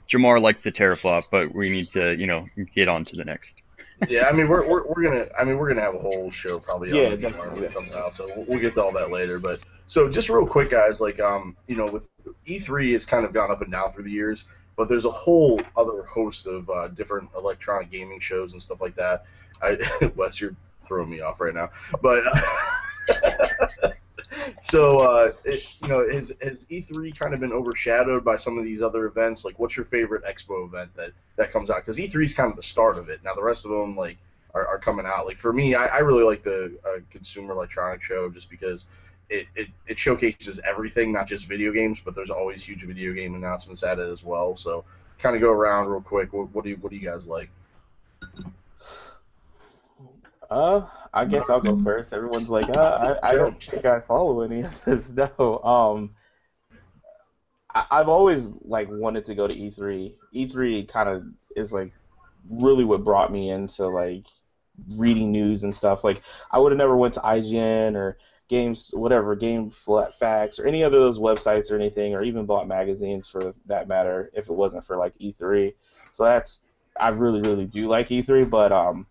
Jamar 0.07 0.41
likes 0.41 0.61
the 0.61 0.71
teraflop, 0.71 1.29
but 1.31 1.53
we 1.53 1.69
need 1.69 1.87
to 1.89 2.15
you 2.15 2.27
know 2.27 2.45
get 2.75 2.87
on 2.87 3.05
to 3.05 3.15
the 3.15 3.25
next. 3.25 3.55
Yeah, 4.09 4.27
I 4.27 4.33
mean 4.33 4.47
we're, 4.47 4.67
we're, 4.67 4.85
we're 4.87 5.03
gonna 5.03 5.27
I 5.39 5.43
mean 5.43 5.57
we're 5.57 5.69
gonna 5.69 5.81
have 5.81 5.95
a 5.95 5.99
whole 5.99 6.29
show 6.29 6.59
probably 6.59 6.89
Yeah, 6.91 7.11
on 7.11 7.19
definitely. 7.19 7.49
when 7.61 7.63
it 7.63 7.73
comes 7.73 7.91
out, 7.91 8.15
so 8.15 8.27
we'll, 8.35 8.45
we'll 8.45 8.59
get 8.59 8.73
to 8.75 8.83
all 8.83 8.91
that 8.93 9.11
later. 9.11 9.39
But 9.39 9.61
so 9.87 10.09
just 10.09 10.29
real 10.29 10.45
quick, 10.45 10.69
guys, 10.69 10.99
like 10.99 11.19
um 11.19 11.55
you 11.67 11.75
know 11.75 11.85
with 11.85 12.09
E3 12.47 12.93
has 12.93 13.05
kind 13.05 13.25
of 13.25 13.33
gone 13.33 13.51
up 13.51 13.61
and 13.61 13.71
down 13.71 13.93
through 13.93 14.03
the 14.03 14.11
years, 14.11 14.45
but 14.75 14.89
there's 14.89 15.05
a 15.05 15.11
whole 15.11 15.61
other 15.77 16.03
host 16.03 16.45
of 16.47 16.69
uh, 16.69 16.89
different 16.89 17.29
electronic 17.37 17.89
gaming 17.89 18.19
shows 18.19 18.51
and 18.53 18.61
stuff 18.61 18.81
like 18.81 18.95
that. 18.95 19.25
I 19.61 19.77
Wes, 20.15 20.41
you're 20.41 20.55
throwing 20.87 21.09
me 21.09 21.21
off 21.21 21.39
right 21.39 21.53
now, 21.53 21.69
but. 22.01 22.23
So, 24.61 24.99
uh, 24.99 25.31
it, 25.43 25.67
you 25.81 25.87
know, 25.87 26.07
has, 26.11 26.31
has 26.41 26.63
E3 26.65 27.17
kind 27.17 27.33
of 27.33 27.39
been 27.39 27.51
overshadowed 27.51 28.23
by 28.23 28.37
some 28.37 28.57
of 28.57 28.63
these 28.63 28.81
other 28.81 29.05
events? 29.05 29.45
Like, 29.45 29.59
what's 29.59 29.75
your 29.75 29.85
favorite 29.85 30.23
expo 30.23 30.65
event 30.65 30.95
that, 30.95 31.11
that 31.35 31.51
comes 31.51 31.69
out? 31.69 31.77
Because 31.77 31.97
E3 31.97 32.25
is 32.25 32.33
kind 32.33 32.49
of 32.49 32.55
the 32.55 32.63
start 32.63 32.97
of 32.97 33.09
it. 33.09 33.21
Now, 33.23 33.33
the 33.33 33.43
rest 33.43 33.65
of 33.65 33.71
them, 33.71 33.95
like, 33.95 34.17
are, 34.53 34.67
are 34.67 34.79
coming 34.79 35.05
out. 35.05 35.25
Like, 35.25 35.37
for 35.37 35.53
me, 35.53 35.75
I, 35.75 35.85
I 35.85 35.97
really 35.99 36.23
like 36.23 36.43
the 36.43 36.77
uh, 36.85 36.99
Consumer 37.11 37.53
Electronics 37.53 38.05
Show 38.05 38.29
just 38.29 38.49
because 38.49 38.85
it, 39.29 39.47
it, 39.55 39.67
it 39.87 39.97
showcases 39.97 40.59
everything, 40.67 41.11
not 41.11 41.27
just 41.27 41.47
video 41.47 41.71
games, 41.71 41.99
but 42.03 42.15
there's 42.15 42.29
always 42.29 42.63
huge 42.63 42.83
video 42.83 43.13
game 43.13 43.35
announcements 43.35 43.83
at 43.83 43.99
it 43.99 44.09
as 44.09 44.23
well. 44.23 44.55
So, 44.55 44.85
kind 45.19 45.35
of 45.35 45.41
go 45.41 45.51
around 45.51 45.87
real 45.87 46.01
quick. 46.01 46.33
What, 46.33 46.53
what 46.53 46.63
do 46.63 46.69
you 46.69 46.77
what 46.77 46.91
do 46.91 46.97
you 46.97 47.07
guys 47.07 47.27
like? 47.27 47.49
Uh, 50.49 50.85
I 51.13 51.25
guess 51.25 51.49
I'll 51.49 51.61
go 51.61 51.77
first. 51.77 52.13
Everyone's 52.13 52.49
like, 52.49 52.69
uh, 52.69 53.15
I, 53.23 53.31
I 53.31 53.35
don't 53.35 53.61
think 53.61 53.85
I 53.85 53.99
follow 54.01 54.41
any 54.41 54.61
of 54.61 54.83
this. 54.85 55.13
No. 55.39 55.59
Um, 55.63 56.15
I, 57.73 57.85
I've 57.91 58.09
always 58.09 58.51
like 58.61 58.87
wanted 58.89 59.25
to 59.25 59.35
go 59.35 59.47
to 59.47 59.53
E3. 59.53 60.13
E3 60.33 60.87
kind 60.87 61.09
of 61.09 61.23
is 61.55 61.73
like 61.73 61.93
really 62.49 62.83
what 62.83 63.03
brought 63.03 63.31
me 63.31 63.49
into 63.49 63.87
like 63.87 64.25
reading 64.89 65.31
news 65.31 65.63
and 65.63 65.73
stuff. 65.73 66.03
Like 66.03 66.21
I 66.51 66.59
would 66.59 66.71
have 66.71 66.77
never 66.77 66.95
went 66.95 67.13
to 67.15 67.19
IGN 67.21 67.95
or 67.95 68.17
games 68.47 68.91
whatever 68.93 69.35
game 69.35 69.71
flat 69.71 70.17
facts 70.19 70.59
or 70.59 70.67
any 70.67 70.83
other 70.83 70.97
of 70.97 71.03
those 71.03 71.19
websites 71.19 71.71
or 71.71 71.75
anything 71.75 72.13
or 72.13 72.21
even 72.21 72.45
bought 72.45 72.67
magazines 72.67 73.27
for 73.27 73.55
that 73.65 73.87
matter 73.87 74.29
if 74.33 74.49
it 74.49 74.53
wasn't 74.53 74.85
for 74.85 74.97
like 74.97 75.13
E3. 75.19 75.73
So 76.11 76.25
that's 76.25 76.63
I 76.99 77.09
really 77.09 77.41
really 77.41 77.65
do 77.65 77.87
like 77.87 78.09
E3, 78.09 78.49
but 78.49 78.71
um 78.71 79.07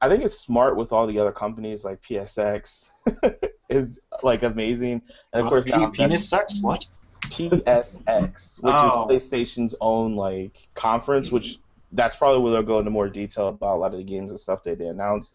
I 0.00 0.08
think 0.08 0.24
it's 0.24 0.38
smart 0.38 0.76
with 0.76 0.92
all 0.92 1.06
the 1.06 1.18
other 1.18 1.32
companies 1.32 1.84
like 1.84 2.02
PSX 2.02 2.88
is 3.68 3.98
like 4.22 4.42
amazing, 4.42 5.02
and 5.32 5.42
of 5.42 5.48
course 5.48 5.64
Pe- 5.64 5.70
now 5.72 5.90
penis 5.90 6.28
sex. 6.28 6.60
What? 6.62 6.86
PSX, 7.22 8.62
which 8.62 8.74
Oh. 8.76 9.08
is 9.10 9.24
PlayStation's 9.30 9.74
own 9.80 10.16
like 10.16 10.68
conference, 10.74 11.30
which 11.32 11.58
that's 11.92 12.16
probably 12.16 12.42
where 12.42 12.52
they'll 12.52 12.62
go 12.62 12.78
into 12.78 12.90
more 12.90 13.08
detail 13.08 13.48
about 13.48 13.76
a 13.76 13.78
lot 13.78 13.92
of 13.92 13.98
the 13.98 14.04
games 14.04 14.30
and 14.30 14.40
stuff 14.40 14.62
that 14.64 14.78
they 14.78 14.86
announced. 14.86 15.34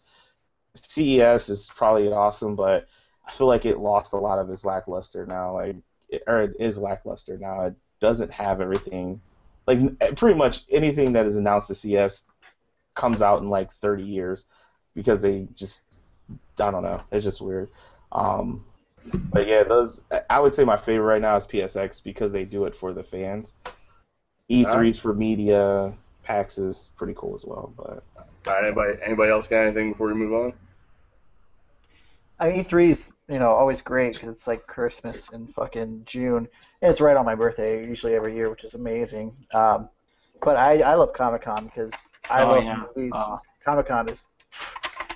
CES 0.76 1.48
is 1.50 1.70
probably 1.74 2.10
awesome, 2.12 2.56
but 2.56 2.88
I 3.26 3.30
feel 3.32 3.46
like 3.46 3.64
it 3.64 3.78
lost 3.78 4.12
a 4.12 4.16
lot 4.18 4.38
of 4.38 4.50
its 4.50 4.64
lackluster 4.64 5.24
now. 5.26 5.54
Like, 5.54 5.76
it, 6.08 6.22
or 6.26 6.42
it 6.42 6.56
is 6.58 6.78
lackluster 6.78 7.38
now. 7.38 7.66
It 7.66 7.74
doesn't 8.00 8.30
have 8.32 8.60
everything. 8.60 9.20
Like, 9.66 9.98
pretty 10.16 10.36
much 10.36 10.64
anything 10.70 11.12
that 11.12 11.26
is 11.26 11.36
announced 11.36 11.70
at 11.70 11.76
CES 11.76 12.24
comes 12.94 13.22
out 13.22 13.42
in 13.42 13.48
like 13.48 13.72
30 13.72 14.04
years 14.04 14.46
because 14.94 15.22
they 15.22 15.48
just, 15.54 15.84
I 16.58 16.70
don't 16.70 16.82
know. 16.82 17.02
It's 17.10 17.24
just 17.24 17.40
weird. 17.40 17.68
Um, 18.12 18.64
but 19.12 19.46
yeah, 19.46 19.64
those 19.64 20.02
I 20.30 20.40
would 20.40 20.54
say 20.54 20.64
my 20.64 20.76
favorite 20.76 21.06
right 21.06 21.22
now 21.22 21.36
is 21.36 21.46
PSX 21.46 22.02
because 22.02 22.32
they 22.32 22.44
do 22.44 22.64
it 22.64 22.74
for 22.74 22.92
the 22.92 23.02
fans. 23.02 23.52
E3 24.50 24.66
Alright. 24.66 24.96
for 24.96 25.14
media, 25.14 25.92
PAX 26.22 26.58
is 26.58 26.92
pretty 26.96 27.14
cool 27.16 27.34
as 27.34 27.44
well. 27.44 27.72
But 27.76 28.02
All 28.16 28.54
right, 28.54 28.64
anybody 28.64 28.98
anybody 29.04 29.30
else 29.30 29.46
got 29.46 29.66
anything 29.66 29.92
before 29.92 30.08
we 30.08 30.14
move 30.14 30.32
on? 30.32 30.52
I 32.38 32.50
mean, 32.50 32.64
E3's 32.64 33.12
you 33.28 33.38
know 33.38 33.50
always 33.50 33.80
great 33.82 34.14
because 34.14 34.30
it's 34.30 34.46
like 34.46 34.66
Christmas 34.66 35.30
in 35.30 35.46
fucking 35.48 36.02
June, 36.04 36.48
and 36.82 36.90
it's 36.90 37.00
right 37.00 37.16
on 37.16 37.24
my 37.24 37.34
birthday 37.34 37.86
usually 37.86 38.14
every 38.14 38.34
year, 38.34 38.50
which 38.50 38.64
is 38.64 38.74
amazing. 38.74 39.36
Um, 39.52 39.88
but 40.42 40.56
I, 40.56 40.80
I 40.80 40.94
love 40.94 41.12
Comic 41.12 41.42
Con 41.42 41.66
because 41.66 42.08
I 42.30 42.42
Oh, 42.42 42.50
love 42.52 42.64
yeah. 42.64 42.84
movies. 42.96 43.12
Uh, 43.14 43.38
Comic 43.64 43.88
Con 43.88 44.08
is 44.08 44.26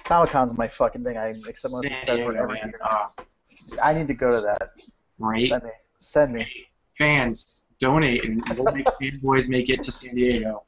Comic 0.04 0.30
Con's 0.30 0.56
my 0.56 0.68
fucking 0.68 1.04
thing. 1.04 1.16
I 1.16 1.28
accept 1.28 1.72
most 1.72 1.86
San 1.86 2.08
of 2.08 2.36
every 2.36 2.56
year. 2.56 2.80
Ah, 2.82 3.10
I 3.82 3.92
need 3.92 4.08
to 4.08 4.14
go 4.14 4.28
to 4.28 4.40
that. 4.40 4.70
right? 5.18 5.48
Send 5.48 5.64
me, 5.64 5.70
send 5.98 6.32
me. 6.32 6.46
Fans, 6.94 7.66
donate, 7.78 8.24
and 8.24 8.42
we'll 8.58 8.72
make 8.74 8.86
fanboys 9.00 9.48
make 9.50 9.68
it 9.68 9.82
to 9.84 9.92
San 9.92 10.14
Diego. 10.14 10.64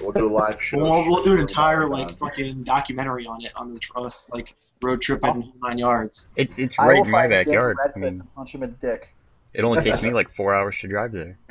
We'll 0.00 0.12
do 0.12 0.28
a 0.28 0.32
live 0.32 0.60
show. 0.62 0.78
We'll, 0.78 1.04
we'll 1.08 1.22
do 1.22 1.34
an 1.34 1.40
entire 1.40 1.86
like 1.86 2.10
fucking 2.16 2.62
documentary 2.64 3.26
on 3.26 3.44
it 3.44 3.52
on 3.54 3.68
the 3.68 3.80
us 3.96 4.30
like 4.32 4.54
road 4.80 5.02
trip 5.02 5.22
in 5.24 5.52
nine 5.62 5.76
yards. 5.76 6.30
It, 6.36 6.58
it's 6.58 6.78
right 6.78 7.04
in 7.04 7.10
my 7.10 7.28
backyard. 7.28 7.76
I 7.94 7.98
mean, 7.98 8.22
punch 8.34 8.54
him 8.54 8.62
in 8.62 8.70
the 8.70 8.76
dick. 8.86 9.14
it 9.52 9.62
only 9.62 9.82
takes 9.82 10.02
me 10.02 10.10
like 10.14 10.30
four 10.30 10.54
hours 10.54 10.78
to 10.78 10.88
drive 10.88 11.12
there. 11.12 11.38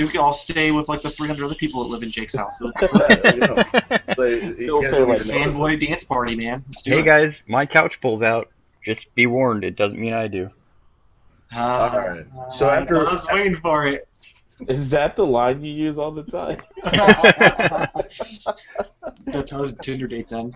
So 0.00 0.06
we 0.06 0.12
can 0.12 0.20
all 0.22 0.32
stay 0.32 0.70
with 0.70 0.88
like 0.88 1.02
the 1.02 1.10
300 1.10 1.44
other 1.44 1.54
people 1.54 1.82
that 1.82 1.90
live 1.90 2.02
in 2.02 2.10
Jake's 2.10 2.34
house. 2.34 2.58
So 2.58 2.72
Yeah, 2.80 3.34
you 3.34 3.40
know. 3.40 3.56
So, 4.16 4.24
you 4.24 4.66
Don't 4.66 4.82
guys 4.82 4.92
pay 4.92 4.98
don't 4.98 5.08
like 5.10 5.18
even 5.18 5.18
know 5.18 5.18
this 5.18 5.30
fanboy 5.30 5.78
dance 5.86 6.04
party, 6.04 6.34
man. 6.36 6.64
Let's 6.68 6.80
do 6.82 6.92
hey 6.92 7.00
it. 7.00 7.04
guys, 7.04 7.42
my 7.46 7.66
couch 7.66 8.00
pulls 8.00 8.22
out. 8.22 8.48
Just 8.82 9.14
be 9.14 9.26
warned, 9.26 9.62
it 9.62 9.76
doesn't 9.76 10.00
mean 10.00 10.14
I 10.14 10.26
do. 10.26 10.48
Uh, 11.54 11.90
Alright. 11.92 12.26
So 12.50 12.68
I 12.68 12.78
after- 12.78 12.94
was 13.04 13.26
waiting 13.30 13.56
for 13.56 13.86
it. 13.86 14.08
Is 14.68 14.88
that 14.90 15.16
the 15.16 15.26
line 15.26 15.62
you 15.62 15.72
use 15.72 15.98
all 15.98 16.12
the 16.12 16.22
time? 16.22 16.60
That's 19.26 19.50
how 19.50 19.60
his 19.62 19.74
Tinder 19.76 20.06
dates 20.06 20.32
end. 20.32 20.54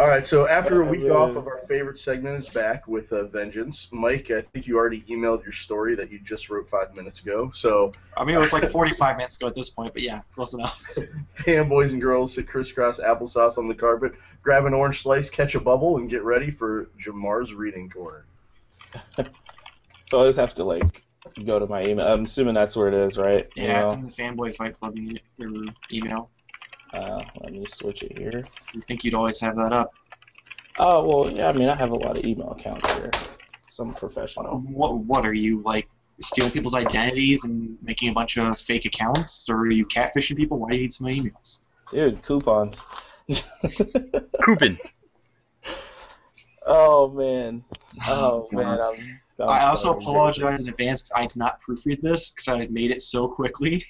All 0.00 0.08
right, 0.08 0.26
so 0.26 0.48
after 0.48 0.80
a 0.80 0.84
week 0.86 1.10
off 1.10 1.36
of 1.36 1.46
our 1.46 1.58
favorite 1.68 1.98
segment 1.98 2.38
is 2.38 2.48
back 2.48 2.88
with 2.88 3.12
uh, 3.12 3.24
Vengeance. 3.24 3.90
Mike, 3.92 4.30
I 4.30 4.40
think 4.40 4.66
you 4.66 4.78
already 4.78 5.02
emailed 5.02 5.42
your 5.42 5.52
story 5.52 5.94
that 5.94 6.10
you 6.10 6.18
just 6.20 6.48
wrote 6.48 6.70
five 6.70 6.96
minutes 6.96 7.20
ago. 7.20 7.50
So, 7.52 7.92
I 8.16 8.24
mean, 8.24 8.34
it 8.34 8.38
was 8.38 8.54
like 8.54 8.66
45 8.70 9.18
minutes 9.18 9.36
ago 9.36 9.48
at 9.48 9.54
this 9.54 9.68
point, 9.68 9.92
but 9.92 10.00
yeah, 10.00 10.22
close 10.32 10.54
enough. 10.54 10.82
fanboys 11.40 11.92
and 11.92 12.00
girls, 12.00 12.32
sit 12.32 12.48
crisscross 12.48 12.98
applesauce 12.98 13.58
on 13.58 13.68
the 13.68 13.74
carpet, 13.74 14.14
grab 14.42 14.64
an 14.64 14.72
orange 14.72 15.02
slice, 15.02 15.28
catch 15.28 15.54
a 15.54 15.60
bubble, 15.60 15.98
and 15.98 16.08
get 16.08 16.24
ready 16.24 16.50
for 16.50 16.88
Jamar's 16.98 17.52
reading 17.52 17.90
corner. 17.90 18.24
So 20.06 20.22
I 20.22 20.26
just 20.26 20.40
have 20.40 20.54
to 20.54 20.64
like 20.64 21.04
go 21.44 21.60
to 21.60 21.66
my 21.68 21.84
email. 21.86 22.04
I'm 22.04 22.24
assuming 22.24 22.54
that's 22.54 22.74
where 22.74 22.88
it 22.88 22.94
is, 22.94 23.16
right? 23.16 23.48
Yeah, 23.54 23.82
it's 23.82 23.92
in 23.92 24.02
the 24.02 24.10
Fanboy 24.10 24.56
Fight 24.56 24.74
Club 24.74 24.98
er, 24.98 25.46
email. 25.92 26.30
Uh, 26.92 27.22
let 27.40 27.52
me 27.52 27.66
switch 27.66 28.02
it 28.02 28.16
here. 28.16 28.46
You 28.74 28.80
think 28.80 29.04
you'd 29.04 29.14
always 29.14 29.38
have 29.40 29.54
that 29.56 29.72
up? 29.72 29.94
Oh 30.78 31.04
well, 31.22 31.32
yeah. 31.32 31.48
I 31.48 31.52
mean, 31.52 31.68
I 31.68 31.74
have 31.74 31.90
a 31.90 31.94
lot 31.96 32.18
of 32.18 32.24
email 32.24 32.50
accounts 32.50 32.90
here. 32.94 33.10
So 33.70 33.84
I'm 33.84 33.94
professional. 33.94 34.58
What 34.58 34.96
What 34.98 35.26
are 35.26 35.34
you 35.34 35.62
like? 35.62 35.88
Stealing 36.20 36.50
people's 36.50 36.74
identities 36.74 37.44
and 37.44 37.78
making 37.80 38.10
a 38.10 38.12
bunch 38.12 38.36
of 38.36 38.58
fake 38.58 38.84
accounts, 38.84 39.48
or 39.48 39.60
are 39.60 39.70
you 39.70 39.86
catfishing 39.86 40.36
people? 40.36 40.58
Why 40.58 40.70
do 40.70 40.76
you 40.76 40.82
need 40.82 40.92
so 40.92 41.04
many 41.04 41.22
emails? 41.22 41.60
Dude, 41.90 42.22
coupons. 42.22 42.86
Coupons. 44.42 44.92
oh 46.66 47.08
man. 47.10 47.64
Oh 48.06 48.48
man. 48.52 48.80
I'm. 48.80 48.80
I'm 49.40 49.48
I 49.48 49.64
also 49.64 49.92
sorry, 49.92 50.02
apologize 50.02 50.60
in 50.60 50.68
advance 50.68 51.02
'cause 51.02 51.12
I 51.16 51.26
did 51.26 51.36
not 51.36 51.60
proofread 51.62 52.02
this 52.02 52.30
because 52.32 52.48
I 52.48 52.66
made 52.66 52.90
it 52.90 53.00
so 53.00 53.28
quickly. 53.28 53.82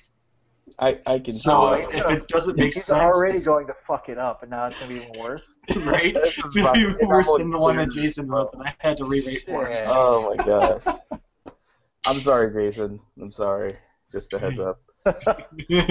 I 0.78 0.98
I 1.06 1.18
can. 1.18 1.32
So 1.34 1.50
tell. 1.50 1.74
if 1.74 2.10
it 2.22 2.28
doesn't 2.28 2.56
make 2.56 2.72
sense, 2.72 2.74
He's 2.74 2.84
sense, 2.86 3.02
already 3.02 3.38
it's- 3.38 3.46
going 3.46 3.66
to 3.66 3.74
fuck 3.86 4.08
it 4.08 4.18
up, 4.18 4.42
and 4.42 4.50
now 4.50 4.66
it's 4.66 4.78
gonna 4.78 4.90
be 4.92 4.96
even 5.00 5.20
worse. 5.20 5.56
right? 5.76 6.16
It's 6.16 6.36
gonna 6.54 6.72
be 6.72 6.84
to 6.98 7.06
worse 7.06 7.28
than 7.36 7.50
the 7.50 7.58
one 7.58 7.76
that. 7.76 7.90
Jason 7.90 8.28
wrote 8.28 8.52
that 8.52 8.60
I 8.66 8.74
had 8.78 8.96
to 8.98 9.04
rewrite 9.04 9.42
for 9.42 9.66
him. 9.66 9.72
Yeah. 9.72 9.86
Oh 9.90 10.34
my 10.36 10.44
gosh. 10.44 10.82
I'm 12.06 12.16
sorry, 12.20 12.52
Jason. 12.52 13.00
I'm 13.20 13.30
sorry. 13.30 13.74
Just 14.10 14.32
a 14.32 14.38
heads 14.38 14.58
up. 14.60 14.80
You 15.68 15.82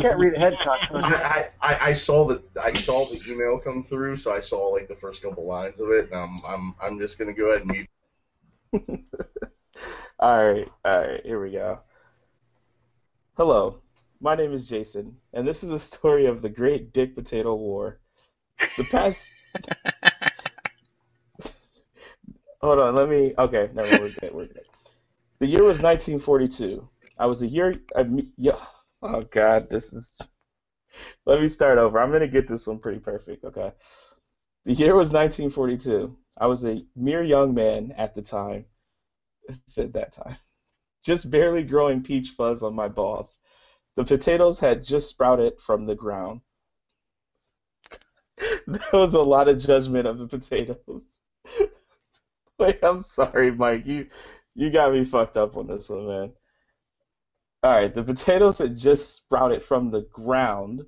can't 0.00 0.18
read 0.18 0.34
ahead, 0.34 0.54
cocksucker. 0.54 1.02
I, 1.04 1.48
I, 1.60 1.78
I 1.88 1.92
saw 1.92 2.24
the 2.24 2.42
I 2.60 2.72
saw 2.72 3.04
the 3.06 3.20
email 3.28 3.58
come 3.58 3.84
through, 3.84 4.16
so 4.16 4.34
I 4.34 4.40
saw 4.40 4.66
like 4.68 4.88
the 4.88 4.96
first 4.96 5.22
couple 5.22 5.46
lines 5.46 5.80
of 5.80 5.90
it, 5.90 6.10
and 6.10 6.20
I'm 6.20 6.40
I'm, 6.44 6.74
I'm 6.82 6.98
just 6.98 7.18
gonna 7.18 7.32
go 7.32 7.50
ahead 7.50 7.62
and 7.62 7.70
mute. 7.70 9.00
All 10.18 10.52
right, 10.52 10.68
all 10.84 10.98
right, 11.00 11.20
here 11.24 11.40
we 11.40 11.52
go. 11.52 11.78
Hello, 13.36 13.80
my 14.20 14.34
name 14.34 14.52
is 14.52 14.68
Jason, 14.68 15.16
and 15.32 15.46
this 15.46 15.64
is 15.64 15.70
a 15.70 15.78
story 15.78 16.26
of 16.26 16.42
the 16.42 16.48
Great 16.50 16.92
Dick 16.92 17.14
Potato 17.14 17.54
War. 17.56 18.00
The 18.76 18.84
past. 18.84 19.30
Hold 22.62 22.78
on, 22.80 22.94
let 22.94 23.08
me. 23.08 23.34
Okay, 23.38 23.70
no, 23.74 23.82
we're 23.84 24.10
good. 24.10 24.32
We're 24.34 24.46
good. 24.46 24.64
The 25.40 25.46
year 25.46 25.62
was 25.64 25.80
1942. 25.82 26.88
I 27.18 27.26
was 27.26 27.42
a 27.42 27.46
year. 27.46 27.74
I, 27.96 28.02
me- 28.04 28.32
yeah. 28.36 28.58
Oh 29.02 29.22
God, 29.22 29.68
this 29.70 29.92
is. 29.92 30.16
Let 31.26 31.40
me 31.40 31.48
start 31.48 31.78
over. 31.78 31.98
I'm 32.00 32.10
gonna 32.12 32.26
get 32.28 32.48
this 32.48 32.66
one 32.66 32.78
pretty 32.78 33.00
perfect. 33.00 33.44
Okay. 33.44 33.72
The 34.66 34.74
year 34.74 34.94
was 34.96 35.12
1942. 35.12 36.16
I 36.38 36.46
was 36.46 36.64
a 36.66 36.84
mere 36.96 37.22
young 37.24 37.54
man 37.54 37.92
at 37.96 38.14
the 38.14 38.22
time. 38.22 38.66
It 39.48 39.58
said 39.68 39.92
that 39.94 40.12
time. 40.12 40.36
Just 41.04 41.30
barely 41.30 41.62
growing 41.64 42.02
peach 42.02 42.30
fuzz 42.30 42.62
on 42.62 42.74
my 42.74 42.88
balls. 42.88 43.38
The 43.96 44.04
potatoes 44.04 44.60
had 44.60 44.84
just 44.84 45.08
sprouted 45.08 45.58
from 45.58 45.86
the 45.86 45.94
ground. 45.94 46.42
there 48.66 48.80
was 48.92 49.14
a 49.14 49.22
lot 49.22 49.48
of 49.48 49.58
judgment 49.58 50.06
of 50.06 50.18
the 50.18 50.28
potatoes. 50.28 51.20
Wait, 52.58 52.78
I'm 52.82 53.02
sorry, 53.02 53.50
Mike. 53.50 53.86
You 53.86 54.08
you 54.54 54.70
got 54.70 54.92
me 54.92 55.04
fucked 55.04 55.36
up 55.36 55.56
on 55.56 55.66
this 55.66 55.88
one, 55.88 56.06
man. 56.06 56.32
Alright, 57.64 57.94
the 57.94 58.02
potatoes 58.02 58.58
had 58.58 58.76
just 58.76 59.14
sprouted 59.16 59.62
from 59.62 59.90
the 59.90 60.02
ground, 60.02 60.86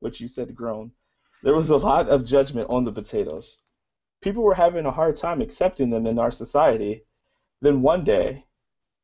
which 0.00 0.20
you 0.20 0.28
said 0.28 0.54
grown. 0.54 0.92
There 1.42 1.54
was 1.54 1.70
a 1.70 1.76
lot 1.76 2.08
of 2.08 2.24
judgment 2.24 2.70
on 2.70 2.84
the 2.84 2.92
potatoes. 2.92 3.60
People 4.20 4.42
were 4.42 4.54
having 4.54 4.86
a 4.86 4.90
hard 4.90 5.16
time 5.16 5.40
accepting 5.40 5.90
them 5.90 6.06
in 6.06 6.18
our 6.18 6.30
society. 6.30 7.04
Then 7.60 7.82
one 7.82 8.04
day, 8.04 8.46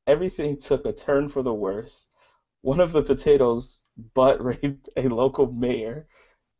everything 0.07 0.59
took 0.59 0.87
a 0.87 0.93
turn 0.93 1.29
for 1.29 1.43
the 1.43 1.53
worse. 1.53 2.09
One 2.63 2.79
of 2.79 2.93
the 2.93 3.03
potatoes 3.03 3.83
butt 4.15 4.43
raped 4.43 4.89
a 4.97 5.09
local 5.09 5.53
mayor. 5.53 6.07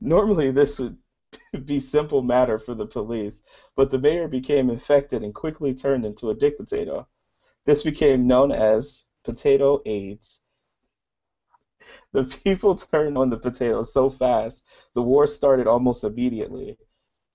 Normally, 0.01 0.51
this 0.51 0.81
would 0.81 0.99
be 1.65 1.79
simple 1.79 2.23
matter 2.23 2.59
for 2.59 2.75
the 2.75 2.87
police, 2.87 3.41
but 3.77 3.91
the 3.91 3.99
mayor 3.99 4.27
became 4.27 4.69
infected 4.69 5.23
and 5.23 5.33
quickly 5.33 5.75
turned 5.75 6.05
into 6.05 6.31
a 6.31 6.35
dick 6.35 6.59
potato. 6.59 7.07
This 7.67 7.85
became 7.85 8.27
known 8.27 8.51
as 8.51 9.07
potato 9.23 9.81
AIDS. 9.87 10.43
The 12.13 12.25
people 12.25 12.75
turned 12.75 13.17
on 13.17 13.31
the 13.31 13.39
potatoes 13.39 13.93
so 13.93 14.11
fast, 14.11 14.65
the 14.95 15.03
war 15.03 15.27
started 15.27 15.67
almost 15.69 16.05
immediately. 16.05 16.79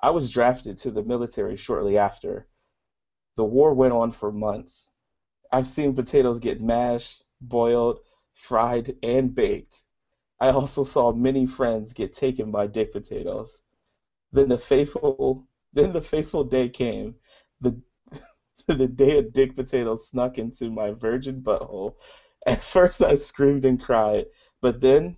I 0.01 0.11
was 0.11 0.30
drafted 0.30 0.78
to 0.80 0.91
the 0.91 1.03
military 1.03 1.55
shortly 1.55 1.97
after. 1.97 2.47
The 3.38 3.45
war 3.45 3.74
went 3.74 3.93
on 3.93 4.11
for 4.11 4.32
months. 4.32 4.91
I've 5.51 5.68
seen 5.68 5.95
potatoes 5.95 6.39
get 6.39 6.61
mashed, 6.61 7.24
boiled, 7.39 7.99
fried, 8.38 8.97
and 9.03 9.35
baked. 9.35 9.83
I 10.39 10.49
also 10.49 10.83
saw 10.83 11.13
many 11.13 11.45
friends 11.47 11.93
get 11.93 12.13
taken 12.13 12.51
by 12.51 12.67
dick 12.67 12.93
potatoes. 12.93 13.61
Then 14.31 14.49
the 14.49 14.57
faithful 14.57 15.47
then 15.73 15.93
the 15.93 16.01
fateful 16.01 16.43
day 16.45 16.69
came. 16.69 17.15
The 17.61 17.81
the 18.67 18.88
day 18.88 19.17
a 19.17 19.23
dick 19.23 19.55
potato 19.55 19.95
snuck 19.95 20.38
into 20.39 20.69
my 20.71 20.91
virgin 20.91 21.41
butthole. 21.41 21.95
At 22.47 22.61
first 22.61 23.03
I 23.03 23.15
screamed 23.15 23.65
and 23.65 23.81
cried, 23.81 24.27
but 24.61 24.81
then 24.81 25.17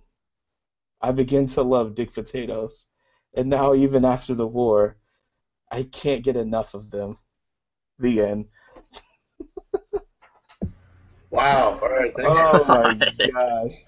I 1.02 1.12
began 1.12 1.46
to 1.48 1.62
love 1.62 1.94
dick 1.94 2.12
potatoes. 2.14 2.86
And 3.34 3.50
now 3.50 3.74
even 3.74 4.04
after 4.04 4.34
the 4.34 4.46
war, 4.46 4.96
I 5.70 5.84
can't 5.84 6.24
get 6.24 6.36
enough 6.36 6.74
of 6.74 6.90
them. 6.90 7.18
The 7.98 8.22
end. 8.22 8.46
Wow. 11.30 11.78
All 11.80 11.88
right. 11.88 12.12
Thanks, 12.16 12.38
Oh 12.38 12.64
my 12.66 12.94
gosh. 13.30 13.84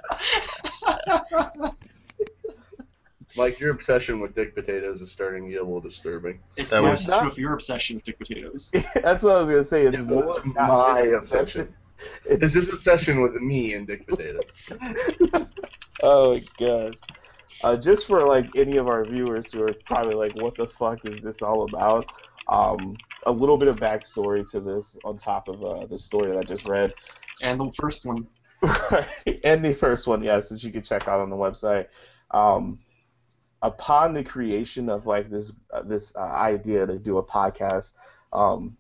Mike. 3.36 3.58
Your 3.60 3.70
obsession 3.70 4.20
with 4.20 4.34
dick 4.34 4.54
potatoes 4.54 5.00
is 5.00 5.10
starting 5.10 5.44
to 5.46 5.50
get 5.50 5.60
a 5.60 5.64
little 5.64 5.80
disturbing. 5.80 6.40
It's 6.56 6.70
That 6.70 6.82
my 6.82 6.90
was- 6.90 7.00
obsession 7.00 7.24
with 7.26 7.38
your 7.38 7.54
obsession 7.54 7.96
with 7.96 8.04
dick 8.04 8.18
potatoes. 8.18 8.70
That's 8.94 9.24
what 9.24 9.36
I 9.36 9.40
was 9.40 9.48
gonna 9.48 9.64
say. 9.64 9.86
It's 9.86 9.98
Yeah, 9.98 10.04
more 10.04 10.42
not 10.44 10.54
my 10.94 11.00
obsession. 11.00 11.72
It's 12.24 12.44
It's 12.44 12.54
his 12.54 12.68
obsession 12.68 13.22
with 13.22 13.34
me 13.36 13.74
and 13.74 13.86
dick 13.86 14.06
potatoes. 14.06 14.42
Oh 16.04 16.32
my 16.34 16.42
gosh. 16.58 16.94
Uh, 17.62 17.76
just 17.76 18.08
for 18.08 18.26
like 18.26 18.46
any 18.56 18.76
of 18.78 18.88
our 18.88 19.04
viewers 19.04 19.52
who 19.52 19.62
are 19.62 19.72
probably 19.86 20.14
like, 20.14 20.34
what 20.42 20.56
the 20.56 20.66
fuck 20.66 20.98
is 21.08 21.20
this 21.22 21.42
all 21.42 21.62
about? 21.62 22.10
Um, 22.48 22.96
a 23.24 23.30
little 23.30 23.56
bit 23.56 23.68
of 23.68 23.76
backstory 23.76 24.50
to 24.50 24.58
this 24.58 24.96
on 25.04 25.16
top 25.16 25.46
of 25.46 25.62
uh, 25.64 25.86
the 25.86 25.96
story 25.96 26.32
that 26.32 26.38
I 26.38 26.42
just 26.42 26.66
read. 26.66 26.92
And 27.40 27.58
the 27.58 27.72
first 27.80 28.04
one, 28.06 28.26
and 29.44 29.64
the 29.64 29.74
first 29.74 30.06
one, 30.06 30.22
yes, 30.22 30.48
that 30.50 30.62
you 30.62 30.70
can 30.70 30.82
check 30.82 31.08
out 31.08 31.20
on 31.20 31.30
the 31.30 31.36
website. 31.36 31.86
Um, 32.30 32.78
upon 33.62 34.12
the 34.14 34.24
creation 34.24 34.88
of 34.88 35.06
like 35.06 35.30
this 35.30 35.52
uh, 35.72 35.82
this 35.82 36.14
uh, 36.16 36.20
idea 36.20 36.86
to 36.86 36.98
do 36.98 37.18
a 37.18 37.22
podcast, 37.24 37.94
um, 38.32 38.76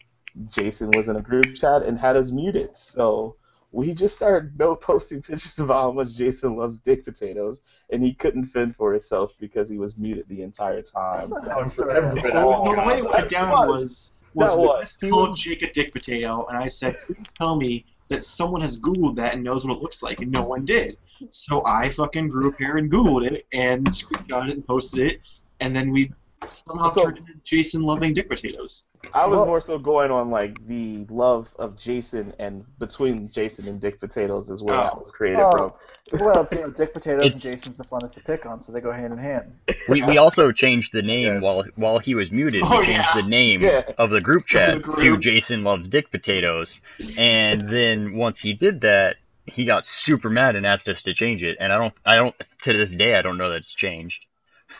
Jason 0.48 0.92
was 0.92 1.08
in 1.08 1.16
a 1.16 1.22
group 1.22 1.54
chat 1.56 1.82
and 1.82 1.98
had 1.98 2.16
us 2.16 2.30
muted. 2.30 2.76
So 2.76 3.36
we 3.70 3.94
just 3.94 4.16
started 4.16 4.58
no 4.58 4.74
posting 4.88 5.22
pictures 5.22 5.58
about 5.58 5.82
how 5.82 5.92
much 5.92 6.14
Jason 6.14 6.56
loves 6.56 6.78
dick 6.80 7.04
potatoes, 7.04 7.60
and 7.90 8.02
he 8.04 8.12
couldn't 8.14 8.46
fend 8.46 8.76
for 8.76 8.90
himself 8.92 9.34
because 9.40 9.68
he 9.68 9.78
was 9.78 9.98
muted 9.98 10.28
the 10.28 10.42
entire 10.42 10.82
time. 10.82 11.14
That's 11.20 11.28
not 11.30 11.44
That 11.44 11.50
how 11.52 11.62
was 11.62 11.72
it 11.72 11.74
started. 11.76 12.14
been 12.14 12.22
the, 12.34 12.40
all 12.42 12.74
the 12.74 12.82
way 12.82 12.98
it 12.98 13.10
went 13.10 13.28
down 13.28 13.68
was. 13.68 14.18
was 14.34 14.54
was 14.54 14.56
was. 14.56 14.78
Wes 14.78 14.96
He 15.00 15.10
called 15.10 15.30
was- 15.30 15.40
Jake 15.40 15.62
a 15.62 15.70
dick 15.72 15.92
potato, 15.92 16.46
and 16.46 16.56
I 16.56 16.66
said, 16.66 16.96
tell 17.38 17.56
me 17.56 17.84
that 18.12 18.22
someone 18.22 18.60
has 18.60 18.78
Googled 18.78 19.16
that 19.16 19.34
and 19.34 19.42
knows 19.42 19.64
what 19.64 19.76
it 19.76 19.82
looks 19.82 20.02
like," 20.02 20.20
and 20.20 20.30
no 20.30 20.42
one 20.42 20.64
did. 20.64 20.96
So 21.30 21.62
I 21.64 21.88
fucking 21.88 22.28
grew 22.28 22.50
a 22.50 22.52
pair 22.52 22.76
and 22.76 22.90
Googled 22.90 23.30
it 23.30 23.46
and 23.52 23.86
screenshot 23.86 24.48
it 24.48 24.54
and 24.54 24.66
posted 24.66 25.06
it, 25.08 25.20
and 25.60 25.74
then 25.74 25.90
we 25.90 26.12
somehow 26.48 26.90
So- 26.90 27.04
turned 27.04 27.18
into 27.18 27.34
Jason 27.44 27.82
loving 27.82 28.12
dick 28.14 28.28
potatoes. 28.28 28.86
I 29.14 29.26
was 29.26 29.38
Well- 29.38 29.46
more 29.46 29.60
so 29.60 29.78
going 29.78 30.10
on 30.10 30.30
like 30.30 30.64
the 30.66 31.04
love 31.10 31.48
of 31.58 31.76
Jason 31.76 32.34
and 32.38 32.64
between 32.78 33.28
Jason 33.30 33.66
and 33.68 33.80
Dick 33.80 33.98
Potatoes 33.98 34.48
is 34.48 34.62
where 34.62 34.76
that 34.76 34.92
Oh. 34.94 35.00
was 35.00 35.10
created 35.10 35.40
Oh. 35.40 35.50
from. 35.50 35.72
Well, 36.20 36.46
you 36.52 36.60
know, 36.60 36.70
Dick 36.70 36.92
Potatoes 36.92 37.18
and 37.22 37.26
It's- 37.34 37.42
Jason's 37.42 37.76
the 37.78 37.84
funnest 37.84 38.14
to 38.14 38.20
pick 38.20 38.44
on, 38.46 38.60
so 38.60 38.70
they 38.70 38.80
go 38.80 38.92
hand 38.92 39.12
in 39.12 39.18
hand. 39.18 39.52
We, 39.88 40.02
we 40.02 40.18
also 40.18 40.52
changed 40.52 40.92
the 40.92 41.02
name 41.02 41.34
Yes. 41.34 41.42
while 41.42 41.64
while 41.76 41.98
he 41.98 42.14
was 42.14 42.30
muted. 42.30 42.62
Oh, 42.64 42.80
we 42.80 42.86
changed 42.86 43.08
yeah. 43.14 43.20
the 43.22 43.28
name 43.28 43.62
Yeah. 43.62 43.82
of 43.98 44.10
the 44.10 44.20
group 44.20 44.46
chat 44.46 44.82
The 44.84 44.92
to. 45.00 45.18
Jason 45.18 45.64
loves 45.64 45.88
dick 45.88 46.10
potatoes, 46.10 46.80
and 47.18 47.66
then 47.68 48.14
once 48.14 48.38
he 48.38 48.52
did 48.52 48.82
that, 48.82 49.16
he 49.46 49.64
got 49.64 49.84
super 49.84 50.30
mad 50.30 50.54
and 50.54 50.64
asked 50.66 50.88
us 50.88 51.02
to 51.02 51.14
change 51.14 51.42
it. 51.42 51.56
And 51.58 51.72
I 51.72 51.78
don't 51.78 51.94
I 52.06 52.14
don't 52.16 52.34
to 52.62 52.72
this 52.72 52.94
day 52.94 53.16
I 53.16 53.22
don't 53.22 53.36
know 53.38 53.48
that 53.50 53.56
it's 53.56 53.74
changed. 53.74 54.26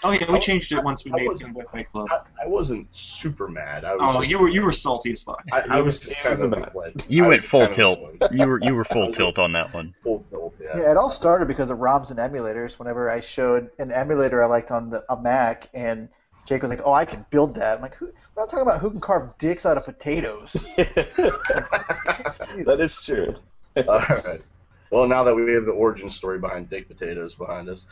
Oh 0.05 0.10
yeah, 0.12 0.31
we 0.32 0.39
changed 0.39 0.73
it 0.73 0.82
once 0.82 1.05
we 1.05 1.12
I 1.12 1.16
made 1.16 1.28
wasn't- 1.28 1.56
Fanboy 1.56 1.70
Fight 1.70 1.89
Club. 1.89 2.09
I, 2.10 2.44
I 2.44 2.48
wasn't 2.48 2.89
super 2.93 3.48
mad. 3.48 3.85
I 3.85 3.94
was 3.94 4.01
Oh, 4.02 4.19
just, 4.20 4.31
you 4.31 4.39
were 4.39 4.48
you 4.48 4.62
were 4.62 4.73
salty 4.73 5.12
as 5.12 5.23
fuck. 5.23 5.43
I, 5.52 5.62
I 5.69 5.81
was 5.81 6.01
just 6.01 6.16
kind 6.19 6.40
of 6.40 6.52
a- 6.52 6.73
like, 6.77 7.05
You 7.09 7.24
I 7.24 7.28
went 7.28 7.43
full 7.44 7.66
tilt. 7.69 7.98
You 8.32 8.47
were 8.47 8.60
you 8.62 8.74
were 8.74 8.85
full 8.85 9.10
tilt 9.12 9.39
on 9.39 9.52
that 9.52 9.73
one. 9.74 9.94
Full 10.02 10.20
tilt, 10.24 10.56
yeah. 10.60 10.77
Yeah, 10.78 10.90
it 10.90 10.97
all 10.97 11.10
started 11.10 11.48
because 11.48 11.70
of 11.70 11.78
ROMs 11.78 12.10
and 12.10 12.19
emulators. 12.19 12.78
Whenever 12.78 13.10
I 13.10 13.20
showed 13.20 13.70
an 13.78 13.93
emulator 13.93 14.43
I 14.43 14.47
liked 14.47 14.70
on 14.70 14.90
the, 14.90 15.05
a 15.09 15.20
Mac, 15.20 15.69
and 15.74 16.09
Jake 16.47 16.62
was 16.62 16.70
like, 16.70 16.81
"Oh, 16.85 16.93
I 16.93 17.05
can 17.05 17.24
build 17.31 17.55
that." 17.56 17.77
I'm 17.77 17.82
like, 17.82 17.94
who, 17.94 18.06
"We're 18.35 18.43
not 18.43 18.48
talking 18.51 18.66
about 18.66 18.81
who 18.81 18.90
can 18.90 19.01
carve 19.01 19.36
dicks 19.39 19.64
out 19.66 19.77
of 19.77 19.85
potatoes." 19.85 20.52
that 20.77 22.77
is 22.81 23.02
true. 23.02 23.35
All 23.77 23.85
right. 23.98 24.44
Well, 24.90 25.06
now 25.06 25.24
that 25.24 25.35
we 25.35 25.52
have 25.55 25.64
the 25.64 25.73
origin 25.73 26.10
story 26.10 26.39
behind 26.39 26.69
Dick 26.69 26.89
Potatoes 26.89 27.35
behind 27.35 27.69
us. 27.69 27.86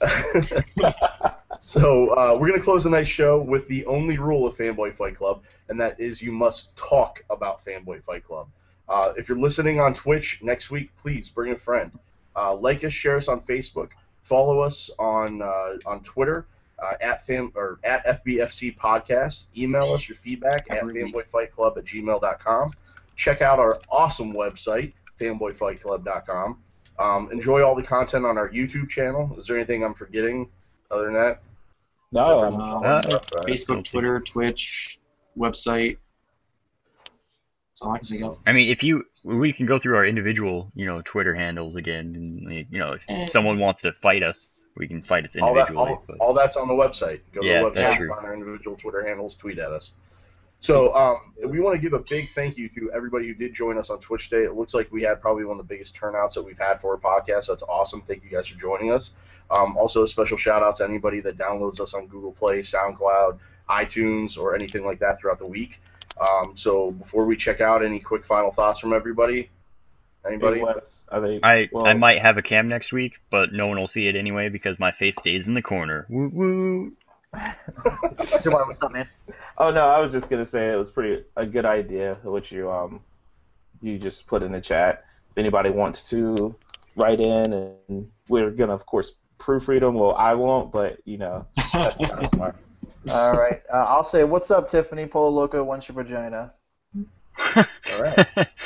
so 1.60 2.08
uh, 2.10 2.36
we're 2.38 2.48
going 2.48 2.58
to 2.58 2.64
close 2.64 2.86
a 2.86 2.90
nice 2.90 3.08
show 3.08 3.40
with 3.40 3.66
the 3.68 3.86
only 3.86 4.18
rule 4.18 4.46
of 4.46 4.56
Fanboy 4.56 4.94
Fight 4.94 5.16
Club, 5.16 5.42
and 5.68 5.80
that 5.80 5.98
is 6.00 6.20
you 6.20 6.32
must 6.32 6.76
talk 6.76 7.24
about 7.30 7.64
Fanboy 7.64 8.02
Fight 8.02 8.24
Club. 8.24 8.48
Uh, 8.88 9.12
if 9.16 9.28
you're 9.28 9.38
listening 9.38 9.80
on 9.80 9.94
Twitch 9.94 10.40
next 10.42 10.70
week, 10.70 10.94
please 10.96 11.28
bring 11.28 11.52
a 11.52 11.58
friend. 11.58 11.90
Uh, 12.36 12.54
like 12.54 12.84
us, 12.84 12.92
share 12.92 13.16
us 13.16 13.28
on 13.28 13.40
Facebook, 13.40 13.90
follow 14.22 14.60
us 14.60 14.90
on 14.98 15.40
uh, 15.40 15.76
on 15.86 16.02
Twitter 16.02 16.46
uh, 16.82 16.94
at 17.00 17.24
fam 17.26 17.52
or 17.54 17.78
at 17.84 18.24
FBFC 18.24 18.76
Podcast. 18.76 19.44
Email 19.56 19.92
us 19.92 20.08
your 20.08 20.16
feedback 20.16 20.66
at 20.70 20.82
fanboyfightclub 20.82 21.76
at 21.76 21.84
gmail.com. 21.84 22.72
Check 23.16 23.42
out 23.42 23.58
our 23.58 23.78
awesome 23.90 24.32
website, 24.32 24.92
fanboyfightclub.com. 25.20 26.58
Um, 26.98 27.30
enjoy 27.32 27.62
all 27.62 27.74
the 27.74 27.82
content 27.82 28.24
on 28.24 28.38
our 28.38 28.48
YouTube 28.50 28.88
channel. 28.88 29.34
Is 29.38 29.46
there 29.46 29.56
anything 29.56 29.84
I'm 29.84 29.94
forgetting 29.94 30.48
other 30.90 31.04
than 31.06 31.14
that? 31.14 31.42
No, 32.12 32.38
Uh, 32.84 33.02
Facebook, 33.42 33.84
Twitter, 33.84 34.20
Twitch, 34.20 34.98
website. 35.36 35.96
That's 37.70 37.82
all 37.82 37.92
I 37.92 37.98
can 37.98 38.06
think 38.06 38.22
of. 38.22 38.38
I 38.46 38.52
mean, 38.52 38.68
if 38.70 38.84
you 38.84 39.04
we 39.24 39.52
can 39.52 39.66
go 39.66 39.78
through 39.78 39.96
our 39.96 40.04
individual 40.06 40.70
you 40.76 40.86
know 40.86 41.02
Twitter 41.02 41.34
handles 41.34 41.74
again, 41.74 42.14
and 42.14 42.66
you 42.70 42.78
know 42.78 42.92
Eh. 43.08 43.22
if 43.22 43.28
someone 43.30 43.58
wants 43.58 43.80
to 43.82 43.92
fight 43.92 44.22
us, 44.22 44.50
we 44.76 44.86
can 44.86 45.02
fight 45.02 45.24
us 45.24 45.36
all, 45.36 45.54
that, 45.54 45.60
individually. 45.68 45.90
all, 45.90 46.04
but 46.06 46.18
all 46.18 46.32
that's 46.34 46.56
on 46.56 46.68
the 46.68 46.74
website. 46.74 47.20
Go 47.32 47.42
to 47.42 47.48
the 47.48 47.54
website, 47.54 48.08
find 48.08 48.26
our 48.26 48.32
individual 48.32 48.76
Twitter 48.76 49.04
handles, 49.04 49.34
tweet 49.34 49.58
at 49.58 49.72
us. 49.72 49.90
So 50.64 50.94
um, 50.94 51.34
we 51.46 51.60
want 51.60 51.74
to 51.74 51.78
give 51.78 51.92
a 51.92 52.02
big 52.08 52.30
thank 52.30 52.56
you 52.56 52.70
to 52.70 52.90
everybody 52.92 53.28
who 53.28 53.34
did 53.34 53.52
join 53.52 53.76
us 53.76 53.90
on 53.90 54.00
Twitch 54.00 54.30
today. 54.30 54.44
It 54.44 54.54
looks 54.54 54.72
like 54.72 54.90
we 54.90 55.02
had 55.02 55.20
probably 55.20 55.44
one 55.44 55.60
of 55.60 55.68
the 55.68 55.74
biggest 55.74 55.94
turnouts 55.94 56.36
that 56.36 56.42
we've 56.42 56.56
had 56.56 56.80
for 56.80 56.94
a 56.94 56.98
podcast. 56.98 57.48
That's 57.48 57.62
awesome. 57.64 58.00
Thank 58.00 58.24
you 58.24 58.30
guys 58.30 58.48
for 58.48 58.58
joining 58.58 58.90
us. 58.90 59.12
Um, 59.50 59.76
also, 59.76 60.04
a 60.04 60.08
special 60.08 60.38
shout 60.38 60.62
out 60.62 60.76
to 60.76 60.84
anybody 60.84 61.20
that 61.20 61.36
downloads 61.36 61.80
us 61.80 61.92
on 61.92 62.06
Google 62.06 62.32
Play, 62.32 62.60
SoundCloud, 62.60 63.40
iTunes, 63.68 64.38
or 64.38 64.54
anything 64.54 64.86
like 64.86 65.00
that 65.00 65.20
throughout 65.20 65.36
the 65.36 65.46
week. 65.46 65.82
Um, 66.18 66.56
so 66.56 66.92
before 66.92 67.26
we 67.26 67.36
check 67.36 67.60
out, 67.60 67.84
any 67.84 68.00
quick 68.00 68.24
final 68.24 68.50
thoughts 68.50 68.80
from 68.80 68.94
everybody? 68.94 69.50
Anybody? 70.26 70.60
Hey, 70.60 70.64
Wes, 70.64 71.04
are 71.10 71.20
they, 71.20 71.40
I 71.42 71.68
well, 71.72 71.86
I 71.86 71.92
might 71.92 72.20
have 72.20 72.38
a 72.38 72.42
cam 72.42 72.68
next 72.68 72.90
week, 72.90 73.20
but 73.28 73.52
no 73.52 73.66
one 73.66 73.78
will 73.78 73.86
see 73.86 74.06
it 74.08 74.16
anyway 74.16 74.48
because 74.48 74.78
my 74.78 74.92
face 74.92 75.16
stays 75.16 75.46
in 75.46 75.52
the 75.52 75.60
corner. 75.60 76.06
Woo 76.08 76.30
woo. 76.32 76.92
Jamar, 78.42 78.66
what's 78.66 78.82
up, 78.82 78.92
man? 78.92 79.08
Oh 79.58 79.70
no, 79.70 79.86
I 79.86 80.00
was 80.00 80.12
just 80.12 80.30
gonna 80.30 80.44
say 80.44 80.70
it 80.70 80.76
was 80.76 80.90
pretty 80.90 81.24
a 81.36 81.46
good 81.46 81.64
idea 81.64 82.18
which 82.24 82.52
you 82.52 82.70
um 82.70 83.00
you 83.80 83.98
just 83.98 84.26
put 84.26 84.42
in 84.42 84.52
the 84.52 84.60
chat. 84.60 85.04
If 85.30 85.38
anybody 85.38 85.70
wants 85.70 86.08
to 86.10 86.54
write 86.96 87.20
in, 87.20 87.52
and 87.52 88.10
we're 88.28 88.50
gonna 88.50 88.74
of 88.74 88.86
course 88.86 89.16
proofread 89.38 89.80
them. 89.80 89.94
Well, 89.94 90.14
I 90.14 90.34
won't, 90.34 90.72
but 90.72 90.98
you 91.04 91.18
know 91.18 91.46
that's 91.72 92.06
kind 92.06 92.24
of 92.24 92.30
smart. 92.34 92.56
All 93.10 93.36
right, 93.36 93.60
uh, 93.72 93.84
I'll 93.88 94.04
say, 94.04 94.24
"What's 94.24 94.50
up, 94.50 94.70
Tiffany 94.70 95.06
Polo 95.06 95.28
Loco? 95.30 95.62
Wants 95.62 95.88
your 95.88 95.96
vagina?" 95.96 96.52
All 97.56 98.02
right. 98.02 98.26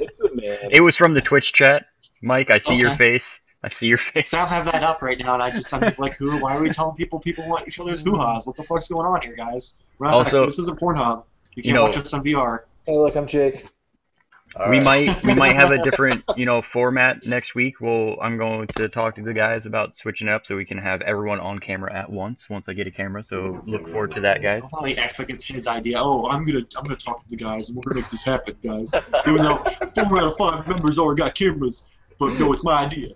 It's 0.00 0.22
a 0.22 0.34
man. 0.34 0.70
it 0.70 0.80
was 0.80 0.96
from 0.96 1.14
the 1.14 1.20
Twitch 1.20 1.52
chat, 1.52 1.86
Mike. 2.22 2.50
I 2.50 2.58
see 2.58 2.76
your 2.76 2.90
face. 2.96 3.40
I 3.62 3.68
see 3.68 3.88
your 3.88 3.98
face. 3.98 4.32
I 4.32 4.38
don't 4.40 4.48
have 4.48 4.66
that 4.66 4.84
up 4.84 5.02
right 5.02 5.18
now, 5.18 5.34
and 5.34 5.42
I 5.42 5.50
just 5.50 5.72
I'm 5.74 5.80
just 5.80 5.98
like, 5.98 6.14
who? 6.16 6.38
Why 6.38 6.56
are 6.56 6.62
we 6.62 6.70
telling 6.70 6.94
people 6.96 7.18
people 7.18 7.48
want 7.48 7.66
each 7.66 7.80
other's 7.80 8.02
hoo 8.04 8.16
ha's? 8.16 8.46
What 8.46 8.56
the 8.56 8.62
fuck's 8.62 8.88
going 8.88 9.06
on 9.06 9.20
here, 9.22 9.34
guys? 9.34 9.80
We're 9.98 10.06
not- 10.06 10.14
Also- 10.14 10.44
this 10.46 10.58
isn't 10.60 10.78
Pornhub. 10.78 11.24
You 11.56 11.62
can't 11.62 11.66
You 11.66 11.72
know- 11.74 11.82
watch 11.84 11.96
us 11.96 12.12
on 12.14 12.22
VR. 12.22 12.60
Hey, 12.86 12.96
look, 12.96 13.16
I'm 13.16 13.26
Jake. 13.26 13.66
All 14.56 14.70
we 14.70 14.76
right. 14.76 14.84
might 14.84 15.24
we 15.24 15.34
might 15.34 15.54
have 15.56 15.72
a 15.72 15.78
different 15.82 16.24
you 16.36 16.46
know 16.46 16.62
format 16.62 17.26
next 17.26 17.54
week. 17.54 17.80
We'll 17.82 18.16
I'm 18.22 18.38
going 18.38 18.66
to 18.76 18.88
talk 18.88 19.14
to 19.16 19.22
the 19.22 19.34
guys 19.34 19.66
about 19.66 19.94
switching 19.94 20.26
up 20.28 20.46
so 20.46 20.56
we 20.56 20.64
can 20.64 20.78
have 20.78 21.02
everyone 21.02 21.38
on 21.40 21.58
camera 21.58 21.92
at 21.92 22.08
once 22.10 22.48
once 22.48 22.66
I 22.66 22.72
get 22.72 22.86
a 22.86 22.90
camera. 22.90 23.22
So 23.22 23.60
look 23.66 23.86
forward 23.88 24.12
to 24.12 24.20
that, 24.20 24.40
guys. 24.40 24.62
I 24.64 24.68
thought 24.68 24.86
he 24.86 24.96
acts 24.96 25.18
like 25.18 25.28
it's 25.28 25.44
his 25.44 25.66
idea. 25.66 25.98
Oh, 26.00 26.28
I'm 26.30 26.46
gonna 26.46 26.60
I'm 26.78 26.84
gonna 26.84 26.96
talk 26.96 27.22
to 27.24 27.28
the 27.28 27.36
guys 27.36 27.68
and 27.68 27.76
we're 27.76 27.82
gonna 27.90 28.00
make 28.00 28.10
this 28.10 28.24
happen, 28.24 28.56
guys. 28.64 28.90
Even 29.26 29.42
though 29.42 29.56
four 29.94 30.18
out 30.18 30.24
of 30.32 30.36
five 30.38 30.66
members 30.66 30.98
already 30.98 31.18
got 31.20 31.34
cameras, 31.34 31.90
but 32.18 32.38
no, 32.38 32.52
it's 32.52 32.64
my 32.64 32.84
idea. 32.84 33.14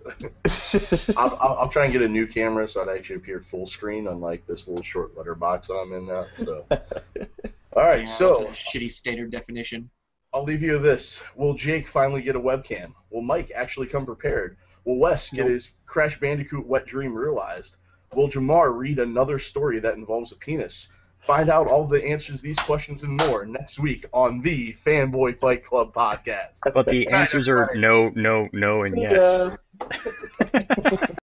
I'll, 1.17 1.37
I'll, 1.41 1.57
I'll 1.61 1.69
try 1.69 1.85
and 1.85 1.93
get 1.93 2.01
a 2.01 2.07
new 2.07 2.25
camera 2.25 2.67
so 2.67 2.81
I'd 2.81 2.95
actually 2.95 3.17
appear 3.17 3.41
full 3.41 3.65
screen, 3.65 4.07
unlike 4.07 4.47
this 4.47 4.67
little 4.67 4.83
short 4.83 5.17
letter 5.17 5.35
box 5.35 5.69
I'm 5.69 5.93
in 5.93 6.07
now. 6.07 6.25
So, 6.37 6.65
all 6.71 7.83
right. 7.83 7.99
Yeah, 7.99 8.05
so 8.05 8.45
shitty 8.47 8.89
standard 8.89 9.31
definition. 9.31 9.89
I'll 10.33 10.43
leave 10.43 10.63
you 10.63 10.73
with 10.73 10.83
this. 10.83 11.21
Will 11.35 11.53
Jake 11.53 11.87
finally 11.87 12.21
get 12.21 12.35
a 12.35 12.39
webcam? 12.39 12.93
Will 13.11 13.21
Mike 13.21 13.51
actually 13.55 13.87
come 13.87 14.05
prepared? 14.05 14.57
Will 14.85 14.97
Wes 14.97 15.29
get 15.29 15.41
Nope. 15.41 15.51
his 15.51 15.71
Crash 15.85 16.19
Bandicoot 16.19 16.65
wet 16.65 16.85
dream 16.85 17.13
realized? 17.13 17.77
Will 18.15 18.29
Jamar 18.29 18.75
read 18.75 18.99
another 18.99 19.37
story 19.37 19.79
that 19.79 19.95
involves 19.95 20.31
a 20.31 20.35
penis? 20.35 20.89
Find 21.23 21.49
out 21.49 21.67
all 21.67 21.85
the 21.85 22.03
answers 22.03 22.37
to 22.37 22.43
these 22.43 22.59
questions 22.59 23.03
and 23.03 23.17
more 23.17 23.45
next 23.45 23.79
week 23.79 24.05
on 24.11 24.41
the 24.41 24.75
Fanboy 24.85 25.39
Fight 25.39 25.63
Club 25.63 25.93
podcast. 25.93 26.59
But 26.73 26.85
the 26.85 27.07
answers 27.07 27.47
are 27.47 27.71
no, 27.75 28.11
no, 28.15 28.49
no, 28.51 28.83
and 28.83 28.97
yes. 28.99 29.57
ya. 29.79 31.07